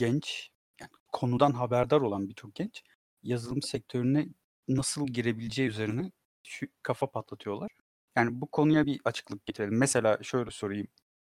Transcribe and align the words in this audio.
genç, 0.00 0.50
yani 0.80 0.90
konudan 1.12 1.52
haberdar 1.52 2.00
olan 2.00 2.28
birçok 2.28 2.54
genç 2.54 2.82
yazılım 3.22 3.62
sektörüne 3.62 4.28
nasıl 4.68 5.06
girebileceği 5.06 5.68
üzerine 5.68 6.12
şu 6.42 6.66
kafa 6.82 7.10
patlatıyorlar. 7.10 7.70
Yani 8.16 8.40
bu 8.40 8.46
konuya 8.46 8.86
bir 8.86 9.00
açıklık 9.04 9.46
getirelim. 9.46 9.78
Mesela 9.78 10.18
şöyle 10.22 10.50
sorayım. 10.50 10.88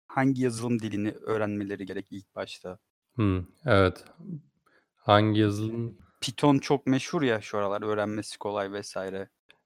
Hangi 0.08 0.42
yazılım 0.42 0.80
dilini 0.80 1.12
öğrenmeleri 1.12 1.86
gerek 1.86 2.08
ilk 2.12 2.36
başta? 2.36 2.80
Hımm, 3.16 3.48
evet. 3.66 4.06
Hangi 4.96 5.40
yazılım 5.40 5.98
Python 6.22 6.58
çok 6.58 6.88
meşhur 6.88 7.22
ya 7.22 7.42
şu 7.42 7.58
aralar 7.58 7.82
öğrenmesi 7.82 8.38
kolay 8.40 8.82
vs. 8.82 8.98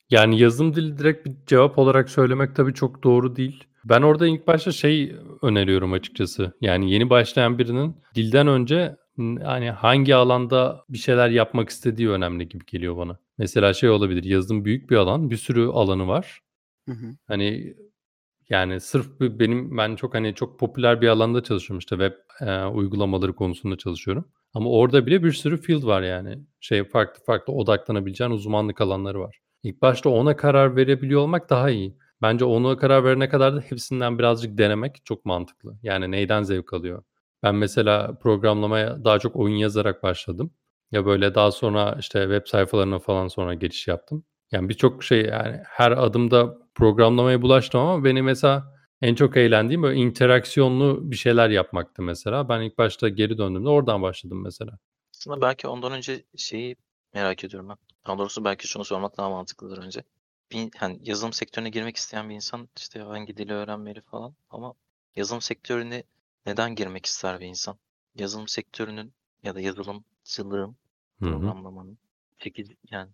Yani 0.10 0.40
yazılım 0.40 0.76
dili 0.76 0.98
direkt 0.98 1.26
bir 1.28 1.34
cevap 1.48 1.78
olarak 1.78 2.10
söylemek 2.10 2.56
tabii 2.56 2.74
çok 2.74 3.04
doğru 3.04 3.36
değil. 3.36 3.64
Ben 3.86 4.02
orada 4.02 4.28
ilk 4.28 4.48
başta 4.48 4.72
şey 4.72 5.16
öneriyorum 5.42 5.94
açıkçası. 5.94 6.52
Yani 6.62 6.92
yeni 6.92 7.10
başlayan 7.10 7.60
birinin 7.60 7.96
dilden 8.16 8.48
önce 8.48 8.96
hani 9.44 9.72
hangi 9.72 10.16
alanda 10.16 10.84
bir 10.90 10.98
şeyler 10.98 11.30
yapmak 11.30 11.70
istediği 11.70 12.10
önemli 12.10 12.50
gibi 12.50 12.66
geliyor 12.66 12.98
bana. 12.98 13.20
Mesela 13.38 13.74
şey 13.74 13.90
olabilir, 13.90 14.24
yazılım 14.24 14.66
büyük 14.66 14.90
bir 14.90 14.96
alan, 14.96 15.30
bir 15.32 15.38
sürü 15.38 15.68
alanı 15.68 16.08
var. 16.08 16.40
Hı 16.90 16.92
hı. 16.96 17.06
Hani, 17.28 17.76
yani 18.50 18.80
sırf 18.82 19.08
benim 19.22 19.78
ben 19.78 19.96
çok, 19.96 20.16
hani, 20.16 20.36
çok 20.36 20.60
popüler 20.60 21.02
bir 21.02 21.08
alanda 21.08 21.44
çalışıyorum, 21.44 21.80
işte, 21.80 21.96
web, 21.98 22.14
eee, 22.42 22.66
uygulamaları 22.66 23.36
konusunda 23.36 23.78
çalışıyorum 23.78 24.26
ama 24.54 24.70
orada 24.72 25.06
bile 25.06 25.24
bir 25.24 25.32
sürü 25.32 25.58
field 25.62 25.84
var 25.86 26.02
yani. 26.02 26.40
Şey, 26.60 26.84
farklı 26.84 27.24
farklı 27.26 27.54
odaklanabileceğin 27.54 28.32
uzmanlık 28.32 28.82
alanları 28.82 29.20
var. 29.20 29.40
İlk 29.64 29.82
başta 29.82 30.10
ona 30.10 30.36
karar 30.36 30.76
verebiliyor 30.76 31.22
olmak 31.22 31.50
daha 31.50 31.70
iyi. 31.70 31.98
Bence 32.22 32.46
ona 32.46 32.78
karar 32.78 33.04
verene 33.04 33.30
kadar 33.30 33.56
da 33.56 33.60
hepsinden 33.62 34.20
birazcık 34.20 34.58
denemek 34.58 35.06
çok 35.06 35.26
mantıklı. 35.26 35.78
Yani 35.84 36.12
neyden 36.12 36.44
zevk 36.44 36.74
alıyor? 36.74 37.04
Ben 37.44 37.56
mesela 37.56 38.18
programlamaya 38.18 39.04
daha 39.06 39.20
çok 39.20 39.36
oyun 39.36 39.56
yazarak 39.56 40.04
başladım. 40.04 40.54
Ya, 40.92 41.06
böyle, 41.06 41.36
daha 41.36 41.52
sonra, 41.52 41.96
işte, 42.00 42.22
web 42.22 42.48
sayfalarına 42.48 43.00
falan 43.00 43.28
sonra 43.28 43.54
geçiş 43.54 43.88
yaptım. 43.88 44.26
Yani 44.52 44.70
birçok 44.70 45.04
şey, 45.04 45.26
yani 45.26 45.60
her 45.66 45.92
adımda 45.92 46.58
programlamaya 46.76 47.42
bulaştım 47.42 47.82
ama 47.82 48.04
benim 48.04 48.26
mesela 48.26 48.74
en 49.02 49.16
çok 49.16 49.38
eğlendiğim 49.38 49.84
böyle 49.84 50.00
interaksiyonlu 50.00 51.12
bir 51.12 51.16
şeyler 51.16 51.50
yapmaktı 51.50 52.02
mesela. 52.02 52.50
Ben 52.50 52.62
ilk 52.62 52.78
başta 52.78 53.10
geri 53.10 53.38
döndüğümde 53.38 53.70
oradan 53.70 54.02
başladım 54.02 54.44
mesela. 54.44 54.80
Aslında 55.16 55.42
belki 55.42 55.68
ondan 55.68 55.92
önce 55.92 56.24
şeyi 56.38 56.76
merak 57.14 57.44
ediyorum 57.44 57.70
ben. 57.70 57.89
Daha 58.08 58.18
doğrusu 58.18 58.46
belki 58.46 58.68
şunu 58.68 58.86
sormak 58.86 59.18
daha 59.18 59.30
mantıklıdır 59.30 59.78
önce. 59.78 60.04
Bir, 60.52 60.70
hani 60.78 61.00
yazılım 61.04 61.34
sektörüne 61.34 61.70
girmek 61.70 61.96
isteyen 61.98 62.30
bir 62.30 62.36
insan 62.36 62.70
işte 62.78 63.00
hangi 63.00 63.38
dili 63.38 63.54
öğrenmeli 63.54 64.02
falan 64.02 64.36
ama 64.50 64.74
yazılım 65.16 65.42
sektörüne 65.42 66.04
neden 66.46 66.76
girmek 66.76 67.06
ister 67.06 67.40
bir 67.40 67.46
insan? 67.46 67.78
Yazılım 68.16 68.48
sektörünün 68.48 69.14
ya 69.44 69.56
da 69.56 69.62
yazılımcılığın, 69.62 70.76
programlamanın 71.20 71.98
çekici 72.40 72.78
yani 72.92 73.10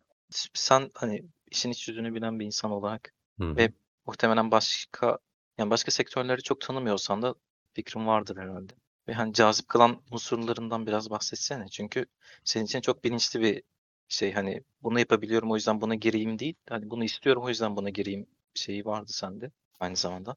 sen 0.53 0.91
hani 0.93 1.25
işin 1.51 1.71
iç 1.71 1.87
yüzünü 1.87 2.15
bilen 2.15 2.39
bir 2.39 2.45
insan 2.45 2.71
olarak 2.71 3.13
Hı 3.39 3.43
hı. 3.43 3.55
ve 3.55 3.71
muhtemelen 4.05 4.51
başka 4.51 5.19
yani 5.57 5.69
başka 5.69 5.91
sektörleri 5.91 6.43
çok 6.43 6.61
tanımıyorsan 6.61 7.21
da 7.21 7.35
fikrin 7.73 8.07
vardır 8.07 8.37
herhalde. 8.37 8.73
Ve 9.07 9.13
hani 9.13 9.33
cazip 9.33 9.67
kılan 9.67 10.01
unsurlarından 10.11 10.87
biraz 10.87 11.09
bahsetsene. 11.09 11.67
Çünkü 11.67 12.05
senin 12.43 12.65
için 12.65 12.81
çok 12.81 13.03
bilinçli 13.03 13.41
bir 13.41 13.63
şey 14.09 14.33
hani 14.33 14.61
bunu 14.83 14.99
yapabiliyorum 14.99 15.51
o 15.51 15.55
yüzden 15.55 15.81
buna 15.81 15.95
gireyim 15.95 16.39
değil. 16.39 16.55
Hani 16.69 16.89
bunu 16.89 17.03
istiyorum 17.03 17.43
o 17.45 17.49
yüzden 17.49 17.75
buna 17.75 17.89
gireyim 17.89 18.25
şeyi 18.53 18.85
vardı 18.85 19.11
sende 19.11 19.51
aynı 19.79 19.95
zamanda. 19.95 20.35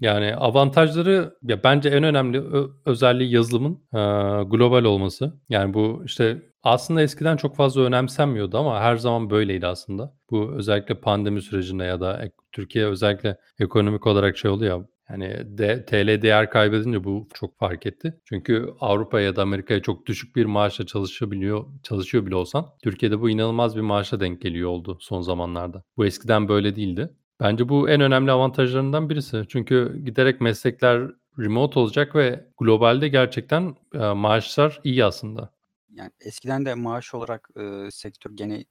Yani 0.00 0.36
avantajları 0.36 1.36
ya 1.42 1.64
bence 1.64 1.88
en 1.88 2.02
önemli 2.02 2.42
özelliği 2.86 3.34
yazılımın, 3.34 3.72
eee, 3.94 4.42
global 4.50 4.84
olması. 4.84 5.40
Yani 5.48 5.74
bu, 5.74 6.02
işte, 6.06 6.42
aslında 6.62 7.02
eskiden 7.02 7.36
çok 7.36 7.56
fazla 7.56 7.82
önemsenmiyordu 7.82 8.58
ama 8.58 8.80
her 8.80 8.96
zaman 8.96 9.30
böyleydi 9.30 9.66
aslında. 9.66 10.14
Bu 10.30 10.52
özellikle 10.52 10.94
pandemi 11.00 11.42
sürecinde 11.42 11.84
ya 11.84 12.00
da 12.00 12.28
Türkiye 12.52 12.86
özellikle 12.86 13.36
ekonomik 13.58 14.06
olarak 14.06 14.38
şey 14.38 14.50
oldu 14.50 14.64
ya, 14.64 14.86
hani, 15.12 15.58
de 15.58 15.84
TL 15.84 16.22
değer 16.22 16.50
kaybedince 16.50 17.04
bu 17.04 17.28
çok 17.34 17.58
fark 17.58 17.86
etti. 17.86 18.20
Çünkü 18.24 18.74
Avrupa 18.80 19.20
ya 19.20 19.36
da 19.36 19.42
Amerika'ya 19.42 19.82
çok 19.82 20.06
düşük 20.06 20.36
bir 20.36 20.44
maaşla 20.44 20.86
çalışabiliyor 20.86 21.64
çalışıyor 21.82 22.26
bile 22.26 22.34
olsan 22.34 22.66
Türkiye'de 22.82 23.20
bu 23.20 23.30
inanılmaz 23.30 23.76
bir 23.76 23.80
maaşa 23.80 24.20
denk 24.20 24.42
geliyor 24.42 24.70
oldu 24.70 24.98
son 25.00 25.22
zamanlarda. 25.22 25.82
Bu 25.96 26.06
eskiden 26.06 26.48
böyle 26.48 26.76
değildi. 26.76 27.10
Bence 27.40 27.68
bu 27.68 27.90
en 27.90 28.00
önemli 28.00 28.30
avantajlarından 28.30 29.10
birisi. 29.10 29.44
Çünkü 29.48 30.02
giderek 30.04 30.40
meslekler 30.40 31.08
remote 31.38 31.78
olacak 31.78 32.16
ve 32.16 32.46
globalde 32.58 33.08
gerçekten, 33.08 33.76
eee, 33.94 34.12
maaşlar 34.12 34.80
iyi 34.84 35.04
aslında. 35.04 35.52
Yani 35.90 36.10
eskiden 36.20 36.64
de 36.66 36.74
maaş 36.74 37.14
olarak, 37.14 37.48
ııı, 37.56 37.90
sektör 37.92 38.30
gene 38.30 38.64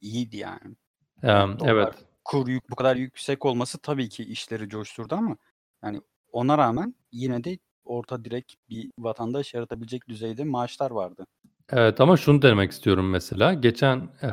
iyiydi 0.00 0.36
yani. 0.36 0.76
Yani 1.22 1.50
Emm, 1.52 1.58
dolar, 1.58 1.70
evet. 1.72 1.94
kur 2.24 2.48
yük 2.48 2.70
bu 2.70 2.76
kadar 2.76 2.96
yüksek 2.96 3.44
olması 3.44 3.78
tabii 3.78 4.08
ki 4.08 4.24
işleri 4.24 4.68
coşturdu 4.68 5.14
ama 5.14 5.36
yani 5.84 6.00
ona 6.32 6.58
rağmen 6.58 6.94
yine 7.12 7.44
de 7.44 7.58
orta 7.84 8.24
direk 8.24 8.56
bir 8.70 8.90
vatandaş 8.98 9.54
yaratabilecek 9.54 10.08
düzeyde 10.08 10.44
maaşlar 10.44 10.90
vardı. 10.90 11.26
Evet 11.72 12.00
ama 12.00 12.16
şunu 12.16 12.42
denemek 12.42 12.72
istiyorum 12.72 13.10
mesela. 13.10 13.54
Geçen, 13.54 14.08
eee, 14.22 14.30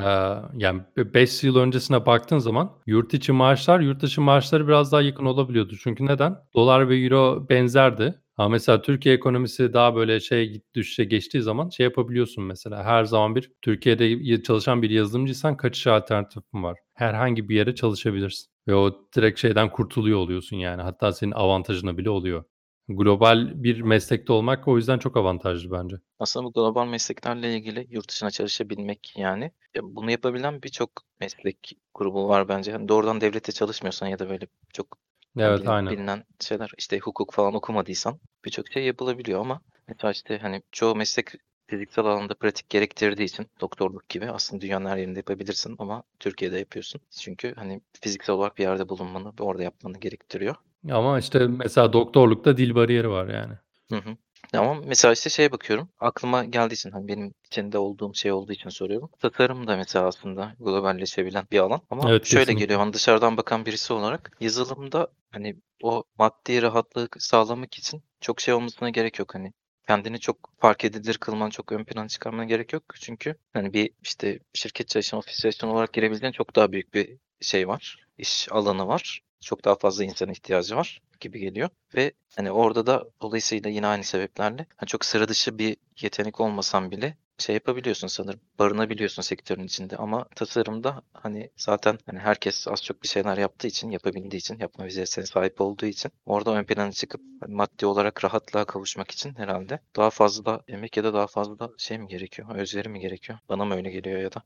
yani 0.56 0.82
be 0.96 1.14
5 1.14 1.44
yıl 1.44 1.56
öncesine 1.56 2.06
baktığın 2.06 2.38
zaman 2.38 2.70
yurt 2.86 3.14
içi 3.14 3.32
maaşlar 3.32 3.80
yurt 3.80 4.02
dışı 4.02 4.20
maaşlara 4.20 4.68
biraz 4.68 4.92
daha 4.92 5.02
yakın 5.02 5.24
olabiliyordu. 5.24 5.74
Çünkü 5.82 6.06
neden? 6.06 6.36
Dolar 6.54 6.88
ve 6.88 6.96
euro 6.96 7.46
benzerdi 7.48 8.21
ama 8.36 8.48
mesela 8.48 8.82
Türkiye 8.82 9.14
ekonomisi 9.14 9.72
daha 9.72 9.94
böyle 9.94 10.18
git 10.46 10.74
düşüşe 10.74 11.04
geçtiği 11.04 11.42
zaman 11.42 11.68
şey 11.68 11.84
yapabiliyorsun 11.84 12.44
mesela 12.44 12.84
her 12.84 13.04
zaman 13.04 13.36
bir 13.36 13.52
Türkiye'de 13.62 14.42
çalışan 14.42 14.82
bir 14.82 14.90
yazılımcıysan 14.90 15.56
kaçış 15.56 15.86
alternatifin 15.86 16.62
var. 16.62 16.78
Herhangi 16.94 17.48
bir 17.48 17.56
yere 17.56 17.74
çalışabilirsin 17.74 18.52
ve 18.68 18.74
o 18.74 19.08
direkt 19.16 19.40
şeyden 19.40 19.70
kurtuluyor 19.70 20.18
oluyorsun 20.18 20.56
yani. 20.56 20.82
Hatta 20.82 21.12
senin 21.12 21.32
avantajına 21.32 21.98
bile 21.98 22.10
oluyor. 22.10 22.44
Global 22.88 23.62
bir 23.62 23.80
meslekte 23.80 24.32
olmak 24.32 24.68
o 24.68 24.76
yüzden 24.76 24.98
çok 24.98 25.16
avantajlı 25.16 25.70
bence. 25.72 25.96
Aslında 26.18 26.46
bu 26.46 26.52
global 26.52 26.86
mesleklerle 26.86 27.54
ilgili 27.54 27.86
yurt 27.90 28.08
dışına 28.10 28.30
çalışabilmek 28.30 29.12
yani 29.16 29.52
ya 29.74 29.82
bunu 29.84 30.10
yapabilen 30.10 30.62
birçok 30.62 30.90
meslek 31.20 31.72
grubu 31.94 32.28
var 32.28 32.48
bence. 32.48 32.72
Hani 32.72 32.88
doğrudan 32.88 33.20
devlette 33.20 33.52
çalışmıyorsan 33.52 34.06
ya 34.06 34.18
da 34.18 34.28
böyle 34.28 34.46
çok 34.72 34.98
hani 35.40 35.48
Evet, 35.48 35.60
bilin 35.60 35.66
aynen. 35.68 35.90
bilinen 35.90 36.24
şeyler 36.40 36.70
işte 36.78 36.98
hukuk 36.98 37.34
falan 37.34 37.54
okumadıysan 37.54 38.20
birçok 38.44 38.68
şey 38.68 38.84
yapılabiliyor 38.84 39.40
ama 39.40 39.60
mesela 39.88 40.10
işte 40.12 40.38
hani 40.38 40.62
çoğu 40.72 40.96
meslek 40.96 41.28
fiziksel 41.66 42.04
alanda 42.04 42.34
pratik 42.34 42.70
gerektirdiği 42.70 43.24
için 43.26 43.46
doktorluk 43.60 44.08
gibi 44.08 44.30
aslında 44.30 44.60
dünyanın 44.60 44.86
her 44.86 44.96
yerinde 44.96 45.18
yapabilirsin 45.18 45.76
ama 45.78 46.02
Türkiye'de 46.20 46.58
yapıyorsun. 46.58 47.00
Çünkü 47.20 47.54
hani 47.54 47.80
fiziksel 48.02 48.34
olarak 48.34 48.58
bir 48.58 48.62
yerde 48.62 48.88
bulunmanı 48.88 49.32
ve 49.40 49.42
orada 49.42 49.62
yapmanı 49.62 49.98
gerektiriyor. 50.00 50.54
Ama 50.90 51.18
işte 51.18 51.46
mesela 51.46 51.92
doktorlukta 51.92 52.56
dil 52.56 52.74
bariyeri 52.74 53.10
var 53.10 53.28
yani. 53.28 53.54
Hı 53.90 53.96
hı. 53.96 54.16
Ama 54.52 54.74
mesela 54.74 55.12
işte 55.14 55.30
şeye 55.30 55.52
bakıyorum. 55.52 55.88
Aklıma 56.00 56.44
geldiği 56.44 56.74
için 56.74 56.90
hani 56.90 57.08
benim 57.08 57.34
içinde 57.46 57.78
olduğum 57.78 58.14
şey 58.14 58.32
olduğu 58.32 58.52
için 58.52 58.68
soruyorum. 58.68 59.10
Tasarım 59.20 59.66
da 59.66 59.76
mesela 59.76 60.06
aslında 60.06 60.54
globalleşebilen 60.60 61.46
bir 61.52 61.58
alan. 61.58 61.80
Ama 61.90 62.10
Evet, 62.10 62.26
şöyle 62.26 62.40
kesinlikle. 62.44 62.64
geliyor 62.64 62.80
hani 62.80 62.92
dışarıdan 62.92 63.36
bakan 63.36 63.66
birisi 63.66 63.92
olarak 63.92 64.36
yazılımda 64.40 65.08
hani 65.30 65.56
o 65.82 66.04
maddi 66.18 66.62
rahatlığı 66.62 67.08
sağlamak 67.18 67.78
için 67.78 68.02
çok 68.20 68.40
şey 68.40 68.54
olmasına 68.54 68.90
gerek 68.90 69.18
yok. 69.18 69.34
Hani 69.34 69.52
kendini 69.86 70.20
çok 70.20 70.36
fark 70.58 70.84
edilir 70.84 71.18
kılman, 71.18 71.50
çok 71.50 71.72
ön 71.72 71.84
plana 71.84 72.08
çıkarmana 72.08 72.44
gerek 72.44 72.72
yok. 72.72 72.82
Çünkü 73.00 73.36
hani 73.52 73.72
bir 73.72 73.90
işte 74.02 74.38
şirket 74.54 74.88
çalışan, 74.88 75.18
ofis 75.18 75.38
çalışan 75.40 75.70
olarak 75.70 75.92
girebileceğin 75.92 76.32
çok 76.32 76.56
daha 76.56 76.72
büyük 76.72 76.94
bir 76.94 77.16
şey 77.40 77.68
var. 77.68 78.06
İş 78.18 78.48
alanı 78.50 78.86
var. 78.86 79.20
Çok 79.42 79.64
daha 79.64 79.74
fazla 79.74 80.04
insana 80.04 80.32
ihtiyacı 80.32 80.76
var 80.76 81.02
gibi 81.20 81.38
geliyor 81.40 81.68
ve 81.94 82.12
hani 82.36 82.50
orada 82.50 82.86
da 82.86 83.04
dolayısıyla 83.22 83.70
yine 83.70 83.86
aynı 83.86 84.04
sebeplerle 84.04 84.66
hani 84.76 84.88
çok 84.88 85.04
sıra 85.04 85.28
dışı 85.28 85.58
bir 85.58 85.76
yetenek 86.00 86.40
olmasan 86.40 86.90
bile 86.90 87.16
şey 87.38 87.54
yapabiliyorsun 87.54 88.06
sanırım. 88.06 88.40
Barınabiliyorsun 88.58 89.22
sektörün 89.22 89.64
içinde 89.64 89.96
ama 89.96 90.24
tasarımda 90.36 91.02
hani 91.12 91.50
zaten 91.56 91.98
hani 92.06 92.18
herkes 92.18 92.68
az 92.68 92.84
çok 92.84 93.02
bir 93.02 93.08
şeyler 93.08 93.38
yaptığı 93.38 93.66
için, 93.66 93.90
yapabildiği 93.90 94.38
için, 94.40 94.58
yapma 94.58 94.84
becerisine 94.84 95.26
sahip 95.26 95.60
olduğu 95.60 95.86
için 95.86 96.12
orada 96.26 96.50
ön 96.50 96.64
plana 96.64 96.92
çıkıp 96.92 97.20
hani 97.40 97.54
maddi 97.54 97.86
olarak 97.86 98.24
rahatlığa 98.24 98.64
kavuşmak 98.64 99.10
için 99.10 99.34
herhalde 99.34 99.80
daha 99.96 100.10
fazla 100.10 100.60
emek 100.68 100.96
ya 100.96 101.04
da 101.04 101.14
daha 101.14 101.26
fazla 101.26 101.70
şey 101.78 101.98
mi 101.98 102.08
gerekiyor? 102.08 102.56
Özveri 102.56 102.88
mi 102.88 103.00
gerekiyor? 103.00 103.38
Bana 103.48 103.64
mı 103.64 103.74
öyle 103.74 103.90
geliyor 103.90 104.20
ya 104.20 104.32
da? 104.32 104.42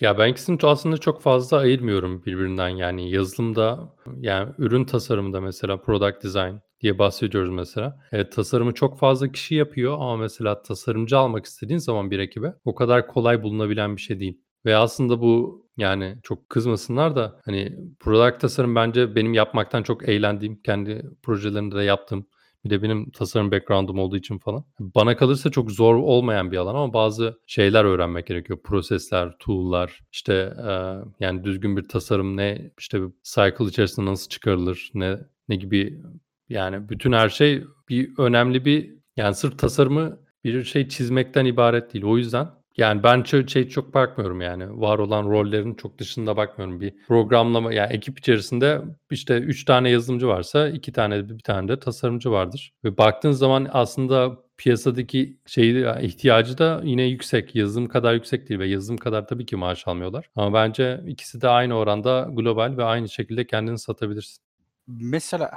Ya, 0.00 0.18
ben 0.18 0.28
ikisini 0.28 0.58
ç 0.58 0.64
aslında 0.64 0.98
çok 0.98 1.22
fazla 1.22 1.56
ayırmıyorum 1.58 2.22
birbirinden. 2.26 2.68
Yani 2.68 3.10
yazılımda, 3.10 3.94
yani 4.20 4.52
ürün 4.58 4.84
tasarımında 4.84 5.40
mesela 5.40 5.80
product 5.82 6.24
design 6.24 6.54
diye 6.80 6.98
bahsediyoruz 6.98 7.50
mesela. 7.50 8.00
Evet, 8.12 8.32
tasarımı 8.32 8.74
çok 8.74 8.98
fazla 8.98 9.32
kişi 9.32 9.54
yapıyor 9.54 9.94
ama 9.94 10.16
mesela 10.16 10.62
tasarımcı 10.62 11.18
almak 11.18 11.44
istediğin 11.44 11.78
zaman 11.78 12.10
bir 12.10 12.18
ekibe 12.18 12.54
o 12.64 12.74
kadar 12.74 13.06
kolay 13.08 13.42
bulunabilen 13.42 13.96
bir 13.96 14.00
şey 14.00 14.20
değil. 14.20 14.40
Ve 14.66 14.76
aslında 14.76 15.20
bu, 15.20 15.66
yani 15.76 16.18
çok 16.22 16.50
kızmasınlar 16.50 17.16
da, 17.16 17.40
hani, 17.44 17.76
product 18.00 18.40
tasarım 18.40 18.74
bence 18.74 19.14
benim 19.14 19.34
yapmaktan 19.34 19.82
çok 19.82 20.08
eğlendiğim, 20.08 20.62
kendi 20.62 21.02
projelerimde 21.22 21.76
de 21.76 21.82
yaptığım, 21.82 22.26
Bir 22.66 22.70
de 22.70 22.82
benim 22.82 23.10
tasarım 23.10 23.50
background'um 23.52 23.98
olduğu 23.98 24.16
için 24.16 24.38
falan. 24.38 24.64
Bana 24.80 25.16
kalırsa 25.16 25.50
çok 25.50 25.70
zor 25.72 25.94
olmayan 25.94 26.52
bir 26.52 26.56
alan 26.56 26.74
ama 26.74 26.92
bazı 26.92 27.38
şeyler 27.46 27.84
öğrenmek 27.84 28.26
gerekiyor. 28.26 28.58
Prosesler, 28.64 29.36
tool'lar, 29.38 30.00
işte 30.12 30.54
eee, 30.58 30.94
yani 31.20 31.44
düzgün 31.44 31.76
bir 31.76 31.88
tasarım 31.88 32.36
ne, 32.36 32.70
işte 32.78 33.02
bir 33.02 33.08
cycle 33.22 33.64
içerisinde 33.64 34.06
nasıl 34.10 34.28
çıkarılır, 34.28 34.90
ne 34.94 35.18
ne 35.48 35.56
gibi 35.56 36.02
yani 36.48 36.88
bütün 36.88 37.12
her 37.12 37.28
şey 37.28 37.64
bir 37.88 38.10
önemli 38.18 38.64
bir 38.64 38.94
yani 39.16 39.34
sırf 39.34 39.58
tasarımı 39.58 40.18
bir 40.44 40.64
şey 40.64 40.88
çizmekten 40.88 41.44
ibaret 41.44 41.94
değil. 41.94 42.04
O 42.04 42.18
yüzden 42.18 42.48
yani 42.76 43.02
ben 43.02 43.22
şey, 43.22 43.46
şey 43.46 43.68
çok 43.68 43.94
bakmıyorum 43.94 44.40
yani 44.40 44.80
var 44.80 44.98
olan 44.98 45.30
rollerin 45.30 45.74
çok 45.74 45.98
dışında 45.98 46.36
bakmıyorum. 46.36 46.80
Bir 46.80 46.94
programlama 47.08 47.72
yani 47.72 47.92
ekip 47.92 48.18
içerisinde 48.18 48.82
işte 49.10 49.38
3 49.38 49.64
tane 49.64 49.90
yazılımcı 49.90 50.28
varsa 50.28 50.68
2 50.68 50.92
tane 50.92 51.28
bir 51.28 51.38
tane 51.38 51.68
de 51.68 51.80
tasarımcı 51.80 52.30
vardır. 52.30 52.72
Ve 52.84 52.98
baktığın 52.98 53.32
zaman 53.32 53.68
aslında 53.72 54.38
piyasadaki 54.56 55.38
şeyi 55.46 55.86
ihtiyacı 56.00 56.58
da 56.58 56.80
yine 56.84 57.02
yüksek. 57.02 57.54
Yazılım 57.54 57.88
kadar 57.88 58.14
yüksek 58.14 58.48
değil 58.48 58.60
ve 58.60 58.68
yazılım 58.68 58.96
kadar 58.96 59.26
tabii 59.26 59.46
ki 59.46 59.56
maaş 59.56 59.88
almıyorlar. 59.88 60.30
Ama 60.36 60.54
bence 60.54 61.00
ikisi 61.06 61.40
de 61.40 61.48
aynı 61.48 61.74
oranda 61.74 62.28
global 62.32 62.76
ve 62.76 62.84
aynı 62.84 63.08
şekilde 63.08 63.46
kendini 63.46 63.78
satabilirsin. 63.78 64.42
Mesela 64.86 65.50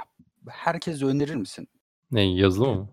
herkese 0.48 1.06
önerir 1.06 1.34
misin? 1.34 1.68
Ne 2.10 2.34
yazılım 2.34 2.78
mı? 2.78 2.88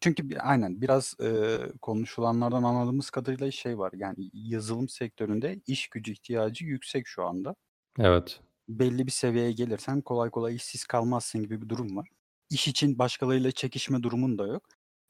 Çünkü 0.00 0.30
bi 0.30 0.40
aynen 0.40 0.80
biraz, 0.80 1.14
eee, 1.20 1.58
konuşulanlardan 1.82 2.62
anladığımız 2.62 3.10
kadarıyla 3.10 3.50
şey 3.50 3.78
var, 3.78 3.92
yani 3.96 4.30
yazılım 4.32 4.88
sektöründe 4.88 5.60
iş 5.66 5.88
gücü 5.88 6.12
ihtiyacı 6.12 6.64
yüksek 6.64 7.06
şu 7.06 7.24
anda. 7.24 7.54
Evet. 7.98 8.40
Belli 8.68 9.06
bir 9.06 9.12
seviyeye 9.12 9.52
gelirsen 9.52 10.00
kolay 10.00 10.30
kolay 10.30 10.54
işsiz 10.56 10.84
kalmazsın 10.84 11.42
gibi 11.42 11.62
bir 11.62 11.68
durum 11.68 11.96
var. 11.96 12.08
İş 12.50 12.68
için 12.68 12.98
başkalarıyla 12.98 13.50
çekişme 13.50 14.02
durumun 14.02 14.38
da 14.38 14.46
yok. 14.46 14.62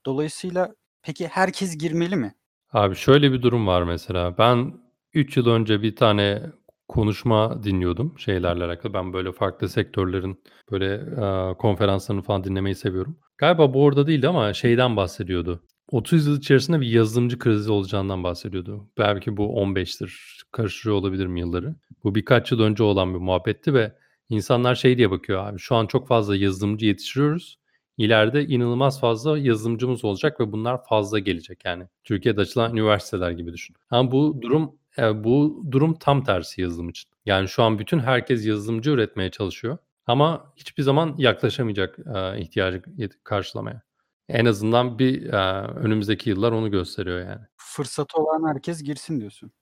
Dolayısıyla 0.07 0.75
peki 1.03 1.27
herkes 1.29 1.79
girmeli 1.79 2.17
mi? 2.17 2.35
Abi 2.73 2.95
şöyle 2.97 3.33
bir 3.33 3.43
durum 3.43 3.67
var 3.67 3.83
mesela. 3.83 4.39
Ben 4.39 4.75
3 5.13 5.37
yıl 5.37 5.47
önce 5.47 5.83
bir 5.83 5.97
tane 5.97 6.43
konuşma 6.89 7.63
dinliyordum 7.63 8.19
şeylerle 8.19 8.65
alakalı. 8.65 8.95
Ben 8.95 9.13
böyle 9.13 9.33
farklı 9.33 9.69
sektörlerin 9.69 10.43
böyle, 10.71 10.87
eee, 11.21 11.55
konferanslarını 11.59 12.23
falan 12.23 12.45
dinlemeyi 12.45 12.75
seviyorum. 12.75 13.19
Galiba 13.39 13.75
bu 13.75 13.83
orada 13.83 14.07
değildi 14.07 14.29
ama 14.29 14.53
şeyden 14.53 14.97
bahsediyordu. 14.97 15.63
30 15.93 16.27
yıl 16.27 16.39
içerisinde 16.39 16.81
bir 16.81 16.87
yazılımcı 16.87 17.39
krizi 17.39 17.73
olacağından 17.73 18.25
bahsediyordu. 18.25 18.89
Belki 18.99 19.37
bu 19.37 19.61
15'tir, 19.61 20.43
karıştırıyor 20.53 20.97
olabilirim 20.99 21.37
yılları. 21.37 21.77
Bu 22.05 22.15
birkaç 22.15 22.53
yıl 22.53 22.61
önce 22.61 22.83
olan 22.83 23.15
bir 23.15 23.19
muhabbetti 23.19 23.75
ve 23.75 23.93
insanlar 24.29 24.75
şey 24.75 24.99
diye 24.99 25.11
bakıyor 25.11 25.47
abi, 25.47 25.59
şu 25.59 25.75
an 25.77 25.87
çok 25.87 26.09
fazla 26.09 26.37
yazılımcı 26.37 26.87
yetiştiriyoruz. 26.87 27.59
İleride 27.97 28.45
inanılmaz 28.47 29.01
fazla 29.01 29.39
yazılımcımız 29.39 30.05
olacak 30.05 30.41
ve 30.41 30.53
bunlar 30.53 30.85
fazla 30.85 31.19
gelecek 31.19 31.65
yani. 31.65 31.85
Türkiye'de 32.05 32.41
açılan 32.41 32.73
üniversiteler 32.73 33.31
gibi 33.31 33.53
düşün. 33.53 33.77
Ama 33.91 34.13
bu 34.13 34.39
durum 34.43 34.73
eee, 34.99 35.25
bu 35.25 35.65
durum 35.71 35.95
tam 35.95 36.25
tersi 36.25 36.61
yazılım 36.63 36.89
için. 36.89 37.11
Yani 37.27 37.49
şu 37.49 37.63
an 37.63 37.79
bütün 37.79 37.99
herkes 37.99 38.47
yazılımcı 38.47 38.91
üretmeye 38.91 39.31
çalışıyor 39.31 39.79
ama 40.07 40.53
hiçbir 40.57 40.83
zaman 40.83 41.15
yaklaşamayacak, 41.19 41.99
eee, 42.15 42.37
ihtiyacı 42.41 42.83
karşılamaya. 43.25 43.83
En 44.29 44.45
azından 44.47 44.99
bir, 44.99 45.23
eee, 45.23 45.33
önümüzdeki 45.77 46.31
yıllar 46.31 46.53
onu 46.53 46.71
gösteriyor 46.71 47.19
yani. 47.21 47.41
Fırsatı 47.57 48.19
olan 48.21 48.49
herkes 48.55 48.83
girsin 48.83 49.21
diyorsun. 49.21 49.53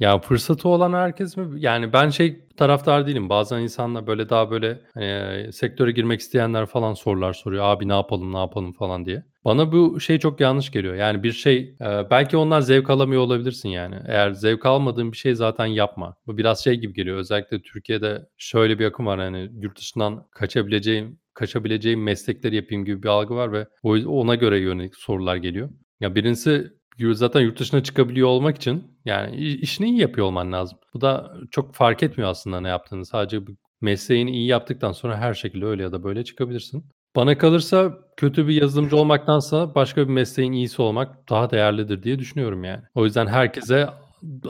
Ya, 0.00 0.18
fırsatı 0.18 0.68
olan 0.68 0.92
herkes 0.92 1.36
mi? 1.36 1.46
Yani 1.60 1.92
ben 1.92 2.08
şey 2.10 2.40
taraftar 2.56 3.06
değilim. 3.06 3.28
Bazen 3.28 3.60
insanlar 3.60 4.06
böyle 4.06 4.28
daha 4.28 4.50
böyle, 4.50 4.80
eee, 4.96 5.50
sektöre 5.52 5.92
girmek 5.92 6.20
isteyenler 6.20 6.66
falan 6.66 6.94
sorular 6.94 7.32
soruyor. 7.32 7.64
"Abi 7.64 7.88
ne 7.88 7.92
yapalım, 7.92 8.32
ne 8.32 8.38
yapalım?" 8.38 8.72
falan 8.72 9.04
diye. 9.06 9.24
Bana 9.44 9.72
bu 9.72 10.00
şey 10.00 10.18
çok 10.18 10.40
yanlış 10.40 10.70
geliyor. 10.72 10.94
Yani 10.94 11.22
bir 11.22 11.32
şey, 11.32 11.56
eee, 11.80 12.06
belki 12.10 12.36
ondan 12.36 12.60
zevk 12.60 12.90
alamıyor 12.90 13.22
olabilirsin 13.22 13.68
yani. 13.68 13.94
Eğer 14.06 14.30
zevk 14.32 14.66
almadığın 14.66 15.12
bir 15.12 15.16
şey 15.16 15.34
zaten 15.34 15.66
yapma. 15.66 16.16
Bu 16.26 16.38
biraz 16.38 16.64
şey 16.64 16.74
gibi 16.74 16.92
geliyor. 16.92 17.16
Özellikle 17.16 17.62
Türkiye'de 17.62 18.26
şöyle 18.38 18.78
bir 18.78 18.84
akım 18.86 19.06
var, 19.06 19.20
hani, 19.20 19.50
yurt 19.62 19.78
dışından 19.78 20.26
kaçabileceğim 20.30 21.18
kaçabileceğim 21.34 22.02
meslekleri 22.02 22.56
yapayım 22.56 22.84
gibi 22.84 23.02
bir 23.02 23.08
algı 23.08 23.34
var 23.34 23.52
ve 23.52 23.66
ona 24.06 24.34
göre 24.34 24.58
yönelik 24.58 24.96
sorular 24.96 25.36
geliyor. 25.36 25.70
Ya, 26.00 26.14
birincisi 26.14 26.72
zaten 27.14 27.40
yurt 27.40 27.60
dışına 27.60 27.82
çıkabiliyor 27.82 28.28
olmak 28.28 28.56
için 28.56 28.84
yani 29.04 29.36
işini 29.36 29.88
iyi 29.90 30.00
yapıyor 30.00 30.26
olman 30.26 30.52
lazım. 30.52 30.78
Bu 30.94 31.00
da 31.00 31.34
çok 31.50 31.74
fark 31.74 32.02
etmiyor 32.02 32.30
aslında 32.30 32.60
ne 32.60 32.68
yaptığını. 32.68 33.06
Sadece 33.06 33.40
mesleğini 33.80 34.30
iyi 34.30 34.46
yaptıktan 34.46 34.92
sonra 34.92 35.16
her 35.18 35.34
şekilde 35.34 35.66
öyle 35.66 35.82
ya 35.82 35.92
da 35.92 36.04
böyle 36.04 36.24
çıkabilirsin. 36.24 36.84
Bana 37.16 37.38
kalırsa 37.38 37.98
kötü 38.16 38.48
bir 38.48 38.54
yazılımcı 38.54 38.96
olmaktansa 38.96 39.74
başka 39.74 40.08
bir 40.08 40.12
mesleğin 40.12 40.52
iyisi 40.52 40.82
olmak 40.82 41.30
daha 41.30 41.50
değerlidir 41.50 42.02
diye 42.02 42.18
düşünüyorum 42.18 42.64
yani. 42.64 42.82
O 42.94 43.04
yüzden 43.04 43.26
herkese 43.26 43.88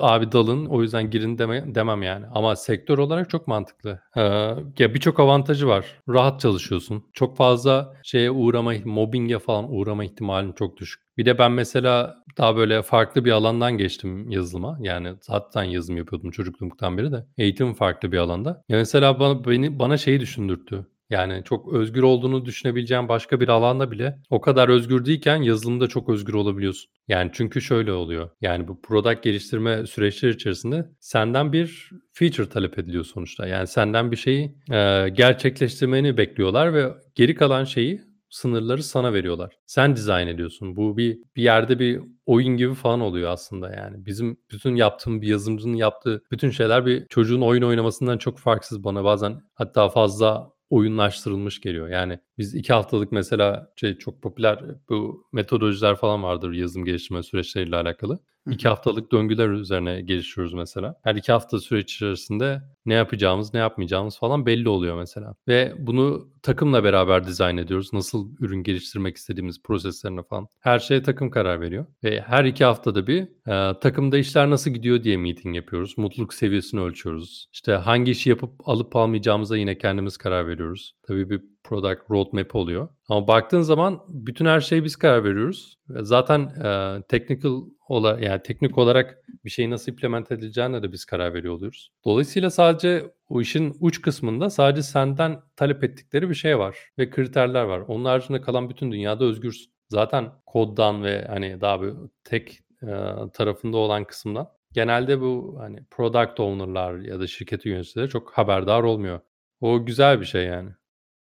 abi 0.00 0.32
dalın, 0.32 0.66
o 0.66 0.82
yüzden 0.82 1.10
girin 1.10 1.38
deme 1.38 1.74
demem 1.74 2.02
yani. 2.02 2.26
Ama 2.34 2.56
sektör 2.56 2.98
olarak 2.98 3.30
çok 3.30 3.48
mantıklı. 3.48 4.00
Eee, 4.16 4.54
ya 4.78 4.94
birçok 4.94 5.20
avantajı 5.20 5.66
var. 5.68 5.86
Rahat 6.08 6.40
çalışıyorsun. 6.40 7.04
Çok 7.12 7.36
fazla 7.36 7.94
şeye 8.02 8.30
uğrama, 8.30 8.72
mobbinge 8.84 9.38
falan 9.38 9.66
uğrama 9.72 10.04
ihtimalin 10.04 10.52
çok 10.52 10.76
düşük. 10.76 11.02
Bir 11.20 11.24
de 11.26 11.38
ben 11.38 11.52
mesela 11.52 12.16
daha 12.38 12.56
böyle 12.56 12.82
farklı 12.82 13.24
bir 13.24 13.30
alandan 13.30 13.78
geçtim 13.78 14.30
yazılıma. 14.30 14.78
Yani 14.80 15.14
zaten 15.20 15.62
yazılım 15.62 15.96
yapıyordum 15.96 16.30
çocukluktan 16.30 16.98
beri 16.98 17.12
de. 17.12 17.26
Eğitim 17.38 17.74
farklı 17.74 18.12
bir 18.12 18.18
alanda. 18.18 18.48
Ya 18.68 18.76
mesela 18.78 19.20
bana 19.20 19.44
beni 19.44 19.78
bana 19.78 19.96
şeyi 19.96 20.20
düşündürttü. 20.20 20.86
Yani 21.10 21.42
çok 21.44 21.72
özgür 21.72 22.02
olduğunu 22.02 22.44
düşünebileceğin 22.44 23.08
başka 23.08 23.40
bir 23.40 23.48
alanda 23.48 23.90
bile 23.90 24.18
o 24.30 24.40
kadar 24.40 24.68
özgür 24.68 25.04
değilken 25.04 25.42
yazılımda 25.42 25.86
çok 25.88 26.08
özgür 26.08 26.34
olabiliyorsun. 26.34 26.90
Yani 27.08 27.30
çünkü 27.34 27.60
şöyle 27.60 27.92
oluyor. 27.92 28.30
Yani 28.40 28.68
bu 28.68 28.82
product 28.82 29.22
geliştirme 29.22 29.86
süreçleri 29.86 30.34
içerisinde 30.34 30.90
senden 31.00 31.52
bir 31.52 31.90
feature 32.12 32.48
talep 32.48 32.78
ediliyor 32.78 33.04
sonuçta. 33.04 33.46
Yani 33.46 33.66
senden 33.66 34.10
bir 34.10 34.16
şeyi, 34.16 34.54
eee, 34.70 35.08
gerçekleştirmeni 35.08 36.16
bekliyorlar 36.16 36.74
ve 36.74 36.88
geri 37.14 37.34
kalan 37.34 37.64
şeyi 37.64 38.09
sınırları 38.30 38.82
sana 38.82 39.12
veriyorlar. 39.12 39.58
Sen 39.66 39.96
dizayn 39.96 40.26
ediyorsun. 40.26 40.76
Bu 40.76 40.96
bir 40.96 41.18
bir 41.36 41.42
yerde 41.42 41.78
bir 41.78 42.00
oyun 42.26 42.56
gibi 42.56 42.74
falan 42.74 43.00
oluyor 43.00 43.30
aslında 43.30 43.70
yani. 43.74 44.06
Bizim 44.06 44.36
bütün 44.52 44.76
yaptığım 44.76 45.22
bir 45.22 45.28
yazılımcının 45.28 45.76
yaptığı 45.76 46.22
bütün 46.30 46.50
şeyler 46.50 46.86
bir 46.86 47.06
çocuğun 47.08 47.40
oyun 47.40 47.62
oynamasından 47.62 48.18
çok 48.18 48.38
farksız 48.38 48.84
bana 48.84 49.04
bazen 49.04 49.42
hatta 49.54 49.88
fazla 49.88 50.50
oyunlaştırılmış 50.70 51.60
geliyor. 51.60 51.88
Yani 51.88 52.18
biz 52.38 52.54
2 52.54 52.72
haftalık 52.72 53.12
mesela 53.12 53.72
şey 53.76 53.98
çok 53.98 54.22
popüler 54.22 54.64
bu 54.88 55.26
metodolojiler 55.32 55.96
falan 55.96 56.22
vardır 56.22 56.52
yazılım 56.52 56.84
geliştirme 56.84 57.22
süreçleriyle 57.22 57.76
alakalı. 57.76 58.18
Hı 58.46 58.50
2 58.50 58.64
hı. 58.64 58.68
haftalık 58.68 59.12
döngüler 59.12 59.48
üzerine 59.48 60.00
geliştiriyoruz 60.00 60.54
mesela. 60.54 60.94
Her 61.04 61.14
2 61.14 61.32
hafta 61.32 61.58
süreç 61.60 61.94
içerisinde 61.94 62.62
ne 62.86 62.94
yapacağımız, 62.94 63.54
ne 63.54 63.60
yapmayacağımız 63.60 64.18
falan 64.18 64.46
belli 64.46 64.68
oluyor 64.68 64.96
mesela. 64.98 65.34
Ve 65.48 65.74
bunu 65.78 66.28
takımla 66.42 66.84
beraber 66.84 67.24
dizayn 67.26 67.56
ediyoruz. 67.56 67.92
Nasıl 67.92 68.30
ürün 68.40 68.62
geliştirmek 68.62 69.16
istediğimiz 69.16 69.62
proseslerine 69.62 70.22
falan. 70.22 70.48
Her 70.60 70.78
şeye 70.78 71.02
takım 71.02 71.30
karar 71.30 71.60
veriyor. 71.60 71.86
Ve 72.04 72.20
her 72.20 72.44
2 72.44 72.64
haftada 72.64 73.06
bir, 73.06 73.28
eee, 73.48 73.80
takımda 73.80 74.18
işler 74.18 74.50
nasıl 74.50 74.70
gidiyor 74.70 75.02
diye 75.04 75.16
meeting 75.16 75.56
yapıyoruz. 75.56 75.98
Mutluluk 75.98 76.34
seviyesini 76.34 76.80
ölçüyoruz. 76.80 77.46
İşte 77.52 77.72
hangi 77.72 78.10
işi 78.12 78.30
yapıp 78.30 78.68
alıp 78.68 78.96
almayacağımıza 78.96 79.56
yine 79.56 79.78
kendimiz 79.78 80.16
karar 80.16 80.46
veriyoruz. 80.48 80.94
Tabii 81.02 81.30
bir 81.30 81.42
product 81.64 82.10
roadmap 82.10 82.54
oluyor. 82.56 82.88
Ama 83.08 83.28
baktığın 83.28 83.60
zaman 83.62 84.00
bütün 84.08 84.46
her 84.46 84.60
şeye 84.60 84.84
biz 84.84 84.96
karar 84.96 85.24
veriyoruz. 85.24 85.78
Ve 85.88 86.04
zaten, 86.04 86.52
eee, 86.64 87.02
technical 87.08 87.62
ola 87.88 88.18
yani 88.20 88.42
teknik 88.42 88.78
olarak 88.78 89.18
bir 89.44 89.50
şeyi 89.50 89.70
nasıl 89.70 89.92
implement 89.92 90.32
edileceğine 90.32 90.82
de 90.82 90.92
biz 90.92 91.04
karar 91.04 91.34
veriyor 91.34 91.54
oluyoruz. 91.54 91.90
Dolayısıyla 92.04 92.50
sadece 92.50 93.04
o 93.28 93.40
işin 93.40 93.76
uç 93.80 94.02
kısmında 94.02 94.50
sadece 94.50 94.82
senden 94.82 95.40
talep 95.56 95.84
ettikleri 95.84 96.28
bir 96.30 96.34
şey 96.34 96.58
var 96.58 96.78
ve 96.98 97.10
kriterler 97.10 97.62
var. 97.62 97.80
Onun 97.80 98.04
haricinde 98.04 98.40
kalan 98.40 98.70
bütün 98.70 98.92
dünyada 98.92 99.24
özgürsün. 99.24 99.72
Zaten 99.88 100.32
koddan 100.46 101.04
ve, 101.04 101.24
hani, 101.28 101.60
daha 101.60 101.80
böyle 101.80 101.96
tek, 102.24 102.58
eee, 102.82 103.14
tarafında 103.32 103.76
olan 103.76 104.04
kısımdan 104.04 104.48
genelde 104.72 105.20
bu, 105.20 105.56
hani, 105.60 105.84
product 105.90 106.40
owner'lar 106.40 106.98
ya 107.00 107.20
da 107.20 107.26
şirketi 107.26 107.68
yöneticileri 107.68 108.08
çok 108.08 108.32
haberdar 108.32 108.82
olmuyor. 108.82 109.20
O 109.60 109.84
güzel 109.86 110.20
bir 110.20 110.26
şey 110.26 110.44
yani. 110.46 110.70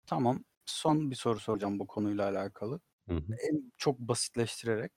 Tamam. 0.07 0.43
Son 0.65 1.11
bir 1.11 1.15
soru 1.15 1.39
soracağım 1.39 1.79
bu 1.79 1.87
konuyla 1.87 2.29
alakalı. 2.29 2.79
Hı 3.07 3.15
hı. 3.15 3.39
En 3.51 3.73
çok 3.77 3.99
basitleştirerek 3.99 4.93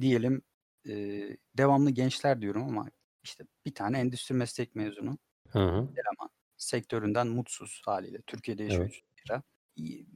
diyelim, 0.00 0.42
eee, 0.84 1.38
devamlı 1.58 1.90
gençler 1.90 2.42
diyorum 2.42 2.64
ama 2.64 2.90
işte 3.24 3.44
bir 3.66 3.74
tane 3.74 4.00
endüstri 4.00 4.36
meslek 4.36 4.74
mezunu 4.76 5.18
Hı 5.50 5.58
hı. 5.58 5.88
eleman. 5.96 6.30
Sektöründen 6.58 7.28
mutsuz 7.28 7.82
hâliyle. 7.86 8.22
Türkiye'de 8.28 8.64
yaşıyor 8.64 8.90
Evet. 9.28 9.44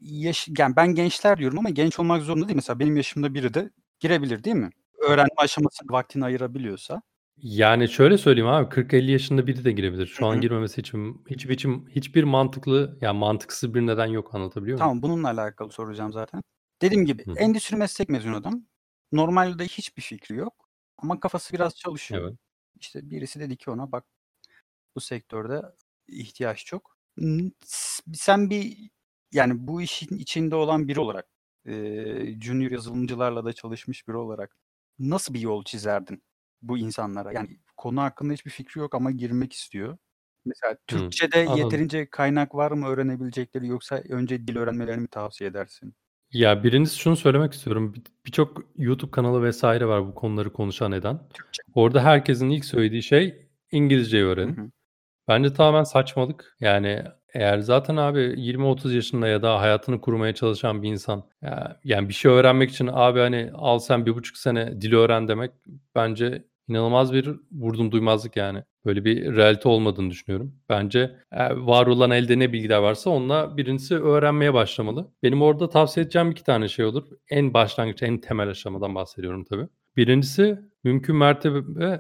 yaş 0.03 0.49
yani 0.59 0.77
ben 0.77 0.95
gençler 0.95 1.39
diyorum 1.39 1.59
ama 1.59 1.71
genç 1.71 2.01
olmak 2.01 2.23
zorunda 2.23 2.49
değil. 2.49 2.57
Mesela 2.57 2.79
benim 2.81 2.97
yaşımda 2.97 3.35
biri 3.35 3.55
de 3.55 3.71
girebilir 4.01 4.45
değil 4.45 4.57
mi? 4.57 4.71
Öğrenme 5.09 5.31
aşamasına 5.39 5.93
vaktini 5.95 6.25
ayırabiliyorsa. 6.25 7.03
Yani 7.43 7.89
şöyle 7.89 8.19
söyleyeyim 8.19 8.49
abi 8.49 8.69
40-50 8.69 9.11
yaşında 9.11 9.47
biri 9.47 9.65
de 9.65 9.73
girebilir. 9.73 10.07
Şu 10.07 10.27
an 10.27 10.37
hı. 10.37 10.41
girmemesi 10.41 10.81
için 10.81 11.25
hiç 11.31 11.49
biçim 11.49 11.89
hiçbir 11.89 12.25
mantıklı, 12.25 12.99
yani 13.01 13.19
mantıksız 13.19 13.75
bir 13.75 13.81
neden 13.87 14.07
yok. 14.07 14.35
Anlatabiliyor 14.35 14.79
muyum? 14.79 14.89
Tamam, 14.89 15.03
bununla 15.03 15.29
alakalı 15.29 15.73
soracağım 15.73 16.13
zaten. 16.13 16.43
Dediğim 16.83 17.05
gibi 17.07 17.25
Hı 17.25 17.31
hı. 17.31 17.35
endüstri 17.39 17.77
meslek 17.77 18.09
mezunu 18.09 18.37
adam. 18.37 18.63
Normalde 19.13 19.65
hiçbir 19.65 20.03
fikri 20.03 20.35
yok 20.37 20.69
ama 20.99 21.21
kafası 21.21 21.55
biraz 21.55 21.77
çalışıyor. 21.77 22.23
Evet. 22.29 22.39
İşte 22.81 23.11
birisi 23.11 23.41
dedi 23.41 23.57
ki 23.57 23.71
ona 23.71 23.93
bak 23.93 24.05
bu 24.97 25.01
sektörde 25.01 25.63
ihtiyaç 26.09 26.65
çok. 26.67 26.97
N- 27.17 27.53
s- 27.65 28.03
Sen 28.15 28.51
bir 28.51 28.91
yani 29.33 29.67
bu 29.69 29.83
işin 29.83 30.17
içinde 30.19 30.57
olan 30.57 30.89
biri 30.89 31.01
olarak 31.01 31.27
eee 31.67 32.41
junior 32.41 32.71
yazılımcılarla 32.71 33.45
da 33.45 33.53
çalışmış 33.53 34.09
biri 34.09 34.17
olarak 34.17 34.57
nasıl 34.99 35.35
bir 35.35 35.41
yol 35.41 35.65
çizerdin 35.65 36.23
bu 36.63 36.79
insanlara? 36.79 37.33
Yani 37.33 37.49
konu 37.77 38.01
hakkında 38.03 38.33
hiçbir 38.33 38.51
fikri 38.51 38.79
yok 38.81 38.95
ama 38.95 39.11
girmek 39.11 39.53
istiyor. 39.53 39.99
Mesela 40.45 40.73
Hı, 40.75 40.79
Türkçe'de 40.87 41.37
anladım. 41.39 41.59
yeterince 41.59 42.11
kaynak 42.11 42.55
var 42.55 42.73
mı 42.73 42.87
öğrenebilecekleri 42.89 43.67
yoksa 43.67 44.03
önce 44.09 44.47
dil 44.49 44.57
öğrenmelerini 44.57 45.01
mi 45.03 45.09
tavsiye 45.09 45.51
edersin? 45.51 45.95
Ya 46.33 46.65
birincisi 46.65 46.99
şunu 46.99 47.17
söylemek 47.17 47.53
istiyorum. 47.53 47.95
Bir- 47.95 48.03
Birçok 48.27 48.63
YouTube 48.77 49.11
kanalı 49.11 49.43
vesaire 49.43 49.87
var 49.87 50.07
bu 50.07 50.15
konuları 50.15 50.53
konuşan 50.53 50.93
eden. 50.93 51.29
Türkçe. 51.35 51.63
Orada 51.75 52.05
herkesin 52.05 52.51
ilk 52.51 52.65
söylediği 52.65 53.03
şey 53.03 53.49
İngilizceyi 53.73 54.25
Hı 54.25 54.29
öğrenin. 54.31 54.53
hı. 54.53 54.71
Bence 55.29 55.53
tamamen 55.53 55.85
saçmalık. 55.85 56.57
Yani 56.61 57.03
eğer 57.35 57.59
zaten 57.59 57.97
abi 57.97 58.19
20-30 58.21 58.95
yaşında 58.95 59.29
ya 59.29 59.43
da 59.43 59.61
hayatını 59.61 60.01
kurmaya 60.01 60.35
çalışan 60.35 60.83
bir 60.83 60.89
insan 60.89 61.25
ya, 61.43 61.81
yani 61.85 62.09
bir 62.09 62.15
şey 62.15 62.33
öğrenmek 62.33 62.71
için 62.71 62.91
abi 62.93 63.21
hani 63.21 63.51
al 63.55 63.79
sen 63.79 64.07
bir 64.07 64.15
buçuk 64.15 64.37
sene 64.37 64.81
dili 64.81 64.97
öğren 64.97 65.29
demek 65.29 65.51
bence 65.95 66.45
inanılmaz 66.69 67.13
bir 67.13 67.31
vurdum 67.53 67.93
duymazlık 67.93 68.37
yani. 68.37 68.63
Böyle 68.85 69.05
bir 69.05 69.37
realite 69.37 69.69
olmadığını 69.69 70.11
düşünüyorum. 70.11 70.55
Bence 70.69 71.17
var 71.51 71.87
olan 71.87 72.11
elde 72.11 72.39
ne 72.39 72.53
bilgiler 72.53 72.79
varsa 72.79 73.11
onunla 73.11 73.57
birincisi 73.57 73.97
öğrenmeye 73.97 74.55
başlamalı. 74.55 75.13
Benim 75.23 75.43
orada 75.43 75.69
tavsiye 75.69 76.05
edeceğim 76.05 76.31
iki 76.31 76.45
tane 76.45 76.69
şey 76.69 76.85
olur. 76.85 77.05
En 77.31 77.55
başlangıç, 77.55 78.03
en 78.03 78.19
temel 78.19 78.49
aşamadan 78.49 78.95
bahsediyorum 78.95 79.45
tabii. 79.45 79.69
Birincisi 79.97 80.59
mümkün 80.85 81.17
mertebe 81.17 81.59
e, 81.85 81.99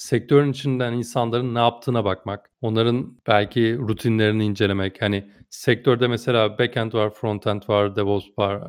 sektörün 0.00 0.52
içinden 0.52 0.92
insanların 0.92 1.54
ne 1.54 1.58
yaptığına 1.58 2.04
bakmak, 2.04 2.50
onların 2.60 3.18
belki 3.26 3.78
rutinlerini 3.78 4.44
incelemek. 4.44 5.02
Hani 5.02 5.30
sektörde 5.50 6.08
mesela 6.08 6.58
backend 6.58 6.92
var, 6.92 7.10
frontend 7.10 7.62
var, 7.68 7.96
DevOps 7.96 8.26
var, 8.38 8.62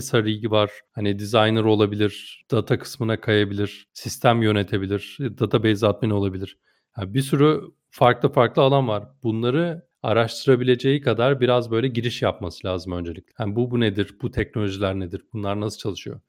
SRE 0.00 0.50
var. 0.50 0.70
Hani 0.92 1.18
designer 1.18 1.64
olabilir, 1.64 2.44
data 2.50 2.78
kısmına 2.78 3.20
kayabilir, 3.20 3.86
sistem 3.92 4.42
yönetebilir, 4.42 5.16
database 5.20 5.86
admin 5.86 6.10
olabilir. 6.10 6.58
Yani 6.98 7.14
bir 7.14 7.22
sürü 7.22 7.60
farklı 7.90 8.32
farklı 8.32 8.62
alan 8.62 8.88
var. 8.88 9.04
Bunları 9.22 9.82
araştırabileceği 10.02 11.00
kadar 11.00 11.40
biraz 11.40 11.70
böyle 11.70 11.88
giriş 11.88 12.22
yapması 12.22 12.66
lazım 12.66 12.92
öncelikle. 12.92 13.32
Yani 13.38 13.56
bu 13.56 13.70
bu 13.70 13.80
nedir, 13.80 14.14
bu 14.22 14.30
teknolojiler 14.30 14.94
nedir, 14.98 15.22
bunlar 15.32 15.60
nasıl 15.60 15.78
çalışıyor? 15.78 16.20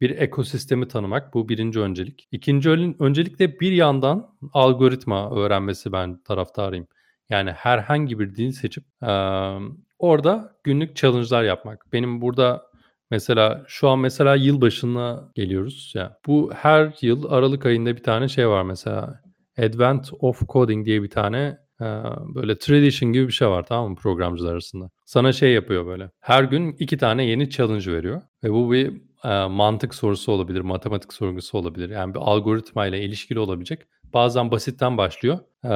Bir 0.00 0.10
ekosistemi 0.10 0.88
tanımak 0.88 1.34
bu 1.34 1.48
birinci 1.48 1.80
öncelik. 1.80 2.28
İkinci 2.32 2.70
ön- 2.70 2.96
öncelik 3.00 3.38
de 3.38 3.60
bir 3.60 3.72
yandan 3.72 4.28
algoritma 4.52 5.30
öğrenmesi 5.36 5.92
ben 5.92 6.22
taraftarıyım. 6.22 6.86
Yani 7.30 7.50
herhangi 7.52 8.18
bir 8.18 8.34
dil 8.36 8.52
seçip 8.52 8.84
eee, 9.02 9.58
orada 9.98 10.56
günlük 10.64 10.96
challenge'lar 10.96 11.42
yapmak. 11.44 11.86
Benim 11.92 12.20
burada 12.20 12.62
mesela 13.10 13.64
şu 13.68 13.88
an 13.88 13.98
mesela 13.98 14.34
yılbaşına 14.36 15.32
geliyoruz 15.34 15.92
ya. 15.96 16.18
Bu 16.26 16.50
her 16.54 16.92
yıl 17.00 17.24
Aralık 17.32 17.66
ayında 17.66 17.96
bir 17.96 18.02
tane 18.02 18.28
şey 18.28 18.48
var 18.48 18.62
mesela. 18.62 19.20
Advent 19.58 20.10
of 20.20 20.48
Coding 20.48 20.86
diye 20.86 21.02
bir 21.02 21.10
tane 21.10 21.58
eee, 21.80 21.86
böyle 22.34 22.58
tradition 22.58 23.12
gibi 23.12 23.26
bir 23.26 23.32
şey 23.32 23.48
var 23.48 23.66
tamam 23.66 23.90
mı 23.90 23.96
programcılar 23.96 24.52
arasında. 24.52 24.90
Sana 25.06 25.32
şey 25.32 25.52
yapıyor 25.52 25.86
böyle. 25.86 26.10
Her 26.20 26.44
gün 26.44 26.72
iki 26.78 26.98
tane 26.98 27.24
yeni 27.26 27.50
challenge 27.50 27.92
veriyor. 27.92 28.22
Ve 28.44 28.50
bu 28.52 28.72
bir 28.72 29.02
e, 29.24 29.46
mantık 29.46 29.94
sorusu 29.94 30.32
olabilir, 30.32 30.60
matematik 30.60 31.12
sorgusu 31.12 31.58
olabilir. 31.58 31.90
Yani 31.90 32.14
bir 32.14 32.20
algoritma 32.20 32.86
ile 32.86 33.02
ilişkili 33.02 33.38
olabilecek. 33.38 33.82
Bazen 34.14 34.50
basitten 34.50 34.98
başlıyor. 34.98 35.38
E, 35.64 35.70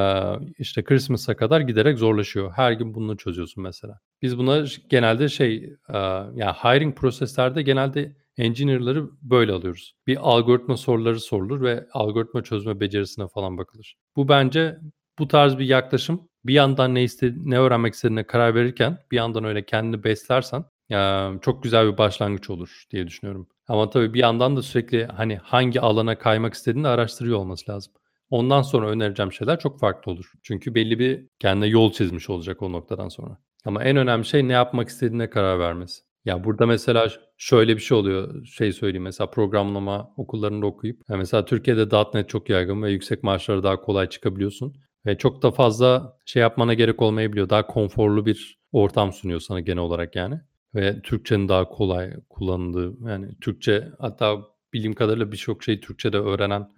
işte 0.59 0.85
Christmas'a 0.85 1.37
kadar 1.37 1.61
giderek 1.61 1.99
zorlaşıyor. 1.99 2.52
Her 2.56 2.73
gün 2.73 2.94
bunu 2.94 3.16
çözüyorsun 3.16 3.62
mesela. 3.62 4.00
Biz 4.23 4.38
buna 4.38 4.64
genelde 4.90 5.28
şey, 5.28 5.56
e, 5.88 5.99
yani 6.35 6.52
hiring 6.52 6.97
proseslerde 6.97 7.62
genelde 7.62 8.16
engineer'ları 8.38 9.11
böyle 9.23 9.52
alıyoruz. 9.52 9.94
Bir 10.06 10.18
algoritma 10.20 10.76
soruları 10.76 11.20
sorulur 11.20 11.62
ve 11.62 11.87
algoritma 11.92 12.42
çözme 12.42 12.80
becerisine 12.80 13.28
falan 13.28 13.59
bakılır. 13.59 13.97
Bu 14.16 14.28
bence 14.28 14.78
bu 15.18 15.28
tarz 15.28 15.59
bir 15.59 15.64
yaklaşım 15.64 16.30
bir 16.44 16.54
yandan 16.54 16.94
ne 16.94 17.02
iste, 17.02 17.35
ne 17.44 17.59
öğrenmek 17.59 17.94
istediğine 17.94 18.25
karar 18.26 18.54
verirken 18.54 18.99
bir 19.11 19.16
yandan 19.16 19.44
öyle 19.44 19.64
kendini 19.64 20.04
beslersen 20.04 20.64
ya, 20.90 21.32
çok 21.42 21.62
güzel 21.62 21.92
bir 21.92 21.99
başlangıç 21.99 22.50
olur 22.50 22.85
diye 22.90 23.06
düşünüyorum. 23.06 23.49
Ama 23.68 23.90
tabii 23.90 24.14
bir 24.14 24.18
yandan 24.18 24.56
da 24.56 24.62
sürekli 24.62 25.06
hani 25.06 25.37
hangi 25.37 25.80
alana 25.80 26.18
kaymak 26.18 26.54
istediğini 26.54 26.88
araştırıyor 26.88 27.38
olması 27.38 27.70
lazım. 27.70 27.92
Ondan 28.30 28.62
sonra 28.62 28.88
önereceğim 28.88 29.32
şeyler 29.32 29.59
çok 29.59 29.80
farklı 29.80 30.12
olur. 30.12 30.32
Çünkü 30.42 30.75
belli 30.75 30.99
bir 30.99 31.26
kendine 31.38 31.66
yol 31.66 31.92
çizmiş 31.92 32.30
olacak 32.30 32.62
o 32.62 32.73
noktadan 32.73 33.09
sonra. 33.09 33.38
Ama 33.64 33.85
en 33.85 33.97
önemli 33.97 34.25
şey 34.25 34.49
ne 34.49 34.52
yapmak 34.52 34.88
istediğine 34.88 35.30
karar 35.30 35.59
vermesi. 35.59 36.02
Ya 36.25 36.44
burada 36.44 36.66
mesela 36.66 37.09
şöyle 37.38 37.76
bir 37.76 37.80
şey 37.80 37.99
oluyor. 37.99 38.44
Şey 38.47 38.73
söyleyeyim 38.73 39.02
mesela 39.02 39.30
programlama 39.30 40.11
okullarında 40.16 40.66
okuyup 40.66 41.00
ya 41.09 41.16
mesela 41.16 41.44
Türkiye'de 41.44 41.97
.NET 42.14 42.28
çok 42.28 42.50
yaygın 42.50 42.82
ve 42.82 42.90
yüksek 42.90 43.23
maaşlara 43.23 43.62
daha 43.62 43.80
kolay 43.80 44.09
çıkabiliyorsun. 44.09 44.75
Ve 45.06 45.18
çok 45.18 45.42
da 45.42 45.50
fazla 45.50 46.16
şey 46.26 46.42
yapmana 46.42 46.75
gerek 46.75 47.02
olmayabiliyor. 47.02 47.49
Daha 47.49 47.66
konforlu 47.66 48.26
bir 48.26 48.59
ortam 48.73 49.12
sunuyor 49.12 49.40
sana 49.40 49.61
genel 49.61 49.78
olarak 49.78 50.16
yani 50.16 50.40
ve 50.74 51.02
Türkçenin 51.02 51.48
daha 51.48 51.68
kolay 51.68 52.12
kullanıldığı 52.28 53.08
yani 53.08 53.28
Türkçe 53.40 53.88
hatta 53.98 54.38
bildiğim 54.72 54.94
kadarıyla 54.94 55.32
birçok 55.32 55.62
şeyi 55.62 55.80
Türkçe'de 55.80 56.18
öğrenen 56.18 56.70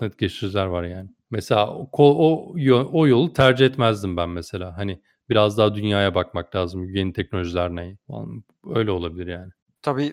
.NET 0.00 0.18
geliştiriciler 0.18 0.66
var 0.66 0.84
yani. 0.84 1.10
Mesela 1.30 1.74
o, 1.76 1.88
o, 1.92 2.54
o 2.92 3.06
yolu 3.06 3.32
tercih 3.32 3.66
etmezdim 3.66 4.16
ben 4.16 4.28
mesela. 4.28 4.76
Hani 4.76 5.02
biraz 5.30 5.58
daha 5.58 5.74
dünyaya 5.74 6.14
bakmak 6.14 6.56
lazım. 6.56 6.94
Yeni 6.94 7.12
teknolojiler 7.12 7.70
ne? 7.70 7.96
Öyle 8.74 8.90
olabilir 8.90 9.26
yani. 9.26 9.52
Tabii 9.82 10.12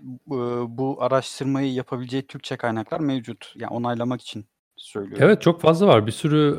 bu, 0.67 0.97
araştırmayı 1.03 1.73
yapabileceği 1.73 2.27
Türkçe 2.27 2.57
kaynaklar 2.57 2.99
mevcut. 2.99 3.53
Yani 3.55 3.73
onaylamak 3.73 4.21
için 4.21 4.45
söylüyorum. 4.75 5.23
Evet 5.25 5.41
çok 5.41 5.61
fazla 5.61 5.87
var. 5.87 6.07
Bir 6.07 6.11
sürü 6.11 6.57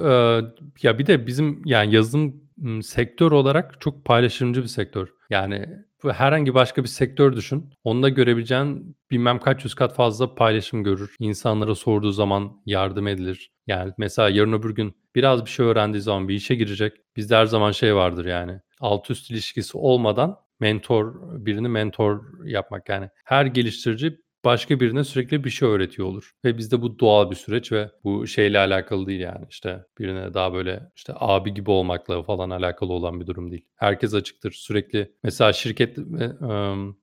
ya 0.82 0.98
bir 0.98 1.06
de 1.06 1.26
bizim 1.26 1.62
yani 1.64 1.94
yazılım 1.94 2.42
sektör 2.82 3.32
olarak 3.32 3.80
çok 3.80 4.04
paylaşımcı 4.04 4.62
bir 4.62 4.68
sektör. 4.68 5.08
Yani 5.30 5.66
herhangi 6.08 6.54
başka 6.54 6.82
bir 6.82 6.88
sektör 6.88 7.36
düşün. 7.36 7.70
Onda 7.84 8.08
görebileceğin 8.08 8.96
bilmem 9.10 9.38
kaç 9.38 9.64
yüz 9.64 9.74
kat 9.74 9.94
fazla 9.94 10.34
paylaşım 10.34 10.84
görür. 10.84 11.16
İnsanlara 11.18 11.74
sorduğu 11.74 12.12
zaman 12.12 12.62
yardım 12.66 13.06
edilir. 13.06 13.52
Yani 13.66 13.92
mesela 13.98 14.28
yarın 14.28 14.52
öbür 14.52 14.74
gün 14.74 14.94
biraz 15.14 15.44
bir 15.44 15.50
şey 15.50 15.66
öğrendiği 15.66 16.02
zaman 16.02 16.28
bir 16.28 16.34
işe 16.34 16.54
girecek. 16.54 16.92
Bizde 17.16 17.36
her 17.36 17.46
zaman 17.46 17.72
şey 17.72 17.94
vardır 17.94 18.24
yani. 18.24 18.60
Alt 18.80 19.10
üst 19.10 19.30
ilişkisi 19.30 19.78
olmadan 19.78 20.36
mentor 20.60 21.14
birini 21.46 21.68
mentor 21.68 22.44
yapmak 22.44 22.88
yani. 22.88 23.08
Her 23.24 23.46
geliştirici 23.46 24.20
başka 24.44 24.80
birine 24.80 25.04
sürekli 25.04 25.44
bir 25.44 25.50
şey 25.50 25.68
öğretiyor 25.68 26.08
olur. 26.08 26.32
Ve 26.44 26.58
bizde 26.58 26.82
bu 26.82 26.98
doğal 26.98 27.30
bir 27.30 27.36
süreç 27.36 27.72
ve 27.72 27.90
bu 28.04 28.26
şeyle 28.26 28.58
alakalı 28.58 29.06
değil 29.06 29.20
yani 29.20 29.46
işte 29.50 29.84
birine 29.98 30.34
daha 30.34 30.52
böyle 30.52 30.90
işte 30.96 31.12
abi 31.16 31.54
gibi 31.54 31.70
olmakla 31.70 32.22
falan 32.22 32.50
alakalı 32.50 32.92
olan 32.92 33.20
bir 33.20 33.26
durum 33.26 33.50
değil. 33.50 33.66
Herkes 33.76 34.14
açıktır. 34.14 34.52
Sürekli 34.52 35.12
mesela 35.22 35.52
şirket 35.52 35.98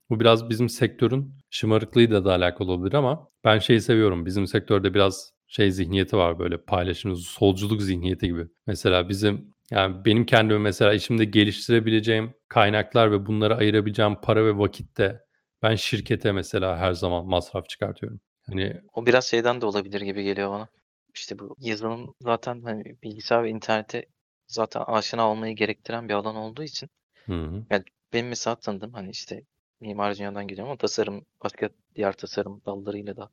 bu 0.09 0.19
biraz 0.19 0.49
bizim 0.49 0.69
sektörün 0.69 1.33
şımarıklığıyla 1.49 2.25
da 2.25 2.33
alakalı 2.33 2.71
olabilir 2.71 2.93
ama 2.93 3.27
ben 3.43 3.59
şeyi 3.59 3.81
seviyorum. 3.81 4.25
Bizim 4.25 4.47
sektörde 4.47 4.93
biraz 4.93 5.33
şey 5.47 5.71
zihniyeti 5.71 6.17
var 6.17 6.39
böyle 6.39 6.57
paylaşım, 6.57 7.15
solculuk 7.15 7.81
zihniyeti 7.81 8.27
gibi. 8.27 8.47
Mesela 8.67 9.09
bizim 9.09 9.53
yani 9.71 10.05
benim 10.05 10.25
kendime 10.25 10.59
mesela 10.59 10.93
işimde 10.93 11.25
geliştirebileceğim 11.25 12.33
kaynaklar 12.47 13.11
ve 13.11 13.25
bunları 13.25 13.55
ayırabileceğim 13.55 14.15
para 14.23 14.45
ve 14.45 14.57
vakitte 14.57 15.19
ben 15.63 15.75
şirkete 15.75 16.31
mesela 16.31 16.77
her 16.77 16.93
zaman 16.93 17.25
masraf 17.25 17.69
çıkartıyorum. 17.69 18.19
Hani 18.45 18.81
O 18.93 19.05
biraz 19.05 19.25
şeyden 19.25 19.61
de 19.61 19.65
olabilir 19.65 20.01
gibi 20.01 20.23
geliyor 20.23 20.51
bana. 20.51 20.67
İşte 21.15 21.39
bu 21.39 21.55
yazılım 21.59 22.13
zaten 22.21 22.61
hani 22.61 22.83
bilgisayar 23.03 23.43
ve 23.43 23.49
internete 23.49 24.05
zaten 24.47 24.81
aşina 24.81 25.31
olmayı 25.31 25.55
gerektiren 25.55 26.09
bir 26.09 26.13
alan 26.13 26.35
olduğu 26.35 26.63
için. 26.63 26.89
Hı 27.25 27.33
hı. 27.33 27.63
Yani 27.69 27.83
benim 28.13 28.27
mesela 28.27 28.55
tanıdığım 28.55 28.93
hani 28.93 29.09
işte 29.09 29.43
mimar 29.79 30.17
dünyadan 30.17 30.47
geliyorum 30.47 30.71
ama 30.71 30.77
tasarım 30.77 31.25
başka 31.43 31.69
diğer 31.95 32.13
tasarım 32.13 32.61
dallarıyla 32.65 33.17
da 33.17 33.29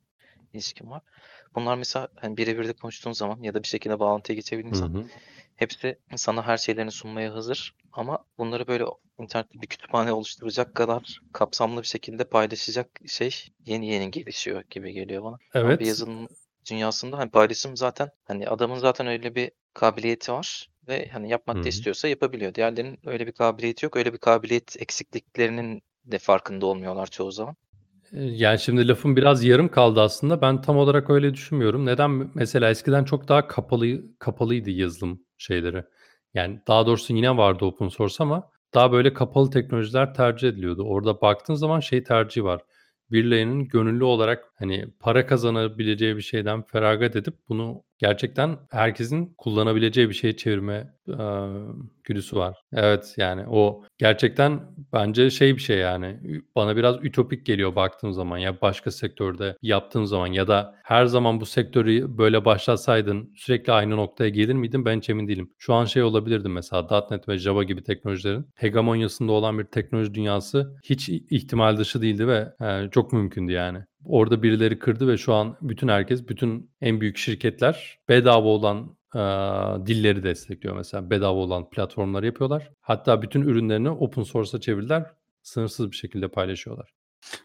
ilişkim 0.53 0.91
var. 0.91 1.01
Bunlar 1.55 1.77
mesela 1.77 2.07
hani 2.15 2.37
birebir 2.37 2.67
de 2.67 2.73
konuştuğun 2.73 3.11
zaman 3.11 3.41
ya 3.43 3.53
da 3.53 3.63
bir 3.63 3.67
şekilde 3.67 3.99
bağlantıya 3.99 4.35
geçebildiğin 4.35 4.73
Hı 4.73 4.79
zaman 4.79 5.01
hı. 5.01 5.05
Hepsi 5.55 5.99
sana 6.15 6.47
her 6.47 6.57
şeylerini 6.57 6.91
sunmaya 6.91 7.33
hazır 7.33 7.75
ama 7.93 8.25
bunları 8.37 8.67
böyle 8.67 8.85
internette 9.19 9.61
bir 9.61 9.67
kütüphane 9.67 10.11
oluşturacak 10.13 10.75
kadar 10.75 11.21
kapsamlı 11.33 11.81
bir 11.81 11.87
şekilde 11.87 12.23
paylaşacak 12.23 12.89
şey 13.07 13.31
yeni 13.65 13.87
yeni 13.87 14.11
gelişiyor 14.11 14.63
gibi 14.69 14.93
geliyor 14.93 15.23
bana. 15.23 15.37
Ama 15.61 15.79
bir 15.79 15.85
Evet. 15.85 15.87
yazılım 15.87 16.27
dünyasında 16.71 17.17
hani 17.17 17.31
paylaşım 17.31 17.77
zaten 17.77 18.09
hani 18.25 18.49
adamın 18.49 18.79
zaten 18.79 19.07
öyle 19.07 19.35
bir 19.35 19.51
kabiliyeti 19.73 20.31
var 20.31 20.69
ve 20.87 21.07
hani 21.07 21.29
yapmak 21.29 21.63
da 21.63 21.67
istiyorsa 21.69 22.07
yapabiliyor. 22.07 22.55
Diğerlerinin 22.55 22.99
öyle 23.05 23.27
bir 23.27 23.31
kabiliyeti 23.31 23.85
yok. 23.85 23.95
Öyle 23.97 24.13
bir 24.13 24.17
kabiliyet 24.17 24.75
eksikliklerinin 24.81 25.81
de 26.05 26.17
farkında 26.19 26.65
olmuyorlar 26.65 27.07
çoğu 27.07 27.31
zaman. 27.31 27.55
Eee, 28.11 28.21
yani, 28.23 28.59
şimdi 28.59 28.87
lafım 28.87 29.15
biraz 29.15 29.43
yarım 29.43 29.69
kaldı 29.69 30.01
aslında. 30.01 30.41
Ben 30.41 30.61
tam 30.61 30.77
olarak 30.77 31.09
öyle 31.09 31.33
düşünmüyorum. 31.33 31.85
Neden? 31.85 32.31
Mesela 32.35 32.69
eskiden 32.69 33.03
çok 33.03 33.27
daha 33.27 33.47
kapalı 33.47 34.01
kapalıydı 34.19 34.69
yazılım 34.69 35.24
şeyleri. 35.37 35.83
Yani, 36.33 36.61
daha 36.67 36.85
doğrusu 36.87 37.13
yine 37.13 37.37
vardı 37.37 37.65
open 37.65 37.87
source 37.87 38.15
ama 38.19 38.51
daha 38.73 38.91
böyle 38.91 39.13
kapalı 39.13 39.49
teknolojiler 39.49 40.13
tercih 40.13 40.49
ediliyordu. 40.49 40.83
Orada 40.83 41.21
baktığın 41.21 41.55
zaman 41.55 41.79
şey 41.79 42.03
tercihi 42.03 42.43
var. 42.43 42.61
Birilerinin 43.11 43.67
gönüllü 43.67 44.03
olarak, 44.03 44.45
hani, 44.59 44.85
para 44.99 45.25
kazanabileceği 45.27 46.15
bir 46.17 46.21
şeyden 46.21 46.61
feragat 46.63 47.15
edip 47.15 47.35
bunu 47.49 47.83
gerçekten 47.97 48.57
herkesin 48.71 49.35
kullanabileceği 49.37 50.09
bir 50.09 50.13
şeye 50.13 50.37
çevirme, 50.37 50.94
eee, 51.07 51.15
güdüsü 52.03 52.35
var. 52.35 52.57
Evet, 52.73 53.13
yani, 53.17 53.43
o 53.49 53.83
gerçekten 53.97 54.61
bence 54.93 55.29
şey 55.29 55.55
bir 55.55 55.61
şey, 55.61 55.77
yani, 55.77 56.19
bana 56.55 56.75
biraz 56.75 56.95
ütopik 57.05 57.45
geliyor 57.45 57.75
baktığım 57.75 58.13
zaman. 58.13 58.37
Ya, 58.37 58.61
başka 58.61 58.91
sektörde 58.91 59.57
yaptığım 59.61 60.05
zaman 60.05 60.27
ya 60.27 60.47
da 60.47 60.75
her 60.83 61.05
zaman 61.05 61.41
bu 61.41 61.45
sektörü 61.45 62.17
böyle 62.17 62.45
başlatsaydın 62.45 63.33
sürekli 63.35 63.73
aynı 63.73 63.97
noktaya 63.97 64.29
gelir 64.29 64.53
miydin? 64.53 64.85
Ben 64.85 64.97
hiç 64.97 65.09
emin 65.09 65.27
değilim. 65.27 65.51
Şu 65.57 65.73
an 65.73 65.85
şey 65.85 66.03
olabilirdim 66.03 66.51
mesela 66.53 67.07
.NET 67.11 67.29
ve 67.29 67.37
Java 67.37 67.63
gibi 67.63 67.83
teknolojilerin 67.83 68.45
hegemonyasında 68.55 69.31
olan 69.31 69.59
bir 69.59 69.63
teknoloji 69.65 70.13
dünyası 70.13 70.75
hiç 70.83 71.09
ihtimal 71.09 71.77
dışı 71.77 72.01
değildi 72.01 72.27
ve, 72.27 72.47
eee, 72.61 72.89
çok 72.91 73.13
mümkündü 73.13 73.51
yani. 73.51 73.79
Orada 74.05 74.43
birileri 74.43 74.79
kırdı 74.79 75.07
ve 75.07 75.17
şu 75.17 75.33
an 75.33 75.57
bütün 75.61 75.87
herkes, 75.87 76.27
bütün 76.27 76.71
en 76.81 77.01
büyük 77.01 77.17
şirketler 77.17 77.97
bedava 78.09 78.47
olan, 78.47 78.94
dilleri 79.85 80.23
destekliyor 80.23 80.75
mesela. 80.75 81.09
Bedava 81.09 81.39
olan 81.39 81.69
platformları 81.69 82.25
yapıyorlar. 82.25 82.69
Hatta 82.81 83.21
bütün 83.21 83.41
ürünlerini 83.41 83.89
open 83.89 84.23
source'a 84.23 84.61
çevirdiler. 84.61 85.05
Sınırsız 85.43 85.91
bir 85.91 85.95
şekilde 85.95 86.27
paylaşıyorlar. 86.27 86.93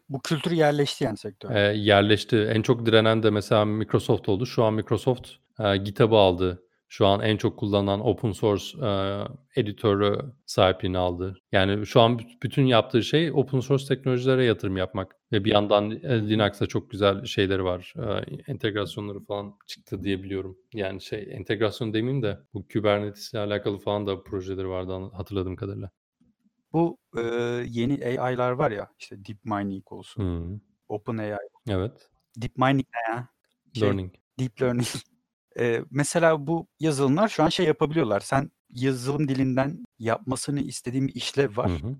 Bu 0.09 0.21
kültür 0.21 0.51
yerleşti 0.51 1.05
yani 1.05 1.17
sektörde. 1.17 1.55
Eee, 1.55 1.81
yerleşti. 1.81 2.37
En 2.37 2.63
çok 2.63 2.87
direnen 2.87 3.23
de 3.23 3.31
mesela 3.31 3.65
Microsoft 3.65 4.29
oldu. 4.29 4.47
Şu 4.47 4.65
an 4.65 4.75
Microsoft, 4.75 5.29
eee, 5.61 5.77
GitHub'ı 5.77 6.17
aldı. 6.17 6.63
Şu 6.93 7.07
an 7.07 7.21
en 7.21 7.37
çok 7.37 7.59
kullanılan 7.59 8.01
open 8.07 8.33
source, 8.33 8.65
eee, 8.83 9.25
editörü 9.57 10.19
sahipliğini 10.47 10.99
aldı. 10.99 11.37
Yani, 11.53 11.87
şu 11.87 12.01
an 12.01 12.19
büt 12.19 12.43
bütün 12.43 12.67
yaptığı 12.67 13.03
şey 13.03 13.33
open 13.33 13.61
source 13.61 13.87
teknolojilere 13.87 14.45
yatırım 14.45 14.77
yapmak 14.77 15.17
ve 15.33 15.45
bir 15.45 15.51
yandan, 15.53 15.91
eee, 15.91 16.29
Linux'ta 16.29 16.67
çok 16.67 16.91
güzel 16.91 17.25
şeyleri 17.25 17.65
var, 17.65 17.95
eee, 17.99 18.25
entegrasyonları 18.47 19.21
falan 19.25 19.55
çıktı 19.67 20.03
diye 20.05 20.23
biliyorum. 20.23 20.59
Yani, 20.75 21.01
şey, 21.01 21.29
entegrasyon 21.33 21.95
demeyeyim 21.95 22.23
de 22.23 22.39
bu 22.55 22.67
Kubernetes'le 22.73 23.35
alakalı 23.35 23.79
falan 23.79 24.07
da 24.07 24.23
projeleri 24.23 24.69
vardı 24.69 24.93
hatırladığım 25.13 25.57
kadarıyla. 25.57 25.91
Bu, 26.73 26.99
eee, 27.17 27.23
yeni 27.69 28.21
AI'lar 28.21 28.51
var 28.53 28.71
ya, 28.71 28.89
işte 28.99 29.25
DeepMind 29.25 29.83
olsun, 29.91 30.23
Hıı. 30.23 30.61
OpenAI. 30.89 31.39
Evet. 31.69 32.09
DeepMind 32.37 32.81
ne 32.81 33.15
ya? 33.15 33.29
Şey, 33.75 33.89
Learning. 33.89 34.15
Deep 34.41 34.63
Learning. 34.63 34.87
Eee, 35.61 35.85
mesela 35.91 36.47
bu 36.47 36.69
yazılımlar 36.81 37.29
şu 37.29 37.43
an 37.43 37.49
şey 37.49 37.67
yapabiliyorlar. 37.67 38.21
Sen 38.21 38.51
yazılım 38.71 39.29
dilinden 39.29 39.85
yapmasını 39.99 40.61
istediğin 40.61 41.09
bir 41.09 41.15
işlev 41.15 41.57
Hı 41.57 41.57
var. 41.57 41.73
hı. 41.75 41.97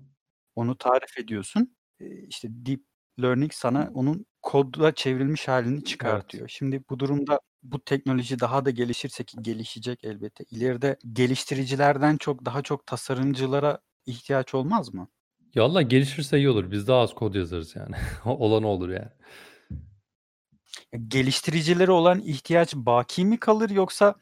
Onu 0.55 0.77
tarif 0.77 1.19
ediyorsun. 1.19 1.77
Eee, 1.99 2.25
işte 2.29 2.47
Deep 2.51 2.81
Learning 3.21 3.53
sana 3.53 3.91
onun 3.93 4.25
koda 4.41 4.95
çevrilmiş 4.95 5.47
hâlini 5.47 5.83
Evet. 5.83 5.85
çıkartıyor. 5.85 6.49
Şimdi 6.49 6.83
bu 6.89 6.99
durumda 6.99 7.39
bu 7.63 7.83
teknoloji 7.85 8.39
daha 8.39 8.65
da 8.65 8.69
gelişirse 8.69 9.23
ki 9.23 9.37
gelişecek 9.41 10.03
elbette, 10.03 10.43
ileride 10.51 10.97
geliştiricilerden 11.13 12.17
çok 12.17 12.45
daha 12.45 12.61
çok 12.61 12.85
tasarımcılara 12.87 13.79
ihtiyaç 14.05 14.53
olmaz 14.55 14.93
mı? 14.93 15.09
Ya, 15.55 15.63
valla 15.63 15.81
gelişirse 15.81 16.37
iyi 16.37 16.49
olur. 16.49 16.71
Biz 16.71 16.87
daha 16.87 16.99
az 17.01 17.13
kod 17.15 17.33
yazarız 17.35 17.75
yani. 17.75 17.95
Olan 18.25 18.63
olur 18.63 18.89
yani. 18.89 19.09
Geliştiricilere 21.07 21.91
olan 21.91 22.19
ihtiyaç 22.19 22.75
baki 22.75 23.25
mi 23.25 23.37
kalır 23.39 23.69
yoksa 23.69 24.15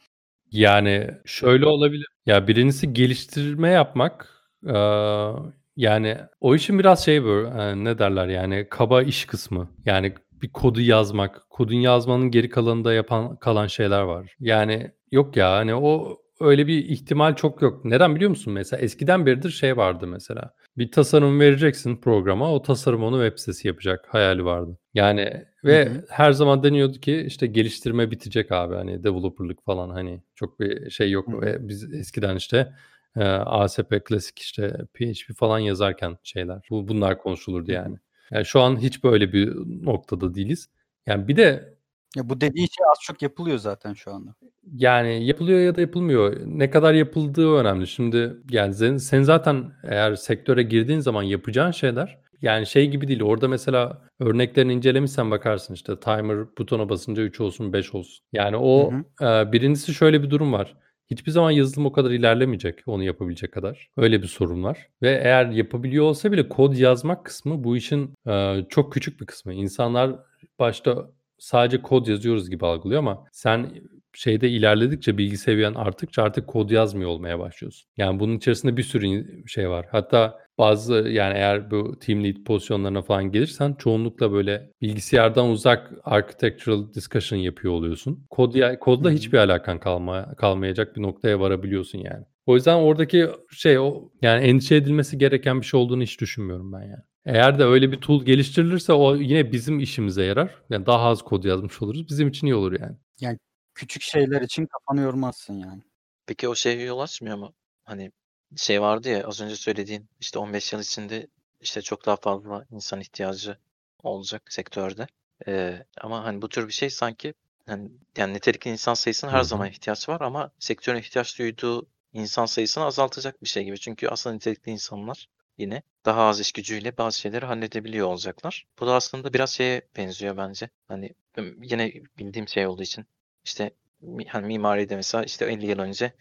Yani, 0.51 1.07
şöyle 1.25 1.65
olabilir. 1.67 2.07
Ya, 2.25 2.47
birincisi 2.47 2.93
geliştirme 2.93 3.69
yapmak, 3.69 4.29
eee, 4.67 5.33
yani, 5.75 6.17
o 6.41 6.55
işin 6.55 6.79
biraz 6.79 7.05
şey 7.05 7.23
böyle, 7.23 7.49
eee, 7.49 7.83
ne 7.85 7.99
derler 7.99 8.27
yani 8.27 8.67
kaba 8.71 9.01
iş 9.03 9.25
kısmı. 9.25 9.69
Yani, 9.85 10.13
bir 10.33 10.51
kodu 10.53 10.81
yazmak, 10.81 11.41
kodun 11.49 11.75
yazmanın 11.75 12.31
geri 12.31 12.49
kalanında 12.49 12.93
yapan 12.93 13.35
kalan 13.37 13.67
şeyler 13.67 14.01
var. 14.01 14.35
Yani, 14.39 14.91
yok 15.11 15.37
ya, 15.37 15.51
hani, 15.53 15.75
o 15.75 16.17
öyle 16.41 16.67
bir 16.67 16.85
ihtimal 16.85 17.35
çok 17.35 17.61
yok. 17.61 17.85
Neden 17.85 18.15
biliyor 18.15 18.29
musun 18.29 18.53
mesela? 18.53 18.81
Eskiden 18.83 19.25
beridir 19.25 19.49
şey 19.51 19.77
vardı 19.77 20.07
mesela. 20.07 20.53
Bir 20.77 20.91
tasarım 20.91 21.39
vereceksin 21.39 21.97
programa, 22.01 22.53
o 22.53 22.61
tasarım 22.61 23.03
onu 23.03 23.23
web 23.25 23.39
sitesi 23.39 23.67
yapacak 23.67 24.05
hayali 24.13 24.45
vardı. 24.45 24.77
Yani 24.93 25.45
ve 25.65 25.85
hı. 25.85 26.05
her 26.09 26.31
zaman 26.31 26.63
deniyordu 26.63 26.97
ki 26.99 27.23
işte 27.27 27.47
geliştirme 27.47 28.11
bitecek 28.11 28.51
abi, 28.51 28.75
hani, 28.75 29.03
developer'lık 29.03 29.65
falan, 29.65 29.89
hani, 29.89 30.21
çok 30.35 30.59
bir 30.59 30.89
şey 30.89 31.11
yok 31.11 31.27
Hı 31.27 31.37
hı. 31.37 31.41
ve 31.41 31.67
biz 31.67 31.93
eskiden 31.93 32.35
işte, 32.35 32.73
eee, 33.17 33.23
ASP 33.25 33.99
klasik 34.05 34.39
işte 34.39 34.77
PHP 34.93 35.33
falan 35.37 35.59
yazarken 35.59 36.17
şeyler, 36.23 36.67
bu 36.69 36.87
bunlar 36.87 37.17
konuşulurdu 37.21 37.67
Hı 37.67 37.71
hı. 37.71 37.75
yani. 37.75 37.97
Yani, 38.31 38.45
şu 38.45 38.59
an 38.61 38.77
hiç 38.81 39.03
böyle 39.03 39.33
bir 39.33 39.55
noktada 39.85 40.35
değiliz. 40.35 40.69
Yani, 41.07 41.27
bir 41.27 41.37
de 41.37 41.75
Ya, 42.15 42.29
bu 42.29 42.41
dediğin 42.41 42.67
şey 42.67 42.85
az 42.91 42.97
çok 43.03 43.21
yapılıyor 43.21 43.57
zaten 43.57 43.93
şu 43.93 44.13
anda. 44.13 44.35
Yani, 44.75 45.25
yapılıyor 45.25 45.59
ya 45.59 45.75
da 45.75 45.81
yapılmıyor. 45.81 46.37
Ne 46.45 46.69
kadar 46.69 46.93
yapıldığı 46.93 47.53
önemli. 47.55 47.87
Şimdi, 47.87 48.33
yani, 48.51 48.73
zen 48.73 48.97
sen 48.97 49.23
zaten 49.23 49.71
eğer 49.83 50.15
sektöre 50.15 50.63
girdiğin 50.63 50.99
zaman 50.99 51.23
yapacağın 51.23 51.71
şeyler, 51.71 52.17
yani, 52.41 52.65
şey 52.67 52.87
gibi 52.87 53.07
değil. 53.07 53.21
Orada 53.23 53.47
mesela 53.47 54.01
örneklerini 54.19 54.73
incelemişsen 54.73 55.31
bakarsın 55.31 55.73
işte 55.73 55.99
timer 55.99 56.57
butona 56.57 56.89
basınca 56.89 57.23
3 57.23 57.41
olsun, 57.41 57.73
5 57.73 57.95
olsun. 57.95 58.25
Yani, 58.33 58.55
Hı 58.55 58.59
o, 58.59 58.91
hı. 58.91 59.03
eee, 59.21 59.51
birincisi 59.51 59.93
şöyle 59.93 60.23
bir 60.23 60.29
durum 60.29 60.53
var. 60.53 60.75
Hiçbir 61.11 61.31
zaman 61.31 61.51
yazılım 61.51 61.85
o 61.85 61.91
kadar 61.91 62.11
ilerlemeyecek 62.11 62.79
onu 62.85 63.03
yapabilecek 63.03 63.51
kadar. 63.51 63.89
Öyle 63.97 64.21
bir 64.21 64.27
sorun 64.27 64.63
var 64.63 64.87
ve 65.01 65.21
eğer 65.23 65.45
yapabiliyor 65.49 66.05
olsa 66.05 66.31
bile 66.31 66.49
kod 66.49 66.73
yazmak 66.75 67.25
kısmı 67.25 67.63
bu 67.63 67.77
işin, 67.77 68.13
eee, 68.27 68.65
çok 68.69 68.93
küçük 68.93 69.21
bir 69.21 69.25
kısmı. 69.25 69.53
İnsanlar 69.53 70.11
başta 70.59 71.11
sadece 71.39 71.81
kod 71.81 72.07
yazıyoruz 72.07 72.49
gibi 72.49 72.65
algılıyor 72.65 72.99
ama 72.99 73.23
sen 73.31 73.69
şeyde 74.13 74.49
ilerledikçe, 74.49 75.17
bilgi 75.17 75.37
seviyen 75.37 75.73
arttıkça 75.73 76.23
artık 76.23 76.47
kod 76.47 76.69
yazmıyor 76.69 77.09
olmaya 77.09 77.39
başlıyorsun. 77.39 77.89
Yani, 77.97 78.19
bunun 78.19 78.37
içerisinde 78.37 78.77
bir 78.77 78.83
sürü 78.83 79.25
şey 79.47 79.69
var. 79.69 79.85
Hatta 79.91 80.39
bazı, 80.59 80.93
yani, 80.93 81.33
eğer 81.33 81.71
bu 81.71 81.99
team 81.99 82.23
lead 82.23 82.43
pozisyonlarına 82.45 83.01
falan 83.01 83.31
gelirsen 83.31 83.73
çoğunlukla 83.73 84.31
böyle 84.31 84.71
bilgisayardan 84.81 85.49
uzak 85.49 85.91
architectural 86.03 86.93
discussion 86.93 87.39
yapıyor 87.39 87.73
oluyorsun. 87.73 88.25
Kod 88.29 88.55
ya 88.55 88.79
kodla 88.79 89.11
hiçbir 89.11 89.37
alakan 89.37 89.79
kalma 89.79 90.35
kalmayacak 90.35 90.95
bir 90.95 91.01
noktaya 91.01 91.39
varabiliyorsun 91.39 91.99
yani. 91.99 92.25
O 92.45 92.55
yüzden 92.55 92.75
oradaki 92.75 93.27
şey 93.51 93.79
o, 93.79 94.11
yani, 94.21 94.45
endişe 94.45 94.75
edilmesi 94.75 95.17
gereken 95.17 95.61
bir 95.61 95.65
şey 95.65 95.79
olduğunu 95.79 96.03
hiç 96.03 96.21
düşünmüyorum 96.21 96.73
ben 96.73 96.81
yani. 96.81 97.03
Eğer 97.25 97.59
de 97.59 97.63
öyle 97.63 97.91
bir 97.91 97.97
tool 98.01 98.25
geliştirilirse 98.25 98.93
o 98.93 99.15
yine 99.15 99.51
bizim 99.51 99.79
işimize 99.79 100.23
yarar. 100.23 100.55
Yani, 100.69 100.85
daha 100.85 101.07
az 101.07 101.21
kod 101.21 101.43
yazmış 101.43 101.81
oluruz. 101.81 102.09
Bizim 102.09 102.27
için 102.27 102.47
iyi 102.47 102.55
olur 102.55 102.79
yani. 102.79 102.95
Yani, 103.21 103.37
küçük 103.73 104.01
şeyler 104.01 104.41
için 104.41 104.65
kafanı 104.65 105.01
yormazsın 105.05 105.53
yani. 105.53 105.81
Peki 106.27 106.47
o 106.47 106.55
şeye 106.55 106.81
yol 106.83 106.99
açmıyor 106.99 107.37
mu? 107.37 107.53
Hani, 107.83 108.11
şey 108.57 108.81
vardı 108.81 109.09
ya 109.09 109.27
az 109.27 109.41
önce 109.41 109.55
söylediğin, 109.55 110.09
işte 110.19 110.39
15 110.39 110.73
yıl 110.73 110.79
içinde, 110.81 111.27
işte, 111.61 111.81
çok 111.81 112.05
daha 112.05 112.15
fazla 112.15 112.65
insan 112.71 112.99
ihtiyacı 113.01 113.57
olacak 114.03 114.53
sektörde. 114.53 115.07
Eee, 115.47 115.85
ama, 116.01 116.23
hani, 116.25 116.41
bu 116.41 116.49
tür 116.49 116.67
bir 116.67 116.73
şey 116.73 116.89
sanki, 116.89 117.33
hani, 117.67 117.91
yani, 118.17 118.33
nitelikli 118.33 118.69
insan 118.71 118.93
sayısına 118.93 119.31
her 119.31 119.43
zaman 119.43 119.67
ihtiyaç 119.69 120.09
var 120.09 120.21
ama 120.21 120.51
sektörün 120.59 120.99
ihtiyaç 120.99 121.39
duyduğu 121.39 121.87
insan 122.13 122.45
sayısını 122.45 122.83
azaltacak 122.85 123.43
bir 123.43 123.47
şey 123.47 123.63
gibi. 123.63 123.79
Çünkü 123.79 124.07
aslında 124.07 124.33
nitelikli 124.35 124.69
insanlar 124.71 125.29
yine 125.57 125.81
daha 126.05 126.21
az 126.23 126.39
iş 126.39 126.51
gücüyle 126.51 126.97
bazı 126.97 127.19
şeyleri 127.19 127.45
halledebiliyor 127.45 128.07
olacaklar. 128.07 128.65
Bu 128.79 128.87
da 128.87 128.95
aslında 128.95 129.33
biraz 129.33 129.49
şeye 129.51 129.81
benziyor 129.97 130.37
bence. 130.37 130.69
Hani, 130.87 131.13
yine 131.61 131.93
bildiğim 132.17 132.47
şey 132.47 132.67
olduğu 132.67 132.83
için, 132.83 133.05
işte, 133.45 133.71
mi 134.01 134.25
hani, 134.27 134.47
mimaride 134.47 134.95
mesela, 134.95 135.23
işte, 135.23 135.45
50 135.45 135.65
yıl 135.65 135.79
önce 135.79 136.13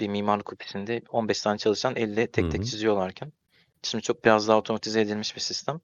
bir 0.00 0.08
mimarlık 0.08 0.52
ofisinde 0.52 1.02
15 1.08 1.42
tane 1.42 1.58
çalışan 1.58 1.96
elle 1.96 2.26
tek 2.26 2.50
tek 2.50 2.64
çiziyorlarken 2.64 3.32
şimdi 3.82 4.02
çok 4.02 4.24
biraz 4.24 4.48
daha 4.48 4.58
otomatize 4.58 5.00
edilmiş 5.00 5.36
bir 5.36 5.40
sistem. 5.40 5.80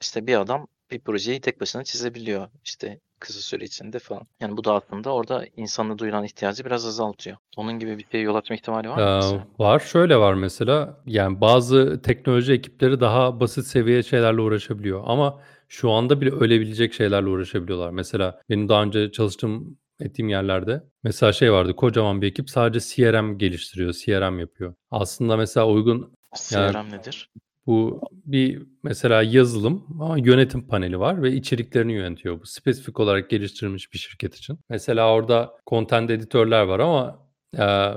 İşte, 0.00 0.26
bir 0.26 0.40
adam 0.40 0.66
bir 0.90 1.00
projeyi 1.00 1.40
tek 1.40 1.60
başına 1.60 1.84
çizebiliyor, 1.84 2.48
işte, 2.64 3.00
kısa 3.18 3.40
süre 3.40 3.64
içinde 3.64 3.98
falan. 3.98 4.22
Yani, 4.40 4.56
bu 4.56 4.64
da 4.64 4.74
aslında 4.74 5.14
orada 5.14 5.46
insana 5.56 5.98
duyulan 5.98 6.24
ihtiyacı 6.24 6.64
biraz 6.64 6.86
azaltıyor. 6.86 7.36
Onun 7.56 7.78
gibi 7.78 7.98
bir 7.98 8.06
şeye 8.12 8.24
yol 8.24 8.34
açma 8.34 8.56
ihtimali 8.56 8.88
var 8.88 8.96
mı 8.96 9.16
mesela? 9.16 9.46
var. 9.58 9.78
Şöyle 9.78 10.16
var 10.16 10.34
mesela, 10.34 11.00
yani, 11.06 11.40
bazı 11.40 12.02
teknoloji 12.02 12.52
ekipleri 12.52 13.00
daha 13.00 13.40
basit 13.40 13.66
seviye 13.66 14.02
şeylerle 14.02 14.40
uğraşabiliyor 14.40 15.02
ama 15.06 15.40
şu 15.68 15.90
anda 15.90 16.20
bile 16.20 16.30
ölebilecek 16.30 16.94
şeylerle 16.94 17.28
uğraşabiliyorlar. 17.28 17.90
Mesela 17.90 18.40
benim 18.50 18.68
daha 18.68 18.82
önce 18.82 19.12
çalıştığım, 19.12 19.78
ettiğim 20.00 20.28
yerlerde 20.28 20.82
mesela 21.04 21.32
şey 21.32 21.52
vardı, 21.52 21.76
kocaman 21.76 22.22
bir 22.22 22.26
ekip 22.26 22.50
sadece 22.50 22.80
CRM 22.94 23.38
geliştiriyor, 23.38 23.92
CRM 23.92 24.38
yapıyor. 24.38 24.74
Aslında 24.90 25.36
mesela 25.36 25.68
uygun 25.68 26.12
yani 26.50 26.72
CRM 26.72 26.90
nedir? 26.90 27.30
Bu 27.66 28.00
bir 28.12 28.62
mesela 28.82 29.22
yazılım 29.22 29.86
ama 30.00 30.18
yönetim 30.18 30.66
paneli 30.66 31.00
var 31.00 31.22
ve 31.22 31.32
içeriklerini 31.32 31.92
yönetiyor. 31.92 32.40
Bu 32.40 32.46
spesifik 32.46 33.00
olarak 33.00 33.30
geliştirilmiş 33.30 33.92
bir 33.92 33.98
şirket 33.98 34.34
için. 34.34 34.58
Mesela 34.68 35.12
orada 35.12 35.52
content 35.66 36.10
editörler 36.10 36.62
var 36.62 36.80
ama 36.80 37.24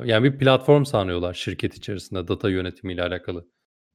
yani 0.05 0.23
bir 0.23 0.37
platform 0.37 0.83
sanıyorlar 0.83 1.33
şirket 1.33 1.77
içerisinde 1.77 2.27
data 2.27 2.49
yönetimiyle 2.49 3.03
alakalı. 3.03 3.47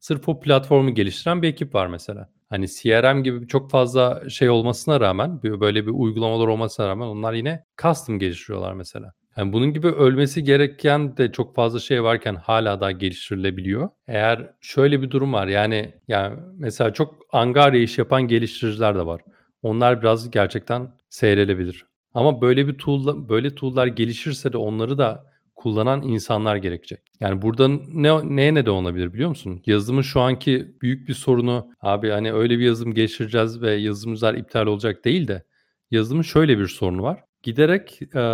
Sırf 0.03 0.29
o 0.29 0.41
platformu 0.41 0.95
geliştiren 0.95 1.43
bir 1.43 1.49
ekip 1.49 1.75
var 1.75 1.87
mesela. 1.87 2.29
Hani 2.51 2.69
CRM 2.69 3.23
gibi 3.23 3.49
çok 3.49 3.71
fazla 3.71 4.31
şey 4.31 4.51
olmasına 4.51 5.01
rağmen, 5.01 5.43
böyle 5.43 5.87
bir 5.87 5.91
uygulamalar 5.91 6.49
olmasına 6.49 6.89
rağmen 6.89 7.07
onlar 7.07 7.33
yine 7.33 7.65
custom 7.83 8.19
geliştiriyorlar 8.19 8.73
mesela. 8.73 9.13
Yani 9.37 9.53
bunun 9.53 9.73
gibi 9.73 9.87
ölmesi 9.87 10.45
gereken 10.45 11.17
de 11.17 11.33
çok 11.33 11.55
fazla 11.55 11.81
şey 11.81 12.03
varken 12.03 12.35
hala 12.35 12.81
daha 12.81 12.91
geliştirilebiliyor. 12.91 13.89
Eğer 14.07 14.51
şöyle 14.61 15.03
bir 15.03 15.11
durum 15.11 15.33
var 15.33 15.47
yani 15.47 15.95
yani 16.09 16.37
mesela 16.59 16.93
çok 16.93 17.15
angarya 17.33 17.81
iş 17.81 17.99
yapan 17.99 18.23
geliştiriciler 18.23 18.95
de 18.95 19.07
var. 19.07 19.21
Onlar 19.63 20.03
biraz 20.03 20.31
gerçekten 20.31 20.93
seyrelebilir. 21.09 21.87
Ama 22.15 22.41
böyle 22.41 22.69
bir 22.69 22.79
tool 22.79 23.29
böyle 23.29 23.55
tool'lar 23.55 23.87
gelişirse 23.87 24.53
de 24.53 24.57
onları 24.57 24.99
da 24.99 25.32
kullanan 25.63 26.03
insanlar 26.03 26.57
gerekecek. 26.57 27.01
Yani 27.21 27.43
burada 27.43 27.69
ne 27.69 28.37
neye 28.37 28.55
neden 28.55 28.71
olabilir 28.71 29.13
biliyor 29.13 29.29
musun? 29.29 29.63
Yazılımın 29.67 30.03
şu 30.03 30.21
anki 30.21 30.77
büyük 30.83 31.09
bir 31.09 31.15
sorunu 31.15 31.71
abi 31.81 32.11
hani 32.11 32.33
öyle 32.33 32.59
bir 32.59 32.65
yazılım 32.65 32.95
geliştireceğiz 32.95 33.63
ve 33.63 33.73
yazılımcılar 33.75 34.35
iptal 34.35 34.67
olacak 34.67 35.05
değil 35.05 35.29
de 35.29 35.45
yazılımın 35.91 36.23
şöyle 36.23 36.59
bir 36.59 36.67
sorunu 36.67 37.03
var. 37.03 37.25
Giderek 37.43 38.03
e, 38.03 38.25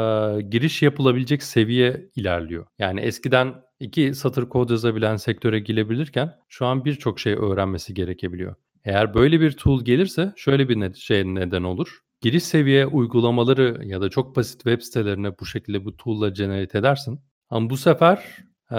giriş 0.43 0.83
yapılabilecek 0.83 1.43
seviye 1.43 2.11
ilerliyor. 2.17 2.67
Yani 2.79 3.01
eskiden 3.01 3.55
iki 3.81 4.15
satır 4.15 4.49
kod 4.49 4.71
yazabilen 4.71 5.17
sektöre 5.17 5.59
girebilirken 5.59 6.35
şu 6.49 6.67
an 6.67 6.85
birçok 6.85 7.21
şey 7.21 7.33
öğrenmesi 7.33 7.95
gerekebiliyor. 7.95 8.55
Eğer 8.85 9.15
böyle 9.15 9.41
bir 9.41 9.53
tool 9.53 9.85
gelirse 9.85 10.33
şöyle 10.37 10.69
bir 10.69 10.81
ne, 10.81 10.95
şey 10.95 11.25
neden 11.25 11.63
olur 11.63 11.99
giriş 12.21 12.45
seviye 12.45 12.87
uygulamaları 12.87 13.81
ya 13.85 14.01
da 14.01 14.09
çok 14.11 14.37
basit 14.37 14.63
web 14.63 14.81
sitelerine 14.81 15.39
bu 15.39 15.47
şekilde 15.47 15.85
bu 15.85 15.97
tool'la 15.97 16.29
generate 16.29 16.79
edersin. 16.79 17.21
Ama 17.51 17.71
bu 17.71 17.77
sefer 17.77 18.37
e, 18.71 18.77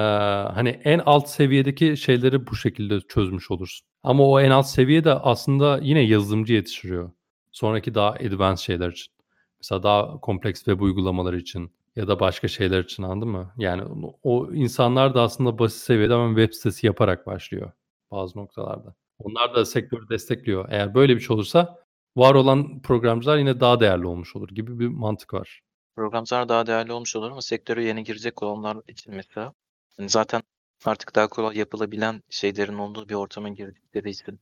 hani 0.54 0.69
en 0.69 1.02
alt 1.06 1.30
seviyedeki 1.30 1.97
şeyleri 1.97 2.47
bu 2.47 2.56
şekilde 2.56 3.02
çözmüş 3.02 3.52
olursun. 3.52 3.88
Ama 4.04 4.23
o 4.28 4.39
en 4.39 4.49
alt 4.52 4.67
seviye 4.67 5.04
de 5.04 5.13
aslında 5.13 5.80
yine 5.84 6.02
yazılımcı 6.02 6.54
yetiştiriyor. 6.54 7.12
Sonraki 7.52 7.95
daha 7.95 8.10
advanced 8.10 8.63
şeyler 8.63 8.89
için. 8.89 9.13
Mesela 9.62 9.84
daha 9.84 10.19
kompleks 10.19 10.63
web 10.63 10.82
uygulamaları 10.82 11.38
için 11.38 11.71
ya 11.95 12.08
da 12.08 12.19
başka 12.19 12.47
şeyler 12.47 12.84
için 12.84 13.04
anladın 13.04 13.30
mı? 13.30 13.54
Yani 13.58 13.84
o 14.23 14.54
insanlar 14.54 15.13
da 15.15 15.21
aslında 15.21 15.60
basit 15.60 15.82
seviyede 15.82 16.13
ama 16.13 16.36
web 16.41 16.54
sitesi 16.54 16.88
yaparak 16.88 17.28
başlıyor 17.28 17.71
bazı 18.12 18.39
noktalarda. 18.39 18.95
Onlar 19.19 19.56
da 19.56 19.65
sektörü 19.65 20.10
destekliyor. 20.10 20.65
Eğer 20.69 20.93
böyle 20.93 21.15
bir 21.15 21.21
şey 21.21 21.34
olursa 21.34 21.80
var 22.19 22.36
olan 22.36 22.82
programcılar 22.82 23.38
yine 23.38 23.60
daha 23.60 23.79
değerli 23.79 24.08
olmuş 24.08 24.36
olur 24.36 24.49
gibi 24.49 24.79
bir 24.79 24.88
mantık 24.88 25.34
var. 25.34 25.62
Programcılar 25.95 26.49
daha 26.49 26.67
değerli 26.67 26.91
olmuş 26.93 27.15
olur 27.15 27.32
ama 27.32 27.41
sektöre 27.41 27.84
yeni 27.84 28.03
girecek 28.03 28.43
olanlar 28.43 28.77
için 28.88 29.15
mesela 29.15 29.53
hani 29.97 30.10
zaten 30.10 30.41
artık 30.86 31.15
daha 31.15 31.27
kolay 31.27 31.58
yapılabilen 31.58 32.23
şeylerin 32.29 32.77
olduğu 32.77 33.10
bir 33.10 33.13
ortama 33.13 33.49
girdikleri 33.49 34.10
için. 34.10 34.39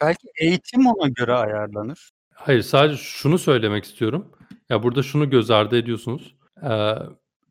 Belki 0.00 0.28
eğitim 0.40 0.86
ona 0.86 1.08
göre 1.08 1.32
ayarlanır. 1.34 2.10
Hayır 2.34 2.62
sadece 2.62 2.96
şunu 2.96 3.38
söylemek 3.38 3.84
istiyorum. 3.84 4.32
Ya 4.68 4.82
burada 4.82 5.02
şunu 5.02 5.30
göz 5.30 5.50
ardı 5.50 5.78
ediyorsunuz. 5.78 6.36
Ee, 6.62 6.94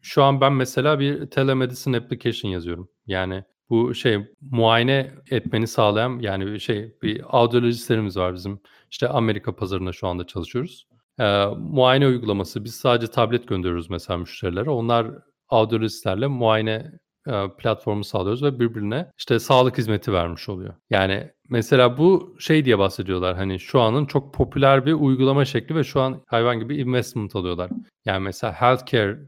şu 0.01 0.23
an 0.23 0.41
ben 0.41 0.53
mesela 0.53 0.99
bir 0.99 1.25
telemedicine 1.25 1.97
application 1.97 2.51
yazıyorum. 2.51 2.89
Yani 3.07 3.43
bu 3.69 3.95
şey 3.95 4.27
muayene 4.41 5.11
etmeni 5.31 5.67
sağlayan 5.67 6.19
yani 6.19 6.59
şey 6.59 6.95
bir 7.01 7.37
audiolojistlerimiz 7.37 8.17
var 8.17 8.33
bizim. 8.33 8.59
İşte 8.95 9.07
Amerika 9.09 9.55
pazarında 9.55 9.91
şu 9.93 10.07
anda 10.07 10.27
çalışıyoruz. 10.27 10.87
Ee, 11.19 11.45
muayene 11.45 12.07
uygulaması 12.07 12.63
biz 12.63 12.75
sadece 12.75 13.11
tablet 13.11 13.47
gönderiyoruz 13.47 13.89
mesela 13.89 14.17
müşterilere. 14.17 14.69
Onlar 14.69 15.07
audiolojistlerle 15.49 16.27
muayene 16.27 16.91
e, 17.27 17.43
platformu 17.57 18.03
sağlıyoruz 18.03 18.43
ve 18.43 18.59
birbirine 18.59 19.11
işte 19.17 19.39
sağlık 19.39 19.77
hizmeti 19.77 20.13
vermiş 20.13 20.49
oluyor. 20.49 20.73
Yani 20.89 21.31
mesela 21.49 21.97
bu 21.97 22.35
şey 22.39 22.65
diye 22.65 22.79
bahsediyorlar 22.79 23.35
hani 23.35 23.59
şu 23.59 23.81
anın 23.81 24.05
çok 24.05 24.33
popüler 24.33 24.85
bir 24.85 24.93
uygulama 24.93 25.45
şekli 25.45 25.75
ve 25.75 25.83
şu 25.83 26.01
an 26.01 26.23
hayvan 26.27 26.59
gibi 26.59 26.77
investment 26.77 27.35
alıyorlar. 27.35 27.71
Yani 28.05 28.19
mesela 28.23 28.53
healthcare 28.53 29.19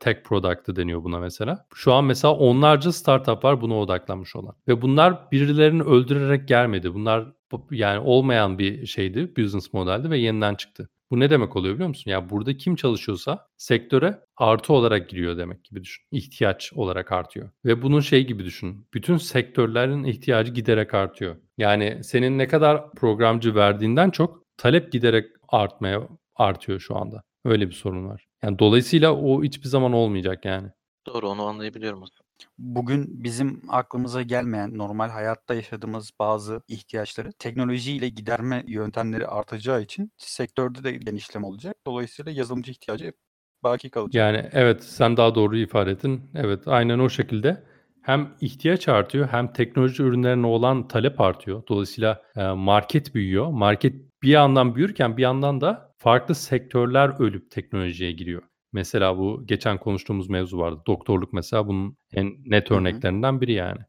tech 0.00 0.22
product'ı 0.24 0.76
deniyor 0.76 1.04
buna 1.04 1.18
mesela. 1.18 1.66
Şu 1.74 1.92
an 1.92 2.04
mesela 2.04 2.34
onlarca 2.34 2.92
startup 2.92 3.44
var 3.44 3.60
buna 3.60 3.78
odaklanmış 3.78 4.36
olan. 4.36 4.54
Ve 4.68 4.82
bunlar 4.82 5.30
birilerini 5.32 5.82
öldürerek 5.82 6.48
gelmedi. 6.48 6.94
Bunlar 6.94 7.32
yani 7.70 7.98
olmayan 7.98 8.58
bir 8.58 8.86
şeydi, 8.86 9.36
business 9.36 9.72
modeldi 9.72 10.10
ve 10.10 10.18
yeniden 10.18 10.54
çıktı. 10.54 10.88
Bu 11.10 11.20
ne 11.20 11.30
demek 11.30 11.56
oluyor 11.56 11.74
biliyor 11.74 11.88
musun? 11.88 12.10
Ya 12.10 12.30
burada 12.30 12.56
kim 12.56 12.76
çalışıyorsa 12.76 13.48
sektöre 13.56 14.20
artı 14.36 14.72
olarak 14.72 15.08
giriyor 15.08 15.36
demek 15.36 15.64
gibi 15.64 15.82
düşün. 15.82 16.04
İhtiyaç 16.10 16.72
olarak 16.72 17.12
artıyor. 17.12 17.50
Ve 17.64 17.82
bunun 17.82 18.00
şey 18.00 18.26
gibi 18.26 18.44
düşün. 18.44 18.86
Bütün 18.94 19.16
sektörlerin 19.16 20.04
ihtiyacı 20.04 20.52
giderek 20.52 20.94
artıyor. 20.94 21.36
Yani 21.58 22.04
senin 22.04 22.38
ne 22.38 22.48
kadar 22.48 22.90
programcı 22.92 23.54
verdiğinden 23.54 24.10
çok 24.10 24.42
talep 24.56 24.92
giderek 24.92 25.26
artmaya 25.48 26.08
artıyor 26.36 26.80
şu 26.80 26.96
anda. 26.96 27.22
Öyle 27.44 27.68
bir 27.68 27.74
sorun 27.74 28.08
var. 28.08 28.26
Yani 28.44 28.58
dolayısıyla 28.58 29.14
o 29.14 29.42
hiçbir 29.42 29.68
zaman 29.68 29.92
olmayacak 29.92 30.44
yani. 30.44 30.68
Doğru 31.06 31.28
onu 31.28 31.46
anlayabiliyorum 31.46 32.02
aslında. 32.02 32.24
Bugün 32.58 33.24
bizim 33.24 33.62
aklımıza 33.68 34.22
gelmeyen 34.22 34.78
normal 34.78 35.08
hayatta 35.08 35.54
yaşadığımız 35.54 36.10
bazı 36.18 36.62
ihtiyaçları 36.68 37.32
teknolojiyle 37.32 38.08
giderme 38.08 38.64
yöntemleri 38.66 39.26
artacağı 39.26 39.82
için 39.82 40.12
sektörde 40.16 40.84
de 40.84 40.92
genişleme 40.92 41.46
olacak. 41.46 41.76
Dolayısıyla 41.86 42.32
yazılımcı 42.32 42.70
ihtiyacı 42.70 43.04
hep 43.04 43.14
baki 43.62 43.90
kalacak. 43.90 44.14
Yani 44.14 44.48
evet 44.52 44.84
sen 44.84 45.16
daha 45.16 45.34
doğru 45.34 45.56
ifade 45.56 45.90
ettin. 45.90 46.30
Evet 46.34 46.68
aynen 46.68 46.98
o 46.98 47.08
şekilde 47.08 47.62
hem 48.02 48.34
ihtiyaç 48.40 48.88
artıyor 48.88 49.28
hem 49.28 49.52
teknoloji 49.52 50.02
ürünlerine 50.02 50.46
olan 50.46 50.88
talep 50.88 51.20
artıyor. 51.20 51.62
Dolayısıyla 51.68 52.22
market 52.56 53.14
büyüyor. 53.14 53.50
Market 53.50 53.94
bir 54.22 54.28
yandan 54.28 54.74
büyürken 54.74 55.16
bir 55.16 55.22
yandan 55.22 55.60
da 55.60 55.93
farklı 56.04 56.34
sektörler 56.34 57.20
ölüp 57.20 57.50
teknolojiye 57.50 58.12
giriyor. 58.12 58.42
Mesela 58.72 59.18
bu 59.18 59.42
geçen 59.46 59.78
konuştuğumuz 59.78 60.28
mevzu 60.30 60.58
vardı. 60.58 60.82
Doktorluk 60.86 61.32
mesela 61.32 61.68
bunun 61.68 61.96
en 62.12 62.32
net 62.46 62.70
örneklerinden 62.70 63.40
biri 63.40 63.52
yani. 63.52 63.80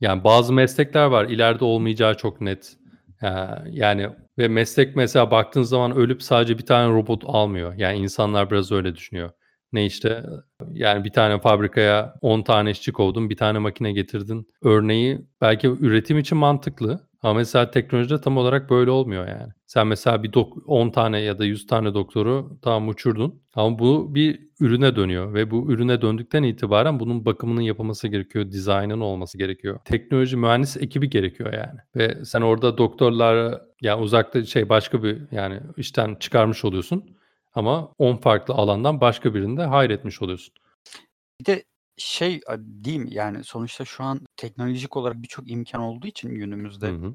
Yani 0.00 0.24
bazı 0.24 0.52
meslekler 0.52 1.06
var 1.06 1.24
ileride 1.24 1.64
olmayacağı 1.64 2.16
çok 2.16 2.40
net. 2.40 2.76
Yani 3.66 4.08
ve 4.38 4.48
meslek 4.48 4.96
mesela 4.96 5.30
baktığın 5.30 5.62
zaman 5.62 5.96
ölüp 5.96 6.22
sadece 6.22 6.58
bir 6.58 6.66
tane 6.66 6.94
robot 6.94 7.22
almıyor. 7.26 7.74
Yani 7.76 7.98
insanlar 7.98 8.50
biraz 8.50 8.72
öyle 8.72 8.94
düşünüyor. 8.94 9.30
Ne 9.72 9.86
işte 9.86 10.22
yani 10.72 11.04
bir 11.04 11.12
tane 11.12 11.40
fabrikaya 11.40 12.14
10 12.20 12.42
tane 12.42 12.70
işçi 12.70 12.92
kovdun, 12.92 13.30
bir 13.30 13.36
tane 13.36 13.58
makine 13.58 13.92
getirdin. 13.92 14.46
Örneği 14.62 15.20
belki 15.40 15.68
üretim 15.68 16.18
için 16.18 16.38
mantıklı 16.38 17.09
ama 17.22 17.34
mesela 17.34 17.70
teknolojide 17.70 18.20
tam 18.20 18.36
olarak 18.36 18.70
böyle 18.70 18.90
olmuyor 18.90 19.28
yani. 19.28 19.52
Sen 19.66 19.86
mesela 19.86 20.22
bir 20.22 20.32
10 20.66 20.90
tane 20.90 21.20
ya 21.20 21.38
da 21.38 21.44
100 21.44 21.66
tane 21.66 21.94
doktoru 21.94 22.58
tam 22.62 22.88
uçurdun 22.88 23.42
ama 23.54 23.78
bu 23.78 24.14
bir 24.14 24.50
ürüne 24.60 24.96
dönüyor 24.96 25.34
ve 25.34 25.50
bu 25.50 25.72
ürüne 25.72 26.02
döndükten 26.02 26.42
itibaren 26.42 27.00
bunun 27.00 27.24
bakımının 27.24 27.60
yapılması 27.60 28.08
gerekiyor, 28.08 28.50
dizaynın 28.50 29.00
olması 29.00 29.38
gerekiyor. 29.38 29.78
Teknoloji 29.84 30.36
mühendis 30.36 30.76
ekibi 30.76 31.10
gerekiyor 31.10 31.52
yani. 31.52 31.80
Ve 31.96 32.24
sen 32.24 32.40
orada 32.40 32.78
doktorlar 32.78 33.60
yani 33.80 34.02
uzakta 34.02 34.44
şey 34.44 34.68
başka 34.68 35.02
bir 35.02 35.18
yani 35.32 35.60
işten 35.76 36.14
çıkarmış 36.14 36.64
oluyorsun 36.64 37.16
ama 37.54 37.92
10 37.98 38.16
farklı 38.16 38.54
alandan 38.54 39.00
başka 39.00 39.34
birinde 39.34 39.64
hayretmiş 39.64 40.22
oluyorsun. 40.22 40.54
Bir 41.40 41.44
de 41.44 41.64
şey 42.00 42.40
mi 42.98 43.14
yani 43.14 43.44
sonuçta 43.44 43.84
şu 43.84 44.04
an 44.04 44.20
teknolojik 44.36 44.96
olarak 44.96 45.22
birçok 45.22 45.50
imkan 45.50 45.80
olduğu 45.80 46.06
için 46.06 46.30
günümüzde 46.30 46.88
Hı 46.88 46.92
hı. 46.92 47.14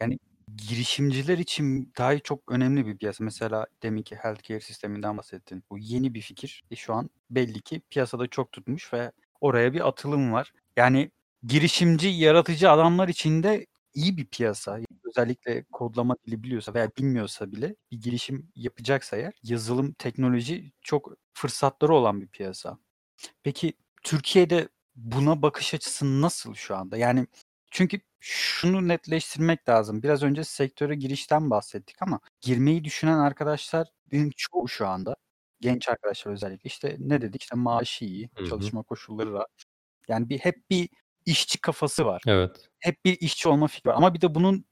yani 0.00 0.18
girişimciler 0.56 1.38
için 1.38 1.92
daha 1.98 2.18
çok 2.18 2.52
önemli 2.52 2.86
bir 2.86 2.96
piyasa. 2.96 3.24
Mesela 3.24 3.66
deminki 3.82 4.16
healthcare 4.16 4.60
sisteminden 4.60 5.18
bahsettin. 5.18 5.64
Bu 5.70 5.78
yeni 5.78 6.14
bir 6.14 6.20
fikir. 6.20 6.64
E 6.70 6.76
şu 6.76 6.94
an 6.94 7.10
belli 7.30 7.60
ki 7.60 7.82
piyasada 7.90 8.26
çok 8.26 8.52
tutmuş 8.52 8.92
ve 8.92 9.12
oraya 9.40 9.72
bir 9.72 9.88
atılım 9.88 10.32
var. 10.32 10.52
Yani 10.76 11.10
girişimci, 11.42 12.08
yaratıcı 12.08 12.70
adamlar 12.70 13.08
için 13.08 13.42
de 13.42 13.66
iyi 13.94 14.16
bir 14.16 14.26
piyasa. 14.26 14.78
Özellikle 15.04 15.64
kodlama 15.72 16.16
dili 16.26 16.42
biliyorsa 16.42 16.74
veya 16.74 16.90
bilmiyorsa 16.98 17.52
bile 17.52 17.76
bir 17.92 18.00
girişim 18.00 18.48
yapacaksa 18.56 19.16
eğer 19.16 19.32
yazılım, 19.42 19.92
teknoloji 19.92 20.72
çok 20.82 21.12
fırsatları 21.32 21.94
olan 21.94 22.20
bir 22.20 22.26
piyasa. 22.26 22.78
Peki 23.42 23.72
Türkiye'de 24.04 24.68
buna 24.96 25.42
bakış 25.42 25.74
açısı 25.74 26.22
nasıl 26.22 26.54
şu 26.54 26.76
anda? 26.76 26.96
Yani 26.96 27.26
çünkü 27.70 28.00
şunu 28.20 28.88
netleştirmek 28.88 29.68
lazım. 29.68 30.02
Biraz 30.02 30.22
önce 30.22 30.44
sektöre 30.44 30.94
girişten 30.94 31.50
bahsettik 31.50 31.96
ama 32.02 32.20
girmeyi 32.40 32.84
düşünen 32.84 33.18
arkadaşların 33.18 34.30
çoğu 34.36 34.68
şu 34.68 34.86
anda 34.86 35.16
genç 35.60 35.88
arkadaşlar 35.88 36.32
özellikle 36.32 36.68
işte 36.68 36.96
ne 36.98 37.20
dedik 37.22 37.42
işte 37.42 37.56
maaşı 37.56 38.04
iyi, 38.04 38.30
Hı 38.36 38.44
hı. 38.44 38.48
çalışma 38.48 38.82
koşulları 38.82 39.32
rahat. 39.32 39.64
Yani 40.08 40.28
bir 40.28 40.38
hep 40.38 40.70
bir 40.70 40.88
işçi 41.26 41.60
kafası 41.60 42.04
var. 42.06 42.22
Evet. 42.26 42.68
Hep 42.80 43.04
bir 43.04 43.20
işçi 43.20 43.48
olma 43.48 43.66
fikri 43.66 43.90
var 43.90 43.96
ama 43.96 44.14
bir 44.14 44.20
de 44.20 44.34
bunun 44.34 44.64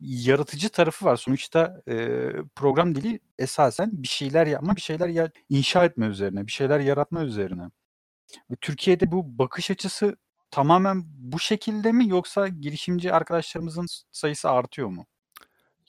yaratıcı 0.00 0.68
tarafı 0.68 1.04
var. 1.04 1.16
Sonuçta, 1.16 1.82
eee, 1.86 2.32
program 2.54 2.94
dili 2.94 3.20
esasen 3.38 3.90
bir 4.02 4.08
şeyler 4.08 4.46
yapma, 4.46 4.76
bir 4.76 4.80
şeyler 4.80 5.08
ya 5.08 5.30
inşa 5.48 5.84
etme 5.84 6.06
üzerine, 6.06 6.46
bir 6.46 6.52
şeyler 6.52 6.80
yaratma 6.80 7.22
üzerine. 7.24 7.62
Ve 8.50 8.54
Türkiye'de 8.60 9.12
bu 9.12 9.38
bakış 9.38 9.70
açısı 9.70 10.16
tamamen 10.50 11.02
bu 11.18 11.38
şekilde 11.38 11.92
mi 11.92 12.08
yoksa 12.08 12.48
girişimci 12.48 13.12
arkadaşlarımızın 13.12 13.86
sayısı 14.12 14.50
artıyor 14.50 14.88
mu? 14.88 15.06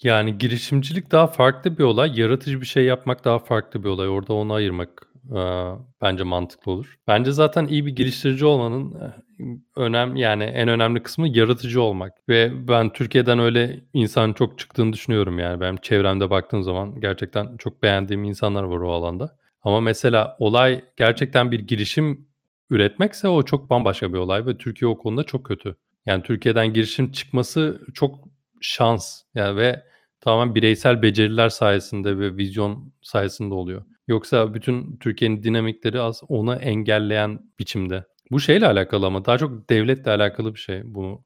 Yani 0.04 0.38
girişimcilik 0.38 1.12
daha 1.12 1.28
farklı 1.28 1.78
bir 1.78 1.84
olay, 1.84 2.20
yaratıcı 2.20 2.62
bir 2.62 2.66
şey 2.66 2.86
yapmak 2.86 3.26
daha 3.26 3.40
farklı 3.40 3.84
bir 3.84 3.90
olay. 3.90 4.10
Orada 4.10 4.34
onu 4.34 4.54
ayırmak, 4.54 5.08
aaa, 5.36 5.76
bence 6.02 6.24
mantıklı 6.24 6.72
olur. 6.72 6.98
Bence 7.08 7.32
zaten 7.32 7.68
iyi 7.68 7.86
bir 7.86 7.96
geliştirici 7.96 8.46
olmanın, 8.46 8.96
eee, 9.40 9.46
önem 9.76 10.16
yani 10.16 10.44
en 10.44 10.68
önemli 10.68 11.04
kısmı 11.04 11.28
yaratıcı 11.28 11.82
olmak 11.82 12.30
ve 12.30 12.68
ben 12.68 12.94
Türkiye'den 12.94 13.40
öyle 13.40 13.84
insan 13.94 14.34
çok 14.34 14.60
çıktığını 14.60 14.94
düşünüyorum 14.94 15.40
yani. 15.40 15.62
Benim 15.62 15.78
çevremde 15.78 16.30
baktığım 16.30 16.64
zaman 16.64 17.00
gerçekten 17.00 17.58
çok 17.58 17.84
beğendiğim 17.84 18.24
insanlar 18.24 18.64
var 18.64 18.78
o 18.78 18.92
alanda. 18.92 19.38
Ama 19.64 19.82
mesela 19.82 20.36
olay 20.40 20.84
gerçekten 20.98 21.52
bir 21.52 21.60
girişim 21.60 22.31
üretmekse 22.72 23.28
o 23.28 23.44
çok 23.44 23.70
bambaşka 23.70 24.14
bir 24.14 24.18
olay 24.18 24.46
ve 24.46 24.58
Türkiye 24.58 24.90
o 24.90 24.98
konuda 24.98 25.24
çok 25.24 25.46
kötü. 25.46 25.76
Yani 26.06 26.24
Türkiye'den 26.24 26.74
girişim 26.74 27.12
çıkması 27.12 27.82
çok 27.94 28.20
şans 28.62 29.22
yani 29.36 29.58
ve 29.58 29.84
tamamen 30.22 30.56
bireysel 30.56 31.02
beceriler 31.02 31.50
sayesinde 31.50 32.18
ve 32.18 32.38
vizyon 32.38 32.94
sayesinde 33.02 33.54
oluyor. 33.54 33.84
Yoksa 34.08 34.54
bütün 34.54 34.98
Türkiye'nin 34.98 35.44
dinamikleri 35.44 36.02
az 36.02 36.22
onu 36.28 36.56
engelleyen 36.56 37.40
biçimde. 37.60 38.06
Bu 38.32 38.40
şeyle 38.40 38.68
alakalı 38.68 39.06
ama 39.06 39.26
daha 39.26 39.38
çok 39.38 39.70
devletle 39.70 40.12
alakalı 40.12 40.54
bir 40.54 40.60
şey 40.60 40.82
bu. 40.86 41.24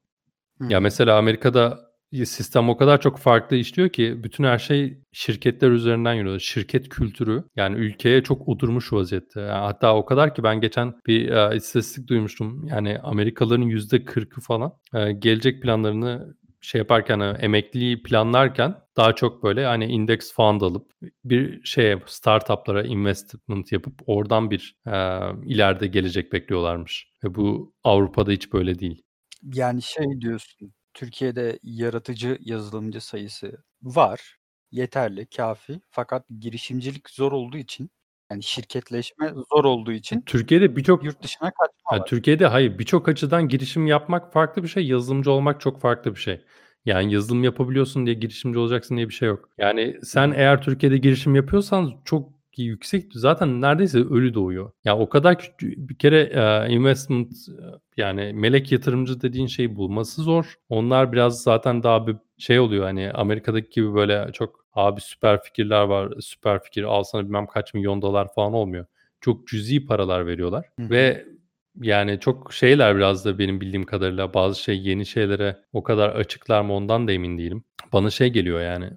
Hı 0.60 0.66
Ya 0.72 0.80
mesela 0.80 1.18
Amerika'da 1.18 1.85
sistem 2.24 2.68
o 2.68 2.76
kadar 2.76 3.00
çok 3.00 3.18
farklı 3.18 3.56
işliyor 3.56 3.88
ki 3.88 4.20
bütün 4.24 4.44
her 4.44 4.58
şey 4.58 4.98
şirketler 5.12 5.70
üzerinden 5.70 6.14
yürüyor. 6.14 6.40
Şirket 6.40 6.88
kültürü 6.88 7.44
yani 7.56 7.76
ülkeye 7.76 8.22
çok 8.22 8.48
oturmuş 8.48 8.92
vaziyette. 8.92 9.40
Ya 9.40 9.62
hatta 9.64 9.96
o 9.96 10.04
kadar 10.04 10.34
ki 10.34 10.42
ben 10.42 10.60
geçen 10.60 10.94
bir, 11.06 11.30
aaa, 11.30 11.54
istatistik 11.54 12.08
duymuştum. 12.08 12.66
Yani 12.66 12.98
Amerikalıların 12.98 13.62
%40'ı 13.62 14.40
falan, 14.40 14.72
eee, 14.94 15.12
gelecek 15.12 15.62
planlarını 15.62 16.34
şey 16.60 16.78
yaparken, 16.78 17.20
eee, 17.20 17.36
emekliliği 17.40 18.02
planlarken 18.02 18.74
daha 18.96 19.12
çok 19.14 19.42
böyle 19.42 19.64
hani 19.66 19.84
index 19.86 20.34
fund 20.34 20.60
alıp 20.60 20.90
bir 21.24 21.60
şeye 21.64 21.98
startup'lara 22.06 22.82
investment 22.82 23.72
yapıp 23.72 23.94
oradan 24.06 24.50
bir, 24.50 24.76
eee, 24.86 25.20
ileride 25.44 25.86
gelecek 25.86 26.32
bekliyorlarmış 26.32 27.08
ve 27.24 27.34
bu 27.34 27.74
Avrupa'da 27.84 28.30
hiç 28.30 28.52
böyle 28.52 28.78
değil. 28.78 29.02
Yani 29.54 29.82
şey 29.82 30.06
diyorsun, 30.20 30.72
Türkiye'de 30.96 31.58
yaratıcı 31.62 32.38
yazılımcı 32.40 33.00
sayısı 33.00 33.52
var, 33.82 34.36
yeterli, 34.70 35.26
kâfi 35.26 35.80
fakat 35.90 36.24
girişimcilik 36.40 37.10
zor 37.10 37.32
olduğu 37.32 37.56
için, 37.56 37.90
yani 38.30 38.42
şirketleşme 38.42 39.32
zor 39.52 39.64
olduğu 39.64 39.92
için 39.92 40.20
Türkiye'de 40.20 40.76
birçok 40.76 41.04
yurt 41.04 41.22
dışına 41.22 41.50
kaçma 41.50 41.98
var. 41.98 42.06
Türkiye'de 42.06 42.46
hayır, 42.46 42.78
birçok 42.78 43.08
açıdan 43.08 43.48
girişim 43.48 43.86
yapmak 43.86 44.32
farklı 44.32 44.62
bir 44.62 44.68
şey, 44.68 44.86
yazılımcı 44.86 45.30
olmak 45.30 45.60
çok 45.60 45.80
farklı 45.80 46.14
bir 46.14 46.20
şey. 46.20 46.44
Yani 46.84 47.12
yazılım 47.12 47.44
yapabiliyorsun 47.44 48.06
diye 48.06 48.14
girişimci 48.14 48.58
olacaksın 48.58 48.96
diye 48.96 49.08
bir 49.08 49.14
şey 49.14 49.28
yok. 49.28 49.48
Yani 49.58 49.96
sen 50.02 50.32
eğer 50.36 50.62
Türkiye'de 50.62 50.98
girişim 50.98 51.34
yapıyorsan 51.34 52.00
çok 52.04 52.35
yüksek 52.64 53.04
zaten 53.14 53.60
neredeyse 53.60 53.98
ölü 53.98 54.34
doğuyor. 54.34 54.72
Ya 54.84 54.98
o 54.98 55.08
kadar 55.08 55.38
küçü 55.38 55.74
bir 55.88 55.98
kere, 55.98 56.30
eee, 56.34 56.74
investment 56.74 57.32
yani 57.96 58.32
melek 58.32 58.72
yatırımcı 58.72 59.20
dediğin 59.20 59.46
şeyi 59.46 59.76
bulması 59.76 60.22
zor. 60.22 60.54
Onlar 60.68 61.12
biraz 61.12 61.42
zaten 61.42 61.82
daha 61.82 62.06
bir 62.06 62.16
şey 62.38 62.58
oluyor 62.60 62.84
hani 62.84 63.10
Amerika'daki 63.12 63.70
gibi 63.70 63.94
böyle 63.94 64.30
çok 64.32 64.66
abi 64.72 65.00
süper 65.00 65.42
fikirler 65.42 65.82
var, 65.82 66.12
süper 66.20 66.62
fikir 66.62 66.82
al 66.82 67.02
sana 67.02 67.24
bilmem 67.24 67.46
kaç 67.46 67.74
milyon 67.74 68.02
dolar 68.02 68.28
falan 68.34 68.52
olmuyor. 68.52 68.86
Çok 69.20 69.48
cüzi 69.48 69.86
paralar 69.86 70.26
veriyorlar 70.26 70.66
hı. 70.80 70.90
ve 70.90 71.26
yani 71.80 72.20
çok 72.20 72.52
şeyler 72.52 72.96
biraz 72.96 73.24
da 73.24 73.38
benim 73.38 73.60
bildiğim 73.60 73.86
kadarıyla 73.86 74.34
bazı 74.34 74.62
şey 74.62 74.82
yeni 74.82 75.06
şeylere 75.06 75.56
o 75.72 75.82
kadar 75.82 76.08
açıklar 76.08 76.60
mı 76.60 76.72
ondan 76.72 77.08
da 77.08 77.12
emin 77.12 77.38
değilim. 77.38 77.64
Bana 77.92 78.10
şey 78.10 78.28
geliyor 78.28 78.60
yani 78.60 78.90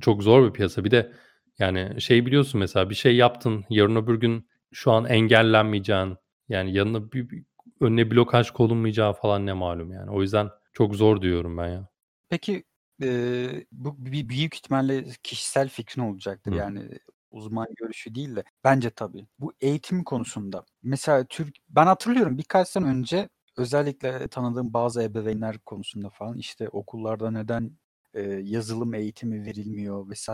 çok 0.00 0.22
zor 0.22 0.48
bir 0.48 0.52
piyasa. 0.52 0.84
Bir 0.84 0.90
de 0.90 1.12
yani 1.58 2.00
şey 2.00 2.26
biliyorsun 2.26 2.58
mesela 2.60 2.90
bir 2.90 2.94
şey 2.94 3.16
yaptın 3.16 3.64
yarın 3.70 3.96
öbür 3.96 4.20
gün 4.20 4.48
şu 4.72 4.92
an 4.92 5.04
engellenmeyeceğin 5.04 6.16
yani 6.48 6.72
yanına 6.72 7.12
bir, 7.12 7.30
bir 7.30 7.44
önüne 7.80 8.10
blokaj 8.10 8.50
konulmayacağı 8.50 9.12
falan 9.12 9.46
ne 9.46 9.52
malum 9.52 9.92
yani. 9.92 10.10
O 10.10 10.22
yüzden 10.22 10.48
çok 10.72 10.94
zor 10.96 11.22
diyorum 11.22 11.56
ben 11.58 11.68
ya. 11.68 11.88
Peki, 12.28 12.64
eee, 13.02 13.66
bu 13.72 13.96
bir 13.98 14.28
büyük 14.28 14.54
ihtimalle 14.56 15.04
kişisel 15.22 15.68
fikrin 15.68 16.02
olacaktır. 16.02 16.52
Hı. 16.52 16.56
Yani 16.56 16.88
uzman 17.30 17.66
görüşü 17.76 18.14
değil 18.14 18.36
de 18.36 18.44
bence 18.64 18.90
tabii. 18.90 19.26
Bu 19.38 19.52
eğitim 19.60 20.04
konusunda 20.04 20.64
mesela 20.82 21.24
Türk 21.24 21.56
ben 21.68 21.86
hatırlıyorum 21.86 22.38
birkaç 22.38 22.68
sene 22.68 22.84
önce 22.86 23.28
özellikle 23.56 24.28
tanıdığım 24.28 24.72
bazı 24.74 25.02
ebeveynler 25.02 25.58
konusunda 25.58 26.10
falan 26.10 26.38
işte 26.38 26.68
okullarda 26.68 27.30
neden, 27.30 27.70
eee, 28.14 28.40
yazılım 28.44 28.94
eğitimi 28.94 29.44
verilmiyor 29.46 30.12
vs. 30.12 30.28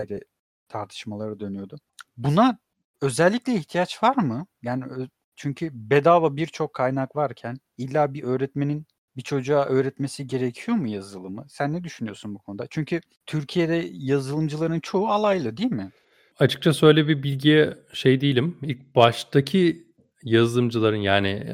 tartışmaları 0.69 1.41
dönüyordu. 1.41 1.77
Buna 2.17 2.59
özellikle 3.01 3.55
ihtiyaç 3.55 4.03
var 4.03 4.17
mı? 4.17 4.47
Yani 4.63 4.85
çünkü 5.37 5.71
bedava 5.73 6.37
birçok 6.37 6.75
kaynak 6.75 7.17
varken 7.17 7.57
illa 7.79 8.15
bir 8.15 8.23
öğretmenin 8.23 8.87
bir 9.17 9.23
çocuğa 9.23 9.65
öğretmesi 9.65 10.27
gerekiyor 10.27 10.77
mu 10.77 10.89
yazılımı? 10.89 11.45
Sen 11.49 11.73
ne 11.73 11.85
düşünüyorsun 11.85 12.35
bu 12.35 12.39
konuda? 12.39 12.67
Çünkü 12.71 13.01
Türkiye'de 13.27 13.89
yazılımcıların 13.93 14.81
çoğu 14.81 15.09
alaylı 15.09 15.57
değil 15.57 15.73
mi? 15.73 15.91
Açıkçası 16.39 16.87
öyle 16.87 17.09
bir 17.09 17.23
bilgiye 17.23 17.79
şey 17.93 18.21
değilim. 18.21 18.59
İlk 18.63 18.95
baştaki 18.95 19.87
yazılımcıların 20.23 20.97
yani, 20.97 21.47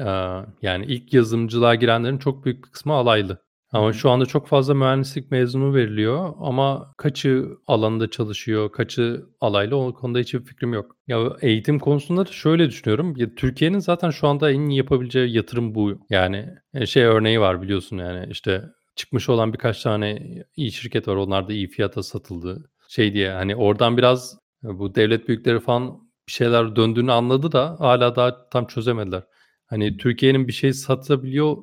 yani 0.61 0.85
ilk 0.85 1.13
yazılımcılığa 1.13 1.75
girenlerin 1.75 2.17
çok 2.17 2.45
büyük 2.45 2.65
bir 2.65 2.71
kısmı 2.71 2.93
alaylı. 2.93 3.37
Ama 3.71 3.93
şu 3.93 4.09
anda 4.09 4.25
çok 4.25 4.47
fazla 4.47 4.73
mühendislik 4.73 5.31
mezunu 5.31 5.73
veriliyor 5.75 6.33
ama 6.39 6.93
kaçı 6.97 7.45
alanında 7.67 8.09
çalışıyor, 8.09 8.71
kaçı 8.71 9.25
alaylı 9.41 9.75
o 9.77 9.93
konuda 9.93 10.19
hiçbir 10.19 10.45
fikrim 10.45 10.73
yok. 10.73 10.95
Ya 11.07 11.37
eğitim 11.41 11.79
konusunda 11.79 12.25
da 12.25 12.31
şöyle 12.31 12.67
düşünüyorum. 12.69 13.13
Ya 13.17 13.35
Türkiye'nin 13.35 13.79
zaten 13.79 14.09
şu 14.09 14.27
anda 14.27 14.51
en 14.51 14.59
iyi 14.69 14.77
yapabileceği 14.77 15.35
yatırım 15.35 15.75
bu. 15.75 15.99
Yani, 16.09 16.45
eee, 16.73 16.85
şey 16.85 17.03
örneği 17.03 17.39
var 17.39 17.61
biliyorsun 17.61 17.97
yani 17.97 18.27
işte 18.31 18.63
çıkmış 18.95 19.29
olan 19.29 19.53
birkaç 19.53 19.83
tane 19.83 20.19
iyi 20.55 20.71
şirket 20.71 21.07
var. 21.07 21.15
Onlar 21.15 21.47
da 21.47 21.53
iyi 21.53 21.67
fiyata 21.67 22.03
satıldı. 22.03 22.69
Şey 22.89 23.13
diye 23.13 23.31
hani 23.31 23.55
oradan 23.55 23.97
biraz 23.97 24.37
bu 24.63 24.95
devlet 24.95 25.27
büyükleri 25.27 25.59
falan 25.59 26.09
bir 26.27 26.31
şeyler 26.33 26.75
döndüğünü 26.75 27.11
anladı 27.11 27.51
da 27.51 27.75
hâlâ 27.79 28.15
daha 28.15 28.49
tam 28.49 28.67
çözemediler. 28.67 29.23
Hani 29.65 29.97
Türkiye'nin 29.97 30.47
bir 30.47 30.53
şey 30.53 30.73
satabiliyor 30.73 31.57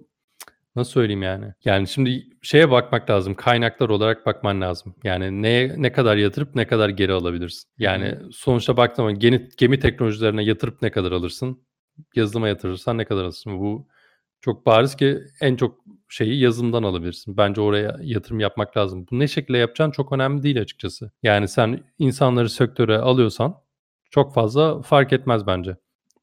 nasıl 0.77 0.93
söyleyeyim 0.93 1.23
yani? 1.23 1.53
Yani 1.65 1.89
şimdi 1.89 2.27
şeye 2.43 2.71
bakmak 2.71 3.11
lazım, 3.11 3.35
kaynaklar 3.35 3.89
olarak 3.89 4.27
bakman 4.27 4.61
lazım. 4.61 4.95
Yani 5.05 5.43
neye 5.43 5.75
ne 5.77 5.93
kadar 5.93 6.17
yatırıp 6.17 6.55
ne 6.55 6.67
kadar 6.67 6.89
geri 6.89 7.12
alabilirsin? 7.12 7.71
Yani 7.79 8.15
sonuçta 8.33 8.77
baktığın 8.77 8.97
zaman 8.97 9.19
geni 9.19 9.49
gemi 9.59 9.79
teknolojilerine 9.79 10.45
yatırıp 10.45 10.83
ne 10.83 10.91
kadar 10.91 11.12
alırsın? 11.12 11.67
Yazılıma 12.15 12.49
yatırırsan 12.49 12.99
ne 12.99 13.05
kadar 13.05 13.25
alırsın? 13.25 13.59
Bu 13.59 13.89
çok 14.41 14.67
bariz 14.67 14.97
ki 14.97 15.19
en 15.41 15.57
çok 15.57 15.85
şeyi 16.09 16.41
yazılımdan 16.41 16.83
alabilirsin. 16.83 17.37
Bence 17.37 17.61
oraya 17.61 17.97
yatırım 18.03 18.41
yapmak 18.41 18.77
lazım. 18.77 19.07
Bu 19.11 19.19
ne 19.19 19.29
şekilde 19.29 19.59
yapacağın 19.59 19.91
çok 19.91 20.12
önemli 20.12 20.43
değil 20.43 20.61
açıkçası. 20.61 21.11
Yani 21.23 21.49
sen 21.49 21.85
insanları 21.99 22.51
sektöre 22.51 22.99
alıyorsan 22.99 23.55
çok 24.11 24.35
fazla 24.35 24.83
fark 24.83 25.12
etmez 25.12 25.47
bence. 25.47 25.77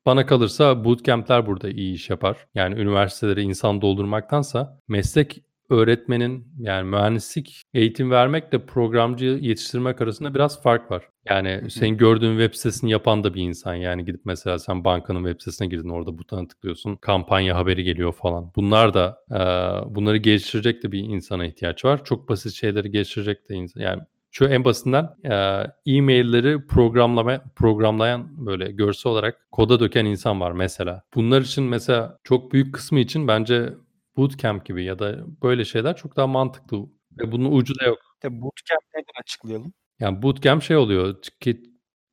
Bana 0.06 0.26
kalırsa 0.26 0.84
bootcamp'ler 0.86 1.48
burada 1.48 1.70
iyi 1.70 1.94
iş 1.94 2.10
yapar. 2.10 2.38
Yani 2.56 2.80
üniversitelere 2.82 3.42
insan 3.42 3.82
doldurmaktansa 3.82 4.80
meslek 4.88 5.44
öğretmenin 5.70 6.48
yani 6.60 6.90
mühendislik 6.90 7.62
eğitim 7.74 8.12
vermekle 8.12 8.66
programcı 8.66 9.26
yetiştirmek 9.26 10.02
arasında 10.02 10.34
biraz 10.36 10.62
fark 10.64 10.92
var. 10.92 11.10
Yani 11.30 11.50
Hı 11.50 11.66
hı. 11.66 11.70
senin 11.70 11.98
gördüğün 11.98 12.40
web 12.40 12.54
sitesini 12.58 12.92
yapan 12.92 13.24
da 13.24 13.34
bir 13.34 13.42
insan. 13.42 13.76
Yani 13.76 14.06
gidip 14.06 14.22
mesela 14.26 14.60
sen 14.60 14.84
bankanın 14.86 15.24
web 15.26 15.40
sitesine 15.42 15.68
girdin 15.68 15.90
orada 15.90 16.18
butona 16.18 16.48
tıklıyorsun. 16.48 16.96
Kampanya 16.96 17.56
haberi 17.56 17.84
geliyor 17.84 18.14
falan. 18.14 18.52
Bunlar 18.56 18.94
da, 18.94 19.18
eee, 19.32 19.96
bunları 19.96 20.18
geliştirecek 20.18 20.84
de 20.84 20.92
bir 20.92 21.00
insana 21.00 21.46
ihtiyaç 21.46 21.86
var. 21.86 22.04
Çok 22.06 22.30
basit 22.30 22.54
şeyleri 22.54 22.92
geliştirecek 22.92 23.50
de 23.50 23.56
insan 23.56 23.82
yani 23.82 24.02
şu 24.34 24.46
en 24.46 24.66
basitinden, 24.66 25.10
eee, 25.26 25.72
e-mail'leri 25.88 26.68
programlama 26.68 27.42
programlayan 27.58 28.48
böyle 28.48 28.72
görsel 28.74 29.14
olarak 29.14 29.48
koda 29.54 29.82
döken 29.82 30.06
insan 30.06 30.42
var 30.42 30.54
mesela. 30.54 31.04
Bunlar 31.16 31.42
için 31.42 31.66
mesela 31.66 32.20
çok 32.26 32.54
büyük 32.54 32.76
kısmı 32.76 33.00
için 33.02 33.30
bence 33.30 33.74
bootcamp 34.18 34.66
gibi 34.68 34.86
ya 34.86 35.00
da 35.00 35.20
böyle 35.44 35.66
şeyler 35.66 35.98
çok 35.98 36.18
daha 36.18 36.28
mantıklı 36.28 36.78
ve 37.20 37.34
bunun 37.34 37.54
ucu 37.58 37.76
da 37.82 37.86
yok. 37.86 38.00
Tabii 38.22 38.42
bootcamp 38.42 38.82
nedir 38.96 39.14
açıklayalım? 39.24 39.74
Yani 40.02 40.24
bootcamp 40.24 40.64
şey 40.64 40.78
oluyor 40.78 41.16
ki, 41.42 41.64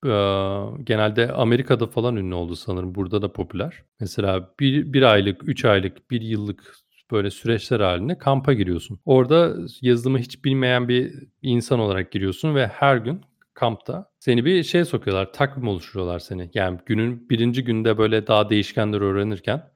eee, 0.07 0.65
genelde 0.85 1.33
Amerika'da 1.33 1.87
falan 1.87 2.17
ünlü 2.17 2.35
oldu 2.37 2.57
sanırım. 2.57 2.95
Burada 2.95 3.23
da 3.23 3.33
popüler. 3.33 3.85
Mesela 4.01 4.55
bir 4.61 4.93
bir 4.93 5.03
aylık, 5.03 5.49
3 5.49 5.65
aylık, 5.65 6.11
1 6.11 6.21
yıllık 6.23 6.77
böyle 7.13 7.31
süreçler 7.31 7.81
halinde 7.81 8.19
kampa 8.19 8.53
giriyorsun. 8.53 9.01
Orada 9.05 9.57
yazılımı 9.83 10.19
hiç 10.19 10.45
bilmeyen 10.45 10.89
bir 10.89 11.13
insan 11.43 11.81
olarak 11.81 12.13
giriyorsun 12.13 12.55
ve 12.55 12.67
her 12.67 12.97
gün 12.97 13.21
kampta 13.55 14.11
seni 14.19 14.45
bir 14.45 14.63
şeye 14.63 14.85
sokuyorlar. 14.85 15.33
Takvim 15.33 15.69
oluşturuyorlar 15.69 16.19
seni. 16.19 16.51
Yani 16.55 16.79
günün 16.87 17.31
birinci 17.31 17.65
günde 17.65 17.99
böyle 17.99 18.27
daha 18.27 18.51
değişkenleri 18.51 19.05
öğrenirken 19.05 19.71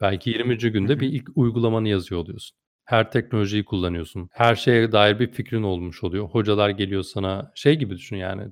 belki 0.00 0.30
20. 0.30 0.62
Hı 0.62 0.68
günde 0.68 1.00
bir 1.00 1.08
ilk 1.12 1.28
uygulamanı 1.34 1.88
yazıyor 1.88 2.20
oluyorsun. 2.20 2.56
Her 2.84 3.10
teknolojiyi 3.10 3.64
kullanıyorsun. 3.64 4.28
Her 4.32 4.54
şeye 4.54 4.92
dair 4.92 5.18
bir 5.18 5.32
fikrin 5.32 5.62
olmuş 5.62 6.04
oluyor. 6.04 6.28
Hocalar 6.28 6.70
geliyor 6.70 7.02
sana 7.02 7.52
şey 7.54 7.76
gibi 7.76 7.96
düşün 7.96 8.16
yani 8.16 8.42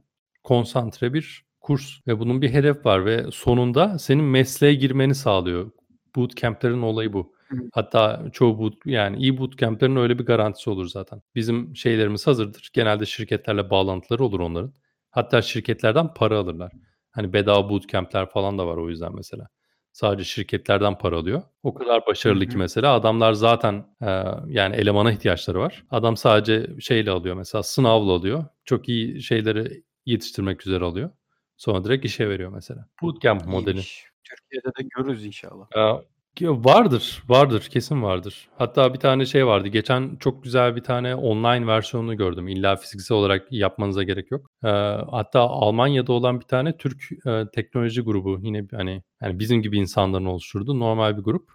konsantre 0.44 1.14
bir 1.14 1.44
kurs 1.60 2.06
ve 2.06 2.18
bunun 2.18 2.42
bir 2.42 2.50
hedef 2.50 2.86
var 2.86 3.04
ve 3.04 3.26
sonunda 3.32 3.98
senin 3.98 4.24
mesleğe 4.24 4.74
girmeni 4.74 5.14
sağlıyor. 5.14 5.70
Bootcamp'lerin 6.16 6.82
olayı 6.82 7.12
bu. 7.12 7.37
Hatta 7.72 8.24
çoğu 8.32 8.58
boot 8.58 8.74
yani 8.86 9.16
iyi 9.18 9.38
bootcamp'lerin 9.38 9.96
öyle 9.96 10.18
bir 10.18 10.24
garantisi 10.26 10.70
olur 10.70 10.86
zaten. 10.88 11.22
Bizim 11.34 11.76
şeylerimiz 11.76 12.26
hazırdır. 12.26 12.70
Genelde 12.72 13.06
şirketlerle 13.06 13.70
bağlantıları 13.70 14.24
olur 14.24 14.40
onların. 14.40 14.74
Hatta 15.10 15.42
şirketlerden 15.42 16.14
para 16.14 16.38
alırlar. 16.38 16.72
Hani 17.10 17.32
bedava 17.32 17.70
bootcamp'ler 17.70 18.30
falan 18.30 18.58
da 18.58 18.66
var 18.66 18.76
o 18.76 18.88
yüzden 18.88 19.14
mesela. 19.14 19.48
Sadece 19.92 20.24
şirketlerden 20.24 20.98
para 20.98 21.16
alıyor. 21.16 21.42
O 21.62 21.74
kadar 21.74 22.00
Hı 22.02 22.06
başarılı 22.06 22.46
ki 22.46 22.54
hı. 22.54 22.58
mesela 22.58 22.94
adamlar 22.94 23.32
zaten 23.32 23.84
eee, 24.02 24.24
yani 24.46 24.76
elemana 24.76 25.12
ihtiyaçları 25.12 25.58
var. 25.58 25.84
Adam 25.90 26.16
sadece 26.16 26.66
şeyle 26.80 27.10
alıyor 27.10 27.34
mesela 27.36 27.62
sınavla 27.62 28.12
alıyor. 28.12 28.44
Çok 28.64 28.88
iyi 28.88 29.22
şeyleri 29.22 29.82
yetiştirmek 30.06 30.66
üzere 30.66 30.84
alıyor. 30.84 31.10
Sonra 31.56 31.84
direkt 31.84 32.04
işe 32.04 32.28
veriyor 32.28 32.50
mesela. 32.52 32.86
Bootcamp 33.02 33.46
modeli. 33.46 33.70
İyiymiş. 33.70 34.04
Türkiye'de 34.24 34.68
de 34.68 34.88
görürüz 34.96 35.26
inşallah. 35.26 35.66
Ya 36.40 36.64
vardır, 36.64 37.22
vardır, 37.28 37.60
kesin 37.70 38.02
vardır. 38.02 38.48
Hatta 38.58 38.94
bir 38.94 38.98
tane 38.98 39.26
şey 39.26 39.46
vardı. 39.46 39.68
Geçen 39.68 40.16
çok 40.16 40.42
güzel 40.44 40.76
bir 40.76 40.80
tane 40.82 41.14
online 41.14 41.66
versiyonunu 41.66 42.16
gördüm. 42.16 42.48
İlla 42.48 42.76
fiziksel 42.76 43.16
olarak 43.16 43.46
yapmanıza 43.52 44.02
gerek 44.02 44.30
yok. 44.30 44.50
Eee, 44.64 44.70
hatta 45.10 45.40
Almanya'da 45.40 46.12
olan 46.12 46.40
bir 46.40 46.44
tane 46.44 46.76
Türk 46.76 47.02
eee, 47.26 47.46
teknoloji 47.54 48.00
grubu 48.00 48.38
yine 48.42 48.66
hani 48.72 49.02
yani 49.22 49.38
bizim 49.38 49.62
gibi 49.62 49.78
insanların 49.78 50.24
oluşturduğu 50.24 50.78
normal 50.80 51.16
bir 51.18 51.22
grup. 51.22 51.50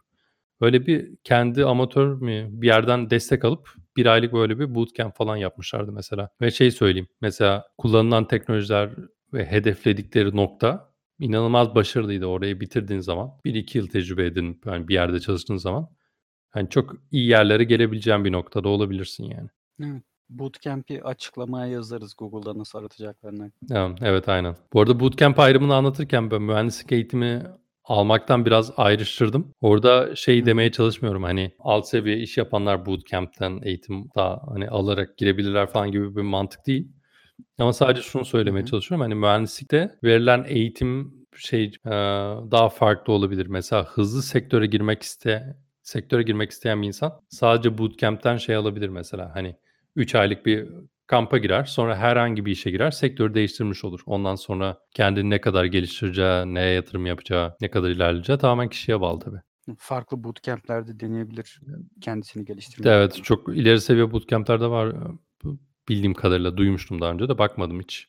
Böyle 0.62 0.86
bir 0.88 1.15
kendi 1.24 1.65
amatör 1.65 2.08
mü 2.22 2.48
bir 2.52 2.67
yerden 2.67 3.10
destek 3.10 3.46
alıp 3.46 3.69
bir 3.98 4.06
aylık 4.06 4.34
böyle 4.34 4.60
bir 4.60 4.76
bootcamp 4.76 5.15
falan 5.15 5.38
yapmışlardı 5.38 5.91
mesela. 5.91 6.30
Ve 6.41 6.52
şey 6.52 6.72
söyleyeyim 6.72 7.08
mesela 7.22 7.65
kullanılan 7.78 8.28
teknolojiler 8.28 8.89
ve 9.34 9.46
hedefledikleri 9.46 10.36
nokta 10.36 10.92
inanılmaz 11.23 11.75
başarılıydı 11.75 12.25
orayı 12.25 12.59
bitirdiğin 12.59 12.99
zaman. 12.99 13.31
1-2 13.45 13.77
yıl 13.77 13.88
tecrübe 13.88 14.25
edinip 14.25 14.65
yani 14.65 14.88
bir 14.88 14.93
yerde 14.93 15.19
çalıştığın 15.19 15.57
zaman 15.57 15.89
hani 16.49 16.69
çok 16.69 16.95
iyi 17.12 17.27
yerlere 17.27 17.63
gelebileceğin 17.63 18.25
bir 18.25 18.31
noktada 18.31 18.69
olabilirsin 18.69 19.23
yani. 19.23 19.49
Evet. 19.83 20.03
Bootcamp'i 20.29 21.03
açıklamaya 21.03 21.67
yazarız 21.67 22.15
Google'da 22.17 22.57
nasıl 22.57 22.79
aratacaklarını. 22.79 23.51
Ya, 23.69 23.95
evet 24.01 24.29
aynen. 24.29 24.55
Bu 24.73 24.81
arada 24.81 24.99
bootcamp 24.99 25.39
ayrımını 25.39 25.75
anlatırken 25.75 26.31
ben 26.31 26.41
mühendislik 26.41 26.91
eğitimi 26.91 27.43
almaktan 27.83 28.45
biraz 28.45 28.71
ayrıştırdım. 28.77 29.53
Orada 29.62 30.15
şey 30.15 30.41
Hı 30.41 30.45
demeye 30.45 30.71
çalışmıyorum 30.71 31.23
hani 31.23 31.51
alt 31.59 31.88
seviye 31.88 32.17
iş 32.17 32.38
yapanlar 32.38 32.86
bootcamp'ten 32.86 33.59
eğitim 33.63 34.09
daha 34.15 34.41
hani 34.47 34.69
alarak 34.69 35.17
girebilirler 35.17 35.67
falan 35.67 35.91
gibi 35.91 36.15
bir 36.15 36.21
mantık 36.21 36.67
değil. 36.67 36.91
Ama 37.60 37.74
sadece 37.74 38.02
şunu 38.02 38.26
söylemeye 38.26 38.62
hı. 38.63 38.67
çalışıyorum. 38.67 39.02
Hani 39.02 39.15
mühendislikte 39.15 39.96
verilen 40.04 40.46
eğitim 40.48 41.13
şey 41.36 41.74
daha 42.52 42.69
farklı 42.69 43.13
olabilir. 43.13 43.48
Mesela 43.48 43.86
hızlı 43.86 44.24
sektöre 44.24 44.65
girmek 44.65 45.04
iste 45.04 45.58
sektöre 45.82 46.24
girmek 46.24 46.52
isteyen 46.52 46.82
bir 46.82 46.88
insan 46.88 47.19
sadece 47.30 47.78
bootcamp'ten 47.78 48.38
şey 48.38 48.56
alabilir 48.56 48.89
mesela. 48.89 49.36
Hani 49.36 49.56
3 49.96 50.15
aylık 50.15 50.46
bir 50.46 50.69
kampa 51.08 51.38
girer. 51.38 51.63
Sonra 51.63 51.98
herhangi 51.98 52.46
bir 52.46 52.52
işe 52.52 52.72
girer. 52.72 52.91
Sektörü 52.91 53.34
değiştirmiş 53.34 53.84
olur. 53.84 54.00
Ondan 54.06 54.36
sonra 54.36 54.78
kendini 54.91 55.30
ne 55.30 55.41
kadar 55.41 55.65
geliştireceği, 55.65 56.54
neye 56.54 56.74
yatırım 56.74 57.06
yapacağı, 57.06 57.56
ne 57.62 57.72
kadar 57.72 57.89
ilerleyeceği 57.89 58.38
tamamen 58.38 58.69
kişiye 58.69 59.02
bağlı 59.02 59.19
tabii. 59.19 59.41
Farklı 59.78 60.24
bootcamp'lerde 60.24 61.00
deneyebilir 61.00 61.60
kendisini 62.02 62.46
geliştirmek 62.46 62.93
Evet, 62.93 63.24
çok 63.24 63.58
ileri 63.58 63.82
seviye 63.82 64.12
bootcamp'ler 64.12 64.62
de 64.62 64.67
var. 64.67 64.96
Bildiğim 65.89 66.13
kadarıyla 66.13 66.58
duymuştum 66.58 67.02
daha 67.02 67.12
önce 67.12 67.30
de 67.30 67.38
bakmadım 67.38 67.80
hiç. 67.82 68.08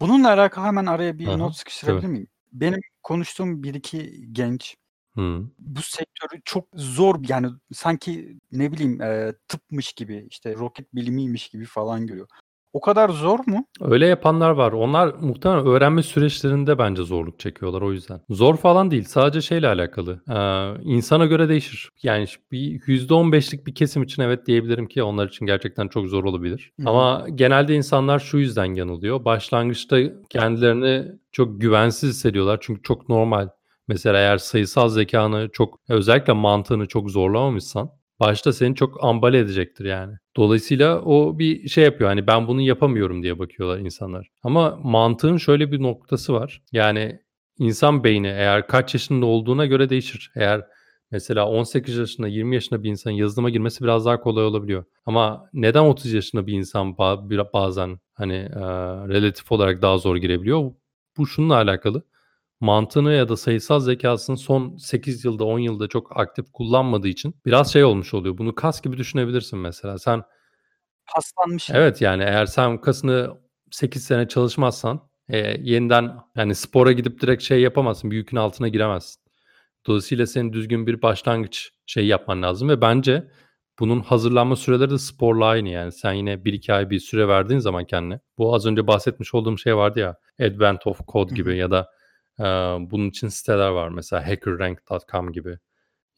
Bununla 0.00 0.28
alakalı 0.32 0.64
hemen 0.66 0.86
araya 0.86 1.18
bir 1.18 1.26
Hı 1.26 1.30
hı. 1.30 1.38
not 1.38 1.52
Tabii. 1.52 1.58
sıkıştırabilir 1.58 2.06
miyim? 2.08 2.26
Benim 2.52 2.80
konuştuğum 3.02 3.62
1-2 3.62 4.26
genç 4.32 4.76
Hıı. 5.14 5.50
bu 5.58 5.82
sektörü 5.82 6.42
çok 6.44 6.68
zor 6.74 7.16
yani 7.28 7.48
sanki 7.72 8.38
ne 8.52 8.72
bileyim 8.72 9.00
eee, 9.00 9.34
tıpmış 9.48 9.92
gibi 9.92 10.26
işte 10.30 10.54
roket 10.54 10.94
bilimiymiş 10.94 11.48
gibi 11.48 11.64
falan 11.64 12.06
görüyor. 12.06 12.28
O 12.72 12.80
kadar 12.80 13.08
zor 13.08 13.38
mu? 13.46 13.64
Öyle 13.80 14.06
yapanlar 14.06 14.50
var. 14.50 14.72
Onlar 14.72 15.14
muhtemelen 15.20 15.66
öğrenme 15.66 16.02
süreçlerinde 16.02 16.78
bence 16.78 17.02
zorluk 17.02 17.38
çekiyorlar 17.38 17.82
o 17.82 17.92
yüzden. 17.92 18.20
Zor 18.30 18.56
falan 18.56 18.90
değil. 18.90 19.04
Sadece 19.04 19.40
şeyle 19.40 19.68
alakalı. 19.68 20.22
Eee, 20.28 20.74
insana 20.82 21.26
göre 21.26 21.48
değişir. 21.48 21.90
Yani 22.02 22.26
bir 22.52 22.80
%15'lik 22.86 23.66
bir 23.66 23.74
kesim 23.74 24.02
için 24.02 24.22
evet 24.22 24.46
diyebilirim 24.46 24.86
ki 24.88 25.02
onlar 25.02 25.28
için 25.28 25.46
gerçekten 25.46 25.88
çok 25.88 26.06
zor 26.08 26.24
olabilir. 26.24 26.72
Hı 26.80 26.82
hı. 26.82 26.90
Ama 26.90 27.26
genelde 27.34 27.74
insanlar 27.74 28.18
şu 28.18 28.38
yüzden 28.38 28.74
yanılıyor. 28.74 29.24
Başlangıçta 29.24 29.98
kendilerini 30.30 31.12
çok 31.32 31.60
güvensiz 31.60 32.10
hissediyorlar. 32.10 32.58
Çünkü 32.60 32.82
çok 32.82 33.08
normal. 33.08 33.48
Mesela 33.88 34.18
eğer 34.18 34.38
sayısal 34.38 34.88
zekânı 34.88 35.48
çok 35.52 35.80
özellikle 35.88 36.32
mantığını 36.32 36.88
çok 36.88 37.10
zorlamamışsan 37.10 37.90
başta 38.22 38.52
seni 38.52 38.74
çok 38.74 39.04
ambale 39.04 39.38
edecektir 39.38 39.84
yani. 39.84 40.14
Dolayısıyla 40.36 41.02
o 41.02 41.38
bir 41.38 41.68
şey 41.68 41.84
yapıyor, 41.84 42.10
hani, 42.10 42.26
ben 42.26 42.48
bunu 42.48 42.60
yapamıyorum 42.60 43.22
diye 43.22 43.38
bakıyorlar 43.38 43.78
insanlar. 43.78 44.28
Ama 44.42 44.78
mantığın 44.84 45.36
şöyle 45.36 45.72
bir 45.72 45.82
noktası 45.82 46.32
var. 46.34 46.62
Yani 46.72 47.20
insan 47.58 48.04
beyni 48.04 48.26
eğer 48.28 48.66
kaç 48.66 48.94
yaşında 48.94 49.26
olduğuna 49.26 49.66
göre 49.66 49.90
değişir. 49.90 50.32
Eğer 50.36 50.62
mesela 51.10 51.48
18 51.48 51.96
yaşında, 51.96 52.28
20 52.28 52.54
yaşında 52.54 52.82
bir 52.82 52.90
insanın 52.90 53.14
yazılıma 53.14 53.50
girmesi 53.50 53.84
biraz 53.84 54.06
daha 54.06 54.20
kolay 54.20 54.44
olabiliyor. 54.44 54.84
Ama 55.06 55.48
neden 55.52 55.82
30 55.84 56.12
yaşında 56.12 56.46
bir 56.46 56.52
insan 56.52 56.98
bazen, 57.54 57.98
hani, 58.14 58.34
eee, 58.34 58.60
relatif 59.08 59.52
olarak 59.52 59.82
daha 59.82 59.98
zor 59.98 60.16
girebiliyor? 60.16 60.72
Bu 61.18 61.26
şununla 61.26 61.54
alakalı. 61.54 62.02
Mantığını 62.62 63.12
ya 63.12 63.28
da 63.28 63.36
sayısal 63.36 63.80
zekâsını 63.80 64.36
son 64.36 64.76
8 64.76 65.24
yılda, 65.24 65.44
10 65.44 65.58
yılda 65.58 65.88
çok 65.88 66.20
aktif 66.20 66.46
kullanmadığı 66.52 67.08
için 67.08 67.34
biraz 67.46 67.72
şey 67.72 67.84
olmuş 67.84 68.14
oluyor. 68.14 68.38
Bunu 68.38 68.54
kas 68.54 68.82
gibi 68.82 68.96
düşünebilirsin 68.98 69.58
mesela. 69.58 69.98
Sen 69.98 70.22
Paslanmış. 71.14 71.70
Evet, 71.70 72.02
yani 72.02 72.22
eğer 72.22 72.46
sen 72.46 72.80
kasını 72.80 73.38
8 73.70 74.04
sene 74.04 74.28
çalışmazsan, 74.28 75.00
eee, 75.30 75.60
yeniden, 75.62 76.12
yani, 76.36 76.54
spora 76.54 76.92
gidip 76.92 77.20
direkt 77.20 77.42
şey 77.42 77.60
yapamazsın, 77.62 78.10
bir 78.10 78.16
yükün 78.16 78.36
altına 78.36 78.68
giremezsin. 78.68 79.22
Dolayısıyla 79.86 80.26
senin 80.26 80.52
düzgün 80.52 80.86
bir 80.86 81.02
başlangıç 81.02 81.70
şeyi 81.86 82.08
yapman 82.08 82.42
lazım 82.42 82.68
ve 82.68 82.80
bence 82.80 83.30
bunun 83.80 84.00
hazırlanma 84.00 84.56
süreleri 84.56 84.90
de 84.90 84.98
sporla 84.98 85.46
aynı 85.46 85.68
yani. 85.68 85.92
Sen 85.92 86.12
yine 86.12 86.44
1-2 86.44 86.74
ay 86.74 86.90
bir 86.90 86.98
süre 87.00 87.28
verdiğin 87.28 87.60
zaman 87.60 87.84
kendine, 87.86 88.20
bu 88.38 88.54
az 88.54 88.66
önce 88.66 88.86
bahsetmiş 88.86 89.34
olduğum 89.34 89.58
şey 89.58 89.76
vardı 89.76 90.00
ya, 90.00 90.16
Advent 90.42 90.86
of 90.86 91.00
Code 91.08 91.34
gibi 91.34 91.56
ya 91.56 91.70
da, 91.70 91.88
bunun 92.90 93.08
için 93.10 93.28
siteler 93.28 93.68
var 93.68 93.88
mesela 93.88 94.26
hackerrank.com 94.28 95.32
gibi 95.32 95.58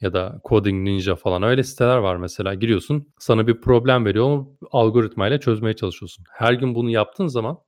ya 0.00 0.12
da 0.12 0.40
Coding 0.48 0.88
Ninja 0.88 1.16
falan 1.16 1.42
öyle 1.42 1.62
siteler 1.62 1.96
var 1.96 2.16
mesela. 2.16 2.54
Giriyorsun, 2.54 3.12
sana 3.18 3.46
bir 3.46 3.60
problem 3.60 4.04
veriyor, 4.04 4.26
o 4.26 4.56
algoritmayla 4.70 5.40
çözmeye 5.40 5.76
çalışıyorsun. 5.76 6.24
Her 6.32 6.52
gün 6.52 6.74
bunu 6.74 6.90
yaptığın 6.90 7.26
zaman 7.26 7.58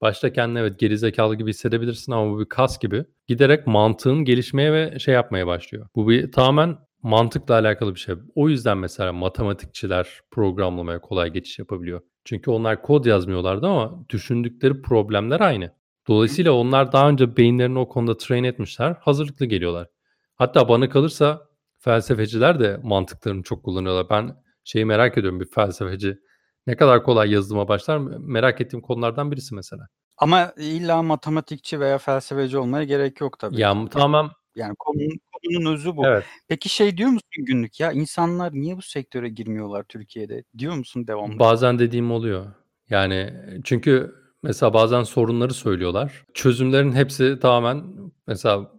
başta 0.00 0.32
kendini 0.32 0.58
evet 0.58 0.78
gerizekalı 0.78 1.36
gibi 1.36 1.50
hissedebilirsin 1.50 2.12
ama 2.12 2.32
bu 2.32 2.40
bir 2.40 2.48
kas 2.48 2.78
gibi 2.78 3.04
giderek 3.26 3.66
mantığın 3.66 4.24
gelişmeye 4.24 4.72
ve 4.72 4.98
şey 4.98 5.14
yapmaya 5.14 5.46
başlıyor. 5.46 5.88
Bu 5.94 6.08
bir 6.08 6.32
tamamen 6.32 6.78
mantıkla 7.02 7.54
alakalı 7.54 7.94
bir 7.94 8.00
şey. 8.00 8.14
O 8.34 8.48
yüzden 8.48 8.78
mesela 8.78 9.12
matematikçiler 9.12 10.20
programlamaya 10.30 11.00
kolay 11.00 11.32
geçiş 11.32 11.58
yapabiliyor. 11.58 12.00
Çünkü 12.24 12.50
onlar 12.50 12.82
kod 12.82 13.04
yazmıyorlardı 13.04 13.66
ama 13.66 14.04
düşündükleri 14.08 14.82
problemler 14.82 15.40
aynı. 15.40 15.74
Dolayısıyla 16.08 16.52
onlar 16.52 16.92
daha 16.92 17.08
önce 17.08 17.36
beyinlerini 17.36 17.78
o 17.78 17.88
konuda 17.88 18.16
train 18.16 18.44
etmişler, 18.44 18.96
hazırlıklı 19.00 19.46
geliyorlar. 19.46 19.88
Hatta 20.34 20.68
bana 20.68 20.88
kalırsa 20.88 21.48
felsefeciler 21.78 22.60
de 22.60 22.80
mantıklarını 22.82 23.42
çok 23.42 23.64
kullanıyorlar. 23.64 24.10
Ben 24.10 24.36
şeyi 24.64 24.84
merak 24.84 25.18
ediyorum, 25.18 25.40
bir 25.40 25.50
felsefeci 25.50 26.18
ne 26.66 26.76
kadar 26.76 27.02
kolay 27.02 27.30
yazılıma 27.30 27.68
başlar 27.68 27.98
me 27.98 28.16
merak 28.18 28.60
ettiğim 28.60 28.82
konulardan 28.82 29.32
birisi 29.32 29.54
mesela. 29.54 29.88
Ama 30.16 30.52
illa 30.56 31.02
matematikçi 31.02 31.80
veya 31.80 31.98
felsefeci 31.98 32.58
olmaya 32.58 32.84
gerek 32.84 33.20
yok 33.20 33.38
tabii 33.38 33.60
Ya, 33.60 33.88
tamamen 33.90 34.30
Yani 34.56 34.74
konunun 34.78 35.18
konunun 35.32 35.74
özü 35.74 35.96
bu. 35.96 36.06
Evet. 36.06 36.24
Peki 36.48 36.68
şey 36.68 36.96
diyor 36.96 37.10
musun 37.10 37.44
günlük, 37.46 37.80
ya 37.80 37.92
insanlar 37.92 38.52
niye 38.52 38.76
bu 38.76 38.82
sektöre 38.82 39.28
girmiyorlar 39.28 39.84
Türkiye'de 39.84 40.44
diyor 40.58 40.74
musun 40.74 41.06
devamlı? 41.06 41.38
Bazen 41.38 41.78
dediğim 41.78 42.10
oluyor. 42.10 42.46
Yani 42.90 43.34
çünkü 43.64 44.14
mesela 44.44 44.74
bazen 44.74 45.02
sorunları 45.02 45.54
söylüyorlar. 45.54 46.24
Çözümlerin 46.34 46.92
hepsi 46.92 47.38
tamamen 47.40 47.84
mesela 48.26 48.70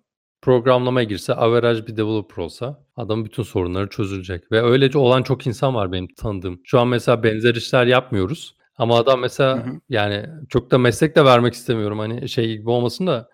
programlamaya 0.42 1.04
girse, 1.04 1.34
average 1.34 1.88
bir 1.88 1.98
developer 1.98 2.44
olsa 2.44 2.86
adamın 2.96 3.26
bütün 3.26 3.44
sorunları 3.44 3.90
çözülecek 3.90 4.52
ve 4.52 4.62
öylece 4.62 4.98
olan 4.98 5.24
çok 5.24 5.48
insan 5.48 5.76
var 5.76 5.92
benim 5.92 6.08
tanıdığım. 6.18 6.62
Şu 6.64 6.80
an 6.80 6.88
mesela 6.88 7.24
benzer 7.24 7.56
işler 7.56 7.86
yapmıyoruz 7.86 8.56
ama 8.78 8.98
adam 8.98 9.18
Hı 9.18 9.22
mesela 9.22 9.66
hı. 9.66 9.70
yani 9.90 10.26
çok 10.50 10.72
da 10.72 10.78
meslek 10.78 11.16
de 11.16 11.26
vermek 11.26 11.54
istemiyorum 11.54 12.00
hani 12.00 12.30
şey 12.30 12.58
gibi 12.58 12.70
olmasın 12.70 13.08
da 13.08 13.30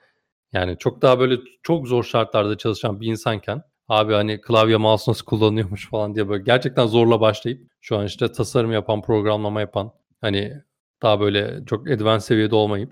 yani 0.54 0.78
çok 0.80 1.02
daha 1.02 1.20
böyle 1.20 1.38
çok 1.64 1.88
zor 1.88 2.04
şartlarda 2.04 2.58
çalışan 2.58 3.02
bir 3.02 3.08
insanken 3.08 3.64
abi 3.88 4.14
hani 4.14 4.42
klavye 4.42 4.78
mouse 4.78 5.12
nasıl 5.12 5.26
kullanıyormuş 5.26 5.90
falan 5.90 6.16
diye 6.16 6.30
böyle 6.30 6.44
gerçekten 6.44 6.88
zorla 6.88 7.22
başlayıp 7.22 7.72
şu 7.82 7.98
an 7.98 8.06
işte 8.06 8.32
tasarım 8.32 8.72
yapan, 8.72 9.02
programlama 9.02 9.62
yapan 9.62 9.92
hani 10.22 10.54
daha 11.02 11.20
böyle 11.20 11.66
çok 11.66 11.90
advanced 11.92 12.26
seviyede 12.28 12.56
olmayıp 12.56 12.92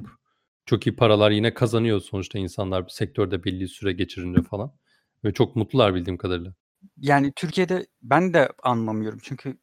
çok 0.65 0.87
iyi 0.87 0.95
paralar 0.95 1.31
yine 1.31 1.53
kazanıyor 1.53 1.99
sonuçta 2.01 2.39
insanlar 2.39 2.85
bir 2.85 2.91
sektörde 2.91 3.43
belli 3.43 3.67
süre 3.67 3.91
geçirince 3.93 4.41
falan 4.41 4.73
ve 5.23 5.33
çok 5.33 5.55
mutlular 5.55 5.95
bildiğim 5.95 6.17
kadarıyla. 6.17 6.53
Yani 6.97 7.33
Türkiye'de 7.35 7.87
ben 8.01 8.33
de 8.33 8.49
anlamıyorum 8.63 9.19
çünkü 9.23 9.57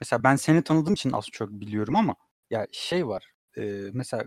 mesela 0.00 0.22
ben 0.24 0.36
seni 0.36 0.62
tanıdığım 0.62 0.94
için 0.94 1.12
az 1.12 1.26
çok 1.32 1.50
biliyorum 1.50 1.96
ama 1.96 2.16
ya 2.50 2.66
şey 2.72 3.06
var 3.08 3.32
eee, 3.56 3.90
mesela 3.92 4.24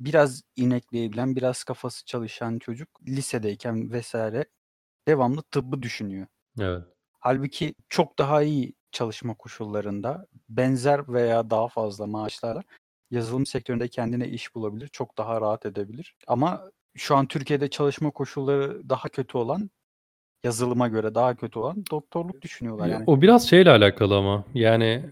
biraz 0.00 0.42
inekleyebilen, 0.56 1.36
biraz 1.36 1.64
kafası 1.64 2.04
çalışan 2.06 2.58
çocuk 2.58 2.88
lisedeyken 3.08 3.92
vesaire 3.92 4.44
devamlı 5.08 5.42
tıbbı 5.42 5.82
düşünüyor. 5.82 6.26
Evet. 6.60 6.84
Halbuki 7.20 7.74
çok 7.88 8.18
daha 8.18 8.42
iyi 8.42 8.74
çalışma 8.92 9.34
koşullarında 9.34 10.26
benzer 10.48 11.08
veya 11.12 11.50
daha 11.50 11.68
fazla 11.68 12.06
maaşlarla 12.06 12.62
yazılım 13.10 13.46
sektöründe 13.46 13.88
kendine 13.88 14.28
iş 14.28 14.54
bulabilir, 14.54 14.88
çok 14.88 15.18
daha 15.18 15.40
rahat 15.40 15.66
edebilir. 15.66 16.14
Ama 16.26 16.62
şu 16.94 17.16
an 17.16 17.26
Türkiye'de 17.26 17.68
çalışma 17.70 18.10
koşulları 18.10 18.88
daha 18.88 19.08
kötü 19.08 19.38
olan, 19.38 19.70
yazılıma 20.44 20.88
göre 20.88 21.14
daha 21.14 21.34
kötü 21.36 21.58
olan 21.58 21.84
doktorluk 21.90 22.42
düşünüyorlar 22.42 22.86
Ya, 22.86 22.92
yani. 22.92 23.04
o 23.06 23.22
biraz 23.22 23.48
şeyle 23.50 23.70
alakalı 23.70 24.16
ama 24.16 24.44
yani 24.54 25.04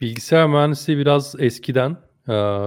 bilgisayar 0.00 0.46
mühendisliği 0.48 0.98
biraz 0.98 1.34
eskiden 1.38 1.96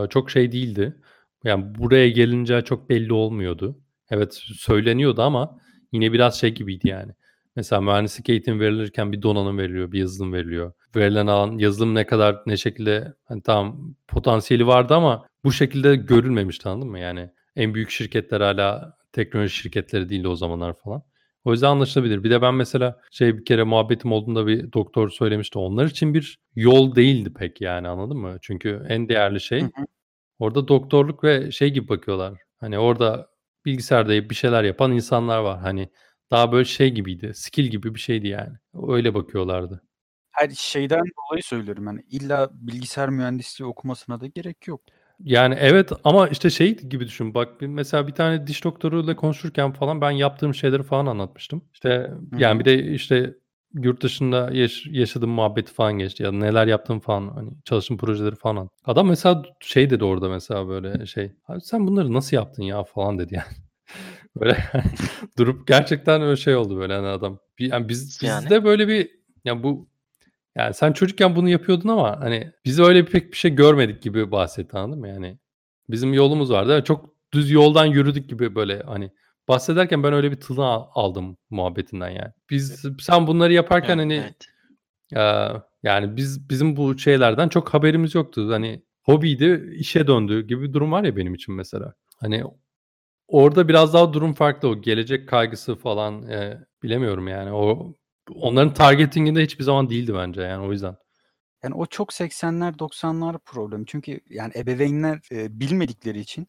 çok 0.09 0.29
şey 0.31 0.51
değildi. 0.51 0.95
Yani 1.43 1.75
buraya 1.75 2.09
gelince 2.09 2.61
çok 2.61 2.89
belli 2.89 3.13
olmuyordu. 3.13 3.79
Evet 4.09 4.33
söyleniyordu 4.57 5.21
ama 5.21 5.59
yine 5.91 6.13
biraz 6.13 6.39
şey 6.39 6.49
gibiydi 6.49 6.87
yani. 6.87 7.11
Mesela 7.55 7.81
mühendislik 7.81 8.29
eğitimi 8.29 8.59
verilirken 8.59 9.11
bir 9.11 9.21
donanım 9.21 9.57
veriliyor, 9.57 9.91
bir 9.91 9.99
yazılım 9.99 10.33
veriliyor. 10.33 10.73
Verilen 10.95 11.27
alan 11.27 11.57
yazılım 11.57 11.95
ne 11.95 12.05
kadar 12.05 12.41
ne 12.45 12.57
şekilde 12.57 13.13
hani 13.25 13.41
tamam 13.41 13.95
potansiyeli 14.07 14.67
vardı 14.67 14.95
ama 14.95 15.25
bu 15.43 15.51
şekilde 15.51 15.95
görülmemişti 15.95 16.69
anladın 16.69 16.89
mı? 16.89 16.99
Yani 16.99 17.29
en 17.55 17.73
büyük 17.73 17.89
şirketler 17.89 18.41
hala 18.41 18.97
teknoloji 19.13 19.55
şirketleri 19.55 20.09
değildi 20.09 20.27
o 20.27 20.35
zamanlar 20.35 20.73
falan. 20.73 21.03
O 21.45 21.51
yüzden 21.51 21.67
anlaşılabilir. 21.67 22.23
Bir 22.23 22.29
de 22.29 22.41
ben 22.41 22.53
mesela 22.53 22.99
şey 23.11 23.37
bir 23.37 23.45
kere 23.45 23.63
muhabbetim 23.63 24.11
olduğunda 24.11 24.47
bir 24.47 24.73
doktor 24.73 25.09
söylemişti. 25.09 25.59
Onlar 25.59 25.85
için 25.85 26.13
bir 26.13 26.39
yol 26.55 26.95
değildi 26.95 27.33
pek 27.33 27.61
yani 27.61 27.87
anladın 27.87 28.17
mı? 28.17 28.37
Çünkü 28.41 28.85
en 28.89 29.09
değerli 29.09 29.35
Hı 29.35 29.39
şey 29.39 29.61
hı. 29.61 29.69
orada 30.39 30.67
doktorluk 30.67 31.23
ve 31.23 31.51
şey 31.51 31.69
gibi 31.69 31.87
bakıyorlar. 31.87 32.39
Hani 32.59 32.79
orada 32.79 33.27
bilgisayarda 33.65 34.29
bir 34.29 34.35
şeyler 34.35 34.63
yapan 34.63 34.91
insanlar 34.91 35.39
var. 35.39 35.59
Hani 35.59 35.89
daha 36.31 36.51
böyle 36.51 36.65
şey 36.65 36.89
gibiydi. 36.91 37.31
Skill 37.35 37.63
gibi 37.65 37.95
bir 37.95 37.99
şeydi 37.99 38.27
yani. 38.27 38.53
Öyle 38.87 39.13
bakıyorlardı. 39.13 39.81
Hayır 40.31 40.51
şeyden 40.55 40.99
dolayı 41.29 41.43
söylüyorum 41.43 41.85
yani 41.87 42.03
illa 42.09 42.49
bilgisayar 42.53 43.09
mühendisliği 43.09 43.67
okumasına 43.69 44.21
da 44.21 44.27
gerek 44.27 44.67
yok. 44.67 44.81
Yani 45.23 45.55
evet 45.59 45.91
ama 46.03 46.27
işte 46.27 46.49
şey 46.49 46.77
gibi 46.77 47.05
düşün. 47.07 47.33
Bak 47.33 47.61
bir- 47.61 47.67
mesela 47.67 48.07
bir 48.07 48.13
tane 48.13 48.47
diş 48.47 48.63
doktoruyla 48.63 49.15
konuşurken 49.15 49.71
falan 49.73 50.01
ben 50.01 50.11
yaptığım 50.11 50.53
şeyleri 50.55 50.83
falan 50.83 51.05
anlatmıştım. 51.05 51.61
İşte 51.73 51.89
Hı 52.33 52.37
yani 52.37 52.55
hı. 52.55 52.59
bir 52.59 52.65
de 52.65 52.83
işte 52.93 53.33
yurt 53.73 54.03
dışında 54.03 54.49
yaş- 54.53 54.85
yaşadığım 54.87 55.29
muhabbeti 55.29 55.73
falan 55.73 55.93
geçti. 55.93 56.23
Ya 56.23 56.31
neler 56.31 56.67
yaptığım 56.67 56.99
falan 56.99 57.27
hani 57.27 57.51
çalıştığım 57.65 57.97
projeleri 57.97 58.35
falan. 58.35 58.69
Adam 58.85 59.07
mesela 59.07 59.43
şey 59.59 59.89
dedi 59.89 60.03
orada 60.03 60.29
mesela 60.29 60.67
böyle 60.67 61.05
şey. 61.05 61.31
Abi 61.47 61.61
sen 61.61 61.87
bunları 61.87 62.13
nasıl 62.13 62.35
yaptın 62.37 62.63
ya 62.63 62.83
falan 62.83 63.19
dedi 63.19 63.35
yani. 63.35 63.45
Böyle 64.39 64.57
durup 65.37 65.67
gerçekten 65.67 66.21
öyle 66.21 66.35
şey 66.35 66.55
oldu 66.55 66.77
böyle 66.77 66.93
hani 66.93 67.07
adam. 67.07 67.39
Bir- 67.59 67.71
Yani 67.71 67.89
biz 67.89 68.23
Yani 68.23 68.43
bizde 68.43 68.63
böyle 68.63 68.87
bir 68.87 69.11
ya 69.45 69.63
bu 69.63 69.89
yani 70.57 70.73
sen 70.73 70.93
çocukken 70.93 71.35
bunu 71.35 71.49
yapıyordun 71.49 71.89
ama 71.89 72.19
hani 72.19 72.51
biz 72.65 72.79
öyle 72.79 73.05
pek 73.05 73.31
bir 73.31 73.37
şey 73.37 73.55
görmedik 73.55 74.01
gibi 74.01 74.31
bahsetti 74.31 74.77
anladın 74.77 74.99
mı? 74.99 75.07
Yani 75.07 75.37
bizim 75.89 76.13
yolumuz 76.13 76.51
vardı. 76.51 76.83
Çok 76.85 77.15
düz 77.33 77.51
yoldan 77.51 77.85
yürüdük 77.85 78.29
gibi 78.29 78.55
böyle 78.55 78.83
hani 78.83 79.11
bahsederken 79.47 80.03
ben 80.03 80.13
öyle 80.13 80.31
bir 80.31 80.39
tını 80.39 80.65
al- 80.65 80.87
aldım 80.93 81.37
muhabbetinden 81.49 82.09
yani. 82.09 82.31
Biz 82.49 82.85
sen 83.01 83.27
bunları 83.27 83.53
yaparken 83.53 83.89
yani 83.97 84.01
hani 84.01 84.13
evet. 84.13 84.47
eee, 85.15 85.61
yani 85.83 86.17
biz 86.17 86.49
bizim 86.49 86.75
bu 86.77 86.97
şeylerden 86.97 87.49
çok 87.49 87.73
haberimiz 87.73 88.15
yoktu. 88.15 88.49
Hani 88.51 88.83
hobiydi, 89.03 89.73
işe 89.77 90.07
döndü 90.07 90.47
gibi 90.47 90.63
bir 90.69 90.73
durum 90.73 90.91
var 90.91 91.03
ya 91.03 91.15
benim 91.15 91.33
için 91.33 91.55
mesela. 91.55 91.93
Hani 92.17 92.43
orada 93.31 93.67
biraz 93.67 93.93
daha 93.93 94.13
durum 94.13 94.33
farklı. 94.33 94.69
O 94.69 94.81
gelecek 94.81 95.29
kaygısı 95.29 95.75
falan 95.75 96.27
eee, 96.27 96.57
bilemiyorum 96.83 97.27
yani. 97.27 97.51
O 97.51 97.95
onların 98.35 98.73
targetinginde 98.73 99.43
hiçbir 99.43 99.63
zaman 99.63 99.89
değildi 99.89 100.13
bence 100.15 100.41
yani 100.41 100.65
o 100.67 100.71
yüzden. 100.71 100.95
Yani 101.63 101.75
o 101.75 101.85
çok 101.85 102.09
80'ler 102.13 102.73
90'lar 102.79 103.37
problemi. 103.39 103.85
Çünkü 103.87 104.19
yani 104.29 104.51
ebeveynler 104.55 105.19
e, 105.31 105.59
bilmedikleri 105.59 106.19
için 106.19 106.47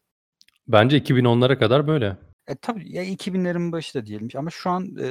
Bence 0.67 0.97
2010'lara 0.97 1.57
kadar 1.59 1.87
böyle. 1.87 2.17
e, 2.47 2.55
tabii 2.55 2.91
ya 2.95 3.03
2000'lerin 3.03 3.71
başı 3.71 3.93
da 3.99 4.05
diyelim 4.05 4.27
ama 4.35 4.49
şu 4.49 4.69
an 4.69 4.95
e, 5.01 5.05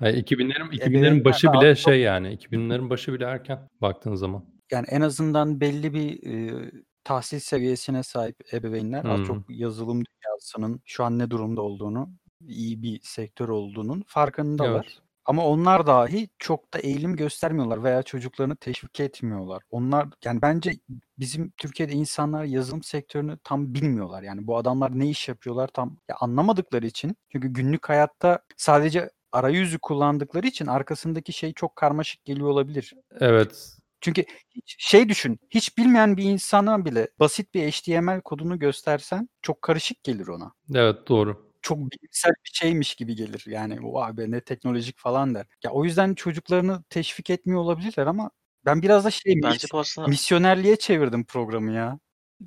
Yani 0.00 0.18
2000'lerin 0.18 0.70
2000'lerin 0.70 0.90
ebeveynler 0.90 1.24
başı 1.24 1.52
bile 1.52 1.74
şey 1.76 2.00
yani 2.00 2.28
2000'lerin 2.36 2.90
başı 2.90 3.12
bile 3.12 3.24
erken 3.24 3.68
baktığın 3.80 4.14
zaman. 4.14 4.44
yani 4.72 4.86
en 4.90 5.00
azından 5.00 5.60
belli 5.60 5.94
bir 5.94 6.26
e, 6.26 6.70
tahsil 7.04 7.38
seviyesine 7.38 8.02
sahip 8.02 8.54
ebeveynler 8.54 9.04
az 9.04 9.26
çok 9.26 9.36
yazılım 9.48 10.02
dünyasının 10.04 10.80
şu 10.84 11.04
an 11.04 11.18
ne 11.18 11.30
durumda 11.30 11.62
olduğunu, 11.62 12.10
iyi 12.40 12.82
bir 12.82 13.00
sektör 13.02 13.48
olduğunun 13.48 14.04
farkındalar. 14.06 14.84
Evet. 14.84 15.02
Ama 15.24 15.46
onlar 15.46 15.86
dahi 15.86 16.28
çok 16.38 16.74
da 16.74 16.78
eğilim 16.78 17.16
göstermiyorlar 17.16 17.84
veya 17.84 18.02
çocuklarını 18.02 18.56
teşvik 18.56 19.00
etmiyorlar. 19.00 19.62
Onlar 19.70 20.08
yani 20.24 20.42
bence 20.42 20.72
bizim 21.18 21.50
Türkiye'de 21.56 21.92
insanlar 21.92 22.44
yazılım 22.44 22.82
sektörünü 22.82 23.38
tam 23.44 23.74
bilmiyorlar. 23.74 24.22
Yani 24.22 24.46
bu 24.46 24.56
adamlar 24.56 24.98
ne 24.98 25.08
iş 25.08 25.28
yapıyorlar 25.28 25.68
tam 25.68 25.96
ya 26.08 26.16
anlamadıkları 26.20 26.86
için. 26.86 27.16
Çünkü 27.32 27.48
günlük 27.48 27.88
hayatta 27.88 28.38
sadece 28.56 29.10
arayüzü 29.32 29.78
kullandıkları 29.78 30.46
için 30.46 30.66
arkasındaki 30.66 31.32
şey 31.32 31.52
çok 31.52 31.76
karmaşık 31.76 32.24
geliyor 32.24 32.48
olabilir. 32.48 32.94
Evet. 33.20 33.76
Çünkü 34.02 34.24
hiç 34.50 34.76
şey 34.78 35.08
düşün, 35.08 35.38
hiç 35.50 35.78
bilmeyen 35.78 36.16
bir 36.16 36.24
insana 36.24 36.84
bile 36.84 37.08
basit 37.20 37.54
bir 37.54 37.70
HTML 37.70 38.20
kodunu 38.20 38.58
göstersen 38.58 39.28
çok 39.42 39.62
karışık 39.62 40.04
gelir 40.04 40.26
ona. 40.26 40.52
Evet, 40.74 41.08
doğru. 41.08 41.52
Çok 41.62 41.78
bilimsel 41.78 42.32
bir 42.44 42.50
şeymiş 42.52 42.94
gibi 42.94 43.16
gelir. 43.16 43.44
Yani 43.46 43.78
vay 43.82 44.16
be 44.16 44.30
ne 44.30 44.40
teknolojik 44.40 44.98
falan 44.98 45.34
der. 45.34 45.46
Ya 45.64 45.70
o 45.70 45.84
yüzden 45.84 46.14
çocuklarını 46.14 46.82
teşvik 46.90 47.30
etmiyor 47.30 47.60
olabilirler 47.60 48.06
ama 48.06 48.30
ben 48.64 48.82
biraz 48.82 49.04
da 49.04 49.10
şey 49.10 49.42
Bence 49.42 49.66
aslında 49.72 50.08
misyonerliğe 50.08 50.76
çevirdim 50.76 51.24
programı 51.24 51.72
ya. 51.72 51.98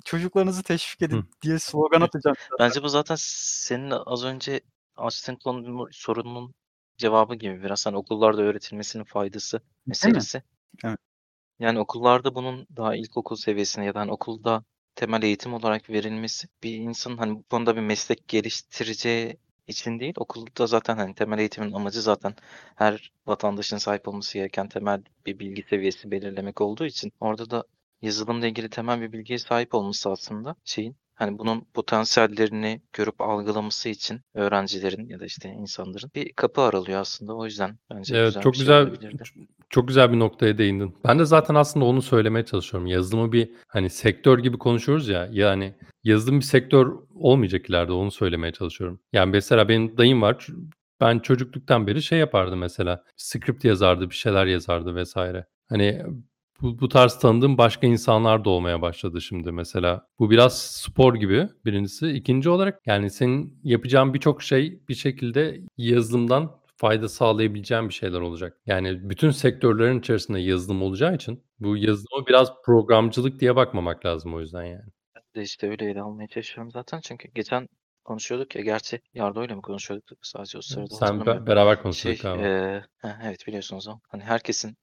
Çocuklarınızı 0.04 0.62
teşvik 0.62 1.02
edin 1.02 1.16
Hı. 1.16 1.24
diye 1.42 1.58
slogan 1.58 2.00
atacağım 2.00 2.36
bence 2.58 2.82
bu 2.82 2.88
zaten 2.88 3.16
senin 3.18 3.90
az 3.90 4.24
önce 4.24 4.60
açtığın 4.96 5.36
konunun 5.36 5.88
sorunun 5.92 6.54
cevabı 6.98 7.34
gibi 7.34 7.62
biraz 7.62 7.86
hani 7.86 7.96
okullarda 7.96 8.42
öğretilmesinin 8.42 9.04
faydası 9.04 9.60
meselesi. 9.86 10.42
Evet. 10.84 10.98
Yani 11.58 11.78
okullarda 11.80 12.34
bunun 12.34 12.66
daha 12.76 12.96
ilkokul 12.96 13.36
seviyesinde 13.36 13.84
ya 13.86 13.94
da 13.94 14.00
hani 14.00 14.12
okulda 14.12 14.64
temel 14.94 15.22
eğitim 15.22 15.54
olarak 15.54 15.90
verilmesi 15.90 16.48
bir 16.62 16.74
insanın 16.74 17.16
hani 17.16 17.34
bu 17.38 17.42
konuda 17.42 17.76
bir 17.76 17.80
meslek 17.80 18.28
geliştireceği 18.28 19.36
için 19.68 20.00
değil. 20.00 20.14
Okulda 20.16 20.66
zaten 20.66 20.96
hani 20.96 21.14
temel 21.14 21.38
eğitimin 21.38 21.72
amacı 21.72 22.02
zaten 22.02 22.34
her 22.76 23.12
vatandaşın 23.26 23.76
sahip 23.76 24.08
olması 24.08 24.38
gereken 24.38 24.68
temel 24.68 25.02
bir 25.26 25.38
bilgi 25.38 25.62
seviyesi 25.70 26.10
belirlemek 26.10 26.60
olduğu 26.60 26.86
için 26.86 27.12
orada 27.20 27.50
da 27.50 27.64
yazılımla 28.02 28.46
ilgili 28.46 28.70
temel 28.70 29.00
bir 29.00 29.12
bilgiye 29.12 29.38
sahip 29.38 29.74
olması 29.74 30.10
aslında 30.10 30.56
şeyin 30.64 30.96
hani 31.16 31.38
bunun 31.38 31.60
potansiyellerini 31.74 32.80
görüp 32.92 33.20
algılaması 33.20 33.88
için 33.88 34.20
öğrencilerin 34.34 35.08
ya 35.08 35.20
da 35.20 35.24
işte 35.24 35.48
insanların 35.48 36.10
bir 36.14 36.32
kapı 36.32 36.60
aralıyor 36.60 37.00
aslında. 37.00 37.34
O 37.34 37.44
yüzden 37.44 37.78
bence 37.90 38.16
Evet, 38.16 38.28
güzel 38.28 38.42
çok 38.42 38.56
şey 38.56 38.64
güzel 38.64 38.90
çok 39.70 39.88
güzel 39.88 40.12
bir 40.12 40.18
noktaya 40.18 40.58
değindin. 40.58 40.96
Ben 41.04 41.18
de 41.18 41.24
zaten 41.24 41.54
aslında 41.54 41.84
onu 41.84 42.02
söylemeye 42.02 42.44
çalışıyorum. 42.44 42.86
Yazılımı 42.86 43.32
bir, 43.32 43.50
hani, 43.68 43.90
sektör 43.90 44.38
gibi 44.38 44.58
konuşuyoruz 44.58 45.08
ya, 45.08 45.28
yani 45.32 45.74
yazılım 46.04 46.38
bir 46.38 46.44
sektör 46.44 46.92
olmayacak 47.14 47.70
ileride, 47.70 47.92
onu 47.92 48.10
söylemeye 48.10 48.52
çalışıyorum. 48.52 49.00
Yani 49.12 49.30
mesela 49.30 49.68
benim 49.68 49.98
dayım 49.98 50.22
var. 50.22 50.46
Ben 51.00 51.18
çocukluktan 51.18 51.86
beri 51.86 52.02
şey 52.02 52.18
yapardı 52.18 52.56
mesela, 52.56 53.04
script 53.16 53.64
yazardı, 53.64 54.10
bir 54.10 54.14
şeyler 54.14 54.46
yazardı 54.46 55.02
vs. 55.02 55.16
Hani 55.68 56.02
bu, 56.62 56.80
bu 56.80 56.88
tarz 56.88 57.18
tanıdığım 57.18 57.58
başka 57.58 57.86
insanlar 57.86 58.44
da 58.44 58.50
olmaya 58.50 58.82
başladı 58.82 59.20
şimdi 59.20 59.52
mesela. 59.52 60.06
Bu 60.18 60.30
biraz 60.30 60.62
spor 60.62 61.14
gibi 61.14 61.48
birincisi. 61.64 62.08
İkinci 62.08 62.48
olarak 62.50 62.80
yani 62.86 63.10
senin 63.10 63.60
yapacağın 63.64 64.14
birçok 64.14 64.42
şey 64.42 64.80
bir 64.88 64.94
şekilde 64.94 65.60
yazılımdan 65.76 66.60
fayda 66.76 67.08
sağlayabileceğin 67.08 67.88
bir 67.88 67.94
şeyler 67.94 68.20
olacak. 68.20 68.58
Yani 68.66 69.10
bütün 69.10 69.30
sektörlerin 69.30 69.98
içerisinde 70.00 70.40
yazılım 70.40 70.82
olacağı 70.82 71.14
için 71.14 71.44
bu 71.60 71.76
yazılıma 71.76 72.26
biraz 72.26 72.52
programcılık 72.64 73.40
diye 73.40 73.56
bakmamak 73.56 74.06
lazım 74.06 74.34
o 74.34 74.40
yüzden 74.40 74.64
yani. 74.64 74.84
Ben 75.14 75.22
de 75.34 75.42
işte 75.42 75.70
öyle 75.70 75.90
ele 75.90 76.00
almaya 76.02 76.28
çalışıyorum 76.28 76.70
zaten. 76.70 77.00
Çünkü 77.00 77.28
geçen 77.34 77.68
konuşuyorduk 78.04 78.56
ya. 78.56 78.62
Gerçi 78.62 79.00
Yardo'yla 79.14 79.56
mı 79.56 79.62
konuşuyorduk 79.62 80.18
sadece 80.22 80.58
o 80.58 80.62
sırada 80.62 80.94
Sen 80.94 81.20
be- 81.26 81.46
beraber 81.46 81.74
Şey, 81.74 81.82
konuşuyorduk 81.82 82.24
abi. 82.24 82.42
eee, 82.42 82.84
heh, 82.98 83.16
evet 83.24 83.46
biliyorsunuz 83.46 83.88
o. 83.88 83.98
Hani 84.08 84.22
herkesin 84.22 84.76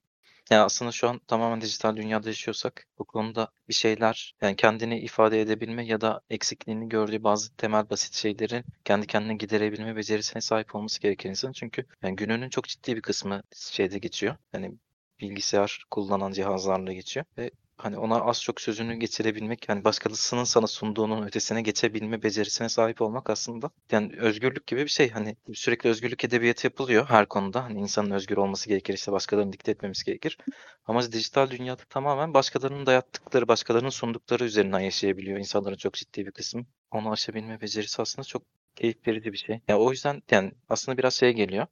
yani 0.50 0.62
aslında 0.62 0.92
şu 0.92 1.08
an 1.08 1.18
tamamen 1.18 1.60
dijital 1.60 1.96
dünyada 1.96 2.28
yaşıyorsak 2.28 2.86
bu 2.98 3.04
konuda 3.04 3.48
bir 3.68 3.74
şeyler 3.74 4.34
yani 4.42 4.56
kendini 4.56 5.00
ifade 5.00 5.40
edebilme 5.40 5.86
ya 5.86 6.00
da 6.00 6.20
eksikliğini 6.30 6.88
gördüğü 6.88 7.24
bazı 7.24 7.56
temel 7.56 7.90
basit 7.90 8.14
şeyleri 8.14 8.64
kendi 8.84 9.06
kendine 9.06 9.34
giderebilme 9.34 9.96
becerisine 9.96 10.40
sahip 10.42 10.74
olması 10.74 11.00
gereken 11.00 11.30
insan. 11.30 11.52
Çünkü 11.52 11.86
yani 12.02 12.16
gününün 12.16 12.48
çok 12.50 12.64
ciddi 12.68 12.96
bir 12.96 13.02
kısmı 13.02 13.42
şeyde 13.54 13.98
geçiyor. 13.98 14.36
Yani 14.52 14.72
bilgisayar 15.20 15.84
kullanan 15.90 16.32
cihazlarla 16.32 16.92
geçiyor 16.92 17.26
ve 17.38 17.50
hani 17.76 17.98
ona 17.98 18.20
az 18.20 18.42
çok 18.42 18.60
sözünü 18.60 18.94
geçirebilmek 18.94 19.68
yani 19.68 19.84
başkasının 19.84 20.44
sana 20.44 20.66
sunduğunun 20.66 21.26
ötesine 21.26 21.62
geçebilme 21.62 22.22
becerisine 22.22 22.68
sahip 22.68 23.02
olmak 23.02 23.30
aslında 23.30 23.70
yani 23.90 24.12
özgürlük 24.18 24.66
gibi 24.66 24.82
bir 24.84 24.88
şey. 24.88 25.10
Hani 25.10 25.36
sürekli 25.54 25.90
özgürlük 25.90 26.24
edebiyatı 26.24 26.66
yapılıyor 26.66 27.06
her 27.08 27.26
konuda. 27.26 27.64
Hani 27.64 27.80
insanın 27.80 28.10
özgür 28.10 28.36
olması 28.36 28.68
gerekir 28.68 28.94
işte 28.94 29.12
başkalarının 29.12 29.52
dikte 29.52 29.70
etmemesi 29.70 30.04
gerekir. 30.04 30.38
Ama 30.86 31.12
dijital 31.12 31.50
dünyada 31.50 31.82
tamamen 31.90 32.34
başkalarının 32.34 32.86
dayattıkları, 32.86 33.48
başkalarının 33.48 33.90
sundukları 33.90 34.44
üzerinden 34.44 34.80
yaşayabiliyor 34.80 35.38
insanların 35.38 35.76
çok 35.76 35.94
ciddi 35.94 36.26
bir 36.26 36.32
kısmı. 36.32 36.66
Onu 36.90 37.10
aşabilme 37.10 37.60
becerisi 37.60 38.02
aslında 38.02 38.24
çok 38.26 38.42
keyif 38.76 39.08
verici 39.08 39.32
bir 39.32 39.38
şey. 39.38 39.60
Yani 39.68 39.80
o 39.80 39.90
yüzden 39.90 40.22
yani 40.30 40.52
aslında 40.68 40.98
biraz 40.98 41.14
şeye 41.14 41.32
geliyor. 41.32 41.66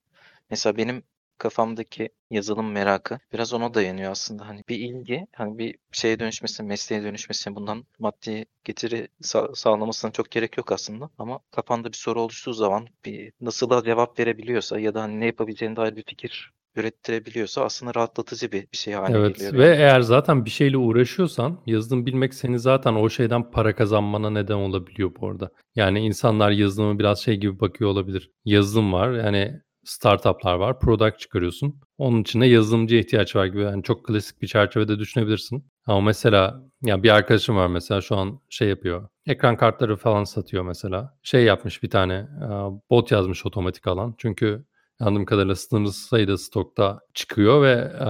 Mesela 0.50 0.76
benim 0.76 1.02
kafamdaki 1.42 2.08
yazılım 2.30 2.72
merakı 2.72 3.18
biraz 3.32 3.52
ona 3.52 3.74
dayanıyor 3.74 4.10
aslında. 4.10 4.48
Hani 4.48 4.62
bir 4.68 4.78
ilgi, 4.78 5.26
hani 5.36 5.58
bir 5.58 5.78
şeye 5.92 6.20
dönüşmesine, 6.20 6.66
mesleğe 6.66 7.02
dönüşmesine, 7.02 7.54
bundan 7.56 7.84
maddi 7.98 8.44
getiri 8.64 9.08
sa- 9.22 9.56
sağlamasına 9.56 10.10
çok 10.12 10.30
gerek 10.30 10.56
yok 10.56 10.72
aslında. 10.72 11.10
Ama 11.18 11.40
kafanda 11.50 11.88
bir 11.88 11.96
soru 11.96 12.20
oluştuğu 12.20 12.52
zaman 12.52 12.86
bir 13.04 13.32
nasıla 13.40 13.84
cevap 13.84 14.18
verebiliyorsa 14.18 14.78
ya 14.78 14.94
da 14.94 15.02
hani 15.02 15.20
ne 15.20 15.26
yapabileceğine 15.26 15.76
dair 15.76 15.96
bir 15.96 16.04
fikir 16.06 16.52
ürettirebiliyorsa 16.76 17.64
aslında 17.64 17.94
rahatlatıcı 17.94 18.52
bir, 18.52 18.62
bir 18.72 18.76
şey 18.76 18.94
haline 18.94 19.18
Evet 19.18 19.38
geliyor. 19.38 19.54
ve 19.54 19.76
eğer 19.76 20.00
zaten 20.00 20.44
bir 20.44 20.50
şeyle 20.50 20.76
uğraşıyorsan 20.76 21.58
yazılım 21.66 22.06
bilmek 22.06 22.34
seni 22.34 22.58
zaten 22.58 22.94
o 22.94 23.10
şeyden 23.10 23.50
para 23.50 23.74
kazanmana 23.76 24.30
neden 24.30 24.54
olabiliyor 24.54 25.12
bu 25.20 25.28
arada. 25.28 25.50
Yani 25.74 26.00
insanlar 26.00 26.50
yazılımı 26.50 26.98
biraz 26.98 27.20
şey 27.22 27.36
gibi 27.36 27.60
bakıyor 27.60 27.90
olabilir. 27.90 28.30
Yazılım 28.44 28.92
var 28.92 29.12
yani 29.12 29.60
startuplar 29.84 30.54
var, 30.54 30.80
product 30.80 31.18
çıkarıyorsun. 31.18 31.80
Onun 31.98 32.22
içinde 32.22 32.46
yazılımcıya 32.46 33.00
ihtiyaç 33.00 33.36
var 33.36 33.46
gibi. 33.46 33.60
Yani 33.60 33.82
çok 33.82 34.06
klasik 34.06 34.42
bir 34.42 34.46
çerçevede 34.46 34.98
düşünebilirsin. 34.98 35.64
Ama 35.86 36.00
mesela 36.00 36.62
ya 36.82 37.02
bir 37.02 37.10
arkadaşım 37.10 37.56
var 37.56 37.66
mesela 37.66 38.00
şu 38.00 38.16
an 38.16 38.40
şey 38.48 38.68
yapıyor. 38.68 39.08
Ekran 39.26 39.56
kartları 39.56 39.96
falan 39.96 40.24
satıyor 40.24 40.64
mesela. 40.64 41.18
Şey 41.22 41.44
yapmış 41.44 41.82
bir 41.82 41.90
tane 41.90 42.14
e, 42.14 42.48
bot 42.90 43.10
yazmış 43.12 43.46
otomatik 43.46 43.86
alan. 43.86 44.14
Çünkü 44.18 44.64
anladığım 45.00 45.24
kadarıyla 45.24 45.54
sınırlı 45.54 45.92
sayıda 45.92 46.38
stokta 46.38 47.00
çıkıyor 47.14 47.62
ve 47.62 47.92
e, 48.00 48.08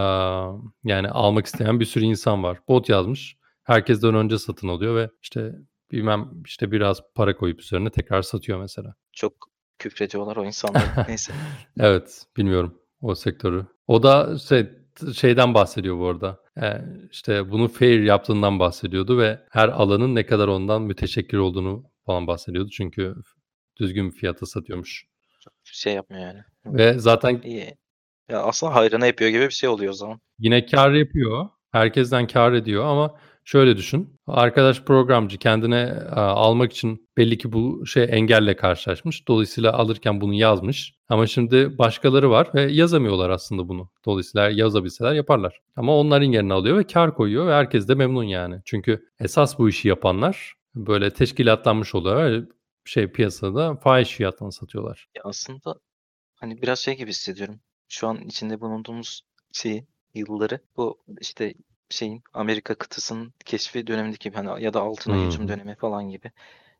yani 0.84 1.08
almak 1.10 1.46
isteyen 1.46 1.80
bir 1.80 1.84
sürü 1.84 2.04
insan 2.04 2.42
var. 2.42 2.58
Bot 2.68 2.88
yazmış. 2.88 3.36
Herkesten 3.64 4.14
önce 4.14 4.38
satın 4.38 4.68
alıyor 4.68 4.96
ve 4.96 5.10
işte 5.22 5.52
bilmem 5.90 6.30
işte 6.46 6.72
biraz 6.72 7.00
para 7.14 7.36
koyup 7.36 7.60
üzerine 7.60 7.90
tekrar 7.90 8.22
satıyor 8.22 8.60
mesela. 8.60 8.94
Çok 9.12 9.51
küfrediyorlar 9.82 10.36
o 10.36 10.44
insanlar. 10.44 10.82
Neyse. 11.08 11.32
Evet, 11.80 12.22
bilmiyorum 12.36 12.78
o 13.00 13.14
sektörü. 13.14 13.66
O 13.86 14.02
da 14.02 14.38
şey, 14.38 14.70
şeyden 15.14 15.54
bahsediyor 15.54 15.98
bu 15.98 16.08
arada. 16.08 16.40
Ee, 16.62 16.72
işte 17.10 17.50
bunu 17.50 17.68
fair 17.68 18.00
yaptığından 18.00 18.58
bahsediyordu 18.58 19.18
ve 19.18 19.40
her 19.50 19.68
alanın 19.68 20.14
ne 20.14 20.26
kadar 20.26 20.48
ondan 20.48 20.82
müteşekkir 20.82 21.36
olduğunu 21.36 21.84
falan 22.06 22.26
bahsediyordu. 22.26 22.70
Çünkü 22.70 23.14
düzgün 23.80 24.10
bir 24.10 24.16
fiyata 24.16 24.46
satıyormuş. 24.46 25.06
Şey 25.64 25.94
yapmıyor 25.94 26.22
yani. 26.22 26.40
Ve 26.66 26.98
zaten 26.98 27.40
İyi. 27.44 27.76
Ya 28.30 28.42
aslında 28.42 28.74
hayrına 28.74 29.06
yapıyor 29.06 29.30
gibi 29.30 29.44
bir 29.44 29.50
şey 29.50 29.68
oluyor 29.68 29.90
o 29.92 29.96
zaman. 29.96 30.20
yine 30.38 30.66
kar 30.66 30.92
yapıyor. 30.92 31.48
Herkesten 31.72 32.26
kar 32.26 32.52
ediyor 32.52 32.84
ama 32.84 33.14
şöyle 33.44 33.76
düşün. 33.76 34.20
Arkadaş 34.26 34.82
programcı 34.82 35.38
kendine 35.38 35.80
e, 36.10 36.14
almak 36.14 36.72
için 36.72 37.08
belli 37.16 37.38
ki 37.38 37.52
bu 37.52 37.86
şey 37.86 38.06
engelle 38.10 38.56
karşılaşmış. 38.56 39.28
Dolayısıyla 39.28 39.72
alırken 39.72 40.20
bunu 40.20 40.34
yazmış. 40.34 40.94
Ama 41.08 41.26
şimdi 41.26 41.78
başkaları 41.78 42.30
var 42.30 42.50
ve 42.54 42.62
yazamıyorlar 42.62 43.30
aslında 43.30 43.68
bunu. 43.68 43.90
Dolayısıyla 44.06 44.50
yazabilseler 44.50 45.12
yaparlar. 45.12 45.60
Ama 45.76 45.96
onların 45.98 46.32
yerine 46.32 46.52
alıyor 46.52 46.78
ve 46.78 46.86
kar 46.86 47.14
koyuyor 47.14 47.46
ve 47.46 47.52
herkes 47.52 47.88
de 47.88 47.94
memnun 47.94 48.24
yani. 48.24 48.62
Çünkü 48.64 49.08
esas 49.20 49.58
bu 49.58 49.68
işi 49.68 49.88
yapanlar 49.88 50.54
böyle 50.74 51.10
teşkilatlanmış 51.10 51.94
oluyor 51.94 52.46
şey 52.84 53.12
piyasada 53.12 53.76
fahiş 53.76 54.08
fiyattan 54.08 54.50
satıyorlar. 54.50 55.08
Ya 55.16 55.22
aslında 55.24 55.80
hani 56.34 56.62
biraz 56.62 56.78
şey 56.78 56.96
gibi 56.96 57.10
hissediyorum. 57.10 57.60
Şu 57.88 58.08
an 58.08 58.16
içinde 58.16 58.60
bulunduğumuz 58.60 59.22
şeyi, 59.52 59.86
yılları 60.14 60.60
bu 60.76 61.02
işte 61.20 61.54
şeyin 61.92 62.22
Amerika 62.34 62.74
kıtasının 62.74 63.34
keşfi 63.44 63.86
dönemindeki 63.86 64.24
gibi 64.30 64.36
hani 64.36 64.64
ya 64.64 64.74
da 64.74 64.82
Hı 65.06 65.12
hücum 65.16 65.48
hı. 65.48 65.48
dönemi 65.48 65.76
falan 65.76 66.10
gibi. 66.10 66.32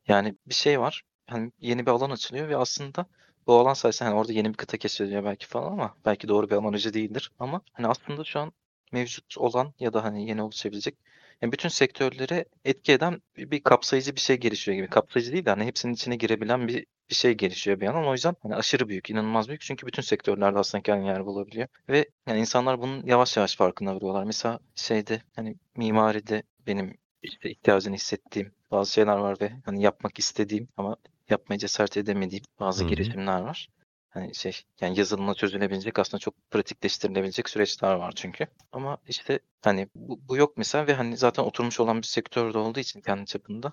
Yani 0.08 0.36
bir 0.46 0.54
şey 0.54 0.80
var. 0.80 1.02
Hani 1.26 1.52
yeni 1.60 1.86
bir 1.86 1.90
alan 1.90 2.10
açılıyor 2.10 2.48
ve 2.48 2.56
aslında 2.56 3.06
bu 3.46 3.54
alan 3.60 3.74
sayesinde 3.74 4.08
hani 4.08 4.18
orada 4.20 4.32
yeni 4.32 4.48
bir 4.48 4.54
kıta 4.58 4.78
keşfediliyor 4.78 5.24
belki 5.24 5.46
falan 5.46 5.72
ama 5.72 5.96
belki 6.04 6.28
doğru 6.28 6.50
bir 6.50 6.56
amacı 6.56 6.94
değildir. 6.94 7.32
Ama 7.38 7.62
hani 7.72 7.86
aslında 7.86 8.24
şu 8.24 8.40
an 8.40 8.52
mevcut 8.92 9.38
olan 9.38 9.74
ya 9.80 9.92
da 9.92 10.04
hani 10.04 10.28
yeni 10.28 10.42
oluşabilecek 10.42 10.96
yani 11.43 11.53
bütün 11.53 11.68
sektörlere 11.68 12.45
etki 12.64 12.93
eden 12.93 13.22
bir, 13.37 13.51
bir 13.51 13.62
kapsayıcı 13.62 14.14
bir 14.14 14.20
şey 14.20 14.37
gelişiyor 14.37 14.76
gibi. 14.76 14.89
Kapsayıcı 14.89 15.33
değil 15.33 15.45
de 15.45 15.51
hani 15.51 15.64
hepsinin 15.64 15.95
içine 15.95 16.16
girebilen 16.16 16.68
bir 16.68 16.87
bir 17.11 17.14
şey 17.14 17.33
gelişiyor 17.35 17.80
bir 17.80 17.87
yandan. 17.87 18.07
O 18.07 18.12
yüzden 18.12 18.37
hani 18.43 18.55
aşırı 18.55 18.89
büyük, 18.89 19.11
inanılmaz 19.11 19.49
büyük. 19.49 19.61
Çünkü 19.61 19.87
bütün 19.87 20.03
sektörlerde 20.03 20.59
aslında 20.59 20.83
kendine 20.83 21.09
yer 21.09 21.26
bulabiliyor. 21.26 21.68
Ve 21.89 22.09
yani 22.28 22.41
insanlar 22.41 22.80
bunun 22.80 23.07
yavaş 23.07 23.37
yavaş 23.37 23.57
farkına 23.57 23.95
varıyorlar. 23.95 24.24
Mesela 24.24 24.59
şeyde 24.74 25.22
hani 25.37 25.57
mimaride 25.76 26.43
benim 26.66 26.99
işte 27.22 27.51
ihtiyacını 27.51 27.95
hissettiğim 27.95 28.53
bazı 28.70 28.93
şeyler 28.93 29.16
var 29.16 29.37
ve 29.41 29.53
hani 29.64 29.83
yapmak 29.83 30.18
istediğim 30.18 30.68
ama 30.76 30.97
yapmaya 31.30 31.59
cesaret 31.59 31.97
edemediğim 31.97 32.45
bazı 32.61 32.83
Hı 32.83 32.85
hı. 32.85 32.91
girişimler 32.91 33.41
var. 33.41 33.68
Hani 34.12 34.34
şey 34.34 34.60
yani 34.80 34.98
yazılımla 34.98 35.34
çözülebilecek 35.34 35.98
aslında 35.98 36.18
çok 36.18 36.50
pratikleştirilebilecek 36.50 37.48
süreçler 37.48 37.94
var 37.94 38.12
çünkü. 38.16 38.46
Ama 38.72 38.98
işte 39.08 39.38
hani 39.62 39.88
bu, 39.94 40.20
bu 40.28 40.36
yok 40.36 40.56
mesela 40.56 40.86
ve 40.86 40.94
hani 40.94 41.16
zaten 41.16 41.42
oturmuş 41.42 41.80
olan 41.80 41.98
bir 41.98 42.06
sektörde 42.06 42.58
olduğu 42.58 42.80
için 42.80 43.00
kendi 43.00 43.26
çapında 43.26 43.72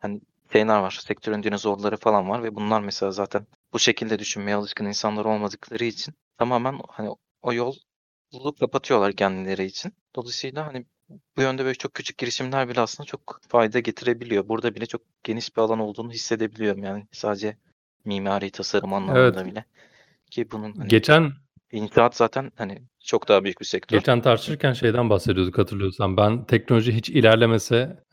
hani 0.00 0.20
şeyler 0.52 0.78
var. 0.80 1.00
Sektörün 1.06 1.42
dinozorları 1.42 1.96
falan 1.96 2.28
var 2.28 2.42
ve 2.42 2.54
bunlar 2.54 2.80
mesela 2.80 3.12
zaten 3.12 3.46
bu 3.72 3.78
şekilde 3.78 4.18
düşünmeye 4.18 4.54
alışkın 4.56 4.84
insanlar 4.86 5.24
olmadıkları 5.24 5.84
için 5.84 6.14
tamamen 6.38 6.80
hani 6.88 7.10
o 7.42 7.52
yolu 7.52 7.74
kapatıyorlar 8.60 9.12
kendileri 9.16 9.64
için. 9.64 9.94
Dolayısıyla 10.16 10.66
hani 10.66 10.86
bu 11.36 11.42
yönde 11.42 11.64
böyle 11.64 11.74
çok 11.74 11.94
küçük 11.94 12.18
girişimler 12.18 12.68
bile 12.68 12.80
aslında 12.80 13.06
çok 13.06 13.40
fayda 13.48 13.80
getirebiliyor. 13.80 14.48
Burada 14.48 14.74
bile 14.74 14.86
çok 14.86 15.02
geniş 15.24 15.56
bir 15.56 15.62
alan 15.62 15.78
olduğunu 15.78 16.12
hissedebiliyorum 16.12 16.84
yani 16.84 17.06
sadece 17.12 17.56
mimari 18.04 18.50
tasarım 18.50 18.92
Evet. 18.92 19.02
anlamında 19.08 19.46
bile. 19.46 19.64
Ki 20.30 20.50
bunun 20.52 20.72
hani 20.72 20.88
Geçen 20.88 21.32
inşaat 21.72 22.16
zaten 22.16 22.52
hani 22.56 22.82
çok 23.04 23.28
daha 23.28 23.44
büyük 23.44 23.60
bir 23.60 23.64
sektör. 23.66 23.98
Geçen 23.98 24.20
tartışırken 24.20 24.72
şeyden 24.72 25.10
bahsediyorduk 25.10 25.58
hatırlıyorsan. 25.58 26.16
Ben 26.16 26.44
teknoloji 26.44 26.92
hiç 26.92 27.08
ilerlemese 27.10 28.04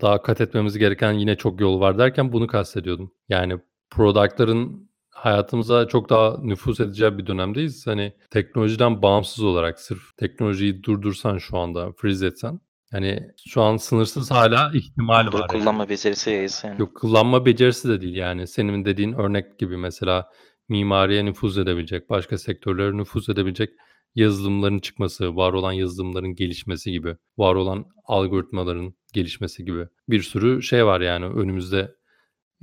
daha 0.00 0.22
kat 0.22 0.40
etmemiz 0.40 0.78
gereken 0.78 1.12
yine 1.12 1.36
çok 1.36 1.60
yol 1.60 1.80
var 1.80 1.98
derken 1.98 2.32
bunu 2.32 2.46
kastediyordum. 2.46 3.12
Yani 3.28 3.58
product'ların 3.90 4.90
hayatımıza 5.10 5.88
çok 5.88 6.10
daha 6.10 6.38
nüfuz 6.42 6.80
edeceği 6.80 7.18
bir 7.18 7.26
dönemdeyiz. 7.26 7.86
Hani 7.86 8.12
teknolojiden 8.30 9.02
bağımsız 9.02 9.44
olarak 9.44 9.80
sırf 9.80 10.16
teknolojiyi 10.16 10.82
durdursan 10.82 11.38
şu 11.38 11.58
anda 11.58 11.92
freeze 11.92 12.26
etsen 12.26 12.60
hani 12.94 13.30
şu 13.48 13.62
an 13.62 13.76
sınırsız 13.76 14.30
hala 14.30 14.70
ihtimal 14.74 15.26
Bunları 15.26 15.32
var 15.42 15.48
yani. 15.52 15.60
kullanma 15.60 15.88
becerisi 15.88 16.30
yayılsa 16.30 16.68
yani. 16.68 16.80
Yok 16.80 16.96
kullanma 16.96 17.46
becerisi 17.46 17.88
de 17.88 18.00
değil 18.00 18.16
yani. 18.16 18.46
Senin 18.46 18.84
dediğin 18.84 19.12
örnek 19.12 19.58
gibi 19.58 19.76
mesela 19.76 20.30
mimariye 20.68 21.24
nüfuz 21.24 21.58
edebilecek, 21.58 22.10
başka 22.10 22.38
sektörlere 22.38 22.96
nüfuz 22.96 23.28
edebilecek 23.28 23.70
yazılımların 24.14 24.78
çıkması, 24.78 25.36
var 25.36 25.52
olan 25.52 25.72
yazılımların 25.72 26.34
gelişmesi 26.34 26.90
gibi, 26.92 27.16
var 27.38 27.54
olan 27.54 27.86
algoritmaların 28.04 28.94
gelişmesi 29.12 29.64
gibi 29.64 29.88
bir 30.08 30.22
sürü 30.22 30.62
şey 30.62 30.86
var 30.86 31.00
yani 31.00 31.24
önümüzde 31.24 31.94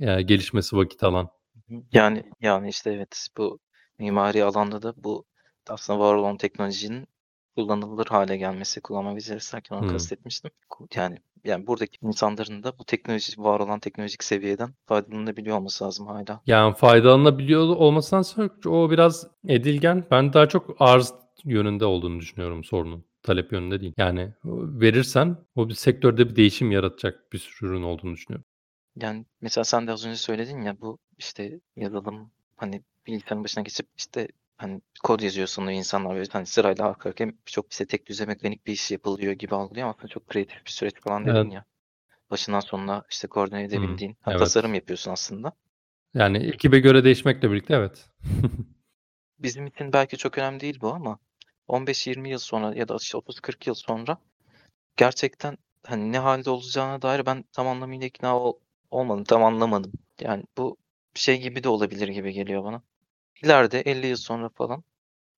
e, 0.00 0.22
gelişmesi 0.22 0.76
vakit 0.76 1.04
alan. 1.04 1.28
Yani 1.92 2.24
yani 2.40 2.68
işte 2.68 2.92
evet 2.92 3.28
bu 3.36 3.58
mimari 3.98 4.44
alanda 4.44 4.82
da 4.82 4.94
bu 4.96 5.24
aslında 5.68 5.98
var 5.98 6.14
olan 6.14 6.36
teknolojinin 6.36 7.06
kullanılır 7.56 8.06
hale 8.06 8.36
gelmesi, 8.36 8.80
kullanma 8.80 9.16
becerisi 9.16 9.52
derken 9.52 9.76
onu 9.76 9.82
Hımm. 9.82 9.92
kastetmiştim. 9.92 10.50
Yani 10.94 11.18
yani 11.44 11.66
buradaki 11.66 11.98
insanların 12.02 12.62
da 12.62 12.78
bu 12.78 12.84
teknoloji 12.84 13.42
var 13.42 13.60
olan 13.60 13.80
teknolojik 13.80 14.24
seviyeden 14.24 14.74
faydalanabiliyor 14.86 15.56
olması 15.56 15.84
lazım 15.84 16.06
hâlâ. 16.06 16.40
Yani 16.46 16.74
faydalanabiliyor 16.74 17.62
olmasından 17.62 18.50
o 18.66 18.90
biraz 18.90 19.26
edilgen. 19.48 20.04
Ben 20.10 20.32
daha 20.32 20.48
çok 20.48 20.76
arz 20.78 21.14
yönünde 21.44 21.84
olduğunu 21.84 22.20
düşünüyorum 22.20 22.64
sorunun. 22.64 23.04
Talep 23.22 23.52
yönünde 23.52 23.80
değil. 23.80 23.94
Yani 23.96 24.32
verirsen 24.44 25.36
o 25.56 25.68
bir 25.68 25.74
sektörde 25.74 26.30
bir 26.30 26.36
değişim 26.36 26.70
yaratacak 26.70 27.32
bir 27.32 27.38
sürü 27.38 27.70
ürün 27.70 27.82
olduğunu 27.82 28.14
düşünüyorum. 28.14 28.44
Yani 28.96 29.24
mesela 29.40 29.64
sen 29.64 29.86
de 29.86 29.92
az 29.92 30.06
önce 30.06 30.16
söyledin 30.16 30.62
ya 30.62 30.80
bu 30.80 30.98
işte 31.18 31.60
yazılım 31.76 32.30
hani 32.56 32.82
bilgisayarın 33.06 33.44
başına 33.44 33.62
geçip 33.62 33.86
işte 33.96 34.28
hani 34.62 34.80
kod 35.02 35.20
yazıyor 35.20 35.46
sanıyor 35.46 35.78
insanlar 35.78 36.16
böyle 36.16 36.28
hani 36.32 36.46
sırayla 36.46 36.86
arka 36.86 37.08
arkaya 37.08 37.32
çok 37.46 37.72
işte 37.72 37.86
tek 37.86 38.06
düze 38.06 38.26
mekanik 38.26 38.66
bir 38.66 38.72
iş 38.72 38.90
yapılıyor 38.90 39.32
gibi 39.32 39.54
algılıyor 39.54 39.86
ama 39.86 40.08
çok 40.08 40.28
kreatif 40.28 40.66
bir 40.66 40.70
süreç 40.70 40.94
falan 41.00 41.24
dedin 41.24 41.34
Evet. 41.34 41.52
ya. 41.52 41.64
Başından 42.30 42.60
sonuna 42.60 43.04
işte 43.10 43.28
koordine 43.28 43.62
edebildiğin, 43.62 44.16
ha, 44.20 44.30
Evet. 44.30 44.38
tasarım 44.38 44.74
yapıyorsun 44.74 45.10
aslında. 45.10 45.52
Yani 46.14 46.38
ekibe 46.38 46.78
göre 46.80 47.04
değişmekle 47.04 47.50
birlikte 47.50 47.74
evet. 47.74 48.10
Bizim 49.38 49.66
için 49.66 49.92
belki 49.92 50.16
çok 50.16 50.38
önemli 50.38 50.60
değil 50.60 50.78
bu 50.80 50.94
ama 50.94 51.18
15-20 51.68 52.28
yıl 52.28 52.38
sonra 52.38 52.74
ya 52.74 52.88
da 52.88 52.96
işte 53.00 53.18
30-40 53.18 53.68
yıl 53.68 53.74
sonra 53.74 54.18
gerçekten 54.96 55.58
hani 55.86 56.12
ne 56.12 56.18
hâlde 56.18 56.50
olacağına 56.50 57.02
dair 57.02 57.26
ben 57.26 57.44
tam 57.52 57.68
anlamıyla 57.68 58.06
ikna 58.06 58.38
ol 58.38 58.58
olmadım, 58.90 59.24
tam 59.24 59.44
anlamadım. 59.44 59.92
Yani 60.20 60.44
bu 60.58 60.76
şey 61.14 61.40
gibi 61.40 61.64
de 61.64 61.68
olabilir 61.68 62.08
gibi 62.08 62.32
geliyor 62.32 62.64
bana. 62.64 62.82
İleride 63.42 63.80
50 63.80 64.06
yıl 64.06 64.16
sonra 64.16 64.48
falan 64.48 64.84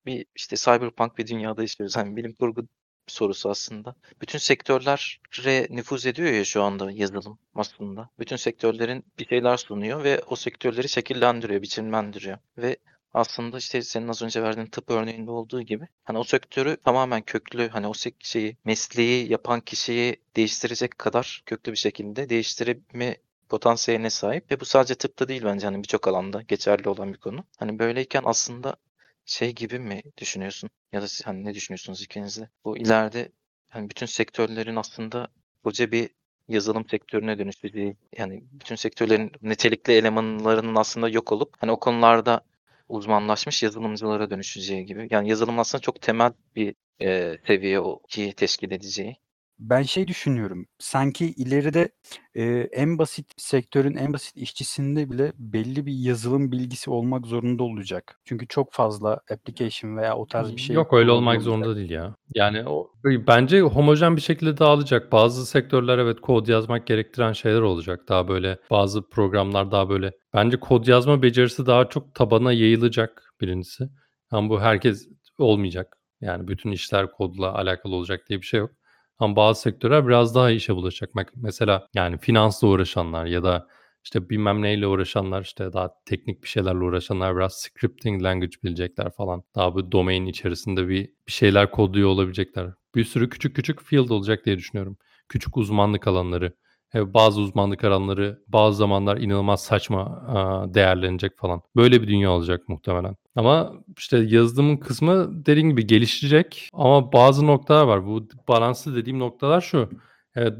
bir 0.06 0.26
işte 0.36 0.56
cyberpunk 0.56 1.18
bir 1.18 1.26
dünyada 1.26 1.62
yaşıyoruz. 1.62 1.96
Hani 1.96 2.16
bilim 2.16 2.32
kurgu 2.34 2.68
sorusu 3.06 3.50
aslında. 3.50 3.94
Bütün 4.20 4.38
sektörlere 4.38 5.66
nüfuz 5.70 6.06
ediyor 6.06 6.32
ya 6.32 6.44
şu 6.44 6.62
anda 6.62 6.90
yazılım 6.90 7.38
aslında. 7.54 8.10
Bütün 8.18 8.36
sektörlerin 8.36 9.04
bir 9.18 9.26
şeyler 9.26 9.56
sunuyor 9.56 10.04
ve 10.04 10.22
o 10.26 10.36
sektörleri 10.36 10.88
şekillendiriyor, 10.88 11.62
biçimlendiriyor 11.62 12.38
ve 12.58 12.76
aslında 13.14 13.58
işte 13.58 13.82
senin 13.82 14.08
az 14.08 14.22
önce 14.22 14.42
verdiğin 14.42 14.66
tıp 14.66 14.90
örneğinde 14.90 15.30
olduğu 15.30 15.62
gibi 15.62 15.88
hani 16.04 16.18
o 16.18 16.24
sektörü 16.24 16.76
tamamen 16.76 17.22
köklü 17.22 17.68
hani 17.68 17.86
o 17.86 17.92
şeyi 18.20 18.56
mesleği 18.64 19.32
yapan 19.32 19.60
kişiyi 19.60 20.16
değiştirecek 20.36 20.98
kadar 20.98 21.42
köklü 21.46 21.72
bir 21.72 21.76
şekilde 21.76 22.28
değiştirme 22.28 23.16
potansiyeline 23.48 24.10
sahip 24.10 24.50
ve 24.50 24.60
bu 24.60 24.64
sadece 24.64 24.94
tıpta 24.94 25.28
değil 25.28 25.42
bence 25.44 25.66
hani 25.66 25.78
birçok 25.82 26.08
alanda 26.08 26.42
geçerli 26.42 26.88
olan 26.88 27.12
bir 27.12 27.18
konu. 27.18 27.44
Hani 27.58 27.78
böyleyken 27.78 28.22
aslında 28.26 28.76
şey 29.24 29.52
gibi 29.54 29.78
mi 29.78 30.02
düşünüyorsun 30.18 30.70
ya 30.92 31.02
da 31.02 31.06
hani 31.24 31.44
ne 31.44 31.54
düşünüyorsunuz 31.54 32.02
ikiniz 32.02 32.40
de? 32.40 32.48
Bu 32.64 32.78
ileride 32.78 33.32
hani 33.70 33.90
bütün 33.90 34.06
sektörlerin 34.06 34.76
aslında 34.76 35.28
koca 35.64 35.92
bir 35.92 36.10
yazılım 36.48 36.88
sektörüne 36.88 37.38
dönüşeceği 37.38 37.96
yani 38.18 38.44
bütün 38.52 38.74
sektörlerin 38.76 39.32
nitelikli 39.42 39.92
elemanlarının 39.92 40.74
aslında 40.74 41.08
yok 41.08 41.32
olup 41.32 41.54
hani 41.58 41.72
o 41.72 41.80
konularda 41.80 42.40
uzmanlaşmış 42.88 43.62
yazılımcılara 43.62 44.30
dönüşeceği 44.30 44.86
gibi. 44.86 45.08
Yani 45.10 45.28
yazılım 45.28 45.58
aslında 45.58 45.82
çok 45.82 46.00
temel 46.00 46.32
bir, 46.56 46.74
eee, 47.00 47.38
seviye 47.46 47.80
o 47.80 48.02
ki 48.08 48.32
teşkil 48.36 48.70
edeceği. 48.70 49.16
Ben 49.58 49.82
şey 49.82 50.08
düşünüyorum, 50.08 50.66
sanki 50.78 51.26
ileride, 51.26 51.88
eee, 52.34 52.68
en 52.72 52.98
basit 52.98 53.26
sektörün 53.36 53.96
en 53.96 54.12
basit 54.12 54.36
işçisinde 54.36 55.10
bile 55.10 55.32
belli 55.38 55.86
bir 55.86 55.92
yazılım 55.92 56.52
bilgisi 56.52 56.90
olmak 56.90 57.26
zorunda 57.26 57.62
olacak. 57.62 58.20
Çünkü 58.24 58.48
çok 58.48 58.72
fazla 58.72 59.20
application 59.32 59.96
veya 59.96 60.16
o 60.16 60.26
tarz 60.26 60.52
bir 60.56 60.60
şey 60.60 60.76
Yok 60.76 60.92
öyle 60.92 61.10
olmak 61.10 61.36
olacak. 61.36 61.44
zorunda 61.44 61.76
değil 61.76 61.90
ya. 61.90 62.14
Yani 62.34 62.68
o 62.68 62.90
bence 63.04 63.60
homojen 63.60 64.16
bir 64.16 64.20
şekilde 64.20 64.58
dağılacak. 64.58 65.12
Bazı 65.12 65.46
sektörler 65.46 65.98
evet 65.98 66.20
kod 66.20 66.46
yazmak 66.46 66.86
gerektiren 66.86 67.32
şeyler 67.32 67.60
olacak. 67.60 68.00
Daha 68.08 68.28
böyle 68.28 68.58
bazı 68.70 69.08
programlar 69.08 69.70
daha 69.70 69.88
böyle 69.88 70.12
bence 70.34 70.60
kod 70.60 70.86
yazma 70.86 71.22
becerisi 71.22 71.66
daha 71.66 71.88
çok 71.88 72.14
tabana 72.14 72.52
yayılacak 72.52 73.34
birincisi. 73.40 73.88
Ama 74.30 74.48
bu 74.48 74.60
herkes 74.60 75.08
olmayacak. 75.38 75.96
Yani 76.20 76.48
bütün 76.48 76.70
işler 76.70 77.10
kodla 77.12 77.54
alakalı 77.54 77.94
olacak 77.94 78.20
diye 78.28 78.40
bir 78.40 78.46
şey 78.46 78.60
yok. 78.60 78.70
Ama 79.18 79.36
bazı 79.36 79.60
sektörler 79.60 80.06
biraz 80.08 80.34
daha 80.34 80.50
işe 80.50 80.74
bulaşacak. 80.76 81.10
Mesela 81.36 81.88
yani 81.94 82.18
finansla 82.18 82.68
uğraşanlar 82.68 83.26
ya 83.26 83.42
da 83.42 83.68
işte 84.04 84.28
bilmem 84.30 84.62
neyle 84.62 84.86
uğraşanlar, 84.86 85.42
işte 85.42 85.72
daha 85.72 85.90
teknik 86.06 86.42
bir 86.42 86.48
şeylerle 86.48 86.78
uğraşanlar 86.78 87.36
biraz 87.36 87.54
scripting 87.54 88.22
language 88.22 88.56
bilecekler 88.64 89.10
falan. 89.10 89.42
Daha 89.54 89.74
bu 89.74 89.92
domain 89.92 90.26
içerisinde 90.26 90.88
bir 90.88 91.10
bir 91.26 91.32
şeyler 91.32 91.70
kodluyor 91.70 92.08
olabilecekler. 92.08 92.70
Bir 92.94 93.04
sürü 93.04 93.28
küçük 93.28 93.56
küçük 93.56 93.82
field 93.82 94.08
olacak 94.10 94.46
diye 94.46 94.58
düşünüyorum. 94.58 94.96
Küçük 95.28 95.56
uzmanlık 95.56 96.06
alanları. 96.06 96.52
Bazı 96.94 97.40
uzmanlık 97.40 97.84
alanları 97.84 98.42
bazı 98.48 98.76
zamanlar 98.76 99.16
inanılmaz 99.16 99.62
saçma, 99.64 100.02
aaa, 100.04 100.74
değerlenecek 100.74 101.38
falan. 101.38 101.62
Böyle 101.76 102.02
bir 102.02 102.08
dünya 102.08 102.30
olacak 102.30 102.68
muhtemelen. 102.68 103.16
Ama 103.36 103.72
işte 103.98 104.18
yazılımın 104.18 104.76
kısmı 104.76 105.46
dediğim 105.46 105.70
gibi 105.70 105.86
gelişecek 105.86 106.68
ama 106.72 107.12
bazı 107.12 107.46
noktalar 107.46 107.84
var. 107.86 108.06
Bu 108.06 108.28
balanslı 108.48 108.96
dediğim 108.96 109.18
noktalar 109.18 109.60
şu: 109.60 109.88
Evet, 110.34 110.54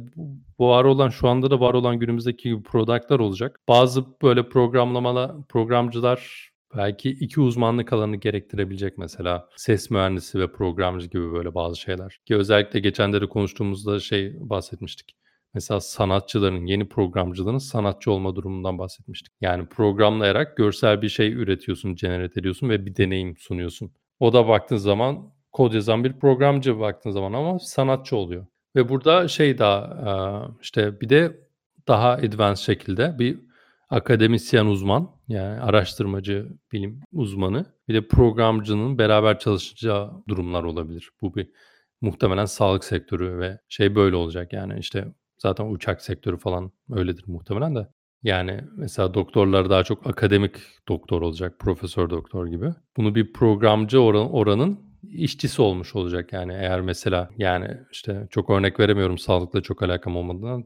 bu 0.59 0.69
var 0.69 0.85
olan, 0.85 1.09
şu 1.09 1.29
anda 1.29 1.51
da 1.51 1.61
var 1.61 1.75
olan 1.75 1.99
günümüzdeki 1.99 2.49
gibi 2.49 2.63
product'lar 2.63 3.19
olacak. 3.21 3.61
Bazı 3.69 4.05
böyle 4.23 4.49
programlamala 4.49 5.37
programcılar 5.49 6.51
belki 6.77 7.11
2 7.11 7.41
uzmanlık 7.41 7.93
alanı 7.93 8.17
gerektirebilecek 8.17 8.99
mesela. 8.99 9.49
Ses 9.57 9.91
mühendisi 9.91 10.41
ve 10.41 10.53
programcı 10.53 11.07
gibi 11.07 11.33
böyle 11.33 11.55
bazı 11.55 11.81
şeyler. 11.81 12.19
Ki 12.27 12.37
özellikle 12.37 12.81
geçenlerde 12.81 13.29
konuştuğumuzda 13.29 14.01
şey 14.01 14.37
bahsetmiştik. 14.41 15.17
Mesela 15.55 15.81
sanatçıların, 15.81 16.67
yeni 16.67 16.89
programcıların 16.89 17.59
sanatçı 17.59 18.11
olma 18.11 18.37
durumundan 18.37 18.79
bahsetmiştik. 18.79 19.33
Yani 19.41 19.67
programlayarak 19.67 20.57
görsel 20.57 21.03
bir 21.03 21.09
şey 21.09 21.33
üretiyorsun, 21.33 21.95
generate 21.95 22.41
ediyorsun 22.41 22.69
ve 22.69 22.87
bir 22.87 22.97
deneyim 22.97 23.37
sunuyorsun. 23.37 23.93
O 24.21 24.33
da 24.33 24.49
baktığın 24.49 24.77
zaman 24.77 25.33
kod 25.53 25.73
yazan 25.73 26.05
bir 26.05 26.13
programcı 26.13 26.81
baktığın 26.81 27.11
zaman 27.11 27.33
ama 27.33 27.59
sanatçı 27.59 28.17
oluyor. 28.17 28.47
Ve 28.77 28.89
burada 28.89 29.29
şey 29.29 29.59
daha, 29.59 29.79
aaa, 29.81 30.49
işte 30.63 31.01
bir 31.01 31.09
de 31.09 31.41
daha 31.89 32.11
advanced 32.11 32.63
şekilde 32.63 33.19
bir 33.19 33.41
akademisyen 33.91 34.67
uzman, 34.67 35.11
yani 35.29 35.61
araştırmacı, 35.61 36.49
bilim 36.73 37.01
uzmanı, 37.13 37.67
bir 37.89 37.95
de 37.95 38.09
programcının 38.09 38.99
beraber 38.99 39.39
çalışacağı 39.39 40.11
durumlar 40.29 40.63
olabilir. 40.65 41.11
Bu 41.23 41.35
bir 41.35 41.51
muhtemelen 42.01 42.45
sağlık 42.45 42.85
sektörü 42.85 43.39
ve 43.39 43.59
şey 43.69 43.95
böyle 43.95 44.17
olacak 44.17 44.53
yani 44.53 44.79
işte 44.79 45.05
zaten 45.45 45.71
uçak 45.71 46.03
sektörü 46.03 46.37
falan 46.39 46.73
öyledir 46.91 47.25
muhtemelen 47.27 47.77
de. 47.77 47.89
Yani 48.23 48.61
mesela 48.77 49.15
doktorlar 49.15 49.71
daha 49.71 49.85
çok 49.85 50.07
akademik 50.07 50.57
doktor 50.89 51.23
olacak, 51.23 51.59
profesör 51.59 52.11
doktor 52.11 52.47
gibi. 52.47 52.71
Bunu 52.97 53.15
bir 53.15 53.33
programcı 53.33 54.01
oran 54.01 54.33
oranın 54.33 54.79
işçisi 55.03 55.63
olmuş 55.63 55.95
olacak 55.95 56.33
yani 56.33 56.53
eğer 56.53 56.81
mesela 56.81 57.31
yani 57.39 57.69
işte 57.93 58.27
çok 58.31 58.51
örnek 58.51 58.81
veremiyorum 58.81 59.19
sağlıkla 59.19 59.61
çok 59.63 59.83
alakam 59.83 60.17
olmadığından 60.17 60.65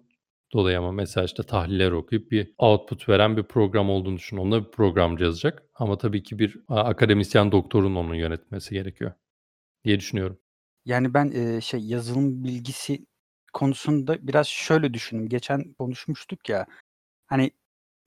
dolayı 0.53 0.79
ama 0.79 0.93
mesela 0.93 1.25
işte 1.25 1.43
tahliller 1.43 1.93
okuyup 1.93 2.31
bir 2.31 2.55
output 2.59 3.09
veren 3.09 3.37
bir 3.37 3.43
program 3.43 3.91
olduğunu 3.91 4.17
düşün. 4.17 4.37
Onu 4.37 4.53
da 4.53 4.65
bir 4.65 4.71
programcı 4.71 5.25
yazacak 5.25 5.63
ama 5.75 5.99
tabii 5.99 6.23
ki 6.23 6.39
bir 6.39 6.61
akademisyen 6.69 7.53
doktorun 7.53 7.95
onu 7.95 8.17
yönetmesi 8.17 8.75
gerekiyor 8.75 9.13
diye 9.85 9.99
düşünüyorum. 9.99 10.39
Yani 10.85 11.15
ben, 11.15 11.59
şey 11.61 11.81
yazılım 11.81 12.45
bilgisi 12.45 13.07
konusunda 13.59 14.27
biraz 14.27 14.47
şöyle 14.47 14.95
düşündüm. 14.95 15.29
Geçen 15.29 15.73
konuşmuştuk 15.73 16.49
ya, 16.49 16.67
hani, 17.27 17.51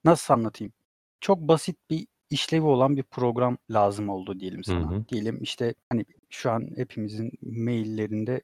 nasıl 0.03 0.33
anlatayım? 0.33 0.73
Çok 1.21 1.39
basit 1.39 1.77
bir 1.89 2.07
işlevi 2.29 2.65
olan 2.65 2.97
bir 2.97 3.03
program 3.03 3.57
lazım 3.71 4.09
oldu 4.09 4.39
diyelim 4.39 4.59
Hı 4.59 4.63
sana. 4.63 4.91
hı. 4.91 5.05
Diyelim, 5.09 5.43
işte, 5.43 5.75
hani, 5.89 6.05
şu 6.29 6.51
an 6.51 6.69
hepimizin 6.75 7.31
mail'lerinde 7.41 8.41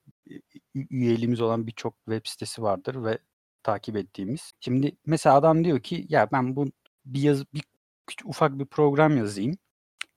üyeliğimiz 0.75 1.41
olan 1.41 1.67
birçok 1.67 1.95
web 2.05 2.21
sitesi 2.25 2.61
vardır 2.63 3.03
ve 3.03 3.17
takip 3.63 3.95
ettiğimiz. 3.97 4.53
Şimdi 4.59 4.97
mesela 5.05 5.35
adam 5.35 5.63
diyor 5.63 5.79
ki, 5.79 6.05
"Ya, 6.09 6.29
ben 6.31 6.55
bu 6.55 6.65
bir 7.05 7.21
yazı 7.21 7.45
bir 7.53 7.63
küçük 8.07 8.29
ufak 8.29 8.59
bir 8.59 8.65
program 8.65 9.17
yazayım. 9.17 9.57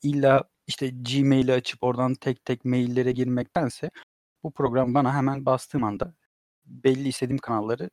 İlla, 0.02 0.44
işte, 0.66 0.88
Gmail'i 0.90 1.52
açıp 1.52 1.82
oradan 1.82 2.14
tek 2.14 2.44
tek 2.44 2.64
mail'lere 2.64 3.12
girmektense 3.12 3.90
bu 4.42 4.52
program 4.52 4.94
bana 4.94 5.14
hemen 5.14 5.46
bastığım 5.46 5.84
anda 5.84 6.14
belli 6.70 7.08
istediğim 7.08 7.38
kanalları 7.38 7.90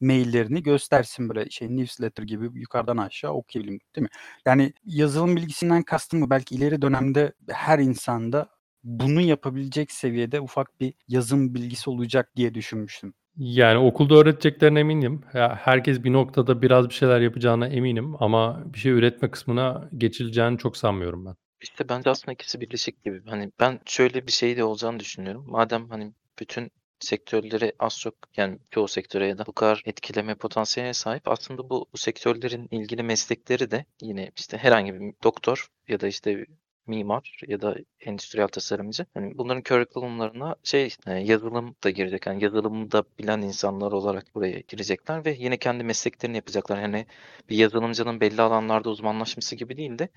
mail'lerini 0.00 0.62
göstersin. 0.62 1.28
Böyle 1.28 1.50
şey 1.50 1.76
newsletter 1.76 2.22
gibi 2.22 2.50
yukarıdan 2.54 2.96
aşağı 2.96 3.32
okuyabileyim." 3.32 3.80
Değil 3.96 4.02
mi? 4.02 4.10
Yani 4.46 4.72
yazılım 4.84 5.36
bilgisinden 5.36 5.82
kastım 5.82 6.20
bu. 6.20 6.30
Belki 6.30 6.54
ileri 6.54 6.82
dönemde 6.82 7.32
her 7.48 7.78
insanda 7.78 8.48
bunu 8.84 9.20
yapabilecek 9.20 9.92
seviyede 9.92 10.40
ufak 10.40 10.80
bir 10.80 10.94
yazılım 11.08 11.54
bilgisi 11.54 11.90
olacak 11.90 12.36
diye 12.36 12.54
düşünmüştüm. 12.54 13.14
Yani 13.36 13.78
okulda 13.78 14.14
öğreteceklerine 14.14 14.80
eminim. 14.80 15.22
Herkes 15.32 16.04
bir 16.04 16.12
noktada 16.12 16.62
biraz 16.62 16.88
bir 16.88 16.94
şeyler 16.94 17.20
yapacağına 17.20 17.66
eminim 17.68 18.22
ama 18.22 18.64
bir 18.74 18.78
şey 18.78 18.92
üretme 18.92 19.30
kısmına 19.30 19.90
geçileceğini 19.98 20.58
çok 20.58 20.76
sanmıyorum 20.76 21.26
ben. 21.26 21.34
İşte 21.60 21.88
bence 21.88 22.10
aslında 22.10 22.32
ikisi 22.32 22.60
birleşik 22.60 23.04
gibi. 23.04 23.22
Hani 23.26 23.52
ben 23.60 23.80
şöyle 23.86 24.26
bir 24.26 24.32
şey 24.32 24.56
de 24.56 24.64
olacağını 24.64 25.00
düşünüyorum. 25.00 25.44
Madem 25.48 25.88
hani 25.90 26.12
bütün 26.40 26.70
sektörleri 27.00 27.72
az 27.78 27.98
çok 28.00 28.14
yani 28.36 28.58
çoğu 28.70 28.88
sektöre 28.88 29.26
ya 29.26 29.38
da 29.38 29.46
bu 29.46 29.52
kadar 29.52 29.82
etkileme 29.84 30.34
potansiyeline 30.34 30.94
sahip. 30.94 31.28
Aslında 31.28 31.70
bu, 31.70 31.86
bu 31.92 31.98
sektörlerin 31.98 32.68
ilgili 32.70 33.02
meslekleri 33.02 33.70
de 33.70 33.84
yine 34.02 34.32
işte 34.36 34.58
herhangi 34.58 34.94
bir 34.94 35.14
doktor 35.22 35.68
ya 35.88 36.00
da 36.00 36.06
işte 36.06 36.46
mimar 36.88 37.40
ya 37.48 37.60
da 37.62 37.76
endüstriyel 38.00 38.48
tasarımcı. 38.48 39.06
Hani 39.14 39.38
bunların 39.38 39.62
curriculumlarına 39.62 40.56
şey 40.64 40.94
e, 41.06 41.12
yazılım 41.12 41.76
da 41.84 41.90
girecek. 41.90 42.26
Yani 42.26 42.44
yazılımı 42.44 42.92
da 42.92 43.04
bilen 43.18 43.42
insanlar 43.42 43.92
olarak 43.92 44.34
buraya 44.34 44.60
girecekler 44.68 45.24
ve 45.24 45.36
yine 45.38 45.56
kendi 45.56 45.84
mesleklerini 45.84 46.36
yapacaklar. 46.36 46.82
Yani 46.82 47.06
bir 47.50 47.56
yazılımcının 47.56 48.20
belli 48.20 48.42
alanlarda 48.42 48.90
uzmanlaşması 48.90 49.56
gibi 49.56 49.76
değil 49.76 49.98
de 49.98 50.08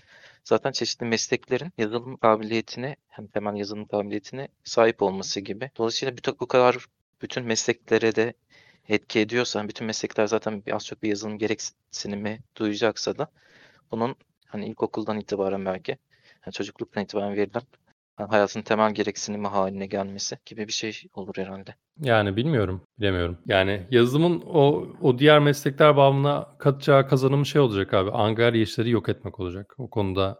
zaten 0.43 0.71
çeşitli 0.71 1.05
mesleklerin 1.05 1.71
yazılım 1.77 2.17
kabiliyetine 2.17 2.95
hem 3.09 3.27
temel 3.27 3.55
yazılım 3.55 3.85
kabiliyetine 3.85 4.47
sahip 4.63 5.01
olması 5.01 5.39
gibi. 5.39 5.71
Dolayısıyla 5.77 6.17
bütün 6.17 6.35
bu 6.39 6.47
kadar 6.47 6.77
bütün 7.21 7.45
mesleklere 7.45 8.15
de 8.15 8.33
etki 8.89 9.19
ediyorsa, 9.19 9.67
bütün 9.67 9.87
meslekler 9.87 10.27
zaten 10.27 10.63
az 10.71 10.85
çok 10.85 11.03
bir 11.03 11.09
yazılım 11.09 11.37
gereksinimi 11.37 12.39
duyacaksa 12.55 13.17
da 13.17 13.27
bunun 13.91 14.15
hani 14.47 14.65
ilkokuldan 14.67 15.19
itibaren 15.19 15.65
belki 15.65 15.97
yani 16.45 16.53
çocukluktan 16.53 17.03
itibaren 17.03 17.35
verilen 17.35 17.61
hayatın 18.17 18.61
temel 18.61 18.93
gereksinimi 18.93 19.47
haline 19.47 19.85
gelmesi 19.85 20.37
gibi 20.45 20.67
bir 20.67 20.73
şey 20.73 21.01
olur 21.13 21.33
herhalde. 21.37 21.75
Yani 21.99 22.35
bilmiyorum, 22.35 22.81
bilemiyorum. 22.99 23.37
Yani 23.45 23.87
yazılımın 23.91 24.43
o 24.45 24.87
o 25.01 25.19
diğer 25.19 25.39
meslekler 25.39 25.97
bağımına 25.97 26.57
katacağı 26.59 27.07
kazanımı 27.07 27.45
şey 27.45 27.61
olacak 27.61 27.93
abi. 27.93 28.11
Angarya 28.11 28.61
işleri 28.61 28.89
yok 28.89 29.09
etmek 29.09 29.39
olacak. 29.39 29.75
O 29.77 29.89
konuda 29.89 30.39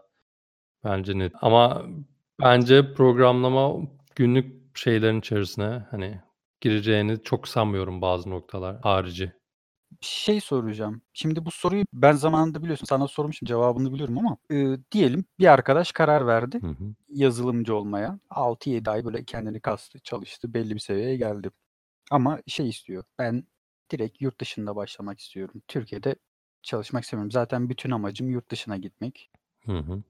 bence 0.84 1.18
net. 1.18 1.32
Ama 1.40 1.82
bence 2.40 2.94
programlama 2.94 3.88
günlük 4.16 4.78
şeylerin 4.78 5.18
içerisine 5.18 5.86
hani 5.90 6.20
gireceğini 6.60 7.22
çok 7.22 7.48
sanmıyorum 7.48 8.02
bazı 8.02 8.30
noktalar 8.30 8.80
harici. 8.80 9.32
Bir 10.02 10.06
şey 10.06 10.40
soracağım. 10.40 11.02
Şimdi 11.12 11.44
bu 11.46 11.50
soruyu 11.50 11.84
ben 11.92 12.12
zamanında 12.12 12.62
biliyorsun 12.62 12.86
sana 12.86 13.08
sormuştum 13.08 13.46
cevabını 13.46 13.92
biliyorum 13.94 14.18
ama 14.18 14.36
e, 14.50 14.76
diyelim 14.92 15.24
bir 15.38 15.46
arkadaş 15.46 15.92
karar 15.92 16.26
verdi 16.26 16.60
Hı 16.60 16.66
hı. 16.66 16.94
yazılımcı 17.08 17.74
olmaya. 17.76 18.18
6-7 18.30 18.90
ay 18.90 19.04
böyle 19.04 19.24
kendini 19.24 19.60
kastı, 19.60 19.98
çalıştı, 20.00 20.54
belli 20.54 20.74
bir 20.74 20.80
seviyeye 20.80 21.16
geldi. 21.16 21.50
Ama 22.10 22.40
şey 22.46 22.68
istiyor. 22.68 23.04
Ben 23.18 23.44
direkt 23.92 24.22
yurt 24.22 24.40
dışında 24.42 24.76
başlamak 24.76 25.20
istiyorum. 25.20 25.62
Türkiye'de 25.68 26.16
çalışmak 26.62 27.04
istemiyorum. 27.04 27.30
Zaten 27.32 27.70
bütün 27.70 27.90
amacım 27.90 28.30
yurt 28.30 28.50
dışına 28.50 28.76
gitmek. 28.76 29.30
Hı 29.66 29.78
hı. 29.78 30.02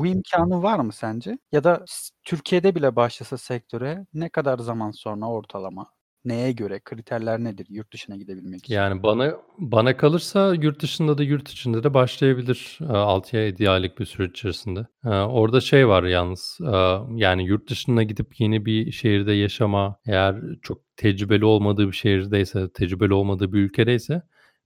Bu 0.00 0.06
imkanı 0.06 0.62
var 0.62 0.78
mı 0.80 0.92
sence? 0.92 1.38
Ya 1.52 1.64
da 1.64 1.84
s- 1.88 2.10
Türkiye'de 2.24 2.74
bile 2.74 2.96
başlasa 2.96 3.38
sektöre 3.38 4.06
ne 4.14 4.28
kadar 4.28 4.58
zaman 4.58 4.90
sonra 4.90 5.26
ortalama? 5.30 5.92
Neye 6.26 6.52
göre? 6.52 6.80
Kriterler 6.84 7.44
nedir 7.44 7.66
yurt 7.70 7.92
dışına 7.92 8.16
gidebilmek 8.16 8.58
için? 8.64 8.74
Yani 8.74 9.02
bana 9.02 9.32
bana 9.58 9.96
kalırsa 9.96 10.54
yurt 10.54 10.82
dışında 10.82 11.18
da 11.18 11.22
yurt 11.22 11.48
içinde 11.48 11.82
de 11.84 11.94
başlayabilir, 11.94 12.78
eee, 12.80 12.86
6 12.88 13.36
ay 13.36 13.42
7 13.44 13.70
aylık 13.70 13.98
bir 14.00 14.04
süreç 14.06 14.30
içerisinde. 14.30 14.86
Eee, 15.04 15.10
orada 15.10 15.60
şey 15.60 15.88
var 15.88 16.02
yalnız, 16.04 16.58
eee, 16.60 16.98
yani 17.14 17.44
yurt 17.46 17.70
dışına 17.70 18.02
gidip 18.02 18.40
yeni 18.40 18.66
bir 18.66 18.92
şehirde 18.92 19.32
yaşama, 19.32 19.96
eğer 20.06 20.36
çok 20.62 20.78
tecrübeli 20.96 21.44
olmadığı 21.44 21.86
bir 21.88 21.92
şehirdeyse, 21.92 22.68
tecrübeli 22.74 23.14
olmadığı 23.14 23.52
bir 23.52 23.58
ülkedeyse 23.58 24.22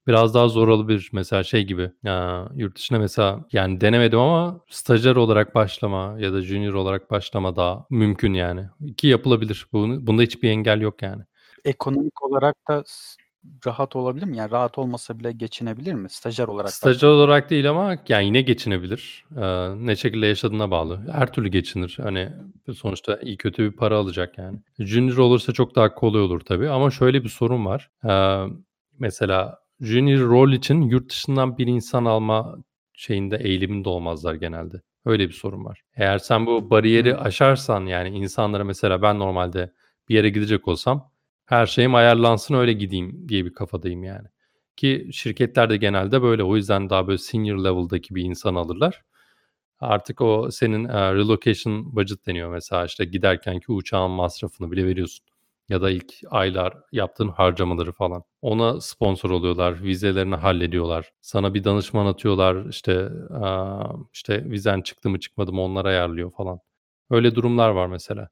biraz 0.06 0.34
daha 0.34 0.48
zor 0.48 0.68
olabilir. 0.68 1.10
Mesela 1.12 1.42
şey 1.44 1.64
gibi, 1.64 1.90
aaa, 2.06 2.44
yurt 2.54 2.76
dışına 2.76 2.98
mesela 2.98 3.44
yani 3.52 3.80
denemedim 3.80 4.18
ama 4.18 4.60
stajyer 4.70 5.16
olarak 5.16 5.54
başlama 5.54 6.16
ya 6.20 6.32
da 6.32 6.42
junior 6.42 6.74
olarak 6.74 7.10
başlama 7.10 7.56
daha 7.56 7.86
mümkün 7.90 8.34
yani. 8.34 8.64
Ki 8.96 9.06
yapılabilir. 9.06 9.66
Bunu 9.72 10.06
bunda 10.06 10.22
hiçbir 10.22 10.50
engel 10.50 10.80
yok 10.80 11.02
yani. 11.02 11.22
Ekonomik 11.64 12.22
olarak 12.22 12.56
da 12.68 12.84
rahat 13.66 13.96
olabilir 13.96 14.26
mi? 14.26 14.36
Yani 14.36 14.50
rahat 14.50 14.78
olmasa 14.78 15.18
bile 15.18 15.32
geçinebilir 15.32 15.94
mi? 15.94 16.10
Stajyer 16.10 16.48
olarak 16.48 16.70
Stajyer 16.72 16.96
başlamak. 16.96 17.14
olarak 17.16 17.50
değil 17.50 17.70
ama 17.70 17.96
yani 18.08 18.26
yine 18.26 18.40
geçinebilir. 18.42 19.24
Eee, 19.36 19.70
ne 19.86 19.96
şekilde 19.96 20.26
yaşadığına 20.26 20.70
bağlı. 20.70 21.00
Her 21.12 21.32
türlü 21.32 21.48
geçinir. 21.48 21.98
Hani 22.02 22.32
sonuçta 22.74 23.16
iyi 23.22 23.36
kötü 23.36 23.70
bir 23.72 23.76
para 23.76 23.96
alacak 23.96 24.38
yani. 24.38 24.58
Junior 24.78 25.16
olursa 25.18 25.52
çok 25.52 25.74
daha 25.76 25.94
kolay 25.94 26.20
olur 26.22 26.40
tabii 26.40 26.68
ama 26.70 26.90
şöyle 26.90 27.24
bir 27.24 27.28
sorun 27.28 27.66
var. 27.66 27.90
Eee, 28.04 28.46
mesela 28.98 29.58
junior 29.80 30.30
rol 30.30 30.52
için 30.52 30.82
yurt 30.82 31.10
dışından 31.10 31.58
bir 31.58 31.66
insan 31.66 32.04
alma 32.04 32.56
şeyinde 32.92 33.36
eğiliminde 33.36 33.88
olmazlar 33.88 34.34
genelde. 34.34 34.80
Öyle 35.04 35.28
bir 35.28 35.34
sorun 35.34 35.64
var. 35.64 35.82
Eğer 35.96 36.18
sen 36.18 36.46
bu 36.46 36.70
bariyeri 36.70 37.16
aşarsan 37.16 37.86
yani 37.86 38.08
insanlara 38.08 38.64
mesela 38.64 39.02
ben 39.02 39.18
normalde 39.18 39.72
bir 40.08 40.14
yere 40.14 40.28
gidecek 40.30 40.68
olsam 40.68 41.09
her 41.50 41.66
şeyim 41.66 41.94
ayarlansın 41.94 42.54
öyle 42.54 42.72
gideyim 42.72 43.28
diye 43.28 43.44
bir 43.44 43.54
kafadayım 43.54 44.04
yani. 44.04 44.28
Ki 44.76 45.08
şirketler 45.12 45.70
de 45.70 45.76
genelde 45.76 46.22
böyle. 46.22 46.44
O 46.44 46.56
yüzden 46.56 46.90
daha 46.90 47.06
böyle 47.08 47.18
senior 47.18 47.58
level'daki 47.64 48.14
bir 48.14 48.22
insan 48.24 48.54
alırlar. 48.54 49.02
Artık 49.80 50.20
o 50.20 50.50
senin, 50.50 50.84
eee, 50.84 51.14
relocation 51.14 51.96
budget 51.96 52.26
deniyor 52.26 52.50
mesela, 52.52 52.84
işte, 52.86 53.04
giderkenki 53.04 53.72
uçağın 53.72 54.10
masrafını 54.10 54.70
bile 54.72 54.86
veriyorsun 54.86 55.26
ya 55.68 55.82
da 55.82 55.90
ilk 55.90 56.14
aylar 56.30 56.74
yaptığın 56.92 57.28
harcamaları 57.28 57.92
falan. 57.92 58.22
Ona 58.42 58.80
sponsor 58.80 59.30
oluyorlar, 59.30 59.82
vizelerini 59.82 60.34
hallediyorlar. 60.36 61.12
Sana 61.20 61.54
bir 61.54 61.64
danışman 61.64 62.06
atıyorlar, 62.06 62.66
işte, 62.70 63.08
aaa, 63.30 63.92
işte, 64.12 64.44
vizen 64.50 64.80
çıktı 64.82 65.10
mı 65.10 65.20
çıkmadı 65.20 65.52
mı 65.52 65.60
onlar 65.62 65.84
ayarlıyor 65.84 66.30
falan. 66.30 66.60
Öyle 67.10 67.34
durumlar 67.34 67.70
var 67.70 67.86
mesela. 67.86 68.28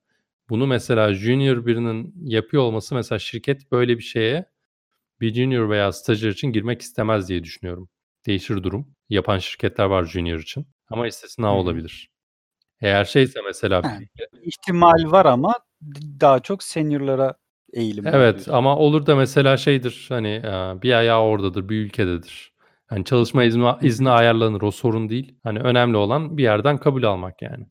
Bunu 0.50 0.66
mesela 0.66 1.14
junior 1.14 1.66
birinin 1.66 2.14
yapıyor 2.24 2.62
olması 2.62 2.94
mesela 2.94 3.18
şirket 3.18 3.72
böyle 3.72 3.98
bir 3.98 4.02
şeye 4.02 4.44
bir 5.20 5.34
junior 5.34 5.70
veya 5.70 5.92
stajyer 5.92 6.30
için 6.30 6.52
girmek 6.52 6.82
istemez 6.82 7.28
diye 7.28 7.44
düşünüyorum. 7.44 7.88
Değişir 8.26 8.62
durum. 8.62 8.88
Yapan 9.08 9.38
şirketler 9.38 9.84
var 9.84 10.04
junior 10.04 10.38
için 10.38 10.66
ama 10.90 11.06
istisna 11.06 11.46
hı. 11.46 11.50
olabilir. 11.50 12.10
Eğer 12.80 13.04
şeyse 13.04 13.40
mesela 13.44 13.80
Yani 13.84 14.08
ihtimal 14.42 15.12
var 15.12 15.26
ama 15.26 15.54
daha 16.20 16.40
çok 16.40 16.62
seniorlara 16.62 17.34
eğilim 17.72 18.06
Evet 18.06 18.34
diyorsun. 18.34 18.52
ama 18.52 18.76
olur 18.76 19.06
da 19.06 19.16
mesela 19.16 19.56
şeydir 19.56 20.06
hani 20.08 20.42
bir 20.82 20.92
ayağı 20.92 21.22
oradadır, 21.22 21.68
bir 21.68 21.76
ülkededir. 21.76 22.52
Hani 22.86 23.04
çalışma 23.04 23.44
izni, 23.44 23.68
izni 23.82 24.10
ayarlanır 24.10 24.62
o 24.62 24.70
sorun 24.70 25.08
değil. 25.08 25.34
Hani 25.42 25.58
önemli 25.58 25.96
olan 25.96 26.38
bir 26.38 26.42
yerden 26.42 26.78
kabul 26.78 27.02
almak 27.02 27.42
yani. 27.42 27.66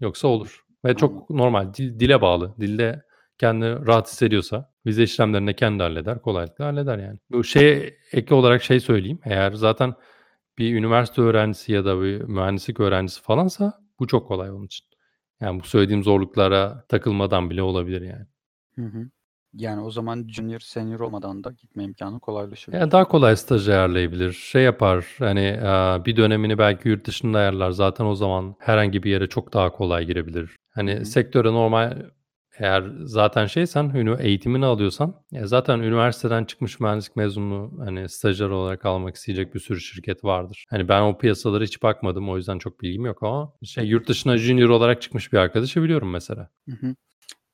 Yoksa 0.00 0.28
olur. 0.28 0.64
Ve 0.84 0.94
çok 0.94 1.30
normal. 1.30 1.74
Dil, 1.74 2.00
dile 2.00 2.22
bağlı. 2.22 2.54
Dilde 2.60 3.02
kendini 3.38 3.86
rahat 3.86 4.08
hissediyorsa 4.08 4.72
vize 4.86 5.02
işlemlerini 5.02 5.56
kendi 5.56 5.82
halleder. 5.82 6.22
Kolaylıkla 6.22 6.64
halleder 6.66 6.98
yani. 6.98 7.18
Bu 7.30 7.44
şey 7.44 7.94
ek 8.12 8.34
olarak 8.34 8.62
şey 8.62 8.80
söyleyeyim. 8.80 9.20
Eğer 9.24 9.52
zaten 9.52 9.94
bir 10.58 10.74
üniversite 10.74 11.22
öğrencisi 11.22 11.72
ya 11.72 11.84
da 11.84 12.02
bir 12.02 12.20
mühendislik 12.20 12.80
öğrencisi 12.80 13.22
falansa 13.22 13.80
bu 13.98 14.06
çok 14.06 14.28
kolay 14.28 14.50
onun 14.50 14.66
için. 14.66 14.86
Yani 15.40 15.60
bu 15.60 15.64
söylediğim 15.64 16.04
zorluklara 16.04 16.84
takılmadan 16.88 17.50
bile 17.50 17.62
olabilir 17.62 18.02
yani. 18.02 18.26
Hı 18.74 18.98
hı. 18.98 19.10
Yani 19.54 19.82
o 19.82 19.90
zaman 19.90 20.28
junior 20.28 20.60
senior 20.60 21.00
olmadan 21.00 21.44
da 21.44 21.50
gitme 21.50 21.84
imkanı 21.84 22.20
kolaylaşır. 22.20 22.72
Yani 22.72 22.90
daha 22.90 23.08
kolay 23.08 23.36
staj 23.36 23.68
ayarlayabilir. 23.68 24.32
Şey 24.32 24.62
yapar 24.62 25.06
hani 25.18 25.58
bir 26.04 26.16
dönemini 26.16 26.58
belki 26.58 26.88
yurt 26.88 27.06
dışında 27.06 27.38
ayarlar. 27.38 27.70
Zaten 27.70 28.04
o 28.04 28.14
zaman 28.14 28.54
herhangi 28.58 29.02
bir 29.02 29.10
yere 29.10 29.26
çok 29.26 29.52
daha 29.52 29.72
kolay 29.72 30.06
girebilir. 30.06 30.56
Hani 30.70 30.94
Hı 30.94 31.00
hı. 31.00 31.04
sektöre 31.04 31.48
normal 31.52 32.02
eğer 32.58 32.84
zaten 33.04 33.46
şeysen 33.46 33.84
ünü- 33.94 34.22
eğitimini 34.22 34.64
alıyorsan 34.66 35.22
ya 35.32 35.46
zaten 35.46 35.78
üniversiteden 35.80 36.44
çıkmış 36.44 36.80
mühendislik 36.80 37.16
mezunu 37.16 37.72
hani 37.78 38.08
stajyer 38.08 38.48
olarak 38.48 38.84
almak 38.86 39.16
isteyecek 39.16 39.54
bir 39.54 39.60
sürü 39.60 39.80
şirket 39.80 40.24
vardır. 40.24 40.64
Hani 40.70 40.88
ben 40.88 41.02
o 41.02 41.18
piyasalara 41.18 41.64
hiç 41.64 41.82
bakmadım 41.82 42.28
o 42.30 42.36
yüzden 42.36 42.58
çok 42.58 42.80
bilgim 42.82 43.06
yok 43.06 43.22
ama 43.22 43.52
şey 43.64 43.84
yurt 43.86 44.08
dışına 44.08 44.36
junior 44.36 44.68
olarak 44.68 45.02
çıkmış 45.02 45.32
bir 45.32 45.38
arkadaşı 45.38 45.82
biliyorum 45.82 46.10
mesela. 46.10 46.50
Hı 46.68 46.76
hı. 46.76 46.94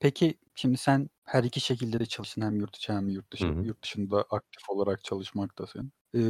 Peki 0.00 0.34
şimdi 0.54 0.76
sen 0.76 1.08
her 1.26 1.44
iki 1.44 1.60
şekilde 1.60 2.00
de 2.00 2.06
çalıştın 2.06 2.42
hem 2.42 2.56
yurt 2.56 2.76
içi 2.76 2.92
hem 2.92 3.08
yurt 3.08 3.32
dışı. 3.32 3.46
Hı. 3.48 3.62
Yurt 3.62 3.82
dışında 3.82 4.24
aktif 4.30 4.70
olarak 4.70 5.04
çalışmaktasın. 5.04 5.92
Ee, 6.14 6.20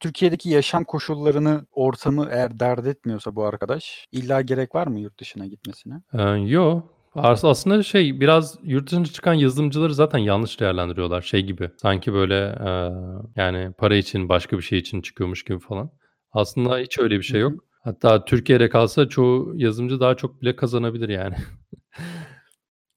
Türkiye'deki 0.00 0.48
yaşam 0.50 0.84
koşullarını, 0.84 1.66
ortamı 1.72 2.28
eğer 2.30 2.60
dert 2.60 2.86
etmiyorsa 2.86 3.36
bu 3.36 3.44
arkadaş 3.44 4.06
illa 4.12 4.40
gerek 4.40 4.74
var 4.74 4.86
mı 4.86 5.00
yurt 5.00 5.20
dışına 5.20 5.46
gitmesine? 5.46 5.94
Eee, 6.14 6.22
yo. 6.46 6.80
As 7.14 7.44
aslında 7.44 7.82
şey 7.82 8.20
biraz 8.20 8.58
yurt 8.62 8.86
dışına 8.86 9.04
çıkan 9.04 9.34
yazılımcıları 9.34 9.94
zaten 9.94 10.18
yanlış 10.18 10.60
değerlendiriyorlar. 10.60 11.22
Şey 11.22 11.42
gibi 11.42 11.70
sanki 11.76 12.12
böyle, 12.12 12.56
eee, 12.64 12.90
yani 13.36 13.72
para 13.78 13.96
için, 13.96 14.28
başka 14.28 14.56
bir 14.58 14.62
şey 14.62 14.78
için 14.78 15.02
çıkıyormuş 15.02 15.44
gibi 15.44 15.58
falan. 15.58 15.90
Aslında 16.32 16.78
hiç 16.78 16.98
öyle 16.98 17.14
bir 17.14 17.22
Hı 17.24 17.26
şey 17.28 17.40
hı. 17.40 17.42
yok. 17.42 17.64
Hatta 17.84 18.24
Türkiye'de 18.24 18.68
kalsa 18.68 19.08
çoğu 19.08 19.52
yazılımcı 19.56 20.00
daha 20.00 20.14
çok 20.14 20.42
bile 20.42 20.56
kazanabilir 20.56 21.08
yani. 21.08 21.34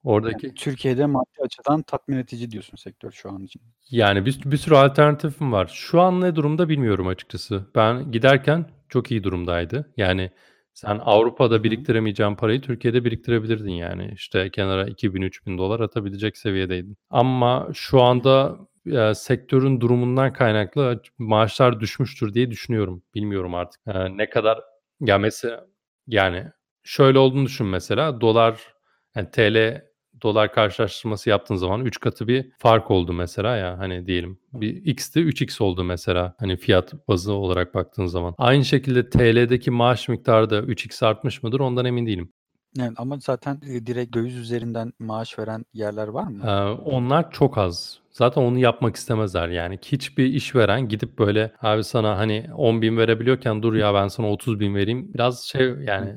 Yani 0.04 0.14
Oradaki 0.16 0.54
Türkiye'de 0.54 1.06
maddi 1.06 1.41
açıdan 1.45 1.82
tatmin 1.82 2.18
edici 2.18 2.52
diyorsun 2.52 2.78
sektör 2.78 3.12
şu 3.12 3.30
an 3.32 3.43
için. 3.43 3.62
Yani 3.91 4.26
bir 4.26 4.39
bir 4.45 4.58
sürü 4.58 4.76
alternatifim 4.76 5.52
var. 5.52 5.72
Şu 5.74 6.02
an 6.02 6.22
ne 6.22 6.36
durumda 6.36 6.70
bilmiyorum 6.70 7.08
açıkçası. 7.08 7.66
Ben 7.76 8.12
giderken 8.12 8.66
çok 8.89 9.12
iyi 9.12 9.24
durumdaydı. 9.24 9.93
Yani 9.98 10.32
Sen 10.74 11.00
Avrupa'da 11.04 11.56
hı. 11.56 11.64
biriktiremeyeceğin 11.64 12.36
parayı 12.36 12.62
Türkiye'de 12.62 13.06
biriktirebilirdin 13.06 13.72
yani. 13.72 14.12
İşte 14.16 14.50
kenara 14.52 14.88
$2000-3000 14.88 15.80
atabilecek 15.80 16.38
seviyedeydin. 16.38 16.98
Ama 17.10 17.68
şu 17.74 18.02
anda, 18.02 18.58
eee, 18.86 19.14
sektörün 19.16 19.82
durumundan 19.82 20.34
kaynaklı 20.34 21.02
maaşlar 21.18 21.80
düşmüştür 21.80 22.34
diye 22.34 22.52
düşünüyorum. 22.52 23.04
Bilmiyorum 23.16 23.56
artık, 23.56 23.82
eee, 23.88 24.18
ne 24.18 24.30
kadar 24.30 24.60
Ya, 25.02 25.18
mesela 25.18 25.68
yani 26.08 26.43
şöyle 26.84 27.20
olduğunu 27.20 27.45
düşün 27.45 27.68
mesela 27.68 28.22
dolar, 28.22 28.74
yani 29.16 29.32
TL 29.32 29.86
dolar 30.22 30.53
karşılaştırması 30.53 31.30
yaptığın 31.30 31.55
zaman 31.55 31.86
3 31.86 31.99
katı 31.99 32.28
bir 32.28 32.51
fark 32.57 32.91
oldu 32.91 33.13
mesela 33.13 33.55
ya, 33.55 33.80
hani, 33.80 34.05
diyelim 34.05 34.39
bir 34.53 34.76
X'ti 34.86 35.20
3X 35.20 35.61
oldu 35.61 35.84
mesela, 35.84 36.36
hani, 36.39 36.57
fiyat 36.57 36.93
bazı 37.07 37.34
olarak 37.34 37.76
baktığın 37.76 38.05
zaman. 38.05 38.36
Aynı 38.38 38.65
şekilde 38.65 39.09
TL'deki 39.09 39.72
maaş 39.72 40.07
miktarı 40.09 40.49
da 40.49 40.59
3X 40.61 41.03
artmış 41.05 41.43
mıdır 41.43 41.59
ondan 41.59 41.86
emin 41.86 42.05
değilim. 42.05 42.32
Evet 42.80 42.91
ama 42.97 43.18
zaten, 43.20 43.61
eee, 43.68 43.86
direkt 43.86 44.15
döviz 44.15 44.36
üzerinden 44.38 44.93
maaş 44.99 45.39
veren 45.39 45.65
yerler 45.74 46.07
var 46.07 46.28
mı? 46.28 46.43
Eee, 46.45 46.51
onlar 46.86 47.32
çok 47.32 47.57
az. 47.57 47.99
Zaten 48.11 48.41
onu 48.41 48.59
yapmak 48.59 48.95
istemezler 48.95 49.49
yani. 49.49 49.80
Hiçbir 49.86 50.26
işveren 50.26 50.88
gidip 50.88 51.20
böyle, 51.20 51.51
abi 51.61 51.84
sana, 51.84 52.18
hani, 52.18 52.45
10.000 52.55 52.97
verebiliyorken 52.97 53.63
dur 53.63 53.74
ya 53.74 53.93
ben 53.93 54.07
sana 54.07 54.28
30.000 54.32 54.76
vereyim. 54.76 55.13
Biraz 55.13 55.43
şey 55.43 55.63
yani 55.68 56.15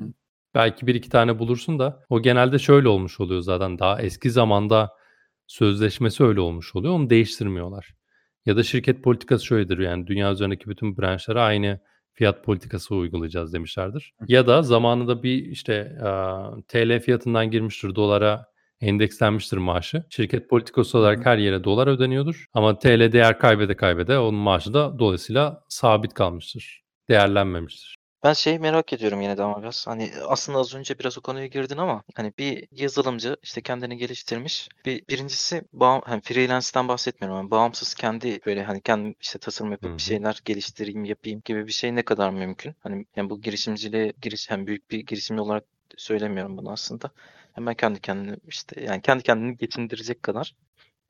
belki 0.55 0.87
1-2 0.87 1.09
tane 1.09 1.39
bulursun 1.39 1.79
da 1.79 2.05
o 2.09 2.23
genelde 2.23 2.59
şöyle 2.59 2.89
olmuş 2.89 3.21
oluyor 3.21 3.41
zaten 3.41 3.79
daha 3.79 4.03
eski 4.03 4.31
zamanda 4.31 4.91
sözleşmesi 5.47 6.25
öyle 6.25 6.41
olmuş 6.41 6.77
oluyor. 6.77 6.95
Onu 6.95 7.11
değiştirmiyorlar. 7.11 7.95
Ya 8.47 8.57
da 8.57 8.63
şirket 8.63 9.05
politikası 9.05 9.47
şöyledir 9.47 9.79
yani 9.79 10.07
dünya 10.07 10.33
üzerindeki 10.33 10.71
bütün 10.71 10.99
branşlara 10.99 11.43
aynı 11.43 11.81
fiyat 12.13 12.45
politikası 12.45 12.95
uygulayacağız 12.95 13.53
demişlerdir. 13.53 14.15
Ya 14.29 14.47
da 14.47 14.63
zamanında 14.63 15.23
bir, 15.23 15.47
işte, 15.47 15.97
TL 16.69 17.01
fiyatından 17.01 17.51
girmiştir, 17.51 17.95
dolara 17.95 18.47
endekslenmiştir 18.81 19.57
maaşı. 19.57 20.05
Şirket 20.11 20.51
politikası 20.51 20.99
olarak 20.99 21.27
her 21.27 21.39
yere 21.39 21.65
dolar 21.65 21.87
ödeniyordur 21.87 22.47
ama 22.53 22.79
TL 22.79 23.13
değer 23.13 23.39
kaybede 23.39 23.77
kaybede 23.77 24.19
onun 24.19 24.41
maaşı 24.41 24.75
da 24.75 24.99
dolayısıyla 24.99 25.65
sabit 25.69 26.15
kalmıştır, 26.15 26.83
değerlenmemiştir. 27.09 28.00
Ben 28.25 28.33
şeyi 28.33 28.59
merak 28.59 28.93
ediyorum 28.93 29.21
yine 29.21 29.39
de 29.39 29.43
ama 29.43 29.63
biraz, 29.63 29.87
hani, 29.87 30.13
aslında 30.29 30.59
az 30.59 30.75
önce 30.75 30.99
biraz 30.99 31.19
o 31.19 31.21
konuya 31.21 31.47
girdin 31.47 31.77
ama, 31.77 32.03
hani, 32.15 32.33
bir 32.39 32.69
yazılımcı, 32.73 33.37
işte, 33.43 33.61
kendini 33.63 33.97
geliştirmiş. 33.97 34.69
Bir 34.85 35.03
1'incisi 35.09 35.63
bağım 35.73 36.03
hani, 36.07 36.21
freelance'den 36.23 36.89
bahsetmiyorum 36.89 37.39
ama 37.41 37.51
bağımsız 37.51 37.95
kendi, 37.95 38.41
böyle, 38.47 38.65
hani, 38.65 38.81
kendim, 38.81 39.15
işte, 39.21 39.39
tasarım 39.39 39.73
yapıp 39.73 39.97
bir 39.97 40.03
şeyler 40.03 40.41
geliştireyim, 40.45 41.05
yapayım 41.05 41.43
gibi 41.45 41.67
bir 41.67 41.73
şey 41.73 41.95
ne 41.95 42.03
kadar 42.03 42.31
mümkün? 42.31 42.75
Hani, 42.81 43.07
yani, 43.17 43.31
bu 43.31 43.41
girişimciliğe 43.41 44.13
giriş 44.23 44.51
hani, 44.51 44.67
büyük 44.67 44.91
bir 44.91 44.99
girişimci 45.07 45.41
olarak 45.43 45.65
söylemiyorum 45.97 46.57
bunu 46.57 46.71
aslında. 46.73 47.11
Hemen 47.53 47.75
kendi 47.75 48.01
kendine, 48.01 48.37
işte, 48.49 48.81
yani, 48.85 49.03
kendi 49.03 49.23
kendini 49.23 49.57
geçindirecek 49.57 50.23
kadar 50.23 50.55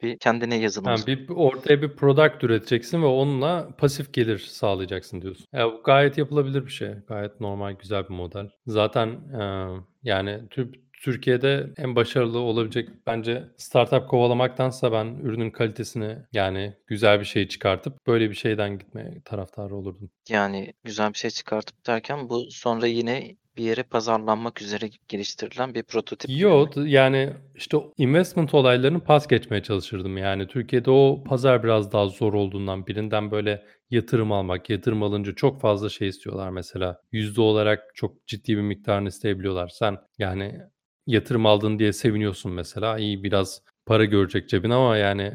bir 0.02 0.18
kendine 0.18 0.56
yazılımcı 0.60 1.02
Ha, 1.02 1.06
bir 1.06 1.28
ortaya 1.28 1.82
bir 1.82 1.96
product 1.96 2.44
üreteceksin 2.44 3.02
ve 3.02 3.06
onunla 3.06 3.68
pasif 3.78 4.12
gelir 4.12 4.38
sağlayacaksın 4.38 5.22
diyorsun. 5.22 5.46
Ya, 5.52 5.72
bu 5.72 5.82
gayet 5.82 6.18
yapılabilir 6.18 6.66
bir 6.66 6.70
şey. 6.70 6.90
Gayet 7.08 7.40
normal, 7.40 7.72
güzel 7.72 8.04
bir 8.04 8.14
model. 8.14 8.50
Zaten, 8.66 9.08
eee, 9.08 9.66
yani 10.02 10.40
Tür 10.50 10.80
Türkiye'de 11.02 11.70
en 11.78 11.96
başarılı 11.96 12.38
olabilecek 12.38 12.88
bence 13.06 13.44
startup 13.56 14.08
kovalamaktansa 14.08 14.92
ben 14.92 15.06
ürünün 15.06 15.50
kalitesini, 15.50 16.16
yani 16.32 16.74
güzel 16.86 17.20
bir 17.20 17.24
şey 17.24 17.48
çıkartıp 17.48 18.06
böyle 18.06 18.30
bir 18.30 18.34
şeyden 18.34 18.78
gitmeye 18.78 19.22
taraftarı 19.24 19.76
olurdum. 19.76 20.10
Yani, 20.28 20.72
güzel 20.84 21.12
bir 21.12 21.18
şey 21.18 21.30
çıkartıp 21.30 21.86
derken 21.86 22.28
bu 22.28 22.50
sonra 22.50 22.86
yine 22.86 23.36
bir 23.60 23.64
yere 23.64 23.82
pazarlanmak 23.82 24.62
üzere 24.62 24.90
geliştirilen 25.08 25.74
bir 25.74 25.82
prototip 25.82 26.28
gibi 26.28 26.36
mi? 26.36 26.42
Yo, 26.42 26.72
d 26.74 26.80
yani, 26.90 27.32
işte, 27.54 27.78
investment 27.96 28.54
olaylarını 28.54 29.00
pas 29.00 29.26
geçmeye 29.28 29.62
çalışırdım. 29.62 30.16
Yani 30.16 30.46
Türkiye'de 30.46 30.90
o 30.90 31.24
pazar 31.24 31.64
biraz 31.64 31.92
daha 31.92 32.06
zor 32.06 32.34
olduğundan, 32.34 32.86
birinden 32.86 33.30
böyle 33.30 33.62
yatırım 33.90 34.32
almak, 34.32 34.70
yatırım 34.70 35.02
alınca 35.02 35.34
çok 35.34 35.60
fazla 35.60 35.88
şey 35.88 36.08
istiyorlar 36.08 36.50
mesela. 36.50 37.00
Yüzde 37.12 37.40
olarak 37.40 37.80
çok 37.94 38.26
ciddi 38.26 38.56
bir 38.56 38.62
miktarını 38.62 39.08
isteyebiliyorlar. 39.08 39.68
Sen, 39.68 39.98
yani, 40.18 40.60
yatırım 41.06 41.46
aldın 41.46 41.78
diye 41.78 41.92
seviniyorsun 41.92 42.52
mesela. 42.52 42.98
İyi, 42.98 43.22
biraz 43.22 43.62
para 43.86 44.04
görecek 44.04 44.48
cebin 44.48 44.70
ama 44.70 44.96
yani 44.96 45.32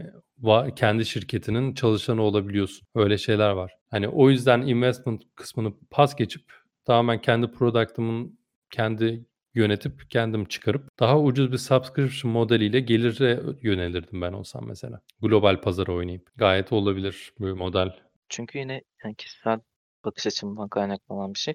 kendi 0.75 1.05
şirketinin 1.05 1.73
çalışanı 1.73 2.21
olabiliyorsun. 2.21 2.87
Öyle 2.95 3.17
şeyler 3.17 3.49
var. 3.49 3.71
Hani, 3.91 4.07
o 4.07 4.29
yüzden 4.29 4.61
investment 4.61 5.21
kısmını 5.35 5.73
pas 5.91 6.15
geçip 6.15 6.41
tamamen 6.85 7.21
kendi 7.21 7.51
product'ımın 7.51 8.39
kendi 8.69 9.25
yönetip 9.53 10.09
kendim 10.09 10.45
çıkarıp 10.45 10.99
daha 10.99 11.19
ucuz 11.21 11.51
bir 11.51 11.57
subscription 11.57 12.31
modeliyle 12.31 12.79
gelire 12.79 13.41
yönelirdim 13.61 14.21
ben 14.21 14.33
olsam 14.33 14.67
mesela. 14.67 15.01
Global 15.21 15.61
pazara 15.61 15.91
oynayıp. 15.93 16.29
Gayet 16.35 16.71
olabilir 16.71 17.33
bir 17.39 17.51
model. 17.51 17.99
Çünkü 18.29 18.59
yine, 18.59 18.81
yani, 19.03 19.15
kişisel 19.15 19.59
bakış 20.05 20.27
açımdan 20.27 20.69
kaynaklanan 20.69 21.33
bir 21.33 21.39
şey. 21.39 21.53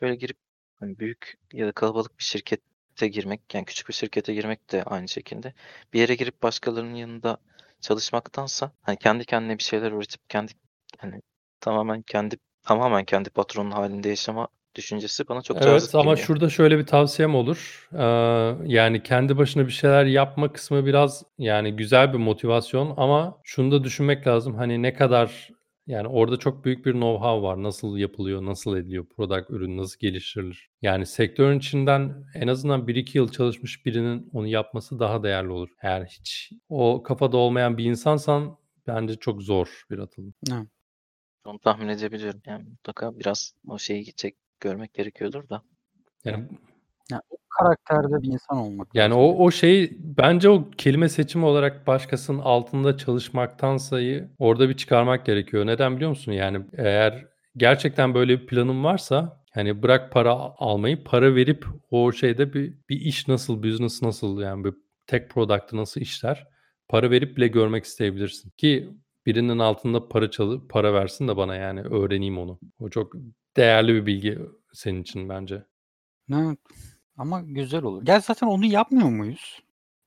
Böyle 0.00 0.14
girip, 0.16 0.36
hani, 0.80 0.98
büyük 0.98 1.34
ya 1.52 1.66
da 1.66 1.72
kalabalık 1.72 2.18
bir 2.18 2.24
şirkete 2.24 3.08
girmek, 3.08 3.54
yani, 3.54 3.64
küçük 3.64 3.88
bir 3.88 3.94
şirkete 3.94 4.34
girmek 4.34 4.72
de 4.72 4.82
aynı 4.82 5.08
şekilde. 5.08 5.54
Bir 5.92 6.00
yere 6.00 6.14
girip 6.14 6.42
başkalarının 6.42 6.94
yanında 6.94 7.36
çalışmaktansa, 7.80 8.72
hani, 8.82 8.96
kendi 8.96 9.24
kendine 9.24 9.58
bir 9.58 9.62
şeyler 9.62 9.92
üretip 9.92 10.30
kendi, 10.30 10.52
hani, 10.98 11.22
tamamen 11.60 12.02
kendi 12.02 12.36
tamamen 12.62 13.04
kendi 13.04 13.30
patronun 13.30 13.70
hâlinde 13.70 14.08
yaşama 14.08 14.48
düşüncesi 14.74 15.28
bana 15.28 15.42
çok 15.42 15.56
Evet 15.62 15.66
cazip 15.80 15.94
ama 15.94 16.10
geliyor. 16.10 16.26
şurada 16.26 16.48
şöyle 16.50 16.78
bir 16.78 16.86
tavsiyem 16.86 17.34
olur. 17.34 17.88
Eee, 17.92 17.98
yani, 18.74 19.02
kendi 19.02 19.36
başına 19.38 19.66
bir 19.66 19.72
şeyler 19.72 20.04
yapma 20.04 20.52
kısmı 20.52 20.86
biraz, 20.86 21.22
yani, 21.38 21.76
güzel 21.76 22.12
bir 22.12 22.18
motivasyon 22.18 22.94
ama 22.96 23.40
şunu 23.44 23.72
da 23.72 23.84
düşünmek 23.84 24.26
lazım, 24.26 24.54
hani, 24.54 24.82
ne 24.82 24.94
kadar, 24.94 25.50
yani, 25.86 26.08
orada 26.08 26.36
çok 26.36 26.64
büyük 26.64 26.86
bir 26.86 26.92
know-how 26.94 27.42
var. 27.42 27.62
Nasıl 27.62 27.96
yapılıyor, 27.96 28.46
nasıl 28.46 28.76
ediliyor, 28.76 29.06
product, 29.16 29.50
ürün 29.50 29.76
nasıl 29.76 29.98
geliştirilir? 30.00 30.70
Yani, 30.82 31.06
sektörün 31.06 31.58
içinden 31.58 32.24
en 32.34 32.48
azından 32.48 32.86
1-2 32.88 33.18
yıl 33.18 33.28
çalışmış 33.28 33.86
birinin 33.86 34.30
onu 34.32 34.46
yapması 34.46 34.98
daha 34.98 35.22
değerli 35.22 35.50
olur. 35.50 35.68
Eğer 35.82 36.04
hiç 36.04 36.52
o 36.68 37.02
kafada 37.02 37.36
olmayan 37.36 37.78
bir 37.78 37.84
insansan 37.84 38.56
bence 38.86 39.16
çok 39.16 39.42
zor 39.42 39.84
bir 39.90 39.98
atılım. 39.98 40.34
Evet. 40.52 40.66
Onu 41.46 41.58
tahmin 41.58 41.88
edebiliyorum. 41.88 42.40
Yani, 42.46 42.64
mutlaka 42.68 43.18
biraz 43.18 43.54
o 43.68 43.78
şeyi 43.78 44.14
çek 44.14 44.36
görmek 44.60 44.94
gerekiyordur 44.94 45.48
da. 45.48 45.62
Yani 46.24 46.48
Ya, 47.10 47.20
o 47.30 47.36
karakterde 47.58 48.22
bir 48.22 48.28
insan 48.32 48.58
olmak 48.58 48.88
Yani, 48.94 49.10
lazım. 49.14 49.24
o 49.24 49.44
o 49.44 49.50
şey 49.50 49.96
bence 50.00 50.48
o 50.50 50.70
kelime 50.70 51.08
seçimi 51.08 51.44
olarak 51.44 51.86
başkasının 51.86 52.38
altında 52.38 52.96
çalışmaktansayı 52.96 54.30
orada 54.38 54.68
bir 54.68 54.74
çıkarmak 54.76 55.26
gerekiyor. 55.26 55.66
Neden 55.66 55.96
biliyor 55.96 56.10
musun? 56.10 56.32
Yani, 56.32 56.66
eğer 56.78 57.26
gerçekten 57.56 58.14
böyle 58.14 58.40
bir 58.40 58.46
planın 58.46 58.84
varsa, 58.84 59.44
hani, 59.54 59.82
bırak 59.82 60.12
para 60.12 60.30
almayı, 60.58 61.04
para 61.04 61.34
verip 61.34 61.66
o 61.90 62.12
şeyde 62.12 62.52
bir 62.54 62.74
bir 62.88 63.00
iş 63.00 63.28
nasıl, 63.28 63.62
business 63.62 64.02
nasıl, 64.02 64.40
yani, 64.40 64.64
bir 64.64 64.74
tek 65.06 65.30
product'ı 65.30 65.76
nasıl 65.76 66.00
işler, 66.00 66.46
para 66.88 67.10
verip 67.10 67.36
bile 67.36 67.48
görmek 67.48 67.84
isteyebilirsin 67.84 68.50
ki 68.56 68.90
birinin 69.26 69.58
altında 69.58 70.08
para 70.08 70.30
çalı 70.30 70.68
para 70.68 70.94
versin 70.94 71.28
de 71.28 71.36
bana, 71.36 71.56
yani, 71.56 71.80
öğreneyim 71.80 72.38
onu. 72.38 72.58
O 72.80 72.88
çok 72.90 73.12
değerli 73.56 73.94
bir 73.94 74.06
bilgi 74.06 74.38
senin 74.72 75.02
için 75.02 75.28
bence. 75.28 75.66
Evet 76.32 76.58
ama 77.16 77.40
güzel 77.40 77.82
olur. 77.82 78.06
Ya, 78.06 78.20
zaten 78.20 78.46
onu 78.46 78.66
yapmıyor 78.66 79.08
muyuz? 79.08 79.62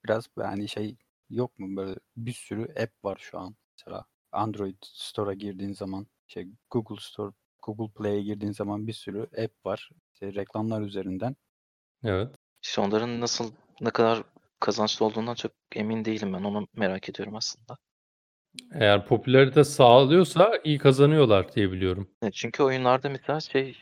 Biraz, 0.05 0.27
yani, 0.37 0.69
şey 0.69 0.95
yok 1.29 1.59
mu 1.59 1.75
böyle 1.77 1.95
bir 2.17 2.33
sürü 2.33 2.63
app 2.63 3.03
var 3.03 3.17
şu 3.21 3.39
an 3.39 3.55
mesela. 3.77 4.05
Android 4.31 4.75
Store'a 4.81 5.33
girdiğin 5.33 5.73
zaman, 5.73 6.07
şey, 6.27 6.47
Google 6.71 6.95
Store, 6.99 7.31
Google 7.63 7.93
Play'e 7.93 8.21
girdiğin 8.21 8.51
zaman 8.53 8.87
bir 8.87 8.93
sürü 8.93 9.21
app 9.21 9.65
var. 9.65 9.89
İşte, 10.13 10.33
reklamlar 10.33 10.81
üzerinden. 10.81 11.35
Evet. 12.03 12.35
İşte, 12.63 12.81
onların 12.81 13.21
nasıl, 13.21 13.51
ne 13.81 13.89
kadar 13.89 14.23
kazançlı 14.59 15.05
olduğundan 15.05 15.35
çok 15.35 15.51
emin 15.75 16.05
değilim 16.05 16.33
ben. 16.33 16.43
Onu 16.43 16.67
merak 16.75 17.09
ediyorum 17.09 17.35
aslında. 17.35 17.77
Eğer 18.71 19.05
popülarite 19.05 19.63
sağlıyorsa 19.63 20.51
iyi 20.63 20.77
kazanıyorlar 20.77 21.53
diye 21.53 21.71
biliyorum. 21.71 22.09
Evet, 22.21 22.33
çünkü 22.33 22.63
oyunlarda 22.63 23.09
mesela 23.09 23.39
şey, 23.39 23.77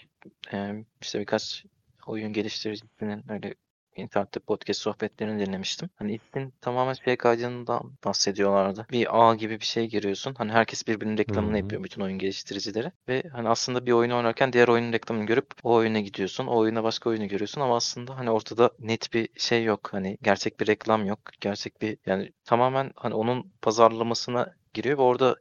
emm, 0.51 0.86
işte, 1.01 1.19
birkaç 1.19 1.65
oyun 2.07 2.34
geliştiricisinin 2.34 3.23
öyle 3.30 3.55
internette 3.95 4.39
podcast 4.39 4.82
sohbetlerini 4.82 5.45
dinlemiştim. 5.45 5.89
Hani, 5.95 6.15
ismin 6.15 6.53
tamamen 6.61 6.93
şey 6.93 7.15
kaydından 7.15 7.91
bahsediyorlardı. 8.05 8.88
Bir 8.91 9.07
ağ 9.19 9.36
gibi 9.36 9.59
bir 9.59 9.65
şeye 9.65 9.86
giriyorsun. 9.88 10.34
Hani, 10.34 10.51
herkes 10.51 10.88
birbirinin 10.88 11.17
reklamını 11.17 11.53
hı. 11.53 11.57
yapıyor, 11.57 11.84
bütün 11.84 12.01
oyun 12.01 12.17
geliştiricileri 12.17 12.91
ve, 13.07 13.23
hani, 13.32 13.49
aslında 13.49 13.86
bir 13.86 13.91
oyunu 13.91 14.17
oynarken 14.17 14.53
diğer 14.53 14.67
oyunun 14.67 14.93
reklamını 14.93 15.26
görüp 15.26 15.47
o 15.63 15.73
oyuna 15.73 15.99
gidiyorsun. 15.99 16.47
O 16.47 16.57
oyuna 16.57 16.84
başka 16.84 17.09
oyunu 17.09 17.28
görüyorsun 17.28 17.61
ama 17.61 17.76
aslında, 17.76 18.17
hani, 18.17 18.32
ortada 18.32 18.69
net 18.80 19.13
bir 19.13 19.30
şey 19.38 19.63
yok. 19.63 19.89
Hani, 19.91 20.17
gerçek 20.21 20.59
bir 20.59 20.67
reklam 20.67 21.05
yok. 21.05 21.19
Gerçek 21.41 21.82
bir, 21.82 21.97
yani, 22.05 22.32
tamamen, 22.45 22.91
hani, 22.95 23.13
onun 23.13 23.51
pazarlamasına 23.61 24.53
giriyor 24.76 24.97
ve 24.97 25.01
orada 25.01 25.36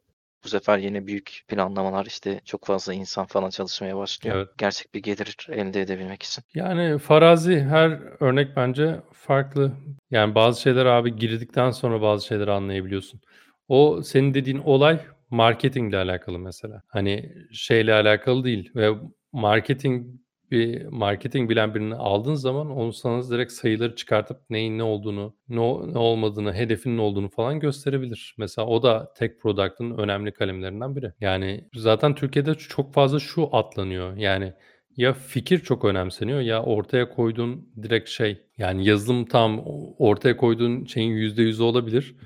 bu 0.44 0.48
sefer 0.48 0.78
yine 0.78 1.06
büyük 1.06 1.40
planlamalar, 1.48 2.06
işte, 2.06 2.40
çok 2.44 2.66
fazla 2.66 2.94
insan 2.94 3.26
falan 3.26 3.50
çalışmaya 3.50 3.96
başlıyor. 3.96 4.36
Evet. 4.36 4.48
Gerçek 4.58 4.94
bir 4.94 5.02
gelir 5.02 5.46
elde 5.50 5.80
edebilmek 5.80 6.22
için. 6.22 6.44
Yani 6.54 6.98
farazi 6.98 7.60
her 7.60 8.00
örnek 8.20 8.56
bence 8.56 9.00
farklı. 9.12 9.72
Yani 10.10 10.34
bazı 10.34 10.60
şeyler 10.60 10.86
abi 10.86 11.16
girdikten 11.16 11.70
sonra 11.70 12.02
bazı 12.02 12.26
şeyleri 12.26 12.50
anlayabiliyorsun. 12.50 13.20
O 13.68 14.02
senin 14.02 14.34
dediğin 14.34 14.58
olay 14.58 15.00
marketingle 15.30 15.96
alakalı 15.96 16.38
mesela. 16.38 16.82
Hani 16.88 17.32
şeyle 17.52 17.94
alakalı 17.94 18.44
değil 18.44 18.70
ve 18.74 18.90
marketing 19.32 20.06
bir 20.54 20.86
marketing 20.86 21.50
bilen 21.50 21.74
birini 21.74 21.94
aldığın 21.94 22.34
zaman 22.34 22.70
onu 22.70 22.92
sana 22.92 23.30
direkt 23.30 23.52
sayıları 23.52 23.96
çıkartıp 23.96 24.38
neyin 24.50 24.78
ne 24.78 24.82
olduğunu, 24.82 25.36
ne, 25.48 25.56
ne 25.92 25.98
olmadığını, 25.98 26.54
hedefinin 26.54 26.96
ne 26.96 27.00
olduğunu 27.00 27.28
falan 27.28 27.60
gösterebilir. 27.60 28.34
Mesela 28.38 28.66
o 28.68 28.82
da 28.82 29.12
tek 29.16 29.40
product'ın 29.40 29.98
önemli 29.98 30.32
kalemlerinden 30.32 30.96
biri. 30.96 31.12
Yani 31.20 31.68
zaten 31.74 32.14
Türkiye'de 32.14 32.54
çok 32.54 32.94
fazla 32.94 33.18
şu 33.18 33.48
atlanıyor. 33.56 34.16
Yani 34.16 34.52
ya 34.96 35.12
fikir 35.12 35.58
çok 35.58 35.84
önemseniyor 35.84 36.40
ya 36.40 36.62
ortaya 36.62 37.08
koyduğun 37.08 37.68
direkt 37.82 38.08
şey 38.08 38.42
yani 38.58 38.86
yazılım 38.88 39.24
tam 39.26 39.62
ortaya 39.98 40.36
koyduğun 40.36 40.84
şeyin 40.84 41.12
%100'ü 41.12 41.62
olabilir. 41.62 42.16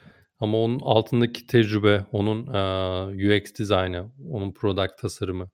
Ama 0.40 0.58
onun 0.58 0.80
altındaki 0.80 1.46
tecrübe, 1.46 2.06
onun 2.12 2.46
eee, 2.46 3.36
UX 3.36 3.54
dizaynı, 3.58 4.12
onun 4.30 4.52
product 4.52 4.98
tasarımı, 5.00 5.50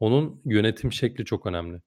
onun 0.00 0.42
yönetim 0.44 0.92
şekli 0.92 1.24
çok 1.24 1.46
önemli. 1.46 1.80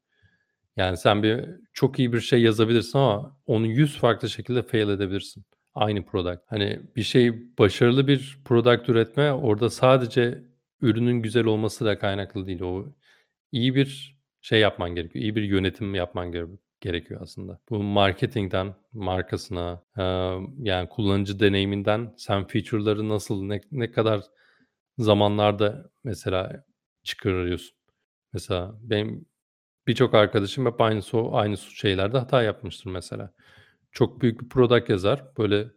Yani 0.78 0.98
sen 0.98 1.24
bir 1.24 1.46
çok 1.74 2.00
iyi 2.00 2.14
bir 2.14 2.20
şey 2.22 2.42
yazabilirsin 2.42 3.00
ama 3.00 3.38
onu 3.46 3.68
100 3.68 3.98
farklı 3.98 4.30
şekilde 4.30 4.64
fail 4.64 4.90
edebilirsin. 4.90 5.46
Aynı 5.74 6.06
product. 6.06 6.42
Hani 6.48 6.80
bir 6.96 7.04
şey 7.04 7.58
başarılı 7.60 8.08
bir 8.08 8.40
product 8.46 8.90
üretme 8.90 9.34
orada 9.34 9.70
sadece 9.70 10.44
ürünün 10.82 11.22
güzel 11.22 11.46
olması 11.46 11.86
da 11.86 12.00
kaynaklı 12.00 12.48
değil. 12.48 12.62
O 12.62 12.86
iyi 13.52 13.76
bir 13.76 14.18
şey 14.42 14.60
yapman 14.60 14.96
gerekiyor. 14.96 15.24
İyi 15.24 15.36
bir 15.36 15.44
yönetim 15.44 15.96
yapman 15.96 16.32
gere- 16.32 16.48
gerekiyor 16.82 17.22
aslında. 17.24 17.60
Bu 17.70 17.84
marketingden 17.84 18.76
markasına, 18.94 19.84
yani 20.60 20.90
kullanıcı 20.90 21.40
deneyiminden 21.40 22.14
sen 22.18 22.48
feature'ları 22.48 23.10
nasıl, 23.10 23.44
ne, 23.44 23.62
ne 23.72 23.92
kadar 23.92 24.22
zamanlarda 24.98 25.92
mesela 26.04 26.64
çıkarıyorsun. 27.04 27.78
Mesela 28.34 28.76
benim 28.82 29.26
birçok 29.88 30.14
arkadaşım 30.14 30.66
hep 30.66 30.82
aynı 30.82 31.02
so 31.02 31.36
aynı 31.36 31.58
şeylerde 31.58 32.18
hata 32.18 32.44
yapmıştır 32.44 32.90
mesela. 32.90 33.34
Çok 33.92 34.22
büyük 34.22 34.42
bir 34.42 34.50
product 34.50 34.90
yazar. 34.90 35.26
Böyle 35.38 35.68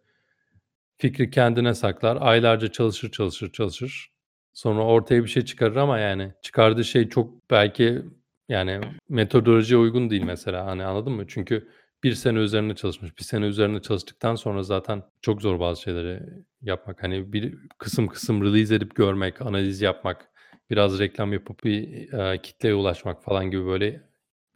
fikri 0.98 1.30
kendine 1.30 1.74
saklar. 1.74 2.18
Aylarca 2.20 2.72
çalışır, 2.72 3.10
çalışır, 3.10 3.52
çalışır. 3.52 4.12
Sonra 4.52 4.82
ortaya 4.84 5.24
bir 5.24 5.28
şey 5.28 5.44
çıkarır 5.44 5.76
ama 5.76 5.98
yani 5.98 6.32
çıkardığı 6.42 6.84
şey 6.84 7.08
çok 7.08 7.50
belki 7.50 8.02
yani 8.48 8.80
metodolojiye 9.08 9.80
uygun 9.80 10.10
değil 10.10 10.22
mesela. 10.22 10.66
Hani 10.66 10.84
anladın 10.84 11.12
mı? 11.12 11.24
Çünkü 11.28 11.68
bir 12.02 12.14
sene 12.14 12.38
üzerine 12.38 12.74
çalışmış. 12.74 13.18
Bir 13.18 13.22
sene 13.24 13.46
üzerine 13.46 13.82
çalıştıktan 13.82 14.34
sonra 14.34 14.62
zaten 14.62 15.02
çok 15.22 15.42
zor 15.42 15.60
bazı 15.60 15.82
şeyleri 15.82 16.22
yapmak. 16.62 17.02
Hani 17.02 17.32
bir 17.32 17.54
kısım 17.78 18.08
kısım 18.08 18.42
release 18.42 18.74
edip 18.74 18.94
görmek, 18.94 19.42
analiz 19.42 19.80
yapmak, 19.80 20.30
biraz 20.70 20.98
reklam 20.98 21.32
yapıp 21.32 21.64
bir 21.64 21.82
eee, 22.12 22.42
kitleye 22.42 22.74
ulaşmak 22.74 23.22
falan 23.22 23.50
gibi 23.50 23.66
böyle 23.66 24.02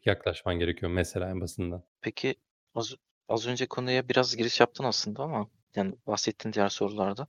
yaklaşman 0.04 0.58
gerekiyor 0.58 0.92
mesela 0.92 1.30
en 1.30 1.40
basitinden. 1.40 1.82
Peki 2.00 2.34
az 2.74 2.94
az 3.28 3.46
önce 3.46 3.66
konuya 3.66 4.08
biraz 4.08 4.36
giriş 4.36 4.60
yaptın 4.60 4.84
aslında 4.84 5.22
ama 5.22 5.48
yani 5.76 5.94
bahsettin 6.06 6.52
diğer 6.52 6.68
sorularda. 6.68 7.26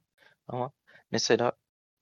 Ama 0.47 0.71
mesela 1.11 1.51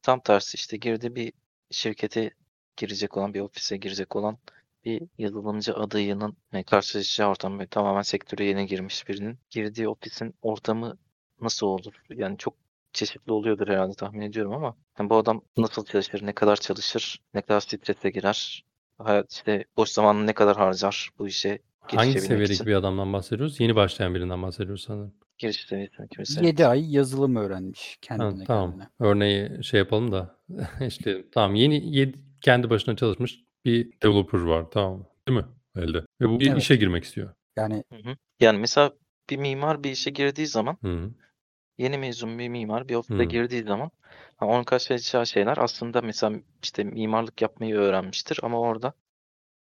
tam 0.01 0.19
tersi 0.21 0.55
işte 0.55 0.77
girdi 0.77 1.15
bir 1.15 1.33
şirkete 1.71 2.31
girecek 2.77 3.17
olan, 3.17 3.33
bir 3.33 3.39
ofise 3.39 3.77
girecek 3.77 4.15
olan 4.15 4.37
bir 4.85 5.01
yazılımcı 5.17 5.75
adayının 5.75 6.37
hani 6.51 6.63
karşılaşacağı 6.63 7.29
ortam 7.29 7.59
böyle 7.59 7.69
tamamen 7.69 8.01
sektöre 8.01 8.45
yeni 8.45 8.65
girmiş 8.67 9.07
birinin 9.07 9.39
girdiği 9.49 9.87
ofisin 9.89 10.35
ortamı 10.41 10.97
nasıl 11.41 11.67
olur? 11.67 11.93
Yani 12.09 12.37
çok 12.37 12.55
çeşitli 12.93 13.31
oluyordur 13.31 13.67
herhalde 13.67 13.93
tahmin 13.93 14.21
ediyorum 14.21 14.53
ama 14.53 14.75
yani 14.99 15.09
bu 15.09 15.15
adam 15.15 15.41
nasıl 15.57 15.85
çalışır, 15.85 16.25
ne 16.25 16.33
kadar 16.33 16.55
çalışır, 16.55 17.19
ne 17.33 17.41
kadar 17.41 17.59
strese 17.59 18.09
girer, 18.09 18.65
hayat 18.97 19.31
işte 19.31 19.65
boş 19.77 19.89
zamanını 19.89 20.27
ne 20.27 20.33
kadar 20.33 20.57
harcar 20.57 21.09
bu 21.19 21.27
işe 21.27 21.59
Hangi 21.79 22.21
seviyedeki 22.21 22.53
için? 22.53 22.65
bir 22.65 22.73
adamdan 22.73 23.13
bahsediyoruz? 23.13 23.59
Yeni 23.59 23.75
başlayan 23.75 24.15
birinden 24.15 24.41
bahsediyoruz 24.41 24.83
sanırım. 24.83 25.13
Giriş 25.37 25.65
seviyesindeki 25.65 26.15
mesela. 26.19 26.47
7 26.47 26.65
ay 26.65 26.95
yazılım 26.95 27.35
öğrenmiş 27.35 27.97
Ha, 28.09 28.17
kendine 28.17 28.43
tamam. 28.43 28.69
kendine. 28.71 28.89
Örneği 28.99 29.63
şey 29.63 29.77
yapalım 29.77 30.11
da 30.11 30.35
işte 30.87 31.25
tamam 31.31 31.55
yeni 31.55 31.95
yedi, 31.95 32.17
kendi 32.41 32.69
başına 32.69 32.95
çalışmış 32.95 33.39
bir 33.65 33.91
developer 34.03 34.39
var 34.41 34.65
tamam? 34.71 35.05
Değil 35.27 35.39
mi? 35.39 35.45
Elde. 35.75 35.97
Ve 36.21 36.29
bu 36.29 36.39
bir 36.39 36.47
Evet. 36.47 36.61
işe 36.61 36.75
girmek 36.75 37.03
istiyor. 37.03 37.29
Yani 37.57 37.83
Hı 37.93 38.09
hı. 38.09 38.15
Yani 38.39 38.59
mesela 38.59 38.93
bir 39.29 39.37
mimar 39.37 39.83
bir 39.83 39.91
işe 39.91 40.09
girdiği 40.11 40.47
zaman 40.47 40.77
Hı 40.81 40.87
hı. 40.93 41.11
Yeni 41.77 41.97
mezun 41.97 42.39
bir 42.39 42.49
mimar 42.49 42.89
bir 42.89 42.95
ofise 42.95 43.23
Hı. 43.23 43.29
girdiği 43.29 43.63
zaman 43.63 43.91
ha, 44.37 44.45
onun 44.45 44.63
karşılaşacağı 44.63 45.27
şeyler 45.27 45.57
aslında 45.57 46.01
mesela 46.01 46.39
işte 46.63 46.83
mimarlık 46.83 47.41
yapmayı 47.41 47.75
öğrenmiştir 47.75 48.39
ama 48.43 48.59
orada 48.59 48.93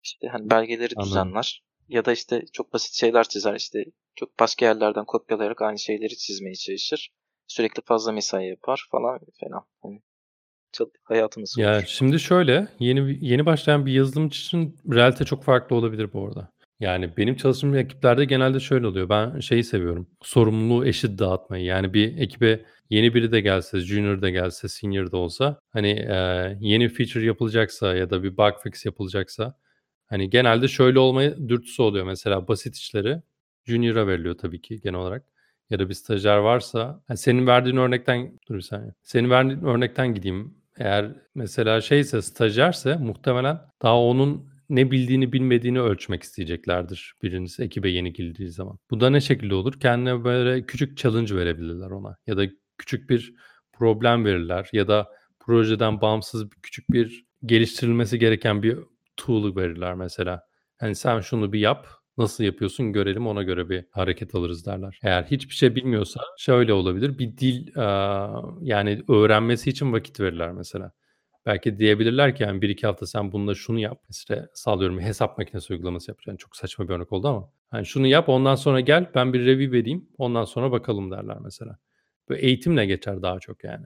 işte 0.04 0.28
hani 0.28 0.50
belgeleri 0.50 0.96
Anladım. 0.96 1.10
düzenler 1.10 1.64
ya 1.90 2.06
da 2.06 2.12
işte 2.12 2.46
çok 2.54 2.74
basit 2.74 2.94
şeyler 2.94 3.24
çizer 3.24 3.56
işte 3.56 3.86
çok 4.16 4.40
başka 4.40 4.66
yerlerden 4.66 5.06
kopyalayarak 5.06 5.62
aynı 5.62 5.80
şeyleri 5.80 6.18
çizmeye 6.18 6.56
çalışır. 6.56 7.12
Sürekli 7.48 7.82
fazla 7.86 8.12
mesai 8.12 8.48
yapar 8.48 8.88
falan 8.92 9.20
falan. 9.40 9.66
Hani 9.82 10.02
çal- 10.72 10.90
hayatı 11.04 11.42
nasıl 11.42 11.62
Ya 11.62 11.86
şimdi 11.86 12.20
şöyle 12.20 12.68
yeni 12.80 13.18
yeni 13.22 13.46
başlayan 13.46 13.86
bir 13.86 13.94
yazılımcı 13.94 14.40
için 14.40 14.78
realite 14.92 15.26
çok 15.26 15.44
farklı 15.44 15.76
olabilir 15.76 16.14
bu 16.14 16.28
arada. 16.28 16.50
Yani 16.82 17.18
benim 17.18 17.36
çalıştığım 17.36 17.76
ekiplerde 17.76 18.26
genelde 18.26 18.60
şöyle 18.60 18.88
oluyor. 18.88 19.10
Ben 19.10 19.40
şeyi 19.40 19.64
seviyorum. 19.64 20.08
Sorumluluğu 20.22 20.86
eşit 20.86 21.20
dağıtmayı. 21.20 21.66
Yani 21.66 21.94
bir 21.94 22.18
ekibe 22.18 22.66
yeni 22.90 23.14
biri 23.14 23.32
de 23.32 23.42
gelse, 23.42 23.80
junior 23.80 24.22
da 24.22 24.30
gelse, 24.30 24.68
senior 24.68 25.12
da 25.12 25.18
olsa 25.18 25.60
hani 25.70 25.90
eee, 25.92 26.58
yeni 26.62 26.90
feature 26.90 27.26
yapılacaksa 27.26 27.96
ya 27.96 28.10
da 28.10 28.24
bir 28.24 28.38
bug 28.38 28.54
fix 28.64 28.86
yapılacaksa 28.86 29.58
hani 30.08 30.30
genelde 30.30 30.68
şöyle 30.68 31.00
olmaya 31.00 31.50
dürtüsü 31.50 31.82
oluyor. 31.82 32.06
Mesela 32.06 32.48
basit 32.48 32.76
işleri 32.76 33.22
junior'a 33.66 34.08
veriliyor 34.08 34.38
tabii 34.38 34.62
ki 34.62 34.82
genel 34.82 35.00
olarak. 35.00 35.24
Ya 35.70 35.80
da 35.80 35.90
bir 35.90 35.94
stajyer 35.94 36.38
varsa 36.38 37.04
ha, 37.08 37.16
senin 37.18 37.48
verdiğin 37.48 37.78
örnekten 37.78 38.40
dur 38.50 38.56
bir 38.56 38.62
saniye. 38.62 38.94
Senin 39.04 39.30
verdiğin 39.30 39.62
örnekten 39.64 40.14
gideyim. 40.14 40.58
Eğer 40.78 41.12
mesela 41.36 41.82
şeyse 41.82 42.22
stajyerse 42.22 42.96
muhtemelen 42.98 43.60
daha 43.82 44.00
onun 44.02 44.51
ne 44.72 44.92
bildiğini 44.92 45.34
bilmediğini 45.34 45.82
ölçmek 45.82 46.24
isteyeceklerdir 46.24 47.14
birincisi 47.24 47.64
ekibe 47.64 47.90
yeni 47.90 48.14
girdiği 48.14 48.50
zaman. 48.50 48.80
Bu 48.92 49.00
da 49.00 49.10
ne 49.10 49.22
şekilde 49.22 49.56
olur? 49.56 49.80
Kendine 49.80 50.24
böyle 50.24 50.66
küçük 50.66 50.98
challenge 50.98 51.36
verebilirler 51.36 51.92
ona 51.92 52.18
ya 52.28 52.38
da 52.38 52.46
küçük 52.78 53.10
bir 53.10 53.34
problem 53.74 54.26
verirler 54.26 54.70
ya 54.74 54.88
da 54.88 55.10
projeden 55.40 56.02
bağımsız 56.02 56.50
küçük 56.64 56.92
bir 56.92 57.26
geliştirilmesi 57.46 58.20
gereken 58.20 58.64
bir 58.64 58.78
tool'u 59.18 59.56
verirler 59.56 59.96
mesela. 59.96 60.44
Hani 60.78 60.96
sen 60.96 61.20
şunu 61.20 61.54
bir 61.54 61.60
yap, 61.60 61.88
nasıl 62.18 62.44
yapıyorsun 62.44 62.94
görelim 62.94 63.28
ona 63.28 63.44
göre 63.44 63.70
bir 63.70 63.86
hareket 63.92 64.36
alırız 64.36 64.66
derler. 64.66 65.00
Eğer 65.04 65.24
hiçbir 65.24 65.54
şey 65.54 65.76
bilmiyorsa 65.76 66.22
şöyle 66.38 66.74
olabilir. 66.74 67.18
Bir 67.20 67.38
dil 67.38 67.68
yani 68.62 69.04
öğrenmesi 69.10 69.70
için 69.70 69.94
vakit 69.94 70.20
verirler 70.20 70.52
mesela. 70.52 70.92
Belki 71.46 71.80
diyebilirler 71.80 72.36
ki 72.36 72.44
yani 72.44 72.62
1-2 72.62 72.88
hafta 72.88 73.06
sen 73.06 73.32
bununla 73.32 73.56
şunu 73.56 73.80
yap. 73.80 74.04
İşte 74.10 74.50
sallıyorum 74.54 75.00
hesap 75.00 75.38
makinesi 75.38 75.74
uygulaması 75.74 76.12
yapacaksın. 76.12 76.38
Çok 76.38 76.56
saçma 76.56 76.90
bir 76.90 76.94
örnek 76.94 77.12
oldu 77.12 77.28
ama. 77.28 77.52
Hani 77.70 77.86
şunu 77.86 78.08
yap 78.08 78.30
ondan 78.30 78.56
sonra 78.56 78.80
gel 78.80 79.12
ben 79.16 79.34
bir 79.34 79.46
review 79.46 79.78
vereyim. 79.78 80.10
Ondan 80.18 80.46
sonra 80.46 80.72
bakalım 80.72 81.12
derler 81.12 81.38
mesela. 81.44 81.78
Böyle 82.30 82.42
eğitimle 82.42 82.86
geçer 82.86 83.22
daha 83.22 83.40
çok 83.40 83.64
yani. 83.64 83.86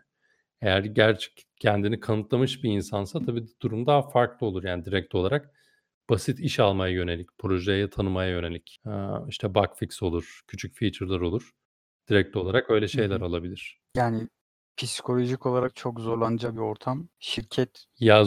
Eğer 0.62 0.84
gerçek 0.84 1.46
kendini 1.60 2.00
kanıtlamış 2.00 2.64
bir 2.64 2.70
insansa 2.70 3.20
tabii 3.26 3.46
durum 3.62 3.86
daha 3.86 4.02
farklı 4.02 4.48
olur 4.48 4.64
yani 4.64 4.86
direkt 4.86 5.16
olarak. 5.16 5.52
Basit 6.10 6.40
iş 6.40 6.60
almaya 6.60 6.94
yönelik, 6.94 7.38
projeye 7.38 7.90
tanımaya 7.90 8.30
yönelik, 8.30 8.82
işte 9.28 9.56
bug 9.56 9.76
fix 9.76 10.04
olur, 10.04 10.42
küçük 10.48 10.76
feature'lar 10.76 11.22
olur. 11.22 11.52
Direkt 12.10 12.36
olarak 12.36 12.70
öyle 12.70 12.88
şeyler 12.88 13.20
hı. 13.20 13.26
alabilir. 13.26 13.82
yani 13.98 14.28
psikolojik 14.78 15.46
olarak 15.46 15.76
çok 15.76 16.00
zorlanacağı 16.00 16.54
bir 16.54 16.60
ortam. 16.60 17.08
Şirket 17.20 17.86
Ya 18.00 18.26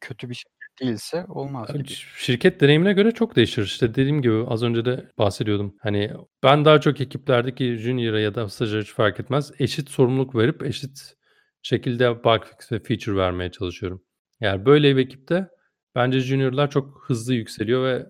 kötü 0.00 0.28
bir 0.30 0.34
şirket 0.34 0.56
değilse 0.80 1.26
olmaz 1.28 1.72
gibi. 1.72 1.88
şirket 2.16 2.60
deneyimine 2.60 2.92
göre 2.92 3.12
çok 3.12 3.36
değişir. 3.36 3.62
İşte 3.62 3.90
dediğim 3.90 4.22
gibi 4.22 4.44
az 4.48 4.62
önce 4.62 4.84
de 4.84 5.08
bahsediyordum. 5.18 5.76
Hani 5.80 6.10
ben 6.42 6.64
daha 6.64 6.80
çok 6.80 7.00
ekiplerdeki 7.00 7.76
junior'a 7.76 8.20
ya 8.20 8.34
da 8.34 8.48
stajyer 8.48 8.82
hiç 8.82 8.92
fark 8.92 9.20
etmez, 9.20 9.52
eşit 9.58 9.90
sorumluluk 9.90 10.34
verip 10.34 10.62
eşit 10.62 11.16
şekilde 11.62 12.24
bug 12.24 12.44
fix 12.44 12.72
ve 12.72 12.80
feature 12.82 13.16
vermeye 13.16 13.50
çalışıyorum. 13.50 14.02
Yani 14.40 14.66
böyle 14.66 14.96
bir 14.96 15.04
ekipte 15.04 15.48
bence 15.94 16.20
junior'lar 16.20 16.70
çok 16.70 17.04
hızlı 17.06 17.34
yükseliyor 17.34 17.84
ve 17.84 18.06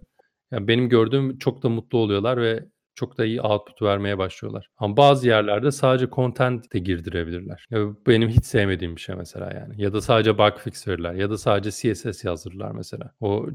ya 0.51 0.69
benim 0.69 0.89
gördüğüm 0.89 1.39
çok 1.39 1.63
da 1.63 1.69
mutlu 1.69 1.99
oluyorlar 1.99 2.43
ve 2.43 2.65
çok 2.97 3.19
da 3.19 3.25
iyi 3.25 3.41
output 3.41 3.83
vermeye 3.83 4.19
başlıyorlar. 4.19 4.69
Ama 4.79 4.97
bazı 4.97 5.29
yerlerde 5.29 5.71
sadece 5.71 6.07
content 6.11 6.73
de 6.73 6.79
girdirebilirler. 6.79 7.67
Ya 7.71 7.79
benim 8.07 8.29
hiç 8.29 8.45
sevmediğim 8.45 8.97
bir 8.97 9.01
şey 9.01 9.15
mesela 9.15 9.53
yani. 9.55 9.83
Ya 9.83 9.93
da 9.93 10.01
sadece 10.01 10.39
bug 10.39 10.59
fix 10.59 10.89
verirler 10.89 11.15
ya 11.15 11.31
da 11.31 11.39
sadece 11.39 11.95
CSS 11.95 12.25
yazdırırlar 12.25 12.71
mesela. 12.71 13.13
O 13.21 13.47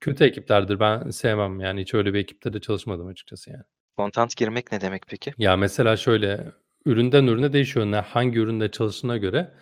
kötü 0.00 0.24
ekiplerdir. 0.24 0.80
Ben 0.80 1.10
sevmem 1.10 1.60
yani 1.60 1.80
hiç 1.80 1.94
öyle 1.94 2.14
bir 2.14 2.18
ekipte 2.18 2.52
de 2.52 2.60
çalışmadım 2.60 3.06
açıkçası 3.06 3.50
yani. 3.50 3.62
Content 3.96 4.36
girmek 4.36 4.72
ne 4.72 4.80
demek 4.80 5.02
peki? 5.08 5.32
Ya 5.38 5.56
mesela 5.56 5.96
şöyle 5.96 6.52
üründen 6.84 7.26
ürüne 7.26 7.52
değişiyor. 7.52 7.86
Ne 7.86 7.96
hangi 7.96 8.38
üründe 8.38 8.70
çalıştığına 8.70 9.16
göre 9.16 9.52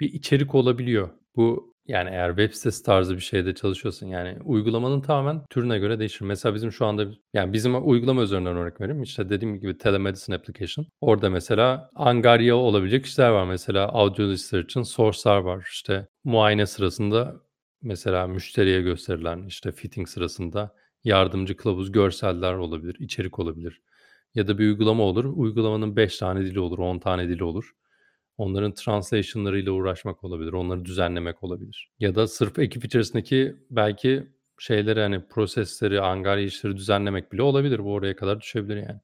bir 0.00 0.12
içerik 0.12 0.54
olabiliyor. 0.54 1.10
Bu 1.36 1.74
yani 1.88 2.10
eğer 2.10 2.28
web 2.28 2.52
sitesi 2.52 2.82
tarzı 2.82 3.16
bir 3.16 3.20
şeyde 3.20 3.54
çalışıyorsun 3.54 4.06
yani 4.06 4.36
uygulamanın 4.44 5.00
tamamen 5.00 5.46
türüne 5.50 5.78
göre 5.78 5.98
değişir. 5.98 6.24
Mesela 6.24 6.54
bizim 6.54 6.72
şu 6.72 6.86
anda 6.86 7.06
yani 7.34 7.52
bizim 7.52 7.88
uygulama 7.88 8.22
üzerinden 8.22 8.56
örnek 8.56 8.80
vereyim. 8.80 9.02
İşte 9.02 9.30
dediğim 9.30 9.60
gibi 9.60 9.78
telemedicine 9.78 10.36
application. 10.36 10.86
Orada 11.00 11.30
mesela 11.30 11.90
angarya 11.94 12.56
olabilecek 12.56 13.06
işler 13.06 13.30
var. 13.30 13.44
Mesela 13.44 13.88
audio 13.88 14.32
için 14.32 14.82
source'lar 14.82 15.38
var. 15.38 15.68
İşte 15.72 16.08
muayene 16.24 16.66
sırasında 16.66 17.36
mesela 17.82 18.26
müşteriye 18.26 18.82
gösterilen 18.82 19.46
işte 19.46 19.72
fitting 19.72 20.08
sırasında 20.08 20.74
yardımcı 21.04 21.56
kılavuz 21.56 21.92
görseller 21.92 22.54
olabilir, 22.54 22.96
içerik 23.00 23.38
olabilir. 23.38 23.82
Ya 24.34 24.48
da 24.48 24.58
bir 24.58 24.64
uygulama 24.64 25.02
olur. 25.02 25.24
Uygulamanın 25.24 25.96
5 25.96 26.18
tane 26.18 26.40
dili 26.44 26.60
olur, 26.60 26.78
10 26.78 26.98
tane 26.98 27.28
dili 27.28 27.44
olur. 27.44 27.72
Onların 28.38 28.74
translation'larıyla 28.74 29.72
uğraşmak 29.72 30.24
olabilir, 30.24 30.52
onları 30.52 30.84
düzenlemek 30.84 31.42
olabilir. 31.42 31.90
Ya 32.00 32.14
da 32.14 32.26
sırf 32.28 32.58
ekip 32.58 32.84
içerisindeki 32.84 33.56
belki 33.70 34.26
şeyleri 34.58 35.00
hani 35.00 35.28
prosesleri, 35.28 36.00
angarya 36.00 36.44
işleri 36.44 36.76
düzenlemek 36.76 37.32
bile 37.32 37.42
olabilir. 37.42 37.84
Bu 37.84 37.92
oraya 37.92 38.16
kadar 38.16 38.40
düşebilir 38.40 38.76
yani. 38.76 39.00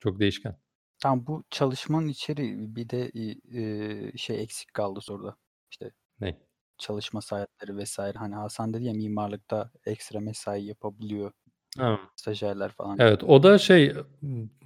Çok 0.00 0.20
değişken. 0.20 0.56
Tamam 0.98 1.26
bu 1.26 1.44
çalışmanın 1.50 2.08
içeriği 2.08 2.76
bir 2.76 2.88
de 2.88 3.10
e, 3.54 4.18
şey 4.18 4.42
eksik 4.42 4.74
kaldı 4.74 5.00
soruda. 5.00 5.36
İşte 5.70 5.90
Ne? 6.20 6.38
çalışma 6.78 7.20
saatleri 7.20 7.76
vesaire. 7.76 8.18
Hani 8.18 8.34
Hasan 8.34 8.74
dedi 8.74 8.84
ya 8.84 8.92
mimarlıkta 8.92 9.70
ekstra 9.86 10.20
mesai 10.20 10.64
yapabiliyor 10.64 11.32
Ha. 11.78 12.00
stajyerler 12.16 12.68
falan. 12.72 12.96
Evet 13.00 13.24
o 13.24 13.42
da 13.42 13.58
şey 13.58 13.92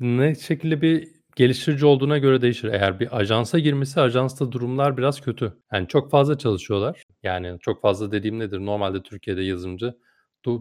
ne 0.01 0.35
şekilde 0.35 0.83
bir 0.83 1.13
geliştirici 1.37 1.87
olduğuna 1.87 2.18
göre 2.18 2.43
değişir. 2.43 2.68
Eğer 2.68 3.01
bir 3.01 3.18
ajansa 3.18 3.59
girmesi 3.59 4.01
ajansta 4.01 4.53
durumlar 4.53 4.97
biraz 4.97 5.20
kötü. 5.20 5.53
Yani 5.72 5.89
çok 5.89 6.11
fazla 6.11 6.39
çalışıyorlar. 6.39 7.03
Yani 7.22 7.59
çok 7.61 7.82
fazla 7.82 8.12
dediğim 8.12 8.39
nedir? 8.39 8.59
Normalde 8.59 9.03
Türkiye'de 9.03 9.43
yazılımcı 9.43 9.95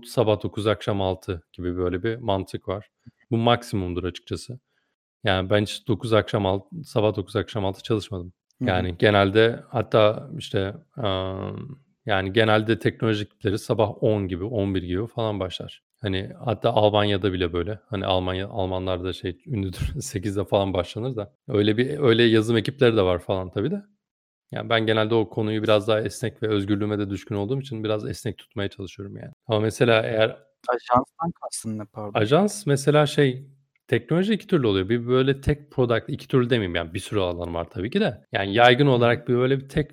sabah 0.06 0.44
9 0.44 0.68
akşam 0.68 1.02
6 1.02 1.44
gibi 1.54 1.78
böyle 1.78 2.04
bir 2.04 2.16
mantık 2.16 2.68
var. 2.68 2.90
Bu 3.32 3.38
maksimumdur 3.38 4.04
açıkçası. 4.04 4.60
Yani 5.24 5.50
ben 5.50 5.62
hiç 5.62 5.88
9 5.88 6.14
akşam 6.14 6.46
6, 6.46 6.84
sabah 6.84 7.16
9 7.16 7.36
akşam 7.36 7.66
6 7.66 7.84
çalışmadım. 7.84 8.34
Yani 8.62 8.96
genelde 9.00 9.64
hatta 9.70 10.30
işte 10.38 10.74
ıı, 10.98 11.56
yani 12.06 12.34
genelde 12.34 12.80
teknoloji 12.80 13.24
ekipleri 13.24 13.60
sabah 13.60 14.04
10 14.04 14.28
gibi 14.28 14.44
11 14.44 14.84
gibi 14.84 15.08
falan 15.08 15.40
başlar. 15.40 15.84
Hani 16.04 16.32
hatta 16.46 16.70
Almanya'da 16.74 17.34
bile 17.34 17.54
böyle. 17.54 17.80
Hani 17.90 18.06
Almanya 18.06 18.48
Almanlarda 18.48 19.14
şey 19.14 19.38
ünlüdür 19.48 19.94
8'de 19.96 20.46
falan 20.46 20.74
başlanır 20.74 21.16
da. 21.16 21.34
Öyle 21.48 21.78
bir 21.78 22.00
öyle 22.00 22.24
yazılım 22.24 22.58
ekipleri 22.58 22.98
de 22.98 23.02
var 23.02 23.20
falan 23.20 23.50
tabii 23.52 23.72
de. 23.72 23.84
Yani 24.52 24.70
ben 24.70 24.86
genelde 24.86 25.16
o 25.16 25.30
konuyu 25.30 25.64
biraz 25.64 25.88
daha 25.88 26.02
esnek 26.02 26.44
ve 26.44 26.48
özgürlüğüme 26.48 27.00
de 27.00 27.10
düşkün 27.10 27.36
olduğum 27.36 27.60
için 27.60 27.84
biraz 27.84 28.06
esnek 28.10 28.38
tutmaya 28.38 28.70
çalışıyorum 28.70 29.18
yani. 29.18 29.32
Ama 29.48 29.60
mesela 29.60 30.02
eğer 30.02 30.38
Ajanstan 30.68 31.32
kastın 31.42 31.80
ne 31.80 31.86
pardon? 31.86 32.20
Ajans 32.20 32.66
mesela 32.66 33.06
şey 33.06 33.48
teknoloji 33.88 34.34
iki 34.34 34.48
türlü 34.48 34.68
oluyor. 34.68 34.90
Bir 34.90 35.08
böyle 35.08 35.42
tek 35.42 35.72
product 35.72 36.10
iki 36.10 36.28
türlü 36.28 36.50
demeyeyim 36.50 36.76
yani 36.76 36.94
bir 36.94 37.00
sürü 37.00 37.20
alan 37.20 37.54
var 37.54 37.70
tabii 37.70 37.90
ki 37.90 38.02
de. 38.02 38.26
Yani 38.32 38.54
yaygın 38.54 38.88
olarak 38.88 39.28
bir 39.28 39.36
böyle 39.36 39.60
bir 39.60 39.70
tek 39.70 39.92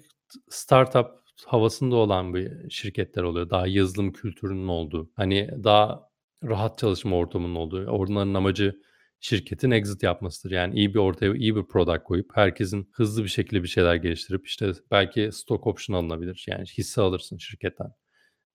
startup 0.48 1.06
havasında 1.46 1.96
olan 1.96 2.34
bir 2.34 2.70
şirketler 2.70 3.22
oluyor. 3.22 3.50
Daha 3.50 3.66
yazılım 3.66 4.12
kültürünün 4.12 4.68
olduğu. 4.68 5.10
Hani 5.16 5.50
daha 5.64 6.10
rahat 6.44 6.78
çalışma 6.78 7.16
ortamının 7.16 7.54
olduğu. 7.54 7.90
Onların 7.90 8.34
amacı 8.34 8.80
şirketin 9.20 9.70
exit 9.70 10.02
yapmasıdır. 10.02 10.50
Yani 10.54 10.74
iyi 10.74 10.94
bir 10.94 10.98
ortaya 10.98 11.34
iyi 11.34 11.56
bir 11.56 11.62
product 11.64 12.04
koyup 12.04 12.30
herkesin 12.34 12.90
hızlı 12.92 13.24
bir 13.24 13.28
şekilde 13.28 13.62
bir 13.62 13.68
şeyler 13.68 13.94
geliştirip 13.94 14.46
işte 14.46 14.72
belki 14.90 15.32
stock 15.32 15.66
option 15.66 15.96
alınabilir. 15.96 16.44
Yani 16.48 16.64
hisse 16.64 17.00
alırsın 17.02 17.38
şirketten. 17.38 17.92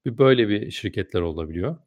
Bir 0.05 0.17
böyle 0.17 0.49
bir 0.49 0.71
şirketler 0.71 1.21
olabiliyor. 1.21 1.77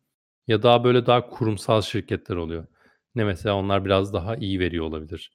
Ya 0.46 0.62
daha 0.62 0.84
böyle 0.84 1.06
daha 1.06 1.30
kurumsal 1.30 1.82
şirketler 1.82 2.36
oluyor. 2.36 2.66
Ne 3.14 3.24
mesela 3.24 3.54
onlar 3.56 3.84
biraz 3.84 4.12
daha 4.12 4.36
iyi 4.36 4.60
veriyor 4.60 4.84
olabilir. 4.84 5.32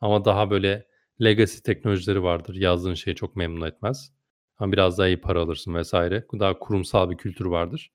Ama 0.00 0.24
daha 0.24 0.50
böyle 0.50 0.86
legacy 1.22 1.58
teknolojileri 1.58 2.22
vardır. 2.22 2.54
Yazdığın 2.54 2.94
şey 2.94 3.14
çok 3.14 3.36
memnun 3.36 3.66
etmez. 3.66 4.12
Ama 4.58 4.72
biraz 4.72 4.98
daha 4.98 5.08
iyi 5.08 5.20
para 5.20 5.40
alırsın 5.40 5.74
vesaire. 5.74 6.24
Daha 6.38 6.58
kurumsal 6.58 7.10
bir 7.10 7.16
kültür 7.16 7.46
vardır. 7.46 7.90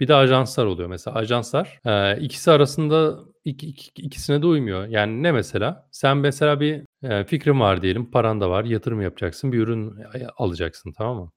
Bir 0.00 0.08
de 0.08 0.14
ajanslar 0.14 0.66
oluyor. 0.66 0.88
Mesela 0.88 1.16
ajanslar 1.16 1.80
e, 1.84 2.20
ikisi 2.20 2.50
arasında 2.50 3.18
ik, 3.44 3.64
ik, 3.64 3.92
ikisine 3.98 4.42
de 4.42 4.46
uymuyor. 4.46 4.86
Yani 4.86 5.22
ne 5.22 5.32
mesela? 5.32 5.88
Sen 5.92 6.16
mesela 6.16 6.60
bir 6.60 6.82
e, 7.02 7.24
fikrin 7.24 7.60
var 7.60 7.82
diyelim. 7.82 8.10
Paran 8.10 8.40
da 8.40 8.50
var. 8.50 8.64
Yatırım 8.64 9.02
yapacaksın. 9.02 9.52
Bir 9.52 9.58
ürün 9.58 9.94
alacaksın 10.36 10.92
tamam 10.92 11.16
mı? 11.16 11.30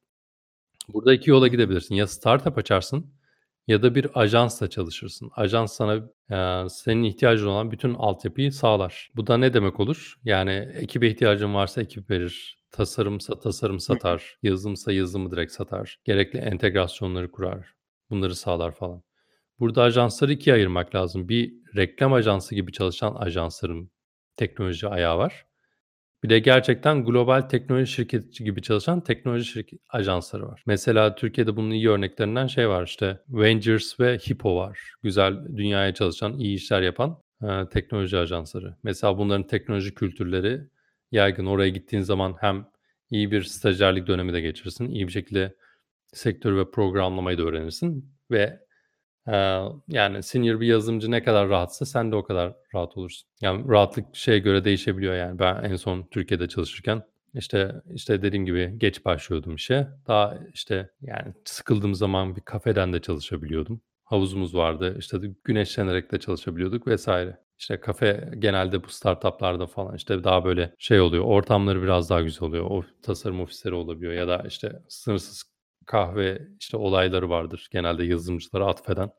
Burada 0.94 1.14
iki 1.14 1.30
yola 1.30 1.48
gidebilirsin. 1.48 1.96
Ya 1.96 2.08
startup 2.08 2.58
açarsın 2.58 3.14
ya 3.68 3.84
da 3.84 3.96
bir 3.96 4.08
ajansla 4.22 4.70
çalışırsın. 4.70 5.32
Ajans 5.36 5.74
sana 5.74 5.96
e, 6.32 6.70
senin 6.70 7.04
ihtiyacın 7.04 7.48
olan 7.48 7.72
bütün 7.72 7.94
altyapıyı 7.94 8.52
sağlar. 8.52 9.10
Bu 9.16 9.28
da 9.28 9.38
ne 9.38 9.54
demek 9.54 9.80
olur? 9.80 10.16
Yani 10.24 10.70
ekibe 10.74 11.08
ihtiyacın 11.08 11.54
varsa 11.54 11.82
ekip 11.82 12.10
verir. 12.10 12.57
Tasarımsa 12.72 13.40
tasarım 13.40 13.80
satar. 13.80 14.38
Yazılımsa 14.44 14.92
yazılımı 14.92 15.32
direkt 15.32 15.52
satar. 15.52 16.00
Gerekli 16.04 16.40
entegrasyonları 16.40 17.32
kurar. 17.32 17.74
Bunları 18.10 18.36
sağlar 18.36 18.72
falan. 18.72 19.04
Burada 19.60 19.84
ajansları 19.84 20.34
ikiye 20.34 20.56
ayırmak 20.56 20.96
lazım. 20.96 21.30
Bir 21.30 21.54
reklam 21.76 22.14
ajansı 22.14 22.56
gibi 22.56 22.72
çalışan 22.72 23.16
ajansların 23.16 23.92
teknoloji 24.36 24.88
ayağı 24.88 25.18
var. 25.18 25.46
Bir 26.24 26.30
de 26.30 26.40
gerçekten 26.40 27.06
global 27.06 27.42
teknoloji 27.42 27.92
şirketi 27.92 28.44
gibi 28.44 28.62
çalışan 28.62 29.02
teknoloji 29.02 29.46
şirket 29.46 29.80
ajansları 29.90 30.48
var. 30.48 30.64
Mesela 30.66 31.16
Türkiye'de 31.16 31.56
bunun 31.56 31.72
iyi 31.72 31.90
örneklerinden 31.90 32.48
şey 32.48 32.70
var 32.70 32.86
işte 32.86 33.22
Vengers 33.30 34.00
ve 34.00 34.18
Hippo 34.18 34.56
var. 34.56 34.80
Güzel 35.04 35.58
dünyaya 35.58 35.94
çalışan, 35.94 36.40
iyi 36.40 36.56
işler 36.56 36.82
yapan 36.82 37.22
e, 37.44 37.70
teknoloji 37.70 38.18
ajansları. 38.18 38.76
Mesela 38.84 39.18
bunların 39.18 39.48
teknoloji 39.48 39.94
kültürleri 39.94 40.62
yaygın. 41.12 41.46
Oraya 41.46 41.70
gittiğin 41.70 42.04
zaman 42.04 42.36
hem 42.42 42.66
iyi 43.12 43.32
bir 43.32 43.44
stajyerlik 43.44 44.08
dönemi 44.08 44.34
de 44.34 44.42
geçirirsin, 44.42 44.90
iyi 44.90 45.08
bir 45.08 45.12
şekilde 45.12 45.56
sektör 46.14 46.58
ve 46.58 46.72
programlamayı 46.72 47.38
da 47.38 47.44
öğrenirsin 47.44 48.14
ve 48.32 48.68
Eee, 49.28 49.62
yani 49.88 50.24
senior 50.24 50.60
bir 50.60 50.68
yazılımcı 50.68 51.12
ne 51.12 51.24
kadar 51.24 51.50
rahatsa 51.50 51.86
sen 51.86 52.12
de 52.12 52.16
o 52.16 52.24
kadar 52.24 52.54
rahat 52.76 52.98
olursun. 52.98 53.30
Yani 53.42 53.70
rahatlık 53.70 54.16
şeye 54.16 54.40
göre 54.40 54.66
değişebiliyor 54.66 55.16
yani. 55.16 55.40
Ben 55.40 55.64
en 55.64 55.76
son 55.76 56.08
Türkiye'de 56.12 56.48
çalışırken 56.48 57.04
işte 57.34 57.76
işte 57.94 58.22
dediğim 58.22 58.46
gibi 58.46 58.74
geç 58.78 59.06
başlıyordum 59.06 59.56
işe. 59.56 59.88
Daha 60.08 60.38
işte 60.54 60.90
yani 61.02 61.34
sıkıldığım 61.46 61.96
zaman 61.96 62.36
bir 62.36 62.42
kafeden 62.42 62.94
de 62.94 63.02
çalışabiliyordum. 63.02 63.82
Havuzumuz 64.04 64.56
vardı. 64.56 64.96
İşte 65.00 65.18
güneşlenerek 65.44 66.12
de 66.12 66.20
çalışabiliyorduk 66.20 66.88
vesaire. 66.88 67.38
İşte 67.60 67.80
kafe 67.80 68.32
genelde 68.40 68.84
bu 68.84 68.88
startuplarda 68.88 69.68
falan 69.68 69.96
işte 69.96 70.24
daha 70.24 70.46
böyle 70.46 70.74
şey 70.78 71.00
oluyor. 71.02 71.24
Ortamları 71.24 71.84
biraz 71.84 72.10
daha 72.10 72.22
güzel 72.22 72.44
oluyor. 72.44 72.66
O 72.70 72.84
tasarım 73.02 73.42
ofisleri 73.42 73.76
olabiliyor 73.76 74.14
ya 74.14 74.28
da 74.28 74.44
işte 74.48 74.82
sınırsız 74.88 75.44
kahve 75.86 76.48
işte 76.60 76.78
olayları 76.78 77.30
vardır. 77.30 77.68
Genelde 77.72 78.06
yazılımcılara 78.06 78.66
atfeden. 78.66 79.10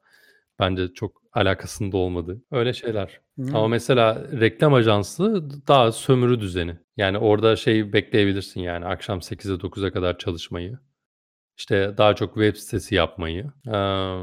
Bence 0.58 0.88
çok 0.94 1.22
alakasında 1.32 1.96
olmadı. 1.96 2.42
Öyle 2.50 2.72
şeyler. 2.72 3.20
Hmm. 3.36 3.56
Ama 3.56 3.68
mesela 3.68 4.26
reklam 4.40 4.74
ajansı 4.74 5.48
daha 5.68 5.92
sömürü 5.92 6.40
düzeni. 6.40 6.76
Yani 6.96 7.18
orada 7.18 7.56
şey 7.56 7.92
bekleyebilirsin 7.92 8.60
yani 8.60 8.86
akşam 8.86 9.18
8'e 9.18 9.60
9'a 9.60 9.92
kadar 9.92 10.18
çalışmayı. 10.18 10.78
İşte 11.58 11.94
daha 11.98 12.14
çok 12.14 12.34
web 12.34 12.56
sitesi 12.56 12.94
yapmayı. 12.94 13.44
Eee, 13.66 14.22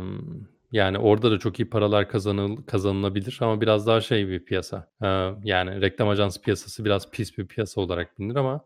yani 0.75 0.97
orada 0.97 1.31
da 1.31 1.39
çok 1.39 1.59
iyi 1.59 1.69
paralar 1.69 2.09
kazanıl 2.09 2.63
kazanılabilir 2.63 3.37
ama 3.41 3.61
biraz 3.61 3.87
daha 3.87 4.01
şey 4.01 4.27
bir 4.27 4.45
piyasa. 4.45 4.91
Eee, 5.03 5.33
yani 5.43 5.81
reklam 5.81 6.09
ajansı 6.09 6.41
piyasası 6.41 6.85
biraz 6.85 7.11
pis 7.11 7.37
bir 7.37 7.47
piyasa 7.47 7.81
olarak 7.81 8.19
bilinir 8.19 8.35
ama 8.35 8.65